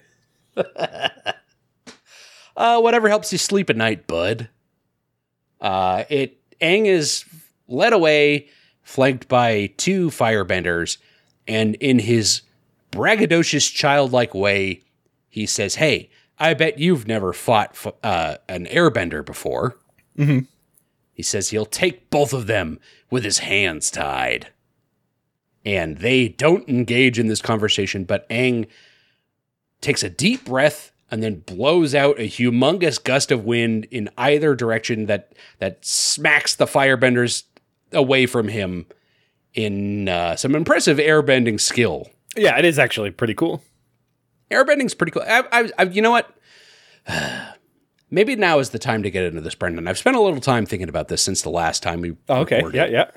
Uh, 2.56 2.80
whatever 2.80 3.10
helps 3.10 3.32
you 3.32 3.38
sleep 3.40 3.70
at 3.72 3.76
night, 3.78 4.06
bud. 4.06 4.50
Uh, 5.64 6.03
it 6.09 6.38
Aang 6.61 6.86
is 6.86 7.26
led 7.68 7.93
away, 7.93 8.47
flanked 8.84 9.28
by 9.28 9.72
two 9.78 10.09
firebenders, 10.09 10.97
and 11.47 11.76
in 11.76 11.99
his 11.99 12.41
braggadocious, 12.91 13.74
childlike 13.74 14.36
way, 14.36 14.82
he 15.30 15.45
says, 15.47 15.76
"Hey, 15.76 16.09
I 16.38 16.53
bet 16.53 16.78
you've 16.78 17.07
never 17.07 17.34
fought 17.34 17.72
f- 17.72 17.93
uh, 18.03 18.38
an 18.47 18.66
airbender 18.68 19.26
before." 19.26 19.78
He 21.14 21.24
says 21.24 21.49
he'll 21.49 21.66
take 21.66 22.09
both 22.09 22.34
of 22.34 22.47
them 22.47 22.80
with 23.09 23.24
his 23.24 23.39
hands 23.39 23.89
tied. 23.89 24.49
And 25.66 25.99
they 25.99 26.28
don't 26.28 26.68
engage 26.68 27.18
in 27.18 27.28
this 27.28 27.41
conversation, 27.41 28.03
but 28.03 28.28
Aang 28.30 28.68
takes 29.80 30.03
a 30.03 30.09
deep 30.09 30.45
breath 30.45 30.91
and 31.14 31.22
then 31.22 31.41
blows 31.41 31.93
out 31.93 32.20
a 32.20 32.28
humongous 32.28 33.01
gust 33.01 33.32
of 33.32 33.45
wind 33.45 33.86
in 33.91 34.09
either 34.18 34.55
direction 34.55 35.05
that 35.05 35.32
that 35.59 35.86
smacks 35.86 36.55
the 36.55 36.66
firebenders 36.66 37.43
away 37.91 38.26
from 38.26 38.47
him 38.47 38.88
in 39.53 40.09
uh, 40.09 40.36
some 40.36 40.55
impressive 40.55 40.97
airbending 40.97 41.61
skill. 41.61 42.09
Yeah, 42.36 42.57
it 42.57 42.66
is 42.66 42.80
actually 42.80 43.11
pretty 43.11 43.36
cool. 43.36 43.61
Airbending's 44.49 44.95
pretty 44.95 45.11
cool. 45.11 45.22
I, 45.22 45.43
I, 45.51 45.70
I, 45.78 45.84
you 45.84 46.01
know 46.01 46.09
what? 46.09 46.36
Maybe 48.09 48.36
now 48.36 48.57
is 48.57 48.72
the 48.72 48.80
time 48.80 49.03
to 49.03 49.11
get 49.11 49.24
into 49.24 49.41
this, 49.41 49.53
Brendan. 49.53 49.88
I've 49.88 49.99
spent 49.99 50.16
a 50.16 50.20
little 50.20 50.41
time 50.41 50.66
thinking 50.66 50.89
about 50.89 51.09
this 51.09 51.22
since 51.22 51.43
the 51.43 51.51
last 51.51 51.84
time 51.84 52.01
we. 52.01 52.18
Oh, 52.28 52.41
okay. 52.41 52.55
recorded. 52.55 52.78
Yeah, 52.78 52.86
yeah. 52.88 53.11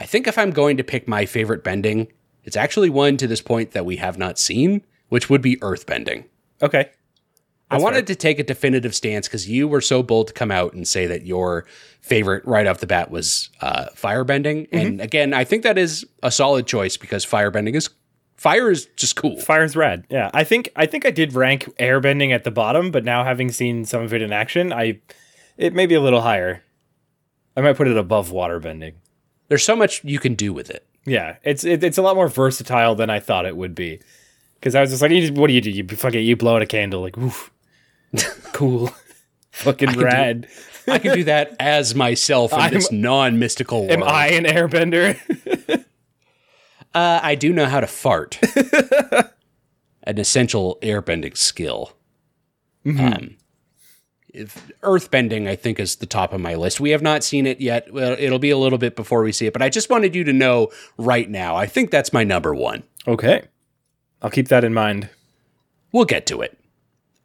I 0.00 0.06
think 0.06 0.26
if 0.26 0.38
I'm 0.38 0.50
going 0.50 0.76
to 0.78 0.84
pick 0.84 1.06
my 1.06 1.24
favorite 1.24 1.62
bending, 1.62 2.08
it's 2.42 2.56
actually 2.56 2.90
one 2.90 3.16
to 3.18 3.28
this 3.28 3.40
point 3.40 3.70
that 3.72 3.86
we 3.86 3.96
have 3.96 4.18
not 4.18 4.40
seen, 4.40 4.82
which 5.08 5.30
would 5.30 5.40
be 5.40 5.56
earthbending. 5.58 6.24
Okay. 6.62 6.90
I 7.68 7.78
wanted 7.78 8.06
to 8.06 8.14
take 8.14 8.38
a 8.38 8.44
definitive 8.44 8.94
stance 8.94 9.26
because 9.26 9.48
you 9.48 9.66
were 9.66 9.80
so 9.80 10.02
bold 10.02 10.28
to 10.28 10.32
come 10.32 10.52
out 10.52 10.72
and 10.74 10.86
say 10.86 11.06
that 11.06 11.26
your 11.26 11.66
favorite 12.00 12.44
right 12.46 12.66
off 12.66 12.78
the 12.78 12.86
bat 12.86 13.10
was 13.10 13.50
uh, 13.60 13.86
firebending. 13.96 14.68
Mm-hmm. 14.68 14.76
And 14.76 15.00
again, 15.00 15.34
I 15.34 15.42
think 15.42 15.64
that 15.64 15.76
is 15.76 16.06
a 16.22 16.30
solid 16.30 16.66
choice 16.68 16.96
because 16.96 17.26
firebending 17.26 17.74
is 17.74 17.90
fire 18.36 18.70
is 18.70 18.86
just 18.96 19.16
cool. 19.16 19.40
Fire's 19.40 19.74
rad. 19.74 20.06
Yeah, 20.08 20.30
I 20.32 20.44
think 20.44 20.68
I 20.76 20.86
think 20.86 21.04
I 21.04 21.10
did 21.10 21.32
rank 21.32 21.64
airbending 21.78 22.32
at 22.32 22.44
the 22.44 22.52
bottom, 22.52 22.92
but 22.92 23.04
now 23.04 23.24
having 23.24 23.50
seen 23.50 23.84
some 23.84 24.02
of 24.02 24.14
it 24.14 24.22
in 24.22 24.32
action, 24.32 24.72
I 24.72 25.00
it 25.56 25.74
may 25.74 25.86
be 25.86 25.94
a 25.94 26.00
little 26.00 26.20
higher. 26.20 26.62
I 27.56 27.62
might 27.62 27.76
put 27.76 27.88
it 27.88 27.96
above 27.96 28.30
waterbending. 28.30 28.94
There's 29.48 29.64
so 29.64 29.74
much 29.74 30.04
you 30.04 30.18
can 30.18 30.34
do 30.34 30.52
with 30.52 30.70
it. 30.70 30.86
Yeah, 31.04 31.36
it's 31.42 31.64
it, 31.64 31.82
it's 31.82 31.98
a 31.98 32.02
lot 32.02 32.14
more 32.14 32.28
versatile 32.28 32.94
than 32.94 33.10
I 33.10 33.18
thought 33.18 33.46
it 33.46 33.56
would 33.56 33.74
be. 33.74 34.00
Because 34.60 34.74
I 34.74 34.80
was 34.80 34.90
just 34.90 35.02
like, 35.02 35.10
you 35.12 35.20
just, 35.20 35.34
what 35.34 35.46
do 35.48 35.52
you 35.52 35.60
do? 35.60 35.70
You 35.70 35.86
fucking 35.86 36.24
you 36.24 36.36
blow 36.36 36.56
out 36.56 36.62
a 36.62 36.66
candle, 36.66 37.00
like, 37.02 37.16
oof, 37.18 37.52
cool, 38.52 38.90
fucking 39.52 39.92
do- 39.92 40.00
rad. 40.02 40.48
I 40.88 40.98
can 40.98 41.14
do 41.14 41.24
that 41.24 41.56
as 41.58 41.94
myself 41.94 42.52
in 42.52 42.60
I'm- 42.60 42.72
this 42.72 42.90
non-mystical 42.92 43.80
world. 43.80 43.90
Am 43.92 44.02
I 44.04 44.28
an 44.28 44.44
airbender? 44.44 45.18
Uh, 46.94 47.20
I 47.22 47.34
do 47.34 47.52
know 47.52 47.66
how 47.66 47.80
to 47.80 47.86
fart. 47.86 48.38
An 50.04 50.18
essential 50.18 50.78
airbending 50.82 51.36
skill. 51.36 51.92
Um, 52.86 53.36
if 54.32 54.70
earthbending, 54.82 55.48
I 55.48 55.56
think, 55.56 55.80
is 55.80 55.96
the 55.96 56.06
top 56.06 56.32
of 56.32 56.40
my 56.40 56.54
list. 56.54 56.78
We 56.78 56.90
have 56.90 57.02
not 57.02 57.24
seen 57.24 57.46
it 57.46 57.60
yet. 57.60 57.92
Well, 57.92 58.14
it'll 58.18 58.38
be 58.38 58.50
a 58.50 58.56
little 58.56 58.78
bit 58.78 58.94
before 58.94 59.22
we 59.24 59.32
see 59.32 59.46
it, 59.46 59.52
but 59.52 59.62
I 59.62 59.68
just 59.68 59.90
wanted 59.90 60.14
you 60.14 60.22
to 60.24 60.32
know 60.32 60.68
right 60.96 61.28
now. 61.28 61.56
I 61.56 61.66
think 61.66 61.90
that's 61.90 62.12
my 62.12 62.22
number 62.22 62.54
one. 62.54 62.84
okay, 63.08 63.42
I'll 64.22 64.30
keep 64.30 64.48
that 64.48 64.64
in 64.64 64.74
mind. 64.74 65.08
We'll 65.92 66.04
get 66.04 66.26
to 66.26 66.42
it. 66.42 66.58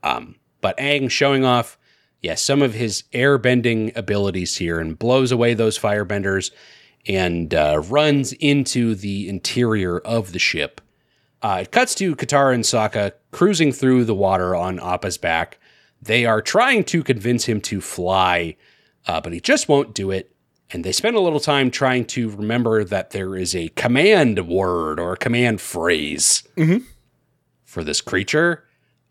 Um, 0.04 0.36
but 0.62 0.78
Aang 0.78 1.10
showing 1.10 1.46
off, 1.46 1.78
yes, 2.22 2.42
some 2.42 2.62
of 2.62 2.74
his 2.74 3.04
airbending 3.14 3.96
abilities 3.96 4.58
here 4.58 4.80
and 4.80 4.98
blows 4.98 5.32
away 5.32 5.54
those 5.54 5.80
firebenders 5.80 6.52
and 7.08 7.54
uh, 7.54 7.82
runs 7.90 8.34
into 8.34 8.96
the 8.96 9.28
interior 9.28 10.00
of 10.00 10.32
the 10.32 10.40
ship. 10.40 10.82
Uh, 11.42 11.60
it 11.62 11.72
cuts 11.72 11.96
to 11.96 12.16
Katara 12.16 12.54
and 12.54 12.64
Sokka 12.64 13.14
cruising 13.32 13.72
through 13.72 14.06
the 14.06 14.14
water 14.14 14.56
on 14.56 14.80
Appa's 14.80 15.18
back. 15.18 15.58
They 16.02 16.26
are 16.26 16.42
trying 16.42 16.84
to 16.86 17.04
convince 17.04 17.46
him 17.46 17.62
to 17.62 17.82
fly, 17.82 18.56
uh, 19.08 19.22
but 19.22 19.34
he 19.34 19.40
just 19.40 19.68
won't 19.68 19.96
do 19.96 20.12
it. 20.12 20.31
And 20.74 20.84
they 20.84 20.92
spend 20.94 21.16
a 21.18 21.20
little 21.20 21.40
time 21.42 21.70
trying 21.70 22.06
to 22.06 22.30
remember 22.30 22.84
that 22.86 23.10
there 23.12 23.36
is 23.36 23.54
a 23.56 23.70
command 23.70 24.48
word 24.48 25.00
or 25.00 25.14
a 25.14 25.18
command 25.18 25.60
phrase 25.60 26.44
for 27.66 27.84
this 27.84 28.00
creature. 28.02 28.64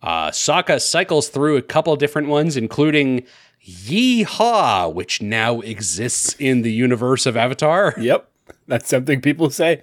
Uh, 0.02 0.30
Sokka 0.30 0.80
cycles 0.80 1.28
through 1.28 1.56
a 1.58 1.62
couple 1.62 1.94
different 1.96 2.28
ones, 2.28 2.56
including 2.56 3.24
Yeehaw, 3.66 4.92
which 4.94 5.20
now 5.20 5.60
exists 5.60 6.34
in 6.38 6.62
the 6.62 6.72
universe 6.72 7.26
of 7.26 7.36
Avatar. 7.36 7.94
Yep, 8.00 8.30
that's 8.66 8.88
something 8.88 9.20
people 9.20 9.50
say. 9.50 9.82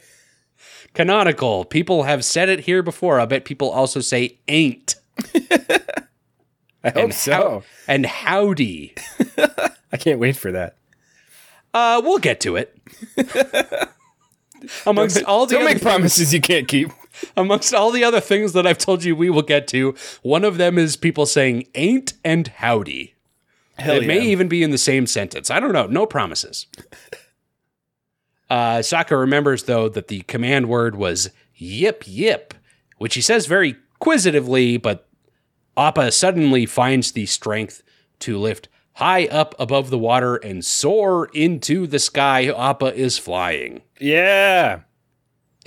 Canonical. 0.96 1.64
People 1.66 2.04
have 2.04 2.26
said 2.26 2.50
it 2.50 2.62
here 2.62 2.82
before. 2.82 3.20
I 3.20 3.26
bet 3.26 3.46
people 3.46 3.70
also 3.70 4.00
say 4.00 4.40
ain't 4.48 4.96
I 6.84 6.90
hope 6.90 6.96
and, 6.98 7.14
so. 7.14 7.32
how- 7.34 7.64
and 7.88 8.06
howdy. 8.08 8.96
I 9.92 9.98
can't 9.98 10.20
wait 10.20 10.36
for 10.38 10.52
that. 10.52 10.76
Uh, 11.74 12.02
we'll 12.04 12.18
get 12.18 12.40
to 12.42 12.56
it. 12.56 12.78
amongst 14.86 15.24
all 15.24 15.46
the 15.46 15.56
Don't 15.56 15.64
other 15.64 15.74
make 15.74 15.82
promises 15.82 16.34
you 16.34 16.42
can't 16.42 16.68
keep. 16.68 16.92
amongst 17.36 17.74
all 17.74 17.92
the 17.92 18.04
other 18.04 18.20
things 18.20 18.54
that 18.54 18.66
I've 18.68 18.78
told 18.78 19.04
you 19.04 19.16
we 19.16 19.30
will 19.30 19.42
get 19.42 19.68
to, 19.70 19.96
one 20.22 20.44
of 20.44 20.58
them 20.58 20.78
is 20.78 20.96
people 20.96 21.26
saying 21.26 21.68
ain't 21.76 22.14
and 22.24 22.48
howdy. 22.48 23.16
Hell 23.78 23.98
it 23.98 24.08
may 24.08 24.22
even 24.22 24.48
be 24.48 24.64
in 24.64 24.72
the 24.72 24.78
same 24.78 25.06
sentence. 25.06 25.52
I 25.52 25.60
don't 25.60 25.74
know. 25.74 25.88
No 25.88 26.06
promises. 26.06 26.68
Uh, 28.50 28.78
Sokka 28.78 29.20
remembers, 29.20 29.64
though, 29.64 29.90
that 29.90 30.08
the 30.08 30.22
command 30.22 30.70
word 30.70 30.96
was 30.96 31.32
yip 31.56 32.04
yip, 32.06 32.54
which 32.98 33.16
he 33.16 33.22
says 33.22 33.46
very 33.46 33.76
quizzitively, 34.02 34.82
but 34.82 35.06
Appa 35.76 36.14
suddenly 36.14 36.66
finds 36.66 37.12
the 37.12 37.26
strength 37.26 37.84
to 38.20 38.38
lift 38.38 38.70
high 38.98 39.28
up 39.28 39.54
above 39.60 39.92
the 39.92 39.98
water 39.98 40.38
and 40.38 40.66
soar 40.66 41.30
into 41.34 41.86
the 41.86 42.00
sky. 42.00 42.48
Appa 42.48 42.96
is 42.96 43.20
flying. 43.20 43.84
Yeah. 44.00 44.80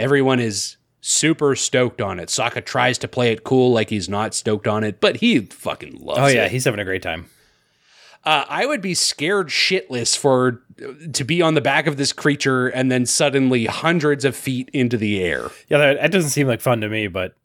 Everyone 0.00 0.40
is 0.40 0.78
super 1.00 1.54
stoked 1.54 2.00
on 2.00 2.18
it. 2.18 2.28
Sokka 2.28 2.64
tries 2.64 2.98
to 2.98 3.06
play 3.06 3.30
it 3.30 3.44
cool 3.44 3.72
like 3.72 3.88
he's 3.88 4.08
not 4.08 4.34
stoked 4.34 4.66
on 4.66 4.82
it, 4.82 5.00
but 5.00 5.18
he 5.18 5.38
fucking 5.46 5.98
loves 6.00 6.18
it. 6.18 6.22
Oh 6.22 6.26
it. 6.26 6.34
yeah, 6.34 6.48
he's 6.48 6.64
having 6.64 6.80
a 6.80 6.84
great 6.84 7.02
time. 7.02 7.26
Uh, 8.24 8.44
I 8.48 8.66
would 8.66 8.82
be 8.82 8.94
scared 8.94 9.46
shitless 9.46 10.18
for 10.18 10.62
to 11.12 11.24
be 11.24 11.40
on 11.40 11.54
the 11.54 11.60
back 11.60 11.86
of 11.86 11.96
this 11.98 12.12
creature 12.12 12.66
and 12.66 12.90
then 12.90 13.06
suddenly 13.06 13.66
hundreds 13.66 14.24
of 14.24 14.34
feet 14.34 14.68
into 14.72 14.96
the 14.96 15.22
air. 15.22 15.50
Yeah, 15.68 15.78
that, 15.78 16.00
that 16.00 16.10
doesn't 16.10 16.30
seem 16.30 16.48
like 16.48 16.60
fun 16.60 16.80
to 16.80 16.88
me, 16.88 17.06
but 17.06 17.36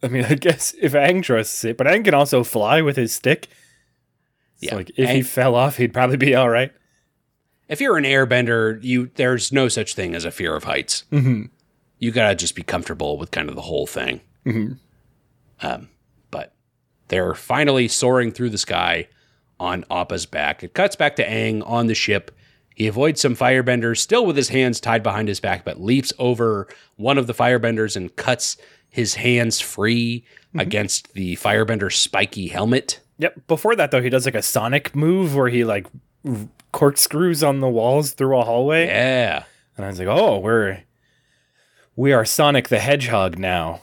I 0.00 0.06
mean, 0.06 0.24
I 0.28 0.34
guess 0.34 0.76
if 0.80 0.92
Aang 0.92 1.24
trusts 1.24 1.64
it, 1.64 1.76
but 1.76 1.88
Aang 1.88 2.04
can 2.04 2.14
also 2.14 2.44
fly 2.44 2.82
with 2.82 2.96
his 2.96 3.12
stick. 3.12 3.48
Yeah, 4.62 4.76
like 4.76 4.90
if 4.96 5.10
he 5.10 5.22
fell 5.22 5.54
off, 5.54 5.76
he'd 5.76 5.92
probably 5.92 6.16
be 6.16 6.34
all 6.34 6.48
right. 6.48 6.72
If 7.68 7.80
you're 7.80 7.96
an 7.96 8.04
airbender, 8.04 8.82
you 8.82 9.10
there's 9.16 9.52
no 9.52 9.68
such 9.68 9.94
thing 9.94 10.14
as 10.14 10.24
a 10.24 10.30
fear 10.30 10.54
of 10.54 10.64
heights. 10.64 11.04
Mhm. 11.12 11.50
You 11.98 12.10
gotta 12.12 12.34
just 12.34 12.54
be 12.54 12.62
comfortable 12.62 13.18
with 13.18 13.30
kind 13.30 13.48
of 13.48 13.54
the 13.56 13.62
whole 13.62 13.86
thing. 13.86 14.20
Mhm. 14.46 14.78
Um, 15.60 15.88
but 16.30 16.54
they're 17.08 17.34
finally 17.34 17.88
soaring 17.88 18.30
through 18.32 18.50
the 18.50 18.58
sky 18.58 19.08
on 19.58 19.84
Appa's 19.90 20.26
back. 20.26 20.62
It 20.62 20.74
cuts 20.74 20.96
back 20.96 21.16
to 21.16 21.26
Aang 21.26 21.62
on 21.68 21.86
the 21.86 21.94
ship. 21.94 22.30
He 22.74 22.86
avoids 22.88 23.20
some 23.20 23.36
firebenders, 23.36 23.98
still 23.98 24.26
with 24.26 24.36
his 24.36 24.48
hands 24.48 24.80
tied 24.80 25.02
behind 25.02 25.28
his 25.28 25.40
back, 25.40 25.64
but 25.64 25.80
leaps 25.80 26.12
over 26.18 26.66
one 26.96 27.18
of 27.18 27.26
the 27.26 27.34
firebenders 27.34 27.96
and 27.96 28.14
cuts 28.16 28.56
his 28.88 29.14
hands 29.14 29.60
free 29.60 30.24
against 30.58 31.14
the 31.14 31.36
firebender's 31.36 31.96
spiky 31.96 32.48
helmet. 32.48 33.00
Yep. 33.22 33.46
Before 33.46 33.74
that, 33.76 33.90
though, 33.90 34.02
he 34.02 34.10
does 34.10 34.24
like 34.24 34.34
a 34.34 34.42
Sonic 34.42 34.94
move 34.94 35.34
where 35.34 35.48
he 35.48 35.64
like 35.64 35.86
corkscrews 36.72 37.42
on 37.42 37.60
the 37.60 37.68
walls 37.68 38.12
through 38.12 38.36
a 38.38 38.44
hallway, 38.44 38.86
Yeah. 38.86 39.44
and 39.76 39.84
I 39.84 39.88
was 39.88 39.98
like, 39.98 40.08
"Oh, 40.08 40.38
we're 40.38 40.82
we 41.96 42.12
are 42.12 42.24
Sonic 42.24 42.68
the 42.68 42.78
Hedgehog 42.78 43.38
now," 43.38 43.80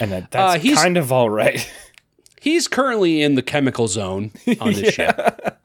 and 0.00 0.10
that, 0.12 0.30
that's 0.30 0.56
Uh, 0.56 0.58
he's- 0.58 0.78
kind 0.82 0.96
of 0.96 1.12
all 1.12 1.30
right. 1.30 1.70
He's 2.40 2.68
currently 2.68 3.22
in 3.22 3.34
the 3.34 3.42
chemical 3.42 3.88
zone 3.88 4.30
on 4.60 4.72
the 4.74 4.92
ship, 4.92 5.58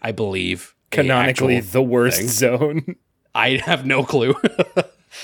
I 0.00 0.12
believe. 0.12 0.74
Canonically, 0.92 1.58
the 1.58 1.82
worst 1.82 2.18
thing. 2.18 2.28
zone. 2.28 2.96
I 3.34 3.56
have 3.64 3.84
no 3.86 4.04
clue. 4.04 4.34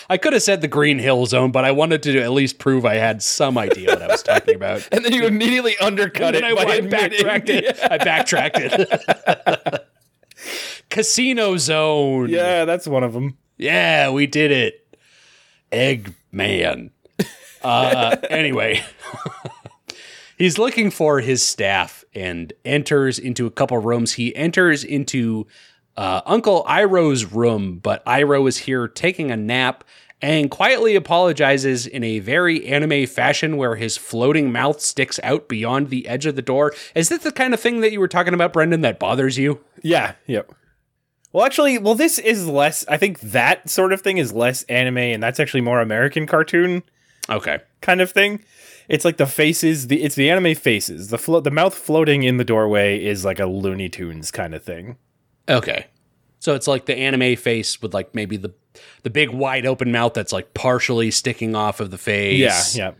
I 0.08 0.16
could 0.18 0.32
have 0.32 0.42
said 0.42 0.60
the 0.60 0.68
Green 0.68 0.98
Hill 0.98 1.26
Zone, 1.26 1.50
but 1.50 1.64
I 1.64 1.72
wanted 1.72 2.02
to 2.04 2.20
at 2.20 2.32
least 2.32 2.58
prove 2.58 2.84
I 2.84 2.94
had 2.94 3.22
some 3.22 3.56
idea 3.58 3.90
what 3.90 4.02
I 4.02 4.06
was 4.08 4.22
talking 4.22 4.54
about. 4.54 4.86
and 4.92 5.04
then 5.04 5.12
you 5.12 5.26
immediately 5.26 5.76
undercut 5.78 6.34
it. 6.34 6.44
I, 6.44 6.54
by 6.54 6.62
I 6.72 6.80
backtracked 6.80 7.48
it. 7.48 7.78
I 7.82 7.98
backtracked 7.98 8.58
it. 8.58 9.88
Casino 10.90 11.56
Zone. 11.56 12.28
Yeah, 12.28 12.64
that's 12.64 12.86
one 12.86 13.02
of 13.02 13.12
them. 13.12 13.36
Yeah, 13.56 14.10
we 14.10 14.26
did 14.26 14.50
it. 14.50 14.96
Eggman. 15.72 16.90
Uh, 17.62 18.16
anyway, 18.30 18.82
he's 20.38 20.58
looking 20.58 20.90
for 20.90 21.20
his 21.20 21.42
staff 21.42 22.04
and 22.14 22.52
enters 22.64 23.18
into 23.18 23.46
a 23.46 23.50
couple 23.50 23.78
rooms. 23.78 24.14
He 24.14 24.34
enters 24.36 24.84
into 24.84 25.46
uh, 25.98 26.22
Uncle 26.24 26.64
Iroh's 26.66 27.30
room, 27.30 27.78
but 27.80 28.02
Iroh 28.06 28.48
is 28.48 28.56
here 28.58 28.86
taking 28.88 29.30
a 29.30 29.36
nap 29.36 29.82
and 30.22 30.50
quietly 30.50 30.94
apologizes 30.96 31.86
in 31.86 32.02
a 32.04 32.20
very 32.20 32.66
anime 32.66 33.06
fashion 33.06 33.56
where 33.56 33.74
his 33.76 33.96
floating 33.96 34.50
mouth 34.50 34.80
sticks 34.80 35.20
out 35.22 35.48
beyond 35.48 35.90
the 35.90 36.08
edge 36.08 36.24
of 36.24 36.36
the 36.36 36.42
door. 36.42 36.72
Is 36.94 37.08
this 37.08 37.22
the 37.24 37.32
kind 37.32 37.52
of 37.52 37.60
thing 37.60 37.80
that 37.82 37.92
you 37.92 38.00
were 38.00 38.08
talking 38.08 38.32
about, 38.34 38.52
Brendan, 38.52 38.80
that 38.82 38.98
bothers 38.98 39.36
you? 39.38 39.60
Yeah, 39.82 40.14
yep. 40.26 40.50
Well, 41.32 41.44
actually, 41.44 41.78
well, 41.78 41.94
this 41.94 42.18
is 42.18 42.46
less. 42.48 42.84
I 42.88 42.96
think 42.96 43.20
that 43.20 43.68
sort 43.68 43.92
of 43.92 44.00
thing 44.00 44.18
is 44.18 44.32
less 44.32 44.62
anime, 44.64 44.98
and 44.98 45.22
that's 45.22 45.38
actually 45.40 45.60
more 45.60 45.80
American 45.80 46.26
cartoon 46.26 46.82
Okay. 47.28 47.58
kind 47.80 48.00
of 48.00 48.10
thing. 48.10 48.42
It's 48.88 49.04
like 49.04 49.18
the 49.18 49.26
faces. 49.26 49.88
The 49.88 50.02
it's 50.02 50.14
the 50.14 50.30
anime 50.30 50.54
faces. 50.54 51.08
The 51.08 51.18
flo- 51.18 51.40
the 51.40 51.50
mouth 51.50 51.74
floating 51.74 52.22
in 52.22 52.38
the 52.38 52.44
doorway 52.44 53.04
is 53.04 53.24
like 53.24 53.38
a 53.38 53.46
Looney 53.46 53.88
Tunes 53.90 54.30
kind 54.30 54.54
of 54.54 54.62
thing. 54.64 54.96
Okay. 55.48 55.86
So 56.40 56.54
it's 56.54 56.66
like 56.66 56.86
the 56.86 56.96
anime 56.96 57.36
face 57.36 57.82
with 57.82 57.94
like 57.94 58.14
maybe 58.14 58.36
the 58.36 58.54
the 59.02 59.10
big 59.10 59.30
wide 59.30 59.66
open 59.66 59.90
mouth 59.90 60.14
that's 60.14 60.32
like 60.32 60.54
partially 60.54 61.10
sticking 61.10 61.56
off 61.56 61.80
of 61.80 61.90
the 61.90 61.98
face. 61.98 62.76
Yeah, 62.76 62.90
yeah. 62.90 62.92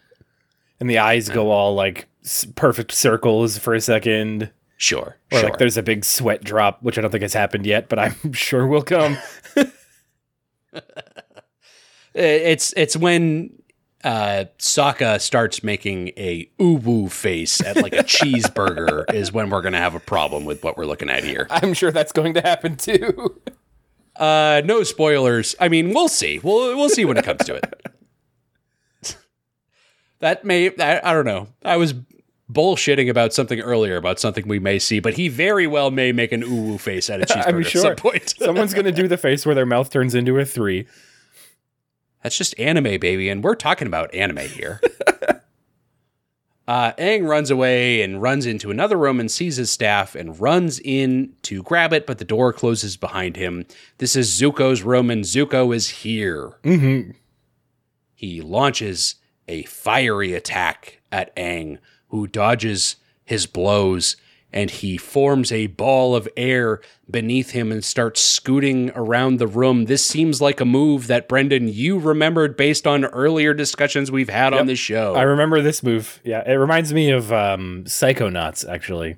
And 0.81 0.91
the 0.91 0.99
eyes 0.99 1.29
go 1.29 1.51
all 1.51 1.75
like 1.75 2.09
perfect 2.57 2.93
circles 2.93 3.59
for 3.59 3.75
a 3.75 3.81
second. 3.81 4.51
Sure. 4.77 5.17
Or 5.33 5.39
sure. 5.39 5.49
like 5.49 5.59
there's 5.59 5.77
a 5.77 5.83
big 5.83 6.05
sweat 6.05 6.43
drop, 6.45 6.83
which 6.83 6.99
I 6.99 7.01
don't 7.01 7.11
think 7.11 7.23
has 7.23 7.35
happened 7.35 7.67
yet, 7.67 7.89
but 7.89 7.99
I'm 7.99 8.33
sure 8.33 8.67
will 8.67 8.83
come. 8.83 9.19
it's 12.15 12.73
it's 12.77 12.97
when 12.97 13.58
uh 14.09 14.45
Sokka 14.59 15.21
starts 15.21 15.63
making 15.63 16.09
a 16.17 16.51
uwu 16.59 17.11
face 17.11 17.61
at 17.61 17.77
like 17.77 17.93
a 17.93 18.03
cheeseburger 18.05 19.13
is 19.13 19.33
when 19.33 19.51
we're 19.51 19.61
gonna 19.61 19.77
have 19.77 19.95
a 19.95 20.01
problem 20.01 20.47
with 20.47 20.65
what 20.65 20.79
we're 20.79 20.87
looking 20.87 21.11
at 21.11 21.25
here. 21.25 21.47
I'm 21.51 21.75
sure 21.75 21.93
that's 21.93 22.13
going 22.13 22.35
to 22.35 22.41
happen 22.41 22.77
too. 22.77 23.41
Uh 24.17 24.63
no 24.65 24.83
spoilers. 24.83 25.55
I 25.61 25.69
mean 25.69 25.95
we'll 25.95 26.09
see. 26.09 26.41
We'll 26.43 26.77
we'll 26.77 26.89
see 26.89 27.05
when 27.05 27.17
it 27.17 27.25
comes 27.25 27.45
to 27.45 27.55
it. 27.55 29.17
that 30.19 30.45
may 30.45 30.71
I, 30.77 31.01
I 31.09 31.13
don't 31.13 31.25
know. 31.25 31.47
I 31.65 31.77
was 31.77 31.95
bullshitting 32.53 33.09
about 33.09 33.33
something 33.33 33.61
earlier 33.61 33.97
about 33.97 34.19
something 34.19 34.49
we 34.49 34.59
may 34.59 34.81
see, 34.81 34.99
but 34.99 35.15
he 35.15 35.29
very 35.29 35.69
well 35.69 35.93
may 35.93 36.11
make 36.11 36.33
an 36.33 36.43
uwu 36.43 36.81
face 36.81 37.09
at 37.09 37.21
a 37.21 37.27
cheeseburger 37.27 37.47
I'm 37.47 37.61
at 37.61 37.67
sure. 37.67 37.83
some 37.83 37.95
point. 37.95 38.35
Someone's 38.37 38.75
going 38.75 38.87
to 38.87 38.93
do 38.93 39.07
the 39.07 39.19
face 39.19 39.47
where 39.47 39.55
their 39.55 39.67
mouth 39.67 39.89
turns 39.89 40.17
into 40.17 40.37
a 40.39 40.45
three. 40.45 40.89
That's 42.23 42.37
just 42.37 42.59
anime, 42.59 42.99
baby, 42.99 43.29
and 43.29 43.45
we're 43.45 43.55
talking 43.55 43.87
about 43.87 44.15
anime 44.15 44.49
here. 44.49 44.81
uh, 46.69 46.93
Aang 46.93 47.29
runs 47.29 47.51
away 47.51 48.03
and 48.03 48.21
runs 48.21 48.45
into 48.45 48.71
another 48.71 48.97
room 48.97 49.21
and 49.21 49.31
sees 49.31 49.57
his 49.57 49.71
staff 49.71 50.15
and 50.15 50.41
runs 50.41 50.81
in 50.81 51.35
to 51.43 51.63
grab 51.63 51.93
it, 51.93 52.07
but 52.07 52.19
the 52.19 52.25
door 52.25 52.53
closes 52.53 52.97
behind 52.97 53.37
him. 53.37 53.67
This 53.99 54.17
is 54.17 54.29
Zuko's 54.31 54.83
room, 54.83 55.11
and 55.11 55.25
Zuko 55.25 55.75
is 55.75 55.89
here. 55.89 56.55
Mm-hmm. 56.65 57.13
He 58.15 58.41
launches 58.41 59.15
a 59.47 59.63
fiery 59.63 60.35
attack 60.35 61.01
at 61.13 61.35
Aang, 61.37 61.79
who 62.09 62.27
dodges 62.27 62.97
his 63.25 63.47
blows, 63.47 64.17
and 64.53 64.71
he 64.71 64.97
forms 64.97 65.53
a 65.53 65.67
ball 65.69 66.15
of 66.17 66.27
air 66.37 66.81
beneath 67.11 67.51
him 67.51 67.71
and 67.71 67.85
starts 67.85 68.21
scooting 68.21 68.91
around 68.95 69.39
the 69.39 69.47
room. 69.47 69.85
This 69.85 70.05
seems 70.05 70.41
like 70.41 70.61
a 70.61 70.65
move 70.65 71.07
that 71.09 71.29
Brendan 71.29 71.69
you 71.69 71.99
remembered 71.99 72.57
based 72.57 72.87
on 72.87 73.05
earlier 73.05 73.53
discussions 73.53 74.11
we've 74.11 74.31
had 74.31 74.55
on 74.55 74.67
the 74.67 74.75
show. 74.77 75.15
I 75.15 75.23
remember 75.23 75.61
this 75.61 75.83
move. 75.83 76.21
Yeah, 76.25 76.43
it 76.51 76.55
reminds 76.55 76.93
me 76.95 77.11
of 77.11 77.33
um, 77.33 77.85
Psychonauts, 77.87 78.67
actually. 78.69 79.17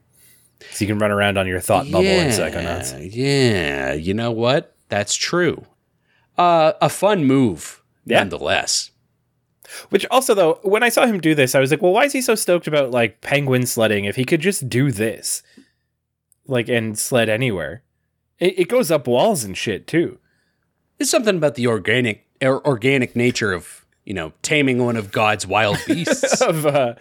So 0.73 0.85
you 0.85 0.89
can 0.89 0.99
run 0.99 1.11
around 1.11 1.39
on 1.39 1.47
your 1.47 1.61
thought 1.61 1.87
bubble 1.91 2.05
in 2.07 2.29
Psychonauts. 2.29 3.11
Yeah, 3.15 3.95
you 3.95 4.15
know 4.15 4.31
what? 4.33 4.75
That's 4.89 5.15
true. 5.15 5.65
Uh, 6.37 6.73
a 6.83 6.89
fun 6.89 7.25
move, 7.25 7.83
Yeah. 8.05 8.19
nonetheless. 8.19 8.91
Which 9.91 10.07
also, 10.11 10.35
though, 10.35 10.59
when 10.63 10.83
I 10.83 10.89
saw 10.89 11.07
him 11.07 11.21
do 11.21 11.35
this, 11.35 11.55
I 11.55 11.61
was 11.61 11.71
like, 11.71 11.83
well, 11.83 11.93
why 11.93 12.05
is 12.05 12.13
he 12.13 12.23
so 12.23 12.35
stoked 12.35 12.67
about 12.67 12.91
like 12.91 13.21
penguin 13.21 13.67
sledding 13.67 14.05
if 14.05 14.17
he 14.17 14.25
could 14.25 14.41
just 14.41 14.69
do 14.69 14.91
this? 14.91 15.43
Like, 16.47 16.69
and 16.69 16.99
sled 16.99 17.29
anywhere. 17.29 17.83
It, 18.39 18.59
it 18.61 18.69
goes 18.69 18.91
up 18.91 19.07
walls 19.07 19.45
and 19.45 19.57
shit, 19.57 19.87
too. 19.87 20.19
There's 20.99 21.11
something 21.11 21.37
about 21.37 21.55
the 21.55 21.67
organic 21.67 22.27
or 22.43 22.67
organic 22.67 23.15
nature 23.15 23.53
of 23.53 23.85
you 24.05 24.15
know 24.15 24.33
taming 24.43 24.85
one 24.85 24.97
of 24.97 25.13
God's 25.13 25.47
wild 25.47 25.79
beasts. 25.87 26.41
of 26.41 26.67
uh, 26.67 26.95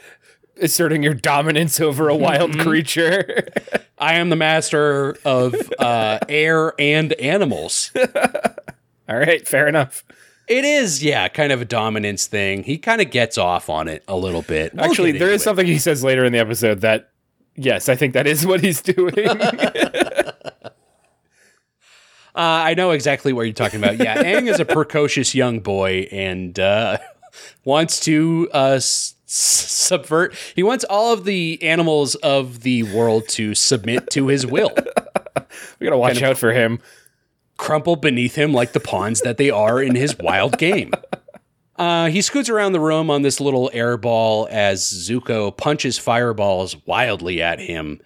asserting 0.61 1.01
your 1.03 1.13
dominance 1.13 1.79
over 1.79 2.09
a 2.09 2.15
wild 2.15 2.51
Mm-hmm. 2.51 2.61
creature. 2.61 3.47
I 3.97 4.15
am 4.15 4.29
the 4.29 4.35
master 4.37 5.17
of 5.25 5.55
uh, 5.79 6.19
air 6.29 6.73
and 6.79 7.11
animals. 7.13 7.91
All 9.09 9.17
right, 9.17 9.45
fair 9.47 9.67
enough. 9.67 10.05
It 10.49 10.65
is, 10.65 11.03
yeah, 11.03 11.27
kind 11.27 11.51
of 11.51 11.61
a 11.61 11.65
dominance 11.65 12.25
thing. 12.27 12.63
He 12.63 12.77
kind 12.79 13.01
of 13.01 13.11
gets 13.11 13.37
off 13.37 13.69
on 13.69 13.87
it 13.87 14.03
a 14.07 14.17
little 14.17 14.41
bit. 14.41 14.73
We'll 14.73 14.85
Actually, 14.85 15.11
there 15.13 15.29
is 15.29 15.41
it. 15.41 15.43
something 15.43 15.65
he 15.67 15.77
says 15.77 16.03
later 16.03 16.25
in 16.25 16.33
the 16.33 16.39
episode 16.39 16.81
that, 16.81 17.11
yes, 17.55 17.87
I 17.87 17.95
think 17.95 18.13
that 18.15 18.25
is 18.25 18.45
what 18.47 18.61
he's 18.61 18.81
doing. 18.81 19.13
Uh, 22.35 22.41
I 22.71 22.73
know 22.75 22.91
exactly 22.91 23.33
what 23.33 23.41
you're 23.41 23.53
talking 23.53 23.83
about. 23.83 23.97
Yeah, 23.97 24.21
Aang 24.23 24.47
is 24.49 24.59
a 24.61 24.65
precocious 24.65 25.35
young 25.35 25.59
boy 25.59 26.07
and 26.11 26.57
uh, 26.57 26.99
wants 27.65 27.99
to 28.01 28.47
uh, 28.53 28.73
s- 28.77 29.15
subvert. 29.25 30.35
He 30.55 30.63
wants 30.63 30.85
all 30.85 31.11
of 31.11 31.25
the 31.25 31.61
animals 31.61 32.15
of 32.15 32.61
the 32.61 32.83
world 32.83 33.27
to 33.29 33.55
submit 33.55 34.09
to 34.11 34.27
his 34.27 34.45
will, 34.45 34.71
we 35.79 35.85
gotta 35.85 35.97
watch 35.97 36.21
out 36.21 36.37
for 36.37 36.53
him. 36.53 36.79
Crumple 37.59 37.95
beneath 37.97 38.33
him 38.35 38.53
like 38.53 38.71
the 38.73 38.79
pawns 38.79 39.21
that 39.21 39.37
they 39.37 39.51
are 39.51 39.79
in 39.83 39.93
his 39.93 40.17
wild 40.17 40.57
game. 40.57 40.91
Uh, 41.77 42.07
he 42.07 42.21
scoots 42.21 42.49
around 42.49 42.71
the 42.71 42.79
room 42.79 43.09
on 43.11 43.21
this 43.21 43.39
little 43.39 43.69
air 43.73 43.95
ball 43.97 44.47
as 44.49 44.81
Zuko 44.81 45.55
punches 45.55 45.97
fireballs 45.99 46.75
wildly 46.87 47.41
at 47.41 47.59
him. 47.59 48.01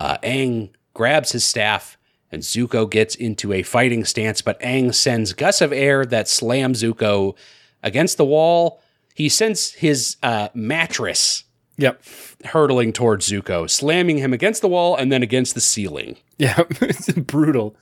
Uh, 0.00 0.16
Aang 0.22 0.70
grabs 0.94 1.32
his 1.32 1.44
staff, 1.44 1.96
and 2.32 2.42
Zuko 2.42 2.88
gets 2.90 3.14
into 3.14 3.52
a 3.52 3.62
fighting 3.62 4.04
stance, 4.04 4.42
but 4.42 4.58
Aang 4.60 4.94
sends 4.94 5.32
gusts 5.32 5.60
of 5.60 5.72
air 5.72 6.04
that 6.06 6.26
slam 6.28 6.72
Zuko 6.72 7.36
against 7.82 8.16
the 8.16 8.24
wall. 8.24 8.80
He 9.14 9.28
sends 9.28 9.72
his 9.74 10.16
uh, 10.22 10.48
mattress 10.54 11.44
Yep. 11.76 12.02
hurtling 12.46 12.92
towards 12.92 13.28
Zuko, 13.28 13.68
slamming 13.68 14.18
him 14.18 14.32
against 14.32 14.60
the 14.62 14.68
wall 14.68 14.94
and 14.96 15.10
then 15.12 15.22
against 15.24 15.54
the 15.56 15.60
ceiling, 15.60 16.16
Yeah. 16.38 16.62
it's 16.80 17.10
brutal. 17.12 17.76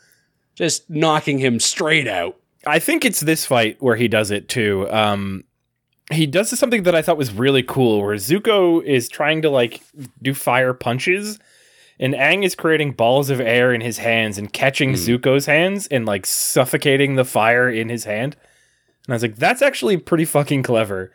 Just 0.54 0.88
knocking 0.90 1.38
him 1.38 1.58
straight 1.60 2.08
out. 2.08 2.36
I 2.66 2.78
think 2.78 3.04
it's 3.04 3.20
this 3.20 3.44
fight 3.44 3.76
where 3.80 3.96
he 3.96 4.08
does 4.08 4.30
it 4.30 4.48
too. 4.48 4.88
Um, 4.90 5.44
he 6.10 6.26
does 6.26 6.56
something 6.58 6.82
that 6.84 6.94
I 6.94 7.02
thought 7.02 7.16
was 7.16 7.32
really 7.32 7.62
cool, 7.62 8.02
where 8.02 8.16
Zuko 8.16 8.82
is 8.84 9.08
trying 9.08 9.42
to 9.42 9.50
like 9.50 9.82
do 10.20 10.34
fire 10.34 10.74
punches, 10.74 11.38
and 11.98 12.14
Aang 12.14 12.44
is 12.44 12.54
creating 12.54 12.92
balls 12.92 13.30
of 13.30 13.40
air 13.40 13.72
in 13.72 13.80
his 13.80 13.98
hands 13.98 14.38
and 14.38 14.52
catching 14.52 14.92
Zuko's 14.92 15.46
hands 15.46 15.86
and 15.88 16.06
like 16.06 16.26
suffocating 16.26 17.14
the 17.14 17.24
fire 17.24 17.68
in 17.68 17.88
his 17.88 18.04
hand. 18.04 18.36
And 19.06 19.12
I 19.12 19.16
was 19.16 19.22
like, 19.22 19.36
that's 19.36 19.62
actually 19.62 19.96
pretty 19.96 20.24
fucking 20.24 20.62
clever, 20.62 21.12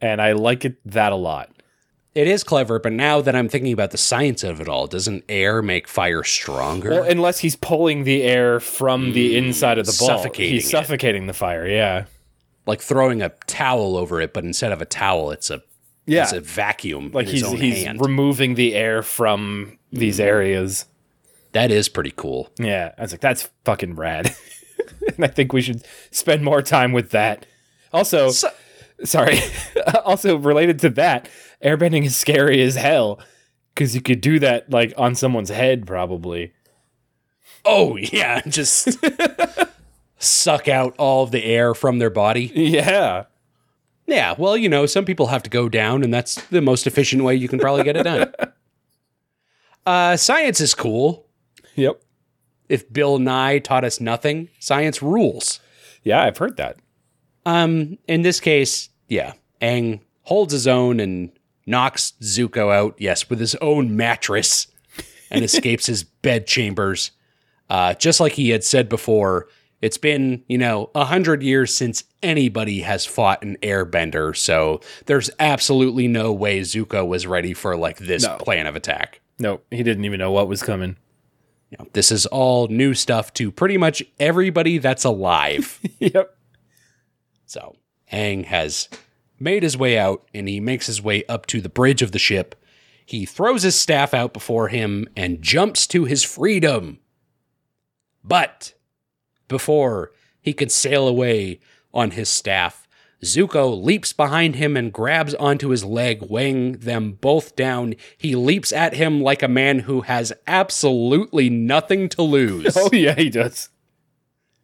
and 0.00 0.20
I 0.20 0.32
like 0.32 0.64
it 0.64 0.76
that 0.84 1.12
a 1.12 1.16
lot. 1.16 1.50
It 2.14 2.26
is 2.26 2.42
clever, 2.42 2.78
but 2.78 2.92
now 2.92 3.20
that 3.20 3.36
I'm 3.36 3.48
thinking 3.48 3.72
about 3.72 3.90
the 3.90 3.98
science 3.98 4.42
of 4.42 4.60
it 4.60 4.68
all, 4.68 4.86
doesn't 4.86 5.24
air 5.28 5.62
make 5.62 5.86
fire 5.86 6.24
stronger? 6.24 6.90
Well, 6.90 7.02
unless 7.04 7.38
he's 7.38 7.54
pulling 7.54 8.04
the 8.04 8.22
air 8.22 8.60
from 8.60 9.12
the 9.12 9.30
hmm, 9.38 9.46
inside 9.46 9.78
of 9.78 9.86
the 9.86 9.96
ball, 9.98 10.08
suffocating 10.08 10.54
he's 10.54 10.66
it. 10.66 10.70
suffocating 10.70 11.26
the 11.26 11.32
fire. 11.32 11.66
Yeah, 11.66 12.06
like 12.66 12.80
throwing 12.80 13.22
a 13.22 13.28
towel 13.46 13.96
over 13.96 14.20
it, 14.20 14.32
but 14.32 14.44
instead 14.44 14.72
of 14.72 14.82
a 14.82 14.86
towel, 14.86 15.30
it's 15.30 15.50
a 15.50 15.62
yeah. 16.06 16.24
it's 16.24 16.32
a 16.32 16.40
vacuum. 16.40 17.10
like 17.12 17.28
he's 17.28 17.46
he's 17.52 17.84
hand. 17.84 18.00
removing 18.00 18.54
the 18.54 18.74
air 18.74 19.02
from 19.02 19.78
these 19.92 20.16
hmm. 20.16 20.22
areas. 20.22 20.86
that 21.52 21.70
is 21.70 21.88
pretty 21.88 22.12
cool. 22.16 22.50
Yeah, 22.58 22.92
I 22.98 23.02
was 23.02 23.12
like, 23.12 23.20
that's 23.20 23.50
fucking 23.64 23.94
rad. 23.96 24.34
and 25.14 25.24
I 25.24 25.28
think 25.28 25.52
we 25.52 25.62
should 25.62 25.84
spend 26.10 26.42
more 26.42 26.62
time 26.62 26.92
with 26.92 27.10
that. 27.10 27.46
Also, 27.92 28.30
So- 28.30 28.50
sorry. 29.04 29.38
also 30.04 30.36
related 30.36 30.78
to 30.80 30.90
that, 30.90 31.28
airbending 31.62 32.04
is 32.04 32.16
scary 32.16 32.62
as 32.62 32.74
hell 32.74 33.20
because 33.74 33.94
you 33.94 34.00
could 34.00 34.20
do 34.20 34.38
that 34.40 34.70
like 34.70 34.92
on 34.96 35.14
someone's 35.14 35.50
head, 35.50 35.86
probably. 35.86 36.52
Oh 37.64 37.96
yeah, 37.96 38.40
just 38.46 38.98
suck 40.18 40.68
out 40.68 40.94
all 40.98 41.24
of 41.24 41.30
the 41.30 41.44
air 41.44 41.74
from 41.74 41.98
their 41.98 42.10
body. 42.10 42.50
Yeah. 42.54 43.24
Yeah, 44.06 44.34
well, 44.38 44.56
you 44.56 44.70
know, 44.70 44.86
some 44.86 45.04
people 45.04 45.26
have 45.26 45.42
to 45.42 45.50
go 45.50 45.68
down, 45.68 46.02
and 46.02 46.14
that's 46.14 46.36
the 46.46 46.62
most 46.62 46.86
efficient 46.86 47.24
way 47.24 47.34
you 47.34 47.46
can 47.46 47.58
probably 47.58 47.84
get 47.84 47.96
it 47.96 48.04
done. 48.04 48.32
Uh, 49.86 50.18
science 50.18 50.60
is 50.60 50.74
cool. 50.74 51.26
Yep. 51.74 52.02
If 52.68 52.92
Bill 52.92 53.18
Nye 53.18 53.58
taught 53.58 53.84
us 53.84 54.02
nothing, 54.02 54.50
science 54.58 55.00
rules. 55.00 55.60
Yeah, 56.02 56.22
I've 56.22 56.36
heard 56.36 56.58
that. 56.58 56.76
Um, 57.46 57.96
in 58.06 58.20
this 58.20 58.38
case, 58.38 58.90
yeah, 59.08 59.32
Aang 59.62 60.00
holds 60.24 60.52
his 60.52 60.66
own 60.66 61.00
and 61.00 61.32
knocks 61.68 62.14
Zuko 62.22 62.72
out, 62.74 62.94
yes, 62.98 63.28
with 63.30 63.38
his 63.40 63.54
own 63.56 63.96
mattress 63.96 64.66
and 65.30 65.44
escapes 65.44 65.86
his 65.86 66.02
bed 66.04 66.46
chambers. 66.46 67.10
Uh, 67.70 67.94
just 67.94 68.18
like 68.20 68.32
he 68.32 68.48
had 68.50 68.64
said 68.64 68.88
before, 68.88 69.46
it's 69.82 69.98
been, 69.98 70.42
you 70.48 70.58
know, 70.58 70.90
a 70.94 71.04
hundred 71.04 71.42
years 71.42 71.74
since 71.76 72.02
anybody 72.22 72.80
has 72.80 73.04
fought 73.06 73.42
an 73.44 73.56
airbender, 73.62 74.36
so 74.36 74.80
there's 75.06 75.30
absolutely 75.38 76.08
no 76.08 76.32
way 76.32 76.60
Zuko 76.60 77.06
was 77.06 77.26
ready 77.26 77.54
for 77.54 77.76
like 77.76 77.98
this 77.98 78.24
No. 78.24 78.36
plan 78.38 78.66
of 78.66 78.74
attack. 78.74 79.20
No, 79.38 79.60
he 79.70 79.84
didn't 79.84 80.04
even 80.04 80.18
know 80.18 80.32
what 80.32 80.48
was 80.48 80.62
coming. 80.64 80.96
You 81.70 81.76
know, 81.78 81.86
this 81.92 82.10
is 82.10 82.26
all 82.26 82.66
new 82.68 82.94
stuff 82.94 83.32
to 83.34 83.52
pretty 83.52 83.76
much 83.76 84.02
everybody 84.18 84.78
that's 84.78 85.04
alive. 85.04 85.78
yep. 86.00 86.34
So 87.46 87.76
Aang 88.12 88.46
has 88.46 88.88
made 89.38 89.62
his 89.62 89.76
way 89.76 89.98
out 89.98 90.28
and 90.34 90.48
he 90.48 90.60
makes 90.60 90.86
his 90.86 91.02
way 91.02 91.24
up 91.24 91.46
to 91.46 91.60
the 91.60 91.68
bridge 91.68 92.02
of 92.02 92.12
the 92.12 92.18
ship. 92.18 92.54
He 93.04 93.24
throws 93.24 93.62
his 93.62 93.74
staff 93.74 94.12
out 94.12 94.32
before 94.32 94.68
him 94.68 95.08
and 95.16 95.42
jumps 95.42 95.86
to 95.88 96.04
his 96.04 96.24
freedom. 96.24 96.98
But 98.22 98.74
before 99.48 100.12
he 100.40 100.52
could 100.52 100.70
sail 100.70 101.08
away 101.08 101.60
on 101.94 102.12
his 102.12 102.28
staff, 102.28 102.86
Zuko 103.24 103.82
leaps 103.82 104.12
behind 104.12 104.56
him 104.56 104.76
and 104.76 104.92
grabs 104.92 105.34
onto 105.34 105.70
his 105.70 105.84
leg, 105.84 106.22
weighing 106.22 106.72
them 106.72 107.12
both 107.12 107.56
down. 107.56 107.94
He 108.16 108.36
leaps 108.36 108.72
at 108.72 108.94
him 108.94 109.20
like 109.20 109.42
a 109.42 109.48
man 109.48 109.80
who 109.80 110.02
has 110.02 110.32
absolutely 110.46 111.50
nothing 111.50 112.08
to 112.10 112.22
lose. 112.22 112.76
Oh 112.76 112.90
yeah, 112.92 113.14
he 113.14 113.28
does. 113.28 113.70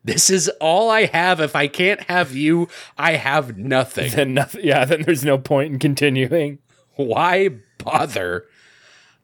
This 0.05 0.29
is 0.29 0.49
all 0.61 0.91
I 0.91 1.07
have. 1.07 1.41
If 1.41 1.57
I 1.57 1.67
can't 1.67 2.03
have 2.03 2.37
you, 2.37 2.69
I 2.99 3.13
have 3.13 3.57
nothing. 3.57 4.11
Then 4.13 4.35
nothing. 4.35 4.61
Yeah, 4.65 4.85
then 4.85 5.03
there's 5.03 5.25
no 5.25 5.39
point 5.39 5.73
in 5.73 5.79
continuing. 5.79 6.59
Why 6.97 7.51
bother? 7.79 8.45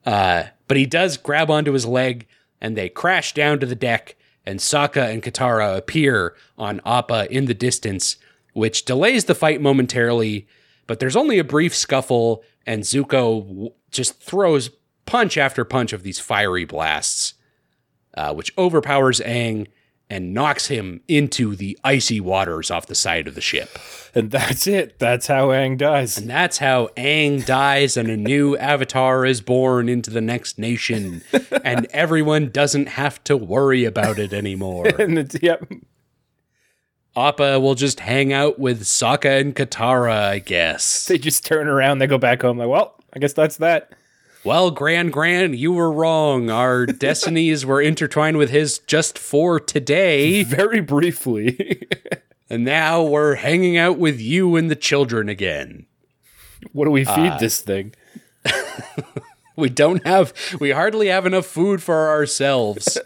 Uh, 0.06 0.44
but 0.66 0.78
he 0.78 0.86
does 0.86 1.18
grab 1.18 1.50
onto 1.50 1.72
his 1.72 1.84
leg 1.84 2.26
and 2.60 2.76
they 2.76 2.88
crash 2.88 3.34
down 3.34 3.60
to 3.60 3.66
the 3.66 3.74
deck. 3.74 4.16
And 4.46 4.58
Sokka 4.58 5.12
and 5.12 5.22
Katara 5.22 5.76
appear 5.76 6.34
on 6.56 6.80
Appa 6.86 7.30
in 7.30 7.44
the 7.44 7.54
distance, 7.54 8.16
which 8.54 8.86
delays 8.86 9.26
the 9.26 9.34
fight 9.34 9.60
momentarily. 9.60 10.48
But 10.86 10.98
there's 10.98 11.14
only 11.14 11.38
a 11.38 11.44
brief 11.44 11.76
scuffle, 11.76 12.42
and 12.66 12.82
Zuko 12.82 13.46
w- 13.46 13.70
just 13.90 14.20
throws 14.20 14.70
punch 15.04 15.36
after 15.36 15.64
punch 15.64 15.92
of 15.92 16.02
these 16.02 16.18
fiery 16.18 16.64
blasts, 16.64 17.34
uh, 18.16 18.32
which 18.34 18.52
overpowers 18.56 19.20
Aang 19.20 19.68
and 20.10 20.34
knocks 20.34 20.66
him 20.66 21.00
into 21.06 21.54
the 21.54 21.78
icy 21.84 22.20
waters 22.20 22.70
off 22.70 22.86
the 22.86 22.94
side 22.94 23.28
of 23.28 23.36
the 23.36 23.40
ship. 23.40 23.78
And 24.12 24.32
that's 24.32 24.66
it. 24.66 24.98
That's 24.98 25.28
how 25.28 25.48
Aang 25.48 25.78
dies. 25.78 26.18
And 26.18 26.28
that's 26.28 26.58
how 26.58 26.88
Aang 26.96 27.46
dies 27.46 27.96
and 27.96 28.10
a 28.10 28.16
new 28.16 28.56
avatar 28.56 29.24
is 29.24 29.40
born 29.40 29.88
into 29.88 30.10
the 30.10 30.20
next 30.20 30.58
nation. 30.58 31.22
and 31.64 31.86
everyone 31.92 32.50
doesn't 32.50 32.88
have 32.88 33.22
to 33.24 33.36
worry 33.36 33.84
about 33.84 34.18
it 34.18 34.32
anymore. 34.32 34.88
And 35.00 35.18
it's, 35.18 35.40
yep. 35.40 35.66
Appa 37.16 37.58
will 37.58 37.74
just 37.74 38.00
hang 38.00 38.32
out 38.32 38.58
with 38.58 38.82
Sokka 38.82 39.40
and 39.40 39.56
Katara, 39.56 40.24
I 40.24 40.38
guess. 40.40 41.06
They 41.06 41.16
just 41.16 41.46
turn 41.46 41.68
around, 41.68 41.98
they 41.98 42.06
go 42.06 42.18
back 42.18 42.42
home, 42.42 42.58
like, 42.58 42.68
well, 42.68 42.96
I 43.14 43.18
guess 43.18 43.32
that's 43.32 43.56
that. 43.58 43.92
Well, 44.44 44.70
Gran 44.70 45.10
Gran, 45.10 45.54
you 45.54 45.72
were 45.72 45.92
wrong. 45.92 46.48
Our 46.50 46.86
destinies 47.06 47.66
were 47.66 47.80
intertwined 47.82 48.38
with 48.38 48.50
his 48.50 48.78
just 48.80 49.18
for 49.18 49.60
today. 49.60 50.42
Very 50.44 50.80
briefly. 50.80 51.86
And 52.52 52.64
now 52.64 53.00
we're 53.04 53.36
hanging 53.36 53.76
out 53.76 53.96
with 53.96 54.20
you 54.20 54.56
and 54.56 54.68
the 54.68 54.74
children 54.74 55.28
again. 55.28 55.86
what 56.72 56.86
do 56.86 56.90
we 56.90 57.04
feed 57.04 57.30
Uh, 57.30 57.38
this 57.38 57.60
thing? 57.60 57.94
We 59.56 59.68
don't 59.68 60.04
have, 60.04 60.32
we 60.58 60.70
hardly 60.72 61.06
have 61.08 61.26
enough 61.26 61.46
food 61.46 61.80
for 61.80 62.08
ourselves. 62.08 62.98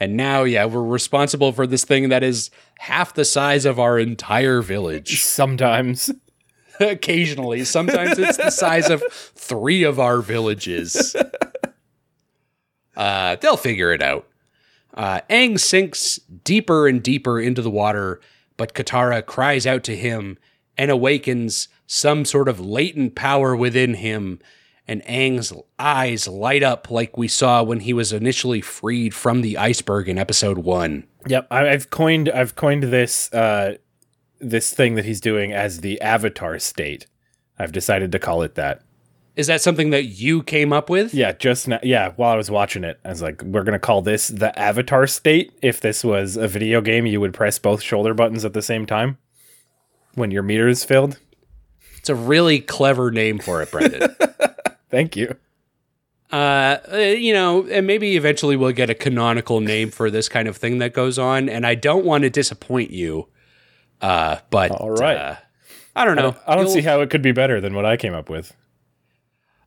and 0.00 0.16
now, 0.16 0.44
yeah, 0.44 0.64
we're 0.64 0.82
responsible 0.82 1.52
for 1.52 1.66
this 1.66 1.84
thing 1.84 2.08
that 2.08 2.22
is 2.22 2.50
half 2.78 3.12
the 3.12 3.26
size 3.26 3.66
of 3.66 3.78
our 3.78 3.98
entire 3.98 4.62
village. 4.62 5.20
Sometimes. 5.22 6.10
Occasionally, 6.80 7.64
sometimes 7.64 8.18
it's 8.18 8.36
the 8.36 8.50
size 8.50 8.90
of 8.90 9.02
three 9.10 9.82
of 9.82 9.98
our 10.00 10.20
villages. 10.20 11.14
Uh, 12.96 13.36
they'll 13.36 13.58
figure 13.58 13.92
it 13.92 14.00
out. 14.00 14.26
Uh, 14.94 15.20
Aang 15.28 15.60
sinks 15.60 16.18
deeper 16.44 16.88
and 16.88 17.02
deeper 17.02 17.38
into 17.38 17.60
the 17.60 17.70
water, 17.70 18.20
but 18.56 18.72
Katara 18.72 19.24
cries 19.24 19.66
out 19.66 19.84
to 19.84 19.94
him 19.94 20.38
and 20.78 20.90
awakens 20.90 21.68
some 21.86 22.24
sort 22.24 22.48
of 22.48 22.58
latent 22.58 23.14
power 23.14 23.54
within 23.54 23.94
him. 23.94 24.40
And 24.88 25.02
Aang's 25.04 25.52
eyes 25.78 26.26
light 26.26 26.62
up 26.62 26.90
like 26.90 27.18
we 27.18 27.28
saw 27.28 27.62
when 27.62 27.80
he 27.80 27.92
was 27.92 28.12
initially 28.12 28.60
freed 28.60 29.12
from 29.12 29.42
the 29.42 29.58
iceberg 29.58 30.08
in 30.08 30.16
episode 30.16 30.58
one. 30.58 31.06
Yep. 31.26 31.48
I, 31.50 31.68
I've 31.68 31.90
coined 31.90 32.28
I've 32.28 32.54
coined 32.54 32.84
this 32.84 33.32
uh 33.34 33.76
this 34.38 34.72
thing 34.72 34.94
that 34.94 35.04
he's 35.04 35.20
doing 35.20 35.52
as 35.52 35.80
the 35.80 36.00
avatar 36.00 36.58
state. 36.58 37.06
I've 37.58 37.72
decided 37.72 38.12
to 38.12 38.18
call 38.18 38.42
it 38.42 38.54
that. 38.54 38.82
Is 39.34 39.48
that 39.48 39.60
something 39.60 39.90
that 39.90 40.04
you 40.04 40.42
came 40.42 40.72
up 40.72 40.88
with? 40.88 41.12
Yeah, 41.12 41.32
just 41.32 41.68
now, 41.68 41.78
yeah, 41.82 42.12
while 42.16 42.32
I 42.32 42.36
was 42.36 42.50
watching 42.50 42.84
it, 42.84 42.98
I 43.04 43.10
was 43.10 43.20
like, 43.20 43.42
we're 43.42 43.64
going 43.64 43.74
to 43.74 43.78
call 43.78 44.00
this 44.00 44.28
the 44.28 44.58
avatar 44.58 45.06
state. 45.06 45.52
If 45.60 45.80
this 45.80 46.02
was 46.02 46.36
a 46.36 46.48
video 46.48 46.80
game, 46.80 47.04
you 47.04 47.20
would 47.20 47.34
press 47.34 47.58
both 47.58 47.82
shoulder 47.82 48.14
buttons 48.14 48.44
at 48.46 48.54
the 48.54 48.62
same 48.62 48.86
time 48.86 49.18
when 50.14 50.30
your 50.30 50.42
meter 50.42 50.68
is 50.68 50.84
filled. 50.84 51.18
It's 51.98 52.08
a 52.08 52.14
really 52.14 52.60
clever 52.60 53.10
name 53.10 53.38
for 53.38 53.60
it, 53.60 53.70
Brendan. 53.70 54.16
Thank 54.90 55.16
you. 55.16 55.36
uh, 56.32 56.78
uh, 56.92 56.96
you 56.96 57.34
know, 57.34 57.66
and 57.66 57.86
maybe 57.86 58.16
eventually 58.16 58.56
we'll 58.56 58.72
get 58.72 58.88
a 58.88 58.94
canonical 58.94 59.60
name 59.60 59.90
for 59.90 60.10
this 60.10 60.28
kind 60.30 60.48
of 60.48 60.56
thing 60.56 60.78
that 60.78 60.94
goes 60.94 61.18
on. 61.18 61.48
And 61.50 61.66
I 61.66 61.74
don't 61.74 62.04
want 62.06 62.22
to 62.22 62.30
disappoint 62.30 62.90
you, 62.90 63.28
uh, 64.00 64.36
but 64.50 64.70
All 64.72 64.90
right. 64.90 65.16
uh, 65.16 65.36
I 65.94 66.04
don't 66.04 66.16
know. 66.16 66.36
I 66.46 66.54
don't 66.54 66.64
You'll- 66.64 66.74
see 66.74 66.82
how 66.82 67.00
it 67.00 67.10
could 67.10 67.22
be 67.22 67.32
better 67.32 67.60
than 67.60 67.74
what 67.74 67.86
I 67.86 67.96
came 67.96 68.14
up 68.14 68.28
with. 68.28 68.54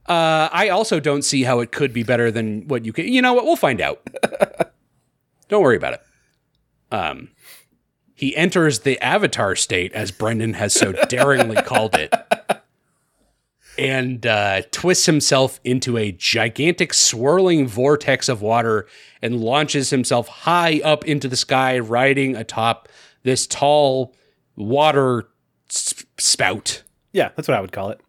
Uh, 0.08 0.50
I 0.52 0.70
also 0.70 1.00
don't 1.00 1.22
see 1.24 1.44
how 1.44 1.60
it 1.60 1.72
could 1.72 1.94
be 1.94 2.02
better 2.04 2.32
than 2.32 2.68
what 2.68 2.84
you 2.84 2.92
can. 2.94 3.08
You 3.08 3.22
know 3.22 3.34
what? 3.34 3.46
We'll 3.46 3.56
find 3.56 3.80
out. 3.80 4.02
don't 5.50 5.62
worry 5.62 5.78
about 5.78 5.94
it. 5.94 6.02
Um, 6.92 7.30
he 8.16 8.36
enters 8.36 8.80
the 8.80 9.00
avatar 9.02 9.56
state, 9.56 9.94
as 9.94 10.12
Brendan 10.12 10.54
has 10.56 10.74
so 10.74 10.94
daringly 11.10 11.58
called 11.62 11.96
it. 11.96 12.12
and 13.78 14.26
uh, 14.26 14.62
twists 14.72 15.06
himself 15.06 15.60
into 15.64 15.98
a 15.98 16.12
gigantic 16.12 16.94
swirling 16.94 17.68
vortex 17.68 18.28
of 18.28 18.42
water 18.42 18.88
and 19.22 19.40
launches 19.40 19.90
himself 19.92 20.28
high 20.28 20.82
up 20.84 21.06
into 21.06 21.28
the 21.28 21.38
sky, 21.38 21.78
riding 21.80 22.36
atop 22.36 22.90
this 23.24 23.48
tall 23.48 24.14
water 24.60 25.28
spout. 25.70 26.84
Yeah, 27.14 27.30
that's 27.36 27.48
what 27.48 27.58
I 27.58 27.62
would 27.62 27.72
call 27.72 27.90
it. 27.90 28.00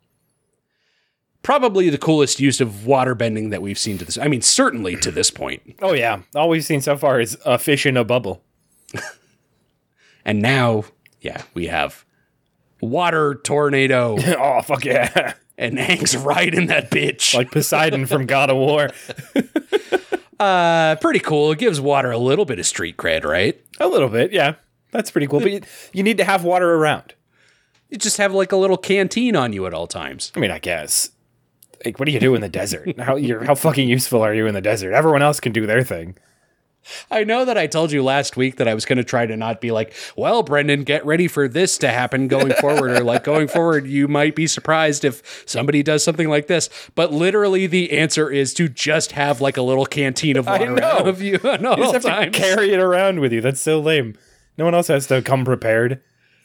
Probably 1.42 1.88
the 1.88 1.96
coolest 1.96 2.38
use 2.38 2.60
of 2.60 2.84
water 2.84 3.14
bending 3.14 3.48
that 3.48 3.62
we've 3.62 3.78
seen 3.78 3.96
to 3.96 4.04
this. 4.04 4.18
I 4.18 4.28
mean, 4.28 4.42
certainly 4.42 4.96
to 4.96 5.10
this 5.10 5.30
point. 5.30 5.62
Oh 5.82 5.94
yeah, 5.94 6.20
all 6.34 6.50
we've 6.50 6.64
seen 6.64 6.82
so 6.82 6.96
far 6.98 7.18
is 7.20 7.38
a 7.46 7.56
fish 7.58 7.86
in 7.86 7.96
a 7.96 8.04
bubble. 8.04 8.42
And 10.22 10.42
now, 10.42 10.84
yeah, 11.22 11.42
we 11.54 11.68
have 11.68 12.04
water 12.82 13.36
tornado, 13.42 14.18
oh 14.38 14.60
fuck 14.60 14.84
yeah, 14.84 15.32
and 15.58 15.78
Aang's 15.78 16.14
riding 16.14 16.66
that 16.66 16.90
bitch. 16.90 17.34
like 17.34 17.50
Poseidon 17.50 18.04
from 18.04 18.26
God 18.26 18.50
of 18.50 18.56
War. 18.58 18.90
Uh, 20.38 20.96
pretty 20.96 21.20
cool. 21.20 21.52
It 21.52 21.58
gives 21.58 21.80
water 21.80 22.10
a 22.10 22.18
little 22.18 22.44
bit 22.44 22.58
of 22.58 22.66
street 22.66 22.98
cred, 22.98 23.24
right? 23.24 23.58
A 23.80 23.88
little 23.88 24.08
bit, 24.10 24.30
yeah. 24.32 24.54
That's 24.92 25.10
pretty 25.10 25.26
cool. 25.26 25.40
But 25.40 25.52
you, 25.52 25.60
you 25.92 26.02
need 26.02 26.18
to 26.18 26.24
have 26.24 26.44
water 26.44 26.74
around. 26.74 27.14
You 27.88 27.98
just 27.98 28.18
have 28.18 28.32
like 28.32 28.52
a 28.52 28.56
little 28.56 28.76
canteen 28.76 29.36
on 29.36 29.52
you 29.52 29.66
at 29.66 29.74
all 29.74 29.86
times. 29.86 30.32
I 30.36 30.40
mean, 30.40 30.50
I 30.50 30.58
guess. 30.58 31.10
Like, 31.84 31.98
what 31.98 32.06
do 32.06 32.12
you 32.12 32.20
do 32.20 32.34
in 32.34 32.40
the 32.40 32.48
desert? 32.48 32.96
How 33.00 33.16
you're 33.16 33.42
how 33.42 33.54
fucking 33.54 33.88
useful 33.88 34.20
are 34.22 34.34
you 34.34 34.46
in 34.46 34.54
the 34.54 34.60
desert? 34.60 34.92
Everyone 34.92 35.22
else 35.22 35.40
can 35.40 35.52
do 35.52 35.66
their 35.66 35.82
thing. 35.82 36.16
I 37.10 37.24
know 37.24 37.44
that 37.44 37.58
I 37.58 37.66
told 37.66 37.92
you 37.92 38.02
last 38.02 38.36
week 38.38 38.56
that 38.56 38.66
I 38.66 38.72
was 38.74 38.84
going 38.86 38.96
to 38.96 39.04
try 39.04 39.26
to 39.26 39.36
not 39.36 39.60
be 39.60 39.70
like, 39.70 39.94
well, 40.16 40.42
Brendan, 40.42 40.82
get 40.84 41.04
ready 41.04 41.28
for 41.28 41.46
this 41.46 41.76
to 41.78 41.88
happen 41.88 42.26
going 42.26 42.52
forward, 42.60 42.92
or 42.92 43.04
like 43.04 43.22
going 43.24 43.48
forward, 43.48 43.86
you 43.86 44.08
might 44.08 44.34
be 44.34 44.46
surprised 44.46 45.04
if 45.04 45.42
somebody 45.46 45.82
does 45.82 46.02
something 46.02 46.28
like 46.28 46.46
this. 46.46 46.70
But 46.94 47.12
literally, 47.12 47.66
the 47.66 47.92
answer 47.98 48.30
is 48.30 48.54
to 48.54 48.68
just 48.68 49.12
have 49.12 49.40
like 49.40 49.56
a 49.56 49.62
little 49.62 49.84
canteen 49.86 50.36
of 50.36 50.46
water 50.46 50.74
know. 50.74 50.98
of 50.98 51.20
you 51.20 51.32
You 51.32 51.38
just 51.38 51.92
have 51.92 52.02
times. 52.02 52.34
to 52.34 52.38
carry 52.40 52.72
it 52.72 52.80
around 52.80 53.20
with 53.20 53.32
you. 53.32 53.40
That's 53.40 53.60
so 53.60 53.78
lame. 53.80 54.16
No 54.60 54.66
one 54.66 54.74
else 54.74 54.88
has 54.88 55.06
to 55.06 55.22
come 55.22 55.46
prepared. 55.46 56.02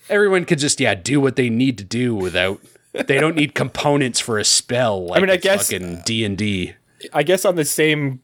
Everyone 0.07 0.45
could 0.45 0.57
just 0.57 0.80
yeah 0.80 0.95
do 0.95 1.20
what 1.20 1.36
they 1.36 1.49
need 1.49 1.78
to 1.80 1.84
do 1.84 2.16
without. 2.16 2.61
They 2.93 3.20
don't 3.20 3.36
need 3.36 3.53
components 3.53 4.22
for 4.22 4.38
a 4.39 4.45
spell. 4.45 5.07
Like 5.07 5.20
mean, 5.22 5.30
I 5.30 5.36
guess- 5.36 5.70
fucking 5.70 6.03
D 6.05 6.24
and 6.24 6.38
D. 6.38 6.76
I 7.13 7.24
guess 7.24 7.43
on 7.43 7.57
the 7.57 7.66
same, 7.66 8.22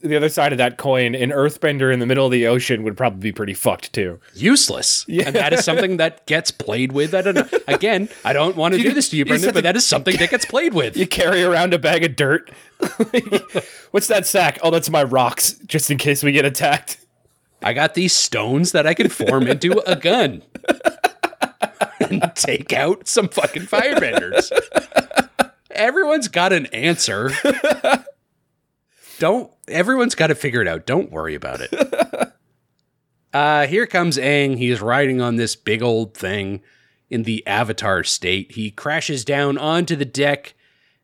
the 0.00 0.14
other 0.16 0.28
side 0.28 0.52
of 0.52 0.58
that 0.58 0.76
coin, 0.78 1.16
an 1.16 1.30
earthbender 1.30 1.92
in 1.92 1.98
the 1.98 2.06
middle 2.06 2.24
of 2.26 2.30
the 2.30 2.46
ocean 2.46 2.84
would 2.84 2.96
probably 2.96 3.18
be 3.18 3.32
pretty 3.32 3.52
fucked 3.52 3.92
too. 3.92 4.20
useless. 4.32 5.04
Yeah. 5.08 5.24
And 5.26 5.34
that 5.34 5.52
is 5.52 5.64
something 5.64 5.96
that 5.96 6.24
gets 6.26 6.52
played 6.52 6.92
with. 6.92 7.12
I 7.12 7.22
don't 7.22 7.34
know. 7.34 7.48
Again, 7.66 8.08
I 8.24 8.32
don't 8.32 8.54
want 8.54 8.74
to 8.76 8.80
do 8.80 8.92
this 8.92 9.08
to 9.08 9.16
you, 9.16 9.22
you 9.22 9.24
Brendan, 9.24 9.54
but 9.54 9.64
that 9.64 9.74
is 9.74 9.84
something 9.84 10.16
that 10.18 10.30
gets 10.30 10.44
played 10.46 10.72
with. 10.72 10.96
You 10.96 11.08
carry 11.08 11.42
around 11.42 11.74
a 11.74 11.80
bag 11.80 12.04
of 12.04 12.14
dirt. 12.14 12.48
What's 13.90 14.06
that 14.06 14.24
sack? 14.24 14.60
Oh, 14.62 14.70
that's 14.70 14.88
my 14.88 15.02
rocks, 15.02 15.54
just 15.66 15.90
in 15.90 15.98
case 15.98 16.22
we 16.22 16.30
get 16.30 16.44
attacked. 16.44 16.98
I 17.62 17.72
got 17.72 17.94
these 17.94 18.12
stones 18.12 18.72
that 18.72 18.86
I 18.86 18.94
can 18.94 19.08
form 19.08 19.46
into 19.46 19.82
a 19.86 19.96
gun 19.96 20.42
and 22.00 22.32
take 22.34 22.72
out 22.72 23.08
some 23.08 23.28
fucking 23.28 23.62
firebenders. 23.62 24.50
Everyone's 25.70 26.28
got 26.28 26.52
an 26.52 26.66
answer. 26.66 27.30
Don't, 29.18 29.50
everyone's 29.68 30.14
got 30.14 30.28
to 30.28 30.34
figure 30.34 30.60
it 30.60 30.68
out. 30.68 30.86
Don't 30.86 31.10
worry 31.10 31.34
about 31.34 31.60
it. 31.60 32.32
Uh, 33.32 33.66
here 33.66 33.86
comes 33.86 34.16
Aang. 34.16 34.56
He's 34.56 34.80
riding 34.80 35.20
on 35.20 35.36
this 35.36 35.56
big 35.56 35.82
old 35.82 36.14
thing 36.14 36.62
in 37.10 37.24
the 37.24 37.46
avatar 37.46 38.02
state. 38.04 38.52
He 38.52 38.70
crashes 38.70 39.24
down 39.24 39.58
onto 39.58 39.96
the 39.96 40.04
deck 40.04 40.54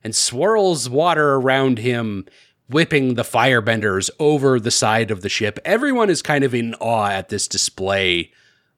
and 0.02 0.14
swirls 0.14 0.88
water 0.88 1.34
around 1.34 1.78
him, 1.78 2.24
whipping 2.72 3.14
the 3.14 3.22
firebenders 3.22 4.10
over 4.18 4.58
the 4.58 4.70
side 4.70 5.10
of 5.10 5.22
the 5.22 5.28
ship. 5.28 5.58
Everyone 5.64 6.10
is 6.10 6.22
kind 6.22 6.44
of 6.44 6.54
in 6.54 6.74
awe 6.74 7.10
at 7.10 7.28
this 7.28 7.46
display 7.46 8.32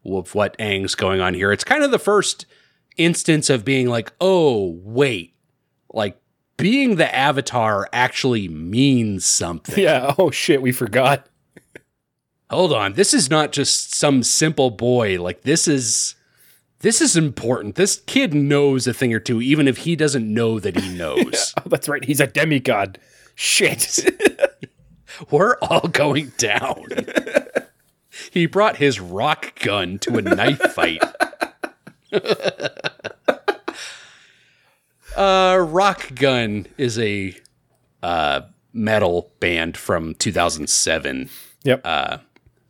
of 0.05 0.34
what 0.34 0.57
Aang's 0.59 0.95
going 0.95 1.20
on 1.20 1.34
here. 1.34 1.53
It's 1.53 1.64
kind 1.64 1.82
of 1.82 1.90
the 1.90 1.99
first 1.99 2.47
instance 2.97 3.49
of 3.51 3.64
being 3.64 3.88
like, 3.88 4.12
oh, 4.20 4.78
wait, 4.82 5.34
like 5.92 6.20
being 6.57 6.97
the 6.97 7.14
avatar 7.14 7.88
actually 7.92 8.49
means 8.49 9.24
something. 9.24 9.82
Yeah. 9.82 10.14
Oh 10.18 10.30
shit, 10.30 10.62
we 10.62 10.72
forgot. 10.72 11.26
Hold 12.51 12.72
on, 12.72 12.92
this 12.92 13.14
is 13.14 13.30
not 13.30 13.53
just 13.53 13.95
some 13.95 14.22
simple 14.22 14.70
boy. 14.70 15.20
Like 15.20 15.42
this 15.42 15.66
is 15.66 16.14
this 16.80 17.01
is 17.01 17.16
important. 17.16 17.76
This 17.76 18.03
kid 18.07 18.34
knows 18.34 18.86
a 18.86 18.92
thing 18.92 19.12
or 19.14 19.18
two, 19.18 19.40
even 19.40 19.66
if 19.66 19.78
he 19.78 19.97
doesn't 19.97 20.32
know 20.32 20.61
that 20.61 20.78
he 20.78 20.95
knows. 20.97 21.55
Oh, 21.59 21.68
that's 21.68 21.88
right. 21.88 22.05
He's 22.05 22.20
a 22.20 22.26
demigod. 22.26 22.99
Shit. 23.35 24.11
We're 25.30 25.57
all 25.62 25.89
going 25.89 26.32
down. 26.39 26.87
he 28.30 28.47
brought 28.47 28.76
his 28.76 29.01
rock 29.01 29.59
gun 29.61 29.99
to 30.01 30.18
a 30.18 30.22
knife 30.22 30.61
fight. 30.72 31.03
uh, 35.16 35.64
rock 35.68 36.14
gun 36.14 36.66
is 36.78 36.99
a 36.99 37.35
uh, 38.03 38.43
metal 38.72 39.32
band 39.41 39.76
from 39.76 40.14
2007. 40.14 41.28
yep. 41.62 41.85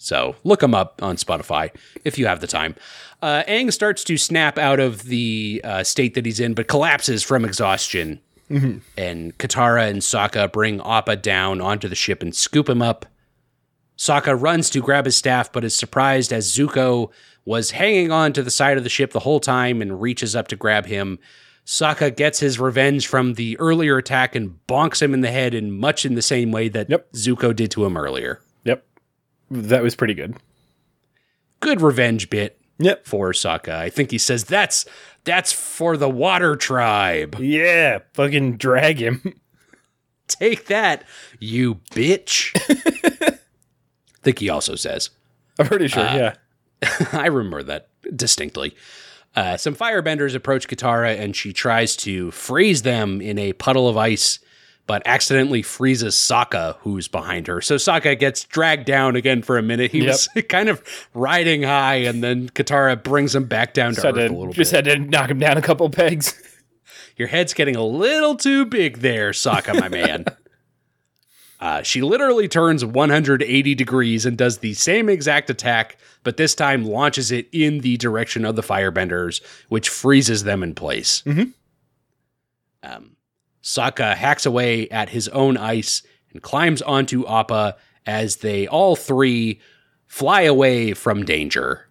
So 0.05 0.37
look 0.45 0.61
them 0.61 0.75
up 0.75 1.03
on 1.03 1.17
Spotify 1.17 1.71
if 2.05 2.19
you 2.19 2.27
have 2.27 2.41
the 2.41 2.47
time. 2.47 2.77
Uh, 3.23 3.43
Aang 3.49 3.73
starts 3.73 4.05
to 4.05 4.19
snap 4.19 4.59
out 4.59 4.79
of 4.79 5.05
the 5.05 5.63
uh, 5.65 5.83
state 5.83 6.13
that 6.13 6.27
he's 6.27 6.41
in, 6.41 6.53
but 6.53 6.69
collapses 6.69 7.23
from 7.23 7.43
exhaustion. 7.43 8.21
Mm-hmm. 8.51 8.79
And 8.99 9.37
Katara 9.39 9.89
and 9.91 10.01
Sokka 10.01 10.53
bring 10.53 10.81
Appa 10.81 11.17
down 11.17 11.61
onto 11.61 11.89
the 11.89 11.95
ship 11.95 12.23
and 12.23 12.35
scoop 12.35 12.69
him 12.69 12.83
up. 12.83 13.07
Sokka 13.97 14.41
runs 14.41 14.71
to 14.71 14.81
grab 14.81 15.05
his 15.07 15.17
staff, 15.17 15.53
but 15.53 15.65
is 15.65 15.75
surprised 15.75 16.33
as 16.33 16.53
Zuko 16.55 17.11
was 17.45 17.73
hanging 17.73 18.11
on 18.11 18.33
to 18.33 18.43
the 18.43 18.51
side 18.51 18.77
of 18.77 18.83
the 18.85 18.91
ship 18.91 19.13
the 19.13 19.21
whole 19.21 19.41
time 19.41 19.81
and 19.81 20.01
reaches 20.01 20.35
up 20.35 20.49
to 20.49 20.57
grab 20.57 20.87
him. 20.87 21.19
Sokka 21.65 22.15
gets 22.15 22.41
his 22.41 22.59
revenge 22.61 23.07
from 23.07 23.35
the 23.35 23.59
earlier 23.59 23.97
attack 23.97 24.35
and 24.35 24.59
bonks 24.69 25.01
him 25.01 25.15
in 25.15 25.21
the 25.23 25.31
head 25.31 25.55
in 25.55 25.71
much 25.71 26.05
in 26.05 26.15
the 26.15 26.23
same 26.23 26.53
way 26.53 26.69
that 26.69 26.91
Yep. 26.91 27.13
Zuko 27.13 27.55
did 27.57 27.71
to 27.71 27.85
him 27.87 27.97
earlier. 27.97 28.41
yep. 28.65 28.85
That 29.51 29.83
was 29.83 29.95
pretty 29.95 30.15
good. 30.15 30.37
Good 31.61 31.81
revenge 31.81 32.29
bit 32.29 32.59
Yep. 32.79 33.07
for 33.07 33.33
Sokka. 33.33 33.75
I 33.75 33.91
think 33.91 34.11
he 34.11 34.19
says 34.19 34.45
that's 34.45 34.85
that's 35.25 35.53
for 35.53 35.97
the 35.97 36.09
water 36.11 36.57
tribe. 36.57 37.37
Yeah. 37.41 38.01
Fucking 38.15 38.57
drag 38.57 39.01
him. 39.01 39.41
Take 40.29 40.67
that, 40.67 41.05
you 41.39 41.77
bitch. 41.93 42.51
I 43.31 43.39
think 44.23 44.39
he 44.39 44.49
also 44.49 44.75
says. 44.75 45.11
I'm 45.59 45.67
pretty 45.67 45.89
sure. 45.89 46.03
yeah. 46.03 46.35
I 47.13 47.27
remember 47.27 47.63
that 47.65 47.89
distinctly. 48.17 48.75
Uh, 49.37 49.57
some 49.57 49.75
firebenders 49.75 50.35
approach 50.35 50.69
Katara 50.69 51.19
and 51.19 51.35
she 51.37 51.53
tries 51.53 51.97
to 51.99 52.31
freeze 52.31 52.83
them 52.83 53.21
in 53.21 53.39
a 53.39 53.53
puddle 53.55 53.89
of 53.89 53.97
ice, 53.97 54.39
but 54.87 55.03
accidentally 55.07 55.63
freezes 55.63 56.15
Sokka, 56.15 56.77
who's 56.81 57.09
behind 57.09 57.47
her. 57.47 57.61
So 57.61 57.77
Sokka 57.77 58.19
gets 58.19 58.45
dragged 58.45 58.85
down 58.85 59.17
again 59.17 59.43
for 59.43 59.57
a 59.57 59.63
minute. 59.63 59.91
He 59.93 60.03
was 60.03 60.29
kind 60.49 60.69
of 60.69 60.83
riding 61.15 61.63
high, 61.63 61.97
and 61.97 62.23
then 62.23 62.49
Katara 62.51 63.03
brings 63.03 63.35
him 63.35 63.45
back 63.45 63.73
down 63.75 63.95
to 63.95 64.03
Just, 64.03 64.07
earth 64.07 64.17
had 64.17 64.25
a 64.27 64.29
to, 64.29 64.35
little 64.35 64.53
just 64.53 64.73
bit. 64.73 64.87
had 64.87 64.99
to 65.05 65.09
knock 65.11 65.31
him 65.31 65.39
down 65.39 65.57
a 65.57 65.63
couple 65.63 65.89
pegs. 65.91 66.35
Your 67.17 67.29
head's 67.29 67.55
getting 67.55 67.77
a 67.77 67.85
little 67.85 68.35
too 68.37 68.65
big 68.67 68.99
there, 68.99 69.31
Sokka, 69.31 69.79
my 69.81 69.89
man. 69.89 70.25
Uh, 71.61 71.81
she 71.83 72.03
literally 72.03 72.47
turns 72.47 72.85
180 72.85 73.75
degrees 73.75 74.27
and 74.27 74.37
does 74.37 74.59
the 74.59 74.75
same 74.75 75.09
exact 75.09 75.49
attack, 75.49 75.97
but 76.23 76.37
this 76.37 76.55
time 76.55 76.85
launches 76.85 77.33
it 77.33 77.49
in 77.53 77.79
the 77.79 77.97
direction 77.97 78.45
of 78.45 78.55
the 78.55 78.61
firebenders, 78.63 79.41
which 79.71 79.89
freezes 79.89 80.45
them 80.45 80.63
in 80.63 80.75
place. 80.75 81.23
Um, 82.83 83.14
Sokka 83.65 84.15
hacks 84.15 84.45
away 84.47 84.89
at 84.91 85.09
his 85.09 85.27
own 85.31 85.57
ice 85.57 86.03
and 86.33 86.43
climbs 86.43 86.83
onto 86.83 87.27
Appa 87.27 87.77
as 88.07 88.37
they 88.37 88.67
all 88.69 88.95
three 88.95 89.59
fly 90.07 90.43
away 90.43 90.93
from 90.93 91.25
danger. 91.25 91.89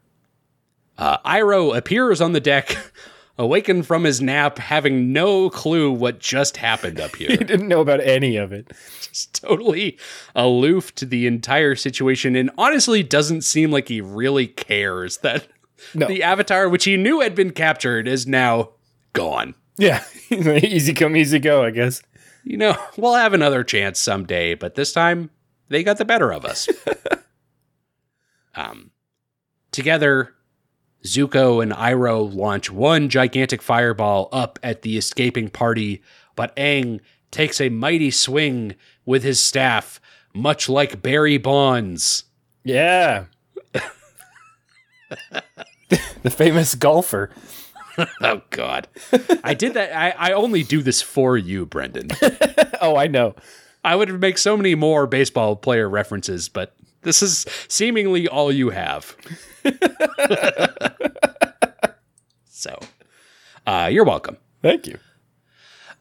Uh, 0.98 1.18
Iroh 1.26 1.76
appears 1.76 2.22
on 2.22 2.34
the 2.34 2.40
deck, 2.40 2.78
awakened 3.40 3.88
from 3.88 4.04
his 4.04 4.22
nap, 4.22 4.60
having 4.60 5.12
no 5.12 5.50
clue 5.50 5.92
what 5.92 6.20
just 6.20 6.58
happened 6.58 7.00
up 7.00 7.16
here. 7.16 7.32
he 7.32 7.38
didn't 7.38 7.68
know 7.68 7.82
about 7.82 8.00
any 8.02 8.38
of 8.38 8.54
it. 8.54 8.68
Just 9.14 9.42
totally 9.42 9.98
aloof 10.36 10.94
to 10.96 11.06
the 11.06 11.26
entire 11.28 11.76
situation 11.76 12.36
and 12.36 12.50
honestly 12.58 13.02
doesn't 13.04 13.42
seem 13.42 13.72
like 13.72 13.88
he 13.88 14.02
really 14.02 14.46
cares 14.48 15.18
that 15.20 15.48
No. 15.96 16.08
the 16.08 16.22
avatar, 16.24 16.70
which 16.70 16.86
he 16.86 16.96
knew 16.98 17.22
had 17.22 17.34
been 17.36 17.52
captured, 17.52 18.08
is 18.08 18.26
now 18.28 18.70
gone. 19.14 19.56
Yeah. 19.78 20.04
easy 20.30 20.94
come, 20.94 21.16
easy 21.16 21.40
go, 21.40 21.64
I 21.64 21.72
guess. 21.72 22.02
You 22.44 22.58
know, 22.58 22.78
we'll 22.98 23.16
have 23.16 23.34
another 23.34 23.64
chance 23.64 24.00
someday, 24.00 24.54
but 24.56 24.76
this 24.76 24.94
time 24.94 25.30
they 25.70 25.84
got 25.84 25.98
the 25.98 26.06
better 26.06 26.32
of 26.32 26.46
us. 26.46 26.68
um, 28.56 28.92
together, 29.72 30.34
Zuko 31.06 31.62
and 31.62 31.72
Iroh 31.72 32.34
launch 32.34 32.72
one 32.72 33.10
gigantic 33.10 33.62
fireball 33.62 34.30
up 34.32 34.60
at 34.64 34.82
the 34.82 34.98
escaping 34.98 35.50
party, 35.50 36.02
but 36.36 36.56
Aang 36.56 37.00
takes 37.32 37.60
a 37.60 37.70
mighty 37.70 38.12
swing 38.12 38.76
with 39.06 39.24
his 39.24 39.40
staff, 39.40 40.00
much 40.34 40.70
like 40.70 41.02
Barry 41.02 41.38
Bonds. 41.38 42.26
Yeah. 42.64 43.26
the 46.22 46.30
famous 46.30 46.76
golfer. 46.76 47.30
Oh 48.22 48.42
God, 48.50 48.88
I 49.44 49.54
did 49.54 49.76
that. 49.76 49.96
I, 49.96 50.30
I 50.30 50.34
only 50.34 50.64
do 50.64 50.82
this 50.82 51.02
for 51.02 51.38
you, 51.38 51.66
Brendan. 51.66 52.10
Oh, 52.82 52.98
I 52.98 53.08
know. 53.08 53.34
I 53.86 53.96
would 53.96 54.20
make 54.20 54.38
so 54.38 54.58
many 54.58 54.76
more 54.76 55.08
baseball 55.08 55.56
player 55.56 55.88
references, 55.88 56.50
but 56.50 56.76
this 57.04 57.22
is 57.24 57.46
seemingly 57.70 58.28
all 58.28 58.52
you 58.52 58.72
have. 58.72 59.16
so, 62.50 62.78
uh, 63.66 63.90
you're 63.90 64.04
welcome. 64.04 64.36
Thank 64.62 64.88
you. 64.88 64.98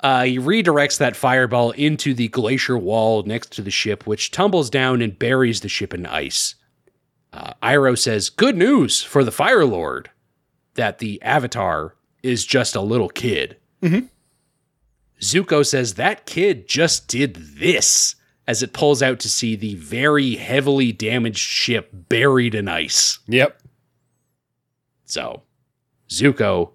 Uh, 0.00 0.24
he 0.24 0.38
redirects 0.40 0.98
that 0.98 1.14
fireball 1.14 1.70
into 1.72 2.14
the 2.14 2.26
glacier 2.28 2.76
wall 2.76 3.22
next 3.22 3.52
to 3.52 3.62
the 3.62 3.70
ship, 3.70 4.04
which 4.04 4.32
tumbles 4.32 4.70
down 4.70 5.00
and 5.00 5.16
buries 5.16 5.60
the 5.60 5.68
ship 5.68 5.94
in 5.94 6.04
ice. 6.04 6.56
Uh, 7.32 7.52
Iroh 7.62 7.96
says, 7.96 8.28
Good 8.28 8.56
news 8.56 9.04
for 9.04 9.22
the 9.22 9.30
Fire 9.30 9.64
Lord 9.64 10.10
that 10.74 10.98
the 10.98 11.20
Avatar 11.22 11.94
is 12.22 12.44
just 12.44 12.74
a 12.74 12.80
little 12.80 13.08
kid. 13.08 13.56
Mm-hmm. 13.82 14.06
Zuko 15.20 15.64
says, 15.64 15.94
That 15.94 16.26
kid 16.26 16.68
just 16.68 17.08
did 17.08 17.34
this 17.34 18.16
as 18.46 18.62
it 18.62 18.72
pulls 18.72 19.02
out 19.02 19.20
to 19.20 19.28
see 19.28 19.54
the 19.54 19.74
very 19.76 20.34
heavily 20.34 20.92
damaged 20.92 21.38
ship 21.38 21.90
buried 21.92 22.54
in 22.54 22.68
ice. 22.68 23.18
Yep. 23.28 23.62
So, 25.04 25.42
Zuko 26.08 26.72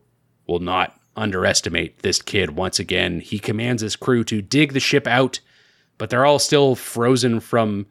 will 0.48 0.60
not 0.60 0.98
underestimate 1.16 2.04
this 2.04 2.22
kid 2.22 2.52
once 2.52 2.80
again. 2.80 3.20
He 3.20 3.40
commands 3.40 3.82
his 3.82 3.96
crew 3.96 4.24
to 4.26 4.42
dig 4.42 4.74
the 4.74 4.80
ship 4.80 5.08
out, 5.08 5.40
but 5.98 6.10
they're 6.10 6.26
all 6.26 6.40
still 6.40 6.76
frozen 6.76 7.40
from 7.40 7.88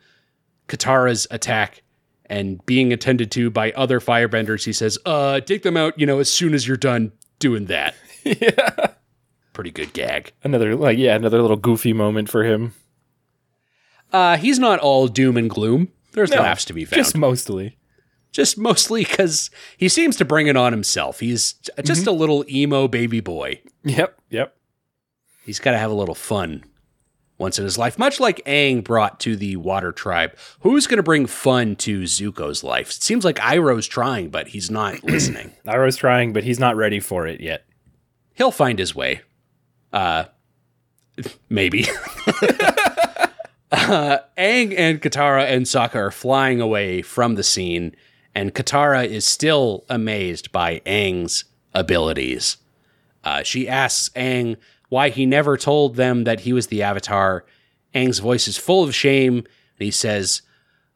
Katara's 0.68 1.26
attack 1.30 1.82
and 2.28 2.64
being 2.66 2.92
attended 2.92 3.30
to 3.32 3.50
by 3.50 3.72
other 3.72 4.00
firebenders. 4.00 4.64
He 4.64 4.72
says, 4.72 4.98
"Uh, 5.06 5.40
dig 5.40 5.62
them 5.62 5.76
out, 5.76 5.98
you 5.98 6.06
know, 6.06 6.18
as 6.18 6.32
soon 6.32 6.54
as 6.54 6.66
you're 6.66 6.76
done 6.76 7.12
doing 7.38 7.66
that." 7.66 7.94
yeah. 8.24 8.88
Pretty 9.52 9.70
good 9.70 9.92
gag. 9.92 10.32
Another 10.44 10.74
like 10.76 10.98
yeah, 10.98 11.14
another 11.16 11.40
little 11.40 11.56
goofy 11.56 11.92
moment 11.92 12.28
for 12.28 12.44
him. 12.44 12.74
Uh, 14.12 14.36
he's 14.36 14.58
not 14.58 14.78
all 14.78 15.08
doom 15.08 15.36
and 15.36 15.50
gloom. 15.50 15.88
There's 16.12 16.30
No, 16.30 16.38
laughs 16.40 16.64
to 16.66 16.72
be 16.72 16.84
found. 16.84 17.02
Just 17.02 17.16
mostly. 17.16 17.76
just 18.32 18.56
mostly 18.56 19.04
because 19.04 19.50
he 19.76 19.88
seems 19.88 20.16
to 20.16 20.24
bring 20.24 20.46
it 20.46 20.56
on 20.56 20.72
himself. 20.72 21.20
He's 21.20 21.54
just 21.84 22.06
a 22.06 22.12
little 22.12 22.44
emo 22.48 22.88
baby 22.88 23.20
boy. 23.20 23.60
Yep. 23.84 24.18
Yep. 24.30 24.56
He's 25.44 25.58
got 25.58 25.72
to 25.72 25.78
have 25.78 25.90
a 25.90 25.94
little 25.94 26.14
fun 26.14 26.64
once 27.38 27.58
in 27.58 27.64
his 27.64 27.76
life, 27.76 27.98
much 27.98 28.18
like 28.18 28.44
Aang 28.46 28.82
brought 28.82 29.20
to 29.20 29.36
the 29.36 29.56
Water 29.56 29.92
Tribe. 29.92 30.34
Who's 30.60 30.86
going 30.86 30.96
to 30.96 31.02
bring 31.02 31.26
fun 31.26 31.76
to 31.76 32.02
Zuko's 32.02 32.64
life? 32.64 32.90
It 32.90 33.02
seems 33.02 33.24
like 33.24 33.36
Iroh's 33.36 33.86
trying, 33.86 34.30
but 34.30 34.48
he's 34.48 34.70
not 34.70 35.04
listening. 35.04 35.52
Iroh's 35.66 35.96
trying, 35.96 36.32
but 36.32 36.44
he's 36.44 36.58
not 36.58 36.76
ready 36.76 37.00
for 37.00 37.26
it 37.26 37.40
yet. 37.40 37.66
He'll 38.34 38.50
find 38.50 38.78
his 38.78 38.94
way. 38.94 39.20
Uh, 39.92 40.24
maybe. 41.48 41.84
uh, 43.72 44.18
Aang 44.38 44.74
and 44.76 45.00
Katara 45.02 45.44
and 45.44 45.66
Sokka 45.66 45.96
are 45.96 46.10
flying 46.10 46.60
away 46.60 47.02
from 47.02 47.34
the 47.34 47.42
scene, 47.42 47.94
and 48.34 48.54
Katara 48.54 49.06
is 49.06 49.24
still 49.26 49.84
amazed 49.88 50.52
by 50.52 50.80
Aang's 50.80 51.44
abilities. 51.74 52.58
Uh, 53.24 53.42
she 53.42 53.68
asks 53.68 54.10
Aang 54.14 54.56
why 54.88 55.08
he 55.10 55.26
never 55.26 55.56
told 55.56 55.96
them 55.96 56.24
that 56.24 56.40
he 56.40 56.52
was 56.52 56.68
the 56.68 56.82
Avatar. 56.82 57.44
Aang's 57.94 58.18
voice 58.18 58.46
is 58.46 58.56
full 58.56 58.84
of 58.84 58.94
shame, 58.94 59.38
and 59.38 59.46
he 59.78 59.90
says, 59.90 60.42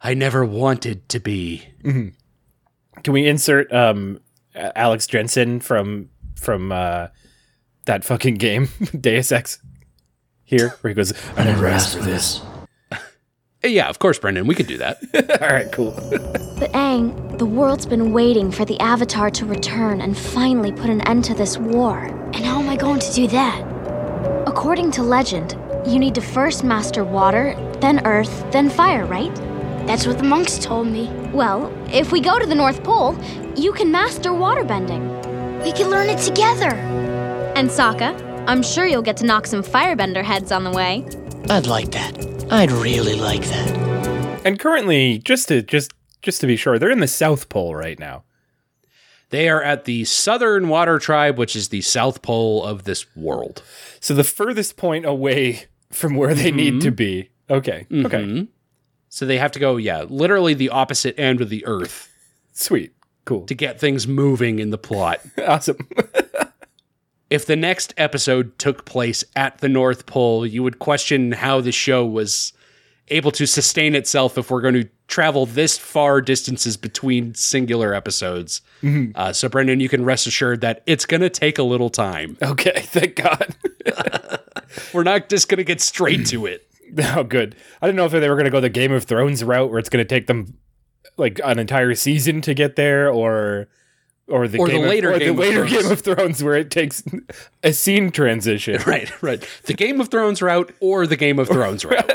I 0.00 0.14
never 0.14 0.44
wanted 0.44 1.08
to 1.10 1.20
be. 1.20 1.64
Can 1.82 3.12
we 3.12 3.26
insert 3.26 3.72
um 3.72 4.20
Alex 4.54 5.06
Jensen 5.06 5.60
from 5.60 6.10
from 6.36 6.72
uh 6.72 7.08
that 7.86 8.04
fucking 8.04 8.34
game, 8.34 8.68
Deus 9.00 9.32
Ex 9.32 9.58
here, 10.44 10.70
where 10.80 10.90
he 10.90 10.94
goes, 10.94 11.12
I 11.36 11.44
never 11.44 11.66
asked 11.66 11.96
for 11.96 12.02
this. 12.02 12.40
Yeah, 13.62 13.90
of 13.90 13.98
course, 13.98 14.18
Brendan, 14.18 14.46
we 14.46 14.54
could 14.54 14.66
do 14.68 14.78
that. 14.78 15.02
All 15.42 15.48
right, 15.50 15.70
cool. 15.70 15.90
But 15.90 16.72
Aang, 16.72 17.36
the 17.36 17.44
world's 17.44 17.84
been 17.84 18.10
waiting 18.14 18.50
for 18.50 18.64
the 18.64 18.80
Avatar 18.80 19.30
to 19.32 19.44
return 19.44 20.00
and 20.00 20.16
finally 20.16 20.72
put 20.72 20.88
an 20.88 21.06
end 21.06 21.24
to 21.24 21.34
this 21.34 21.58
war. 21.58 21.98
And 22.32 22.36
how 22.36 22.58
am 22.58 22.70
I 22.70 22.76
going 22.76 23.00
to 23.00 23.12
do 23.12 23.26
that? 23.26 23.60
According 24.46 24.90
to 24.92 25.02
legend, 25.02 25.56
you 25.86 25.98
need 25.98 26.14
to 26.14 26.20
first 26.20 26.64
master 26.64 27.04
water, 27.04 27.54
then 27.80 28.04
earth, 28.06 28.44
then 28.52 28.70
fire, 28.70 29.04
right? 29.04 29.34
That's 29.86 30.06
what 30.06 30.18
the 30.18 30.24
monks 30.24 30.58
told 30.58 30.86
me. 30.86 31.08
Well, 31.32 31.72
if 31.92 32.12
we 32.12 32.20
go 32.20 32.38
to 32.38 32.46
the 32.46 32.54
North 32.54 32.82
Pole, 32.82 33.16
you 33.56 33.72
can 33.72 33.90
master 33.90 34.30
waterbending. 34.30 35.62
We 35.62 35.72
can 35.72 35.90
learn 35.90 36.08
it 36.08 36.18
together. 36.18 36.70
And 37.54 37.68
Sokka, 37.68 38.14
I'm 38.46 38.62
sure 38.62 38.86
you'll 38.86 39.02
get 39.02 39.18
to 39.18 39.26
knock 39.26 39.46
some 39.46 39.62
firebender 39.62 40.24
heads 40.24 40.52
on 40.52 40.64
the 40.64 40.70
way. 40.70 41.06
I'd 41.48 41.66
like 41.66 41.90
that. 41.92 42.46
I'd 42.50 42.72
really 42.72 43.16
like 43.16 43.42
that. 43.42 44.40
And 44.46 44.58
currently, 44.58 45.18
just 45.18 45.48
to 45.48 45.62
just 45.62 45.92
just 46.22 46.40
to 46.40 46.46
be 46.46 46.56
sure, 46.56 46.78
they're 46.78 46.90
in 46.90 47.00
the 47.00 47.08
South 47.08 47.48
Pole 47.48 47.74
right 47.74 47.98
now. 47.98 48.24
They 49.30 49.48
are 49.48 49.62
at 49.62 49.84
the 49.84 50.04
Southern 50.04 50.68
Water 50.68 50.98
Tribe, 50.98 51.38
which 51.38 51.56
is 51.56 51.68
the 51.68 51.80
South 51.80 52.20
Pole 52.22 52.64
of 52.64 52.84
this 52.84 53.06
world. 53.16 53.62
So 54.00 54.12
the 54.14 54.24
furthest 54.24 54.76
point 54.76 55.06
away 55.06 55.66
from 55.90 56.14
where 56.16 56.34
they 56.34 56.50
need 56.50 56.80
to 56.82 56.90
be. 56.90 57.30
Okay. 57.48 57.86
Okay. 57.92 58.18
Mhm. 58.22 58.48
So 59.08 59.26
they 59.26 59.38
have 59.38 59.52
to 59.52 59.58
go, 59.58 59.76
yeah, 59.76 60.04
literally 60.08 60.54
the 60.54 60.68
opposite 60.70 61.18
end 61.18 61.40
of 61.40 61.48
the 61.48 61.64
Earth 61.66 62.08
Sweet. 62.52 62.92
Cool. 63.24 63.46
to 63.46 63.54
get 63.54 63.78
things 63.78 64.06
moving 64.08 64.58
in 64.58 64.70
the 64.70 64.78
plot. 64.78 65.20
Awesome. 65.46 65.78
if 67.30 67.46
the 67.46 67.56
next 67.56 67.94
episode 67.96 68.58
took 68.58 68.84
place 68.84 69.22
at 69.36 69.58
the 69.58 69.68
North 69.68 70.06
Pole, 70.06 70.44
you 70.46 70.62
would 70.62 70.78
question 70.80 71.32
how 71.32 71.60
the 71.60 71.70
show 71.72 72.04
was 72.04 72.52
able 73.10 73.30
to 73.32 73.46
sustain 73.46 73.94
itself 73.94 74.38
if 74.38 74.50
we're 74.50 74.60
going 74.60 74.74
to 74.74 74.88
travel 75.08 75.44
this 75.46 75.76
far 75.76 76.20
distances 76.20 76.76
between 76.76 77.34
singular 77.34 77.92
episodes. 77.94 78.60
Uh, 79.14 79.32
so, 79.32 79.48
Brendan, 79.48 79.80
you 79.80 79.88
can 79.88 80.04
rest 80.04 80.26
assured 80.26 80.60
that 80.62 80.82
it's 80.86 81.04
going 81.04 81.20
to 81.20 81.28
take 81.30 81.58
a 81.58 81.62
little 81.62 81.90
time. 81.90 82.36
okay. 82.42 82.80
Thank 82.84 83.16
God. 83.16 83.54
We're 84.94 85.02
not 85.02 85.28
just 85.28 85.48
going 85.48 85.58
to 85.58 85.64
get 85.64 85.80
straight 85.80 86.26
to 86.26 86.46
it. 86.46 86.66
Oh, 87.14 87.22
good. 87.22 87.54
I 87.80 87.86
didn't 87.86 87.98
know 87.98 88.06
if 88.06 88.10
they 88.10 88.28
were 88.28 88.34
going 88.34 88.46
to 88.46 88.50
go 88.50 88.60
the 88.60 88.68
Game 88.68 88.90
of 88.90 89.04
Thrones 89.04 89.44
route, 89.44 89.70
where 89.70 89.78
it's 89.78 89.88
going 89.88 90.04
to 90.04 90.08
take 90.08 90.26
them 90.26 90.58
like 91.16 91.40
an 91.44 91.60
entire 91.60 91.94
season 91.94 92.40
to 92.40 92.52
get 92.52 92.74
there, 92.74 93.08
or 93.08 93.68
or 94.26 94.48
the 94.48 94.58
Or 94.58 94.66
the 94.66 94.72
Game 94.72 94.82
of- 94.82 94.88
later 94.90 95.12
or 95.12 95.18
Game 95.20 95.36
the 95.36 95.40
later 95.40 95.68
Thrones. 95.68 95.82
Game 95.84 95.92
of 95.92 96.00
Thrones, 96.00 96.42
where 96.42 96.54
it 96.56 96.72
takes 96.72 97.04
a 97.62 97.72
scene 97.72 98.10
transition. 98.10 98.80
Right, 98.86 99.22
right. 99.22 99.48
The 99.66 99.74
Game 99.74 100.00
of 100.00 100.08
Thrones 100.08 100.42
route 100.42 100.74
or 100.80 101.06
the 101.06 101.14
Game 101.16 101.38
of 101.38 101.46
Thrones 101.46 101.84
route. 101.84 102.10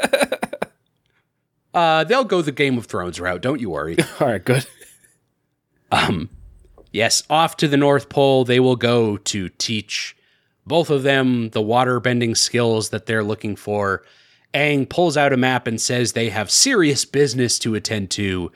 Uh, 1.76 2.06
they'll 2.06 2.24
go 2.24 2.42
the 2.42 2.52
Game 2.52 2.78
of 2.78 2.86
Thrones 2.86 3.20
route. 3.20 3.42
Don't 3.42 3.60
you 3.60 3.70
worry. 3.70 3.98
All 4.20 4.28
right. 4.28 4.44
Good. 4.44 4.66
Um, 5.92 6.30
yes, 6.92 7.24
off 7.30 7.58
to 7.58 7.68
the 7.68 7.78
North 7.78 8.10
Pole 8.10 8.46
they 8.46 8.60
will 8.60 8.76
go 8.76 9.18
to 9.18 9.50
teach 9.50 10.16
both 10.66 10.90
of 10.90 11.04
them 11.04 11.50
the 11.50 11.62
water 11.62 12.00
bending 12.00 12.34
skills 12.34 12.90
that 12.90 13.06
they're 13.06 13.24
looking 13.24 13.56
for. 13.56 14.04
Aang 14.54 14.90
pulls 14.90 15.18
out 15.18 15.34
a 15.34 15.38
map 15.38 15.68
and 15.68 15.80
says 15.80 16.14
they 16.14 16.30
have 16.30 16.50
serious 16.50 17.06
business 17.06 17.60
to 17.60 17.76
attend 17.76 18.10
to. 18.12 18.52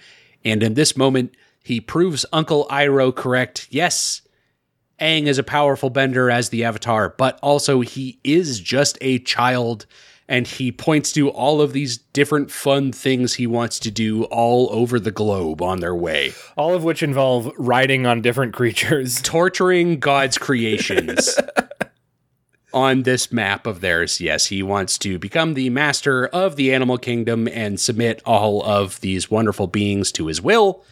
And 0.45 0.63
in 0.63 0.73
this 0.73 0.95
moment, 0.95 1.35
he 1.61 1.81
proves 1.81 2.25
Uncle 2.31 2.65
Iroh 2.71 3.13
correct. 3.13 3.67
Yes, 3.69 4.21
Aang 4.99 5.25
is 5.27 5.37
a 5.37 5.43
powerful 5.43 5.89
bender 5.89 6.31
as 6.31 6.49
the 6.49 6.63
Avatar, 6.63 7.13
but 7.17 7.37
also 7.41 7.81
he 7.81 8.19
is 8.23 8.59
just 8.59 8.97
a 9.01 9.19
child. 9.19 9.85
And 10.29 10.45
he 10.45 10.71
points 10.71 11.11
to 11.13 11.29
all 11.29 11.59
of 11.59 11.73
these 11.73 11.97
different 11.97 12.51
fun 12.51 12.91
things 12.91 13.33
he 13.33 13.47
wants 13.47 13.79
to 13.79 13.89
do 13.89 14.25
all 14.25 14.69
over 14.71 14.99
the 14.99 15.09
globe 15.11 15.59
on 15.59 15.79
their 15.79 15.95
way 15.95 16.33
All 16.55 16.75
of 16.75 16.83
which 16.83 17.01
involve 17.01 17.51
riding 17.57 18.05
on 18.05 18.21
different 18.21 18.53
creatures. 18.53 19.21
torturing 19.23 19.99
God's 19.99 20.37
creations 20.37 21.35
on 22.71 23.03
this 23.03 23.31
map 23.31 23.65
of 23.65 23.81
theirs. 23.81 24.21
Yes, 24.21 24.45
he 24.45 24.61
wants 24.61 24.99
to 24.99 25.17
become 25.17 25.55
the 25.55 25.71
master 25.71 26.27
of 26.27 26.55
the 26.55 26.73
animal 26.73 26.99
kingdom 26.99 27.47
and 27.47 27.79
submit 27.79 28.21
all 28.25 28.63
of 28.63 29.01
these 29.01 29.31
wonderful 29.31 29.65
beings 29.65 30.11
to 30.13 30.27
his 30.27 30.41
will. 30.41 30.83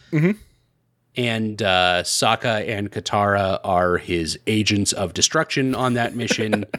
And 1.16 1.62
uh, 1.62 2.02
Sokka 2.04 2.68
and 2.68 2.90
Katara 2.92 3.60
are 3.64 3.98
his 3.98 4.38
agents 4.46 4.92
of 4.92 5.14
destruction 5.14 5.74
on 5.74 5.94
that 5.94 6.14
mission. 6.14 6.64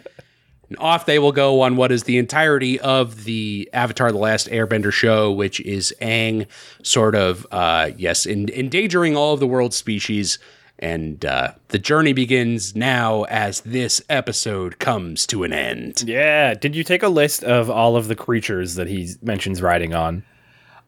and 0.70 0.78
off 0.78 1.06
they 1.06 1.20
will 1.20 1.32
go 1.32 1.62
on 1.62 1.76
what 1.76 1.92
is 1.92 2.04
the 2.04 2.18
entirety 2.18 2.80
of 2.80 3.26
the 3.26 3.70
Avatar: 3.74 4.12
The 4.12 4.18
Last 4.18 4.48
Airbender 4.48 4.92
show, 4.92 5.32
which 5.32 5.60
is 5.62 5.94
Aang 6.02 6.48
sort 6.84 7.16
of, 7.16 7.46
uh, 7.52 7.92
yes, 7.98 8.26
in, 8.26 8.50
endangering 8.50 9.18
all 9.18 9.34
of 9.34 9.40
the 9.40 9.48
world's 9.48 9.76
species 9.76 10.40
And 10.80 11.26
uh, 11.26 11.52
the 11.68 11.78
journey 11.78 12.14
begins 12.14 12.74
now 12.74 13.24
as 13.24 13.62
this 13.62 14.02
episode 14.10 14.80
comes 14.80 15.28
to 15.28 15.44
an 15.44 15.52
end. 15.52 16.04
Yeah. 16.08 16.54
Did 16.54 16.74
you 16.74 16.86
take 16.86 17.04
a 17.04 17.10
list 17.10 17.44
of 17.44 17.70
all 17.70 17.98
of 17.98 18.08
the 18.08 18.16
creatures 18.16 18.76
that 18.76 18.88
he 18.88 19.12
mentions 19.22 19.62
riding 19.62 19.94
on? 19.94 20.24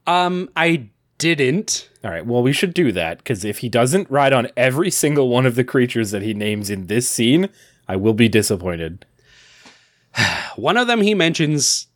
Um, 0.08 0.50
I 0.56 0.88
didn't. 1.18 1.90
All 2.06 2.12
right. 2.12 2.26
Well, 2.26 2.42
we 2.42 2.54
should 2.54 2.74
do 2.74 2.92
that 2.94 3.18
because 3.18 3.44
if 3.44 3.60
he 3.60 3.70
doesn't 3.70 4.10
ride 4.10 4.34
on 4.34 4.48
every 4.56 4.90
single 4.90 5.28
one 5.28 5.46
of 5.46 5.56
the 5.56 5.64
creatures 5.66 6.12
that 6.12 6.22
he 6.22 6.34
names 6.34 6.70
in 6.70 6.88
this 6.88 7.08
scene, 7.08 7.50
I 7.88 7.98
will 7.98 8.14
be 8.14 8.30
disappointed. 8.30 9.06
One 10.56 10.78
of 10.78 10.88
them 10.88 11.02
he 11.02 11.14
mentions. 11.14 11.88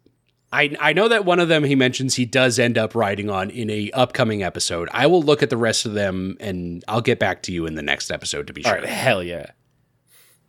I 0.53 0.75
I 0.79 0.93
know 0.93 1.07
that 1.09 1.25
one 1.25 1.39
of 1.39 1.47
them 1.49 1.63
he 1.63 1.75
mentions 1.75 2.15
he 2.15 2.25
does 2.25 2.59
end 2.59 2.77
up 2.77 2.95
riding 2.95 3.29
on 3.29 3.49
in 3.49 3.69
a 3.69 3.91
upcoming 3.91 4.43
episode. 4.43 4.87
I 4.93 5.07
will 5.07 5.21
look 5.21 5.43
at 5.43 5.49
the 5.49 5.57
rest 5.57 5.85
of 5.85 5.93
them 5.93 6.37
and 6.39 6.83
I'll 6.87 7.01
get 7.01 7.19
back 7.19 7.41
to 7.43 7.51
you 7.51 7.65
in 7.65 7.75
the 7.75 7.81
next 7.81 8.11
episode 8.11 8.47
to 8.47 8.53
be 8.53 8.63
All 8.63 8.71
sure. 8.71 8.81
right. 8.81 8.87
Hell 8.89 9.23
yeah. 9.23 9.47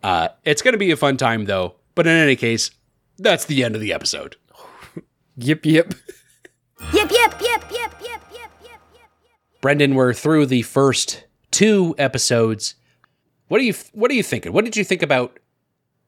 Uh, 0.03 0.29
it's 0.45 0.63
going 0.63 0.73
to 0.75 0.79
be 0.79 0.91
a 0.93 0.97
fun 0.97 1.17
time 1.17 1.47
though. 1.47 1.75
But 1.95 2.07
in 2.07 2.13
any 2.13 2.37
case, 2.37 2.71
that's 3.19 3.47
the 3.47 3.65
end 3.65 3.75
of 3.75 3.81
the 3.81 3.93
episode. 3.93 4.37
Yip 5.37 5.65
yip. 5.67 5.95
Yep, 6.93 7.11
yep, 7.11 7.11
yep, 7.11 7.41
yep, 7.41 7.73
yep, 7.73 8.01
yep, 8.03 8.23
yep, 8.33 8.51
yep. 8.93 9.11
Brendan, 9.63 9.95
we're 9.95 10.13
through 10.13 10.47
the 10.47 10.63
first 10.63 11.25
two 11.51 11.95
episodes. 11.99 12.75
What 13.49 13.61
are 13.61 13.65
you 13.65 13.75
What 13.93 14.11
are 14.11 14.15
you 14.15 14.23
thinking? 14.23 14.53
What 14.53 14.65
did 14.65 14.77
you 14.77 14.85
think 14.85 15.03
about 15.03 15.39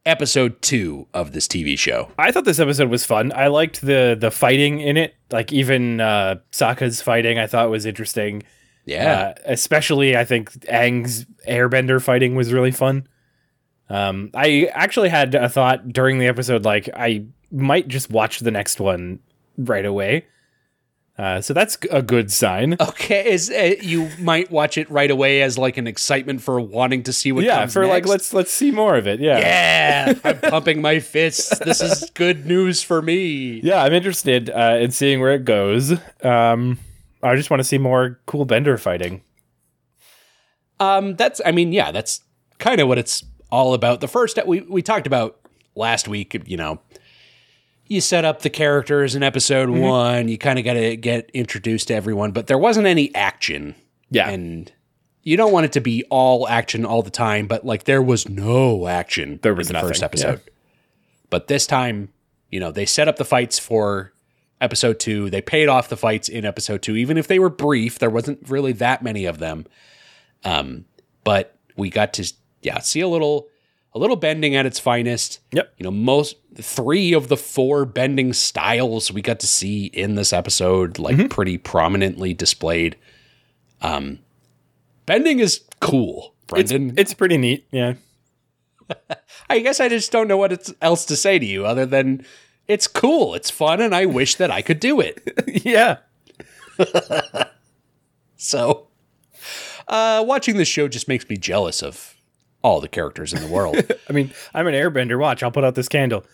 episode 0.06 0.60
two 0.62 1.06
of 1.14 1.32
this 1.32 1.46
TV 1.46 1.78
show? 1.78 2.10
I 2.18 2.32
thought 2.32 2.44
this 2.44 2.58
episode 2.58 2.88
was 2.90 3.04
fun. 3.04 3.32
I 3.34 3.48
liked 3.48 3.80
the 3.80 4.16
the 4.18 4.30
fighting 4.30 4.80
in 4.80 4.96
it. 4.96 5.14
Like 5.30 5.52
even 5.52 6.00
uh, 6.00 6.36
Sokka's 6.52 7.02
fighting, 7.02 7.38
I 7.38 7.46
thought 7.46 7.70
was 7.70 7.86
interesting. 7.86 8.42
Yeah, 8.84 9.34
Uh, 9.36 9.40
especially, 9.44 10.16
I 10.16 10.24
think 10.24 10.50
Aang's 10.66 11.26
airbender 11.46 12.00
fighting 12.02 12.34
was 12.36 12.52
really 12.54 12.70
fun. 12.72 13.06
Um, 13.90 14.30
I 14.34 14.70
actually 14.72 15.10
had 15.10 15.34
a 15.34 15.48
thought 15.48 15.88
during 15.92 16.18
the 16.18 16.26
episode, 16.26 16.64
like 16.64 16.88
I 16.94 17.26
might 17.50 17.88
just 17.88 18.10
watch 18.10 18.40
the 18.40 18.50
next 18.50 18.80
one 18.80 19.18
right 19.58 19.84
away. 19.84 20.24
Uh, 21.18 21.40
so 21.40 21.52
that's 21.52 21.76
a 21.90 22.00
good 22.00 22.30
sign. 22.30 22.76
okay. 22.80 23.32
Is 23.32 23.50
uh, 23.50 23.74
you 23.80 24.08
might 24.20 24.50
watch 24.52 24.78
it 24.78 24.88
right 24.88 25.10
away 25.10 25.42
as 25.42 25.58
like 25.58 25.76
an 25.76 25.88
excitement 25.88 26.40
for 26.40 26.60
wanting 26.60 27.02
to 27.02 27.12
see 27.12 27.32
what 27.32 27.44
yeah, 27.44 27.58
comes 27.58 27.72
for 27.72 27.86
like 27.86 28.06
let's 28.06 28.32
let's 28.32 28.52
see 28.52 28.70
more 28.70 28.96
of 28.96 29.08
it. 29.08 29.18
Yeah. 29.18 29.38
Yeah, 29.38 30.14
I'm 30.24 30.38
pumping 30.50 30.80
my 30.80 31.00
fists. 31.00 31.58
This 31.58 31.80
is 31.80 32.08
good 32.14 32.46
news 32.46 32.84
for 32.84 33.02
me. 33.02 33.60
Yeah, 33.64 33.82
I'm 33.82 33.92
interested 33.92 34.48
uh, 34.48 34.78
in 34.80 34.92
seeing 34.92 35.20
where 35.20 35.34
it 35.34 35.44
goes. 35.44 35.92
Um, 36.22 36.78
I 37.20 37.34
just 37.34 37.50
want 37.50 37.58
to 37.60 37.64
see 37.64 37.78
more 37.78 38.20
cool 38.26 38.44
Bender 38.44 38.78
fighting. 38.78 39.22
Um, 40.78 41.16
that's. 41.16 41.40
I 41.44 41.50
mean, 41.50 41.72
yeah, 41.72 41.90
that's 41.90 42.20
kind 42.58 42.80
of 42.80 42.86
what 42.86 42.98
it's 42.98 43.24
all 43.50 43.74
about. 43.74 44.00
The 44.00 44.08
first 44.08 44.38
we 44.46 44.60
we 44.60 44.82
talked 44.82 45.08
about 45.08 45.40
last 45.74 46.06
week. 46.06 46.40
You 46.46 46.56
know, 46.56 46.80
you 47.88 48.00
set 48.00 48.24
up 48.24 48.42
the 48.42 48.50
characters 48.50 49.14
in 49.14 49.22
episode 49.22 49.68
Mm-hmm. 49.68 49.80
one. 49.80 50.28
You 50.28 50.38
kind 50.38 50.58
of 50.58 50.64
got 50.64 50.74
to 50.74 50.96
get 50.96 51.30
introduced 51.34 51.88
to 51.88 51.94
everyone, 51.94 52.32
but 52.32 52.46
there 52.46 52.58
wasn't 52.58 52.86
any 52.86 53.14
action. 53.14 53.74
Yeah. 54.10 54.28
and 54.30 54.70
you 55.22 55.36
don't 55.36 55.52
want 55.52 55.66
it 55.66 55.72
to 55.72 55.80
be 55.80 56.04
all 56.08 56.48
action 56.48 56.86
all 56.86 57.02
the 57.02 57.10
time. 57.10 57.46
But 57.46 57.64
like, 57.66 57.84
there 57.84 58.00
was 58.02 58.28
no 58.28 58.86
action. 58.86 59.38
There 59.42 59.54
was 59.54 59.68
in 59.68 59.74
the 59.74 59.80
first 59.80 60.00
nothing, 60.00 60.20
episode. 60.20 60.40
But 61.28 61.48
this 61.48 61.66
time, 61.66 62.10
you 62.50 62.58
know, 62.60 62.70
they 62.72 62.86
set 62.86 63.08
up 63.08 63.16
the 63.16 63.24
fights 63.26 63.58
for 63.58 64.12
episode 64.60 64.98
two. 64.98 65.28
They 65.28 65.42
paid 65.42 65.68
off 65.68 65.88
the 65.90 65.96
fights 65.98 66.28
in 66.30 66.44
episode 66.46 66.80
two, 66.82 66.96
even 66.96 67.18
if 67.18 67.26
they 67.26 67.38
were 67.38 67.50
brief. 67.50 67.98
There 67.98 68.08
wasn't 68.10 68.48
really 68.48 68.72
that 68.72 69.02
many 69.02 69.26
of 69.26 69.38
them. 69.38 69.66
Um, 70.44 70.86
but 71.24 71.56
we 71.76 71.90
got 71.90 72.12
to 72.14 72.32
yeah 72.62 72.78
see 72.78 73.00
a 73.00 73.08
little 73.08 73.48
a 73.94 73.98
little 73.98 74.16
bending 74.16 74.56
at 74.56 74.64
its 74.66 74.78
finest. 74.78 75.40
Yep. 75.52 75.74
You 75.76 75.84
know, 75.84 75.90
most 75.90 76.36
three 76.60 77.12
of 77.12 77.28
the 77.28 77.36
four 77.36 77.84
bending 77.84 78.32
styles 78.32 79.12
we 79.12 79.22
got 79.22 79.40
to 79.40 79.46
see 79.46 79.86
in 79.86 80.14
this 80.14 80.32
episode, 80.32 80.98
like 80.98 81.30
pretty 81.30 81.58
prominently 81.58 82.34
displayed. 82.34 82.96
Um, 83.80 84.18
bending 85.06 85.38
is 85.38 85.62
cool, 85.80 86.34
It's, 86.54 86.70
Brendan. 86.70 86.94
it's 86.98 87.14
pretty 87.14 87.36
neat. 87.38 87.66
Yeah. 87.70 87.94
I 89.50 89.60
guess 89.60 89.80
I 89.80 89.88
just 89.88 90.10
don't 90.10 90.28
know 90.28 90.36
what 90.36 90.52
it's, 90.52 90.72
else 90.82 91.04
to 91.06 91.16
say 91.16 91.38
to 91.38 91.46
you 91.46 91.64
other 91.64 91.86
than 91.86 92.24
it's 92.66 92.86
cool, 92.86 93.34
it's 93.34 93.50
fun, 93.50 93.80
and 93.80 93.94
I 93.94 94.04
wish 94.06 94.34
that 94.36 94.50
I 94.50 94.60
could 94.62 94.80
do 94.80 95.00
it. 95.00 95.22
yeah. 95.64 95.98
So, 98.40 98.86
uh, 99.88 100.24
watching 100.24 100.58
this 100.58 100.68
show 100.68 100.86
just 100.86 101.08
makes 101.08 101.28
me 101.28 101.36
jealous 101.36 101.82
of 101.82 102.14
all 102.62 102.80
the 102.80 102.86
characters 102.86 103.32
in 103.32 103.40
the 103.40 103.48
world. 103.48 103.76
I 104.08 104.12
mean, 104.12 104.30
I'm 104.54 104.68
an 104.68 104.74
airbender. 104.74 105.18
Watch, 105.18 105.42
I'll 105.42 105.50
put 105.50 105.64
out 105.64 105.74
this 105.74 105.88
candle. 105.88 106.24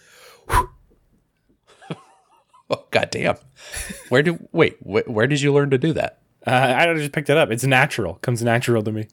oh, 2.70 2.84
God 2.90 3.11
damn. 3.11 3.36
Where 4.09 4.22
do 4.22 4.49
wait? 4.53 4.76
Wh- 4.78 5.09
where 5.09 5.26
did 5.26 5.40
you 5.40 5.53
learn 5.53 5.70
to 5.70 5.78
do 5.78 5.92
that? 5.92 6.20
Uh, 6.47 6.74
I 6.76 6.92
just 6.95 7.12
picked 7.12 7.30
it 7.30 7.36
up. 7.36 7.51
It's 7.51 7.64
natural. 7.64 8.14
Comes 8.16 8.42
natural 8.42 8.82
to 8.82 8.92
me. 8.92 9.09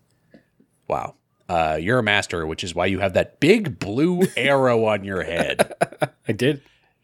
Wow. 0.87 1.15
Uh, 1.47 1.77
you're 1.79 1.99
a 1.99 2.03
master, 2.03 2.45
which 2.45 2.63
is 2.63 2.75
why 2.75 2.85
you 2.85 2.99
have 2.99 3.13
that 3.13 3.39
big 3.39 3.79
blue 3.79 4.23
arrow 4.37 4.85
on 4.85 5.03
your 5.03 5.23
head. 5.23 5.73
I 6.27 6.31
did. 6.31 6.61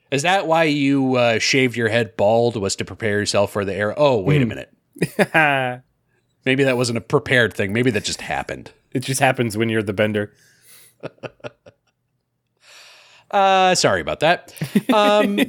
Is 0.09 0.21
that 0.21 0.47
why 0.47 0.63
you 0.63 1.15
uh, 1.15 1.39
shaved 1.39 1.75
your 1.75 1.89
head 1.89 2.15
bald? 2.15 2.55
Was 2.55 2.75
to 2.77 2.85
prepare 2.85 3.19
yourself 3.19 3.51
for 3.51 3.65
the 3.65 3.73
arrow? 3.73 3.93
Oh, 3.97 4.19
wait 4.19 4.41
a 4.41 4.45
minute. 4.45 4.73
Maybe 6.45 6.63
that 6.63 6.77
wasn't 6.77 6.97
a 6.97 7.01
prepared 7.01 7.53
thing. 7.53 7.73
Maybe 7.73 7.91
that 7.91 8.05
just 8.05 8.21
happened. 8.21 8.71
It 8.93 9.01
just 9.01 9.19
happens 9.19 9.57
when 9.57 9.67
you're 9.67 9.83
the 9.83 9.93
bender. 9.93 10.33
Uh, 13.31 13.75
sorry 13.75 14.01
about 14.01 14.21
that. 14.21 14.53
Um, 14.93 15.39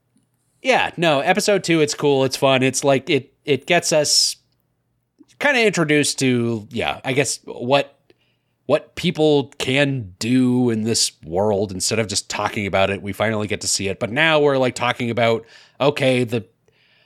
yeah, 0.62 0.92
no, 0.96 1.20
episode 1.20 1.64
two, 1.64 1.80
it's 1.80 1.94
cool, 1.94 2.24
it's 2.24 2.36
fun. 2.36 2.62
It's 2.62 2.84
like 2.84 3.10
it 3.10 3.34
it 3.44 3.66
gets 3.66 3.92
us 3.92 4.36
kind 5.38 5.56
of 5.56 5.62
introduced 5.64 6.18
to, 6.18 6.66
yeah, 6.70 7.00
I 7.04 7.12
guess 7.12 7.40
what 7.44 7.94
what 8.66 8.96
people 8.96 9.48
can 9.58 10.14
do 10.18 10.68
in 10.68 10.82
this 10.82 11.12
world 11.24 11.72
instead 11.72 11.98
of 11.98 12.06
just 12.06 12.28
talking 12.28 12.66
about 12.66 12.90
it. 12.90 13.00
We 13.00 13.14
finally 13.14 13.46
get 13.46 13.62
to 13.62 13.68
see 13.68 13.88
it, 13.88 13.98
but 13.98 14.10
now 14.10 14.40
we're 14.40 14.58
like 14.58 14.74
talking 14.74 15.10
about 15.10 15.46
okay, 15.80 16.24
the 16.24 16.46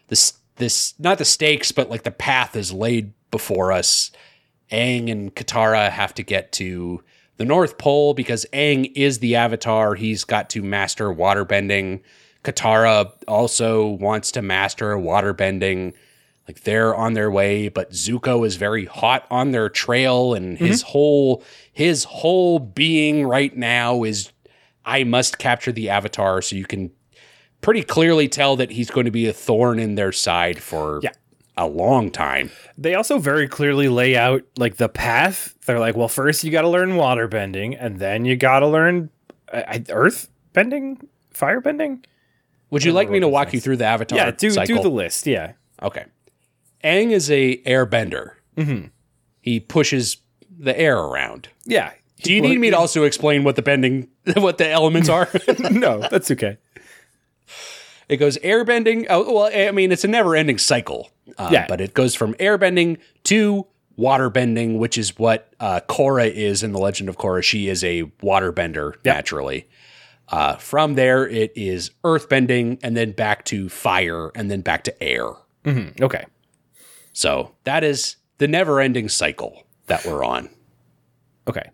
this 0.08 0.34
this 0.56 0.94
not 0.98 1.18
the 1.18 1.24
stakes, 1.24 1.72
but 1.72 1.90
like 1.90 2.02
the 2.02 2.10
path 2.10 2.56
is 2.56 2.72
laid 2.72 3.12
before 3.30 3.72
us. 3.72 4.10
Aang 4.70 5.10
and 5.10 5.34
Katara 5.34 5.90
have 5.90 6.14
to 6.14 6.22
get 6.22 6.50
to 6.52 7.02
the 7.42 7.46
North 7.46 7.76
Pole 7.76 8.14
because 8.14 8.46
Aang 8.52 8.92
is 8.94 9.18
the 9.18 9.34
Avatar. 9.34 9.96
He's 9.96 10.22
got 10.22 10.48
to 10.50 10.62
master 10.62 11.08
waterbending. 11.08 12.00
Katara 12.44 13.10
also 13.26 13.88
wants 13.88 14.30
to 14.32 14.42
master 14.42 14.94
waterbending. 14.94 15.92
Like 16.46 16.62
they're 16.62 16.94
on 16.94 17.14
their 17.14 17.32
way, 17.32 17.68
but 17.68 17.90
Zuko 17.90 18.46
is 18.46 18.54
very 18.54 18.84
hot 18.84 19.26
on 19.28 19.50
their 19.50 19.68
trail, 19.68 20.34
and 20.34 20.56
mm-hmm. 20.56 20.64
his 20.64 20.82
whole 20.82 21.42
his 21.72 22.04
whole 22.04 22.60
being 22.60 23.26
right 23.26 23.56
now 23.56 24.04
is 24.04 24.30
I 24.84 25.02
must 25.02 25.38
capture 25.38 25.72
the 25.72 25.88
Avatar. 25.90 26.42
So 26.42 26.54
you 26.54 26.64
can 26.64 26.92
pretty 27.60 27.82
clearly 27.82 28.28
tell 28.28 28.54
that 28.54 28.70
he's 28.70 28.88
going 28.92 29.06
to 29.06 29.10
be 29.10 29.26
a 29.26 29.32
thorn 29.32 29.80
in 29.80 29.96
their 29.96 30.12
side 30.12 30.62
for 30.62 31.00
Yeah. 31.02 31.10
A 31.62 31.66
long 31.66 32.10
time. 32.10 32.50
They 32.76 32.94
also 32.94 33.18
very 33.18 33.48
clearly 33.48 33.88
lay 33.88 34.16
out 34.16 34.42
like 34.56 34.76
the 34.76 34.88
path. 34.88 35.54
They're 35.66 35.80
like, 35.80 35.96
well, 35.96 36.08
first 36.08 36.44
you 36.44 36.50
got 36.50 36.62
to 36.62 36.68
learn 36.68 36.96
water 36.96 37.28
bending, 37.28 37.74
and 37.74 37.98
then 37.98 38.24
you 38.24 38.36
got 38.36 38.60
to 38.60 38.68
learn 38.68 39.10
uh, 39.52 39.78
earth 39.90 40.28
bending, 40.52 41.08
fire 41.30 41.60
bending. 41.60 42.04
Would 42.70 42.84
you 42.84 42.92
like 42.92 43.10
me 43.10 43.20
to 43.20 43.28
walk 43.28 43.52
you 43.52 43.60
through 43.60 43.76
the 43.76 43.84
Avatar? 43.84 44.16
yeah, 44.16 44.30
do 44.30 44.50
cycle? 44.50 44.76
do 44.76 44.82
the 44.82 44.90
list. 44.90 45.26
Yeah. 45.26 45.52
Okay. 45.82 46.06
Aang 46.82 47.10
is 47.10 47.30
a 47.30 47.58
airbender. 47.58 48.32
Mm-hmm. 48.56 48.86
He 49.40 49.60
pushes 49.60 50.16
the 50.58 50.78
air 50.78 50.98
around. 50.98 51.48
Yeah. 51.64 51.92
Do 52.22 52.32
you 52.32 52.40
need 52.40 52.58
me 52.58 52.70
to 52.70 52.78
also 52.78 53.04
explain 53.04 53.44
what 53.44 53.56
the 53.56 53.62
bending, 53.62 54.08
what 54.36 54.58
the 54.58 54.68
elements 54.68 55.08
are? 55.08 55.28
no, 55.70 56.06
that's 56.10 56.30
okay. 56.30 56.56
It 58.12 58.16
goes 58.18 58.38
airbending. 58.38 59.06
Oh, 59.08 59.34
well, 59.34 59.50
I 59.68 59.70
mean, 59.72 59.90
it's 59.92 60.04
a 60.04 60.08
never-ending 60.08 60.58
cycle. 60.58 61.10
Uh, 61.38 61.48
Yeah. 61.52 61.66
But 61.68 61.80
it 61.80 61.94
goes 61.94 62.14
from 62.14 62.34
airbending 62.34 62.98
to 63.24 63.66
waterbending, 63.98 64.78
which 64.78 64.96
is 64.98 65.18
what 65.18 65.52
uh, 65.60 65.80
Korra 65.88 66.30
is 66.32 66.62
in 66.62 66.72
the 66.72 66.78
Legend 66.78 67.08
of 67.08 67.16
Korra. 67.18 67.42
She 67.42 67.68
is 67.68 67.82
a 67.84 68.04
waterbender 68.22 68.94
naturally. 69.04 69.68
Uh, 70.28 70.56
from 70.56 70.94
there, 70.94 71.28
it 71.28 71.52
is 71.54 71.90
earthbending, 72.04 72.78
and 72.82 72.96
then 72.96 73.12
back 73.12 73.44
to 73.46 73.68
fire, 73.68 74.30
and 74.34 74.50
then 74.50 74.60
back 74.62 74.84
to 74.84 75.02
air. 75.02 75.28
Okay. 75.66 76.24
So 77.12 77.54
that 77.64 77.84
is 77.84 78.16
the 78.38 78.48
never-ending 78.48 79.08
cycle 79.10 79.64
that 79.86 80.04
we're 80.06 80.24
on. 80.24 80.48
Okay. 81.46 81.70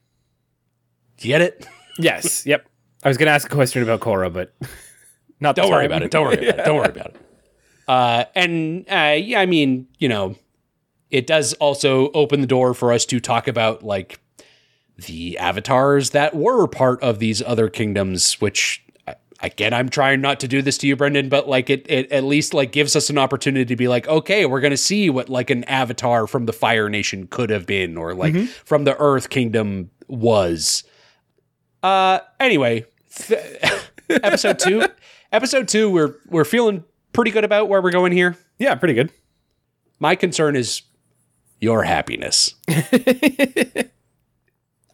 Do 1.19 1.29
you 1.29 1.35
get 1.35 1.43
it? 1.43 1.67
Yes. 1.99 2.45
yep. 2.47 2.69
I 3.05 3.09
was 3.09 3.17
gonna 3.17 3.31
ask 3.31 3.47
a 3.51 3.55
question 3.55 3.83
about 3.83 4.01
Korra, 4.01 4.33
but 4.33 4.55
not. 5.41 5.57
Don't 5.57 5.71
worry 5.71 5.87
about 5.87 6.03
it. 6.03 6.11
Don't 6.11 6.25
worry 6.25 6.49
about 6.49 6.59
it. 6.61 6.65
Don't 6.65 6.77
worry 6.77 6.89
about 6.89 7.07
it. 7.07 7.17
Uh, 7.87 8.25
and 8.35 8.85
uh, 8.91 9.17
yeah, 9.19 9.41
I 9.41 9.47
mean, 9.47 9.87
you 9.99 10.09
know, 10.09 10.37
it 11.11 11.27
does 11.27 11.55
also 11.55 12.11
open 12.13 12.41
the 12.43 12.47
door 12.47 12.75
for 12.75 12.93
us 12.93 13.07
to 13.07 13.19
talk 13.19 13.49
about 13.49 13.83
like 13.83 14.21
the 15.07 15.39
avatars 15.39 16.11
that 16.11 16.35
were 16.35 16.67
part 16.67 17.03
of 17.03 17.19
these 17.19 17.41
other 17.43 17.69
kingdoms, 17.69 18.41
which 18.41 18.85
again, 19.41 19.73
I'm 19.73 19.89
trying 19.89 20.21
not 20.21 20.41
to 20.41 20.49
do 20.49 20.63
this 20.63 20.79
to 20.79 20.87
you, 20.87 20.97
Brendan, 20.97 21.29
but 21.29 21.49
like 21.49 21.71
it, 21.71 21.87
it 21.89 22.11
at 22.13 22.25
least 22.25 22.55
like 22.55 22.73
gives 22.73 22.97
us 22.97 23.11
an 23.11 23.19
opportunity 23.19 23.65
to 23.65 23.77
be 23.77 23.89
like, 23.89 24.09
okay, 24.09 24.47
we're 24.47 24.61
gonna 24.61 24.77
see 24.77 25.11
what 25.11 25.29
like 25.29 25.51
an 25.51 25.65
avatar 25.65 26.27
from 26.27 26.47
the 26.47 26.53
Fire 26.53 26.89
Nation 26.89 27.27
could 27.29 27.51
have 27.51 27.67
been, 27.67 27.97
or 27.97 28.15
like 28.15 28.37
from 28.65 28.85
the 28.85 28.97
Earth 28.99 29.31
Kingdom 29.31 29.91
was. 30.09 30.85
Uh, 31.83 32.19
anyway, 32.41 32.85
th- 33.15 33.63
episode 34.11 34.59
two, 34.59 34.85
episode 35.33 35.69
two, 35.69 35.91
we're 35.91 36.15
we're 36.29 36.45
feeling 36.45 36.85
pretty 37.13 37.31
good 37.31 37.45
about 37.45 37.69
where 37.69 37.81
we're 37.83 37.91
going 37.91 38.13
here. 38.13 38.37
Yeah, 38.59 38.75
pretty 38.75 38.95
good. 38.95 39.13
My 39.99 40.15
concern 40.15 40.57
is 40.57 40.83
your 41.61 41.83
happiness. 41.85 42.55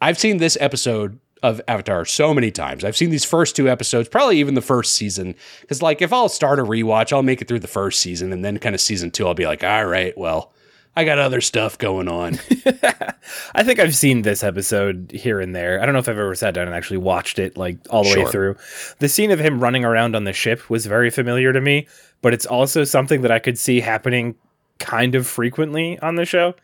I've 0.01 0.17
seen 0.17 0.37
this 0.37 0.57
episode 0.59 1.19
of 1.43 1.61
Avatar 1.67 2.05
so 2.05 2.33
many 2.33 2.49
times. 2.49 2.83
I've 2.83 2.97
seen 2.97 3.11
these 3.11 3.23
first 3.23 3.55
two 3.55 3.69
episodes, 3.69 4.09
probably 4.09 4.39
even 4.39 4.55
the 4.55 4.61
first 4.61 4.93
season. 4.93 5.35
Because, 5.61 5.81
like, 5.81 6.01
if 6.01 6.11
I'll 6.11 6.29
start 6.29 6.59
a 6.59 6.63
rewatch, 6.63 7.13
I'll 7.13 7.21
make 7.23 7.41
it 7.41 7.47
through 7.47 7.59
the 7.59 7.67
first 7.67 8.01
season, 8.01 8.33
and 8.33 8.43
then 8.43 8.57
kind 8.57 8.73
of 8.73 8.81
season 8.81 9.11
two, 9.11 9.27
I'll 9.27 9.35
be 9.35 9.45
like, 9.45 9.63
all 9.63 9.85
right, 9.85 10.17
well, 10.17 10.53
I 10.95 11.03
got 11.03 11.19
other 11.19 11.41
stuff 11.41 11.77
going 11.77 12.07
on. 12.07 12.33
I 13.55 13.63
think 13.63 13.79
I've 13.79 13.95
seen 13.95 14.21
this 14.21 14.43
episode 14.43 15.11
here 15.13 15.41
and 15.41 15.53
there. 15.53 15.81
I 15.81 15.85
don't 15.85 15.93
know 15.93 15.99
if 15.99 16.07
I've 16.07 16.17
ever 16.17 16.35
sat 16.35 16.53
down 16.53 16.67
and 16.67 16.75
actually 16.75 16.97
watched 16.97 17.37
it 17.37 17.57
like 17.57 17.77
all 17.89 18.03
the 18.03 18.15
way 18.15 18.31
through. 18.31 18.55
The 18.99 19.09
scene 19.09 19.31
of 19.31 19.39
him 19.39 19.59
running 19.59 19.83
around 19.83 20.15
on 20.15 20.23
the 20.23 20.31
ship 20.31 20.69
was 20.69 20.85
very 20.85 21.09
familiar 21.09 21.51
to 21.51 21.59
me, 21.59 21.87
but 22.21 22.33
it's 22.33 22.45
also 22.45 22.85
something 22.85 23.21
that 23.21 23.31
I 23.31 23.39
could 23.39 23.59
see 23.59 23.81
happening 23.81 24.35
kind 24.79 25.15
of 25.15 25.27
frequently 25.27 25.99
on 25.99 26.15
the 26.15 26.25
show. 26.25 26.55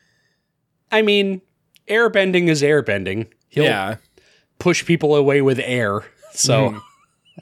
I 0.91 1.01
mean, 1.01 1.41
airbending 1.87 2.47
is 2.47 2.61
airbending. 2.61 3.27
He'll 3.49 3.65
push 4.59 4.85
people 4.85 5.15
away 5.15 5.41
with 5.41 5.59
air. 5.59 6.05
So 6.33 6.81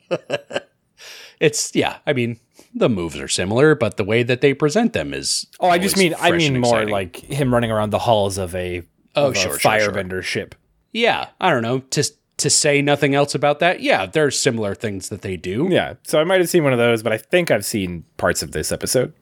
mm-hmm. 0.09 0.57
it's 1.39 1.75
yeah, 1.75 1.97
I 2.07 2.13
mean, 2.13 2.39
the 2.73 2.89
moves 2.89 3.17
are 3.19 3.27
similar, 3.27 3.75
but 3.75 3.97
the 3.97 4.03
way 4.03 4.23
that 4.23 4.41
they 4.41 4.53
present 4.53 4.93
them 4.93 5.13
is 5.13 5.47
Oh, 5.59 5.69
I 5.69 5.77
just 5.79 5.97
mean 5.97 6.13
I 6.19 6.31
mean 6.31 6.59
more 6.59 6.75
exciting. 6.77 6.91
like 6.91 7.15
him 7.17 7.53
running 7.53 7.71
around 7.71 7.89
the 7.89 7.99
halls 7.99 8.37
of 8.37 8.53
a 8.55 8.83
Oh, 9.15 9.27
of 9.29 9.33
a 9.33 9.37
sure, 9.37 9.59
sure, 9.59 9.79
sure. 9.79 9.91
firebender 9.91 10.21
ship. 10.23 10.55
Yeah, 10.91 11.27
I 11.41 11.51
don't 11.51 11.63
know. 11.63 11.79
To 11.79 12.03
to 12.37 12.49
say 12.49 12.81
nothing 12.81 13.13
else 13.15 13.35
about 13.35 13.59
that, 13.59 13.81
yeah, 13.81 14.05
there's 14.05 14.39
similar 14.39 14.73
things 14.73 15.09
that 15.09 15.21
they 15.23 15.35
do. 15.35 15.67
Yeah, 15.69 15.95
so 16.03 16.21
I 16.21 16.23
might 16.23 16.39
have 16.39 16.47
seen 16.49 16.63
one 16.63 16.71
of 16.73 16.79
those, 16.79 17.03
but 17.03 17.11
I 17.11 17.17
think 17.17 17.51
I've 17.51 17.65
seen 17.65 18.05
parts 18.17 18.41
of 18.41 18.51
this 18.53 18.71
episode. 18.71 19.13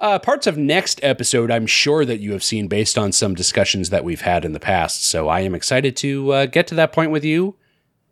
Uh, 0.00 0.18
parts 0.18 0.46
of 0.46 0.56
next 0.58 1.00
episode, 1.02 1.50
I'm 1.50 1.66
sure 1.66 2.04
that 2.04 2.20
you 2.20 2.32
have 2.32 2.44
seen 2.44 2.68
based 2.68 2.96
on 2.98 3.10
some 3.12 3.34
discussions 3.34 3.90
that 3.90 4.04
we've 4.04 4.20
had 4.20 4.44
in 4.44 4.52
the 4.52 4.60
past. 4.60 5.04
So 5.04 5.26
I 5.28 5.40
am 5.40 5.54
excited 5.56 5.96
to 5.96 6.32
uh, 6.32 6.46
get 6.46 6.66
to 6.68 6.74
that 6.76 6.92
point 6.92 7.10
with 7.10 7.24
you, 7.24 7.56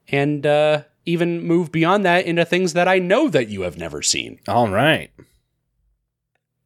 and 0.08 0.44
uh, 0.46 0.82
even 1.06 1.42
move 1.42 1.72
beyond 1.72 2.04
that 2.04 2.26
into 2.26 2.44
things 2.44 2.72
that 2.74 2.88
I 2.88 2.98
know 2.98 3.28
that 3.28 3.48
you 3.48 3.62
have 3.62 3.78
never 3.78 4.02
seen. 4.02 4.40
All 4.48 4.68
right. 4.68 5.10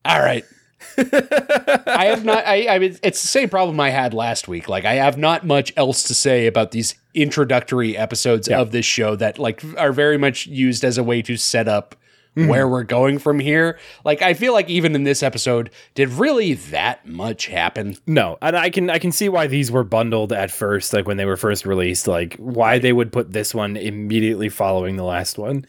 All 0.04 0.20
right. 0.20 0.44
I 0.98 2.06
have 2.06 2.24
not. 2.24 2.44
I, 2.46 2.66
I 2.74 2.78
mean, 2.78 2.96
it's 3.02 3.20
the 3.20 3.28
same 3.28 3.50
problem 3.50 3.78
I 3.78 3.90
had 3.90 4.14
last 4.14 4.48
week. 4.48 4.66
Like, 4.68 4.86
I 4.86 4.94
have 4.94 5.18
not 5.18 5.46
much 5.46 5.72
else 5.76 6.02
to 6.04 6.14
say 6.14 6.46
about 6.46 6.70
these 6.70 6.94
introductory 7.14 7.96
episodes 7.96 8.48
Yeah. 8.48 8.60
of 8.60 8.70
this 8.72 8.86
show 8.86 9.14
that 9.16 9.38
like 9.38 9.62
are 9.76 9.92
very 9.92 10.16
much 10.16 10.46
used 10.46 10.84
as 10.84 10.96
a 10.96 11.02
way 11.04 11.20
to 11.22 11.36
set 11.36 11.68
up 11.68 11.94
Mm-hmm. 12.36 12.48
where 12.48 12.68
we're 12.68 12.84
going 12.84 13.18
from 13.18 13.40
here. 13.40 13.76
Like, 14.04 14.22
I 14.22 14.34
feel 14.34 14.52
like 14.52 14.70
even 14.70 14.94
in 14.94 15.02
this 15.02 15.20
episode, 15.20 15.68
did 15.96 16.10
really 16.10 16.54
that 16.54 17.04
much 17.04 17.46
happen? 17.46 17.96
No, 18.06 18.38
and 18.40 18.56
I 18.56 18.70
can 18.70 18.88
I 18.88 19.00
can 19.00 19.10
see 19.10 19.28
why 19.28 19.48
these 19.48 19.72
were 19.72 19.82
bundled 19.82 20.32
at 20.32 20.52
first, 20.52 20.92
like 20.92 21.08
when 21.08 21.16
they 21.16 21.24
were 21.24 21.36
first 21.36 21.66
released, 21.66 22.06
like 22.06 22.36
why 22.36 22.78
they 22.78 22.92
would 22.92 23.10
put 23.10 23.32
this 23.32 23.52
one 23.52 23.76
immediately 23.76 24.48
following 24.48 24.94
the 24.94 25.02
last 25.02 25.38
one, 25.38 25.66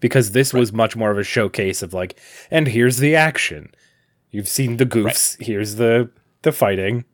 because 0.00 0.32
this 0.32 0.52
was 0.52 0.70
much 0.70 0.96
more 0.96 1.10
of 1.10 1.16
a 1.16 1.24
showcase 1.24 1.82
of 1.82 1.94
like, 1.94 2.20
and 2.50 2.68
here's 2.68 2.98
the 2.98 3.16
action. 3.16 3.72
You've 4.30 4.48
seen 4.48 4.76
the 4.76 4.86
goofs. 4.86 5.42
Here's 5.42 5.76
the 5.76 6.10
the 6.42 6.52
fighting. 6.52 7.06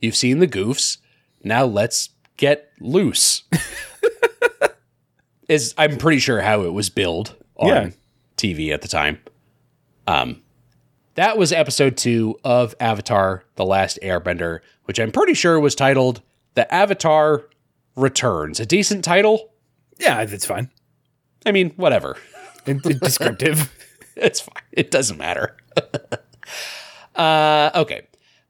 You've 0.00 0.16
seen 0.16 0.38
the 0.38 0.46
goofs. 0.46 0.98
Now 1.42 1.64
let's 1.64 2.10
get 2.36 2.70
loose. 2.80 3.42
Is 5.48 5.74
I'm 5.78 5.96
pretty 5.96 6.18
sure 6.18 6.40
how 6.40 6.62
it 6.62 6.72
was 6.72 6.90
billed 6.90 7.34
on 7.56 7.68
Yeah. 7.68 7.90
TV 8.36 8.72
at 8.72 8.82
the 8.82 8.88
time. 8.88 9.20
Um, 10.06 10.42
that 11.14 11.38
was 11.38 11.52
episode 11.52 11.96
two 11.96 12.38
of 12.44 12.74
Avatar: 12.80 13.44
The 13.54 13.64
Last 13.64 13.98
Airbender, 14.02 14.60
which 14.84 14.98
I'm 14.98 15.12
pretty 15.12 15.34
sure 15.34 15.58
was 15.60 15.74
titled 15.74 16.20
"The 16.54 16.72
Avatar 16.74 17.44
Returns." 17.94 18.60
A 18.60 18.66
decent 18.66 19.04
title. 19.04 19.52
Yeah, 19.98 20.24
that's 20.24 20.44
fine. 20.46 20.70
I 21.46 21.52
mean, 21.52 21.70
whatever. 21.76 22.16
Descriptive. 22.64 23.72
It's 24.18 24.40
fine. 24.40 24.62
It 24.72 24.90
doesn't 24.90 25.18
matter. 25.18 25.58
uh, 27.14 27.70
okay. 27.74 28.06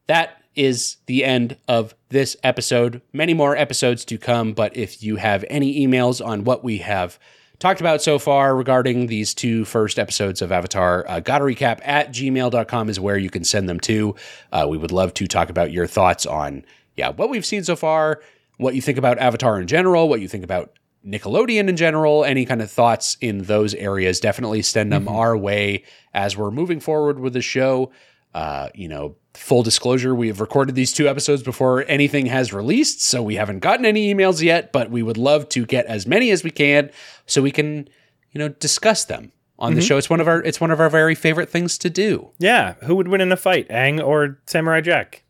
That 0.07 0.41
is 0.57 0.97
the 1.07 1.25
end 1.25 1.57
of 1.69 1.95
this 2.09 2.37
episode. 2.43 3.03
Many 3.13 3.35
more 3.35 3.57
episodes 3.57 4.05
to 4.07 4.19
come, 4.19 4.53
but 4.53 4.77
if 4.77 5.03
you 5.03 5.17
have 5.17 5.45
any 5.49 5.87
emails 5.87 6.25
on 6.25 6.45
what 6.45 6.65
we 6.65 6.79
have 6.79 7.19
talked 7.59 7.81
about 7.81 8.03
so 8.03 8.19
far 8.19 8.57
regarding 8.57 9.07
these 9.07 9.35
two 9.35 9.65
first 9.65 9.99
episodes 9.99 10.43
of 10.43 10.53
Avatar, 10.53 11.05
uh, 11.09 11.21
gotta 11.21 11.45
recap 11.45 11.81
at 11.83 12.11
gmail.com 12.11 12.89
is 12.89 13.01
where 13.01 13.19
you 13.19 13.31
can 13.31 13.45
send 13.45 13.69
them 13.69 13.81
to. 13.81 14.15
Uh, 14.53 14.67
we 14.69 14.77
would 14.77 14.93
love 14.93 15.15
to 15.15 15.27
talk 15.27 15.51
about 15.51 15.73
your 15.73 15.87
thoughts 15.87 16.27
on, 16.27 16.65
yeah, 16.97 17.11
what 17.11 17.31
we've 17.31 17.47
seen 17.47 17.65
so 17.65 17.77
far, 17.77 18.21
what 18.59 18.75
you 18.75 18.83
think 18.83 18.99
about 18.99 19.19
Avatar 19.19 19.61
in 19.61 19.67
general, 19.67 20.09
what 20.09 20.21
you 20.21 20.29
think 20.29 20.45
about 20.45 20.73
Nickelodeon 21.07 21.69
in 21.69 21.77
general, 21.77 22.25
any 22.25 22.45
kind 22.45 22.61
of 22.61 22.71
thoughts 22.71 23.17
in 23.21 23.45
those 23.45 23.75
areas, 23.75 24.19
definitely 24.19 24.63
send 24.63 24.93
them 24.93 25.07
our 25.09 25.37
way 25.37 25.85
as 26.13 26.37
we're 26.37 26.51
moving 26.51 26.81
forward 26.81 27.21
with 27.21 27.33
the 27.33 27.43
show. 27.43 27.93
Uh, 28.37 28.69
you 28.75 28.87
know, 28.87 29.17
full 29.33 29.63
disclosure, 29.63 30.15
we 30.15 30.27
have 30.27 30.43
recorded 30.43 30.75
these 30.75 30.93
two 30.93 31.09
episodes 31.09 31.43
before 31.43 31.87
anything 31.89 32.27
has 32.27 32.53
released, 32.53 33.01
so 33.01 33.23
we 33.23 33.37
haven't 33.37 33.61
gotten 33.61 33.87
any 33.87 34.13
emails 34.13 34.43
yet, 34.43 34.73
but 34.73 34.91
we 34.91 35.03
would 35.03 35.17
love 35.17 35.49
to 35.49 35.65
get 35.65 35.87
as 35.87 36.07
many 36.07 36.31
as 36.31 36.45
we 36.45 36.51
can 36.51 36.91
so 37.25 37.41
we 37.41 37.51
can, 37.51 37.89
you 38.33 38.39
know, 38.39 38.51
discuss 38.51 39.07
them 39.07 39.33
on 39.59 39.75
the 39.75 39.81
show. 39.81 39.97
It's 39.97 40.11
one 40.11 40.21
of 40.21 40.29
our 40.29 40.43
it's 40.43 40.61
one 40.61 40.71
of 40.71 40.81
our 40.81 40.91
very 40.91 41.15
favorite 41.15 41.49
things 41.49 41.79
to 41.79 41.89
do. 41.89 42.31
yeah, 42.39 42.75
who 42.83 42.95
would 42.97 43.09
win 43.09 43.23
in 43.23 43.33
a 43.33 43.39
fight, 43.39 43.71
Aang 43.71 44.05
or 44.05 44.39
Samurai 44.45 44.83
Jack? 44.83 45.23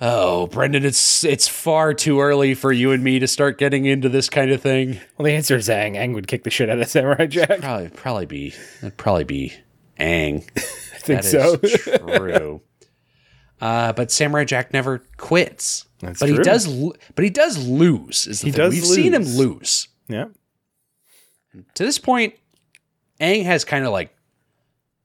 Oh, 0.00 0.48
Brendan, 0.48 0.84
it's 0.84 1.22
it's 1.22 1.46
far 1.46 1.94
too 1.94 2.20
early 2.20 2.54
for 2.54 2.72
you 2.72 2.90
and 2.90 3.04
me 3.04 3.20
to 3.20 3.28
start 3.28 3.56
getting 3.56 3.84
into 3.84 4.08
this 4.08 4.28
kind 4.28 4.50
of 4.50 4.60
thing. 4.60 4.98
Well, 5.16 5.26
the 5.26 5.32
answer 5.32 5.54
is 5.54 5.70
Ang. 5.70 5.94
Aang 5.94 6.12
would 6.14 6.26
kick 6.26 6.42
the 6.42 6.50
shit 6.50 6.68
out 6.68 6.80
of 6.80 6.88
Samurai 6.88 7.26
Jack. 7.26 7.60
Probably 7.60 7.88
probably 7.90 8.26
be 8.26 8.54
it'd 8.82 8.96
probably 8.96 9.22
be 9.22 9.52
Aang. 9.98 10.42
I 10.56 10.60
think 10.98 11.22
That 11.22 11.24
is 11.24 11.30
so. 11.30 11.56
true. 11.56 12.60
Uh, 13.58 13.90
but 13.94 14.10
Samurai 14.10 14.44
Jack 14.44 14.74
never 14.74 15.02
quits. 15.16 15.86
That's 16.00 16.20
but 16.20 16.28
he 16.28 16.34
true. 16.34 16.44
does. 16.44 16.66
lo- 16.68 16.92
But 17.14 17.24
he 17.24 17.30
does 17.30 17.66
lose. 17.66 18.26
Is 18.26 18.40
the 18.42 18.48
He 18.48 18.52
thing. 18.52 18.58
does 18.58 18.74
We've 18.74 18.84
seen 18.84 19.14
him 19.14 19.22
lose. 19.22 19.38
lose. 19.38 19.88
yeah. 20.08 20.26
To 21.76 21.82
this 21.84 21.96
point, 21.98 22.34
Aang 23.18 23.44
has 23.44 23.64
kind 23.64 23.86
of 23.86 23.92
like 23.92 24.14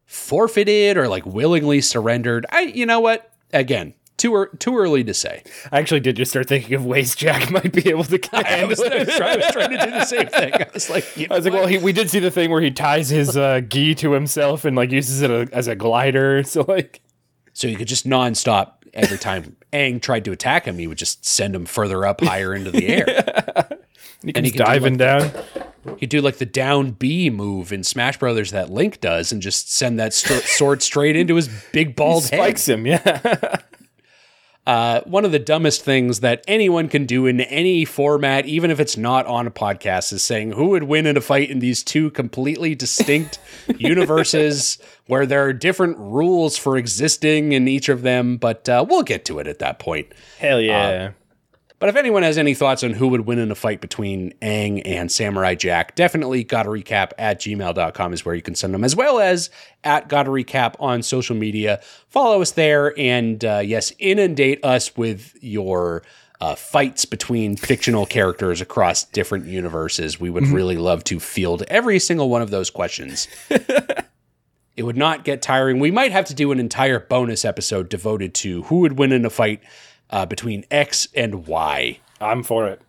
forfeited 0.05 0.97
or 0.97 1.07
like 1.07 1.25
willingly 1.25 1.79
surrendered. 1.79 2.45
I, 2.49 2.61
you 2.63 2.85
know 2.85 2.99
what? 2.99 3.31
Again, 3.53 3.93
too 4.21 4.35
ear 4.35 4.45
too 4.59 4.77
early 4.77 5.03
to 5.03 5.13
say. 5.13 5.43
I 5.71 5.79
actually 5.79 5.99
did 5.99 6.15
just 6.15 6.31
start 6.31 6.47
thinking 6.47 6.75
of 6.75 6.85
ways 6.85 7.15
Jack 7.15 7.49
might 7.51 7.73
be 7.73 7.89
able 7.89 8.03
to 8.03 8.19
I 8.33 8.65
was, 8.65 8.79
I 8.79 8.85
it. 8.85 9.07
was 9.07 9.15
trying, 9.15 9.33
I 9.33 9.35
was 9.37 9.51
trying 9.51 9.69
to 9.71 9.77
do 9.77 9.91
the 9.91 10.05
same 10.05 10.27
thing. 10.27 10.53
I 10.53 10.67
was 10.73 10.89
like, 10.89 11.17
you 11.17 11.27
I 11.29 11.35
was 11.35 11.45
like, 11.45 11.53
know 11.53 11.61
well, 11.61 11.67
he, 11.67 11.79
we 11.79 11.91
did 11.91 12.09
see 12.09 12.19
the 12.19 12.31
thing 12.31 12.51
where 12.51 12.61
he 12.61 12.71
ties 12.71 13.09
his 13.09 13.35
uh, 13.35 13.61
gi 13.61 13.95
to 13.95 14.11
himself 14.11 14.63
and 14.63 14.75
like 14.75 14.91
uses 14.91 15.21
it 15.23 15.31
a, 15.31 15.49
as 15.51 15.67
a 15.67 15.75
glider. 15.75 16.43
So 16.43 16.63
like, 16.67 17.01
so 17.53 17.67
he 17.67 17.75
could 17.75 17.87
just 17.87 18.07
nonstop 18.07 18.73
every 18.93 19.17
time 19.17 19.55
Aang 19.73 20.01
tried 20.01 20.25
to 20.25 20.31
attack 20.31 20.65
him, 20.65 20.77
he 20.77 20.87
would 20.87 20.97
just 20.97 21.25
send 21.25 21.55
him 21.55 21.65
further 21.65 22.05
up, 22.05 22.21
higher 22.21 22.53
into 22.53 22.71
the 22.71 22.87
air. 22.87 23.05
he 24.21 24.33
And 24.35 24.45
he 24.45 24.51
can 24.51 24.59
do, 24.59 24.63
diving 24.65 24.97
like, 24.97 25.33
down. 25.33 25.43
He'd 25.97 26.09
do 26.09 26.21
like 26.21 26.37
the 26.37 26.45
down 26.45 26.91
B 26.91 27.29
move 27.29 27.73
in 27.73 27.83
Smash 27.83 28.19
Brothers 28.19 28.51
that 28.51 28.69
Link 28.69 29.01
does, 29.01 29.31
and 29.31 29.41
just 29.41 29.73
send 29.73 29.99
that 29.99 30.13
st- 30.13 30.43
sword 30.43 30.83
straight 30.83 31.15
into 31.15 31.35
his 31.35 31.49
big 31.71 31.95
bald 31.95 32.23
head. 32.29 32.37
Spikes 32.37 32.67
him, 32.67 32.85
yeah. 32.85 33.60
Uh, 34.67 35.01
one 35.01 35.25
of 35.25 35.31
the 35.31 35.39
dumbest 35.39 35.83
things 35.83 36.19
that 36.19 36.43
anyone 36.47 36.87
can 36.87 37.05
do 37.05 37.25
in 37.25 37.41
any 37.41 37.83
format, 37.83 38.45
even 38.45 38.69
if 38.69 38.79
it's 38.79 38.95
not 38.95 39.25
on 39.25 39.47
a 39.47 39.51
podcast, 39.51 40.13
is 40.13 40.21
saying 40.21 40.51
who 40.51 40.67
would 40.67 40.83
win 40.83 41.07
in 41.07 41.17
a 41.17 41.21
fight 41.21 41.49
in 41.49 41.59
these 41.59 41.81
two 41.81 42.11
completely 42.11 42.75
distinct 42.75 43.39
universes 43.77 44.77
where 45.07 45.25
there 45.25 45.43
are 45.43 45.53
different 45.53 45.97
rules 45.97 46.57
for 46.57 46.77
existing 46.77 47.53
in 47.53 47.67
each 47.67 47.89
of 47.89 48.03
them. 48.03 48.37
But 48.37 48.69
uh, 48.69 48.85
we'll 48.87 49.03
get 49.03 49.25
to 49.25 49.39
it 49.39 49.47
at 49.47 49.59
that 49.59 49.79
point. 49.79 50.07
Hell 50.37 50.61
yeah. 50.61 51.11
But 51.81 51.89
if 51.89 51.95
anyone 51.95 52.21
has 52.21 52.37
any 52.37 52.53
thoughts 52.53 52.83
on 52.83 52.93
who 52.93 53.07
would 53.07 53.21
win 53.21 53.39
in 53.39 53.49
a 53.49 53.55
fight 53.55 53.81
between 53.81 54.33
Aang 54.43 54.83
and 54.85 55.11
Samurai 55.11 55.55
Jack, 55.55 55.95
definitely 55.95 56.43
gotta 56.43 56.69
recap 56.69 57.09
at 57.17 57.39
gmail.com 57.41 58.13
is 58.13 58.23
where 58.23 58.35
you 58.35 58.43
can 58.43 58.53
send 58.53 58.75
them, 58.75 58.83
as 58.83 58.95
well 58.95 59.19
as 59.19 59.49
at 59.83 60.07
gotta 60.07 60.29
recap 60.29 60.75
on 60.79 61.01
social 61.01 61.35
media. 61.35 61.81
Follow 62.07 62.39
us 62.39 62.51
there 62.51 62.93
and, 62.99 63.43
uh, 63.43 63.63
yes, 63.65 63.93
inundate 63.97 64.63
us 64.63 64.95
with 64.95 65.35
your 65.41 66.03
uh, 66.39 66.53
fights 66.53 67.05
between 67.05 67.55
fictional 67.55 68.05
characters 68.05 68.61
across 68.61 69.03
different 69.05 69.47
universes. 69.47 70.19
We 70.19 70.29
would 70.29 70.45
really 70.49 70.77
love 70.77 71.03
to 71.05 71.19
field 71.19 71.63
every 71.67 71.97
single 71.97 72.29
one 72.29 72.43
of 72.43 72.51
those 72.51 72.69
questions. 72.69 73.27
it 73.49 74.83
would 74.83 74.97
not 74.97 75.23
get 75.23 75.41
tiring. 75.41 75.79
We 75.79 75.89
might 75.89 76.11
have 76.11 76.25
to 76.25 76.35
do 76.35 76.51
an 76.51 76.59
entire 76.59 76.99
bonus 76.99 77.43
episode 77.43 77.89
devoted 77.89 78.35
to 78.35 78.61
who 78.63 78.81
would 78.81 78.99
win 78.99 79.11
in 79.11 79.25
a 79.25 79.31
fight 79.31 79.61
uh, 80.11 80.25
between 80.25 80.65
X 80.69 81.07
and 81.15 81.47
Y. 81.47 81.99
I'm 82.19 82.43
for 82.43 82.67
it. 82.67 82.81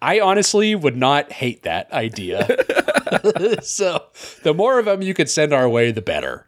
I 0.00 0.20
honestly 0.20 0.74
would 0.74 0.96
not 0.96 1.32
hate 1.32 1.62
that 1.62 1.90
idea. 1.92 2.46
so 3.62 4.04
the 4.42 4.54
more 4.54 4.78
of 4.78 4.84
them 4.84 5.02
you 5.02 5.14
could 5.14 5.30
send 5.30 5.52
our 5.52 5.68
way, 5.68 5.90
the 5.90 6.02
better. 6.02 6.46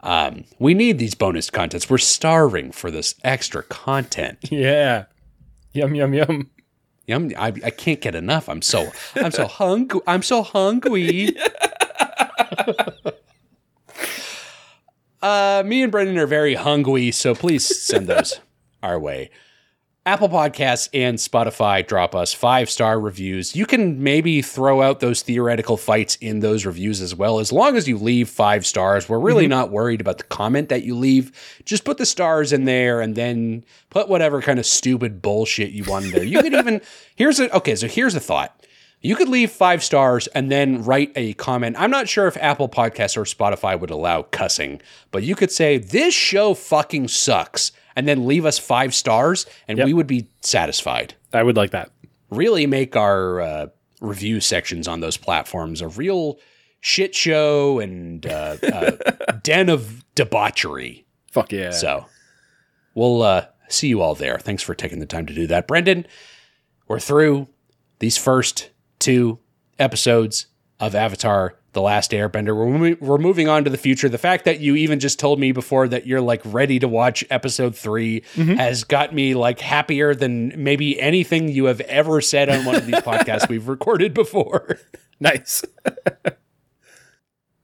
Um, 0.00 0.44
we 0.58 0.74
need 0.74 0.98
these 0.98 1.14
bonus 1.14 1.48
contents. 1.50 1.88
We're 1.88 1.98
starving 1.98 2.72
for 2.72 2.90
this 2.90 3.14
extra 3.22 3.62
content. 3.62 4.38
Yeah. 4.50 5.04
Yum 5.74 5.94
yum 5.94 6.12
yum. 6.12 6.50
Yum, 7.06 7.32
I, 7.38 7.48
I 7.64 7.70
can't 7.70 8.00
get 8.00 8.14
enough. 8.14 8.48
I'm 8.48 8.60
so 8.62 8.92
I'm 9.16 9.30
so 9.30 9.46
hungry. 9.46 10.00
I'm 10.06 10.22
so 10.22 10.42
hungry. 10.42 11.34
uh, 15.22 15.62
me 15.64 15.82
and 15.82 15.90
Brendan 15.90 16.18
are 16.18 16.26
very 16.26 16.54
hungry, 16.54 17.10
so 17.10 17.34
please 17.34 17.64
send 17.82 18.06
those 18.06 18.38
our 18.82 18.98
way. 18.98 19.30
Apple 20.04 20.28
Podcasts 20.28 20.88
and 20.92 21.16
Spotify 21.16 21.86
drop 21.86 22.16
us 22.16 22.34
five 22.34 22.68
star 22.68 22.98
reviews. 22.98 23.54
You 23.54 23.66
can 23.66 24.02
maybe 24.02 24.42
throw 24.42 24.82
out 24.82 24.98
those 24.98 25.22
theoretical 25.22 25.76
fights 25.76 26.16
in 26.16 26.40
those 26.40 26.66
reviews 26.66 27.00
as 27.00 27.14
well, 27.14 27.38
as 27.38 27.52
long 27.52 27.76
as 27.76 27.86
you 27.86 27.96
leave 27.96 28.28
five 28.28 28.66
stars. 28.66 29.08
We're 29.08 29.20
really 29.20 29.44
mm-hmm. 29.44 29.50
not 29.50 29.70
worried 29.70 30.00
about 30.00 30.18
the 30.18 30.24
comment 30.24 30.70
that 30.70 30.82
you 30.82 30.96
leave. 30.96 31.30
Just 31.64 31.84
put 31.84 31.98
the 31.98 32.06
stars 32.06 32.52
in 32.52 32.64
there 32.64 33.00
and 33.00 33.14
then 33.14 33.64
put 33.90 34.08
whatever 34.08 34.42
kind 34.42 34.58
of 34.58 34.66
stupid 34.66 35.22
bullshit 35.22 35.70
you 35.70 35.84
want 35.84 36.06
in 36.06 36.10
there. 36.10 36.24
You 36.24 36.42
could 36.42 36.54
even, 36.54 36.80
here's 37.14 37.38
a, 37.38 37.54
okay, 37.56 37.76
so 37.76 37.86
here's 37.86 38.16
a 38.16 38.20
thought. 38.20 38.66
You 39.02 39.14
could 39.14 39.28
leave 39.28 39.52
five 39.52 39.84
stars 39.84 40.26
and 40.28 40.50
then 40.50 40.82
write 40.82 41.12
a 41.14 41.34
comment. 41.34 41.76
I'm 41.78 41.90
not 41.92 42.08
sure 42.08 42.26
if 42.26 42.36
Apple 42.38 42.68
Podcasts 42.68 43.16
or 43.16 43.22
Spotify 43.22 43.78
would 43.78 43.90
allow 43.90 44.22
cussing, 44.22 44.82
but 45.12 45.22
you 45.22 45.36
could 45.36 45.52
say, 45.52 45.78
This 45.78 46.12
show 46.12 46.54
fucking 46.54 47.06
sucks, 47.06 47.70
and 47.96 48.06
then 48.08 48.26
leave 48.26 48.44
us 48.44 48.58
five 48.58 48.94
stars, 48.94 49.46
and 49.68 49.78
Yep. 49.78 49.86
we 49.86 49.92
would 49.94 50.06
be 50.06 50.28
satisfied. 50.40 51.14
I 51.32 51.42
would 51.42 51.56
like 51.56 51.70
that. 51.70 51.90
Really 52.30 52.66
make 52.66 52.96
our 52.96 53.40
uh, 53.40 53.66
review 54.00 54.40
sections 54.40 54.88
on 54.88 55.00
those 55.00 55.16
platforms 55.16 55.80
a 55.80 55.88
real 55.88 56.38
shit 56.80 57.14
show 57.14 57.78
and 57.78 58.26
uh, 58.26 58.56
uh, 58.62 58.90
den 59.42 59.68
of 59.68 60.04
debauchery. 60.14 61.06
Fuck 61.30 61.52
yeah. 61.52 61.70
So 61.70 62.06
we'll 62.94 63.22
uh, 63.22 63.46
see 63.68 63.88
you 63.88 64.00
all 64.00 64.14
there. 64.14 64.38
Thanks 64.38 64.62
for 64.62 64.74
taking 64.74 64.98
the 64.98 65.06
time 65.06 65.26
to 65.26 65.34
do 65.34 65.46
that. 65.46 65.66
Brendan, 65.68 66.06
we're 66.88 66.98
through 67.00 67.48
these 68.00 68.18
first 68.18 68.70
two 68.98 69.38
episodes 69.78 70.46
of 70.82 70.96
Avatar 70.96 71.54
The 71.74 71.80
Last 71.80 72.10
Airbender. 72.10 72.56
We're, 72.56 72.66
mo- 72.66 72.96
we're 73.00 73.18
moving 73.18 73.48
on 73.48 73.62
to 73.62 73.70
the 73.70 73.78
future. 73.78 74.08
The 74.08 74.18
fact 74.18 74.44
that 74.44 74.58
you 74.58 74.74
even 74.74 74.98
just 74.98 75.20
told 75.20 75.38
me 75.38 75.52
before 75.52 75.86
that 75.86 76.08
you're 76.08 76.20
like 76.20 76.42
ready 76.44 76.80
to 76.80 76.88
watch 76.88 77.24
episode 77.30 77.76
3 77.76 78.20
mm-hmm. 78.20 78.54
has 78.54 78.82
got 78.82 79.14
me 79.14 79.34
like 79.34 79.60
happier 79.60 80.12
than 80.12 80.52
maybe 80.62 81.00
anything 81.00 81.48
you 81.48 81.66
have 81.66 81.80
ever 81.82 82.20
said 82.20 82.50
on 82.50 82.64
one 82.64 82.74
of 82.74 82.84
these 82.84 82.94
podcasts 82.96 83.48
we've 83.48 83.68
recorded 83.68 84.12
before. 84.12 84.76
nice. 85.20 85.62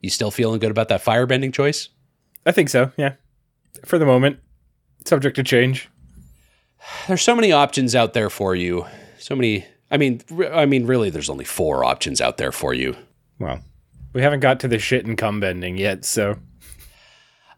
You 0.00 0.10
still 0.10 0.30
feeling 0.30 0.60
good 0.60 0.70
about 0.70 0.86
that 0.90 1.04
firebending 1.04 1.52
choice? 1.52 1.88
I 2.46 2.52
think 2.52 2.68
so. 2.68 2.92
Yeah. 2.96 3.14
For 3.84 3.98
the 3.98 4.06
moment, 4.06 4.38
subject 5.04 5.34
to 5.34 5.42
change. 5.42 5.90
there's 7.08 7.20
so 7.20 7.34
many 7.34 7.50
options 7.50 7.96
out 7.96 8.12
there 8.12 8.30
for 8.30 8.54
you. 8.54 8.86
So 9.18 9.34
many. 9.34 9.66
I 9.90 9.96
mean, 9.96 10.22
I 10.52 10.66
mean, 10.66 10.86
really, 10.86 11.10
there's 11.10 11.28
only 11.28 11.44
four 11.44 11.84
options 11.84 12.20
out 12.20 12.36
there 12.36 12.52
for 12.52 12.72
you. 12.72 12.94
Well, 13.38 13.60
we 14.12 14.22
haven't 14.22 14.40
got 14.40 14.60
to 14.60 14.68
the 14.68 14.78
shit 14.78 15.06
and 15.06 15.16
cum 15.16 15.40
bending 15.40 15.76
yet, 15.78 16.04
so 16.04 16.38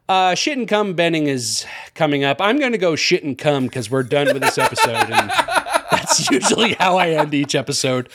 Uh, 0.09 0.35
shit 0.35 0.57
and 0.57 0.67
cum 0.67 0.93
bending 0.93 1.27
is 1.27 1.65
coming 1.95 2.23
up. 2.23 2.41
I'm 2.41 2.59
going 2.59 2.73
to 2.73 2.77
go 2.77 2.95
shit 2.95 3.23
and 3.23 3.37
cum 3.37 3.65
because 3.65 3.89
we're 3.89 4.03
done 4.03 4.27
with 4.33 4.41
this 4.41 4.57
episode, 4.57 5.09
and 5.09 5.29
that's 5.91 6.29
usually 6.29 6.73
how 6.73 6.97
I 6.97 7.11
end 7.11 7.33
each 7.33 7.55
episode. 7.55 8.09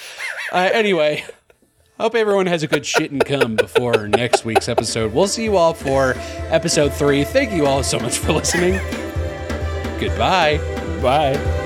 Uh, 0.53 0.69
anyway, 0.73 1.25
hope 1.99 2.15
everyone 2.15 2.47
has 2.47 2.63
a 2.63 2.67
good 2.67 2.85
shit 2.85 3.11
and 3.11 3.25
cum 3.25 3.57
before 3.57 4.09
next 4.09 4.45
week's 4.45 4.69
episode. 4.69 5.15
We'll 5.15 5.27
see 5.29 5.45
you 5.45 5.57
all 5.57 5.73
for 5.73 6.15
episode 6.51 6.93
three. 6.93 7.25
Thank 7.25 7.53
you 7.53 7.67
all 7.67 7.83
so 7.83 7.99
much 7.99 8.19
for 8.19 8.33
listening. 8.33 8.75
Goodbye. 9.99 10.59
bye. 11.01 11.66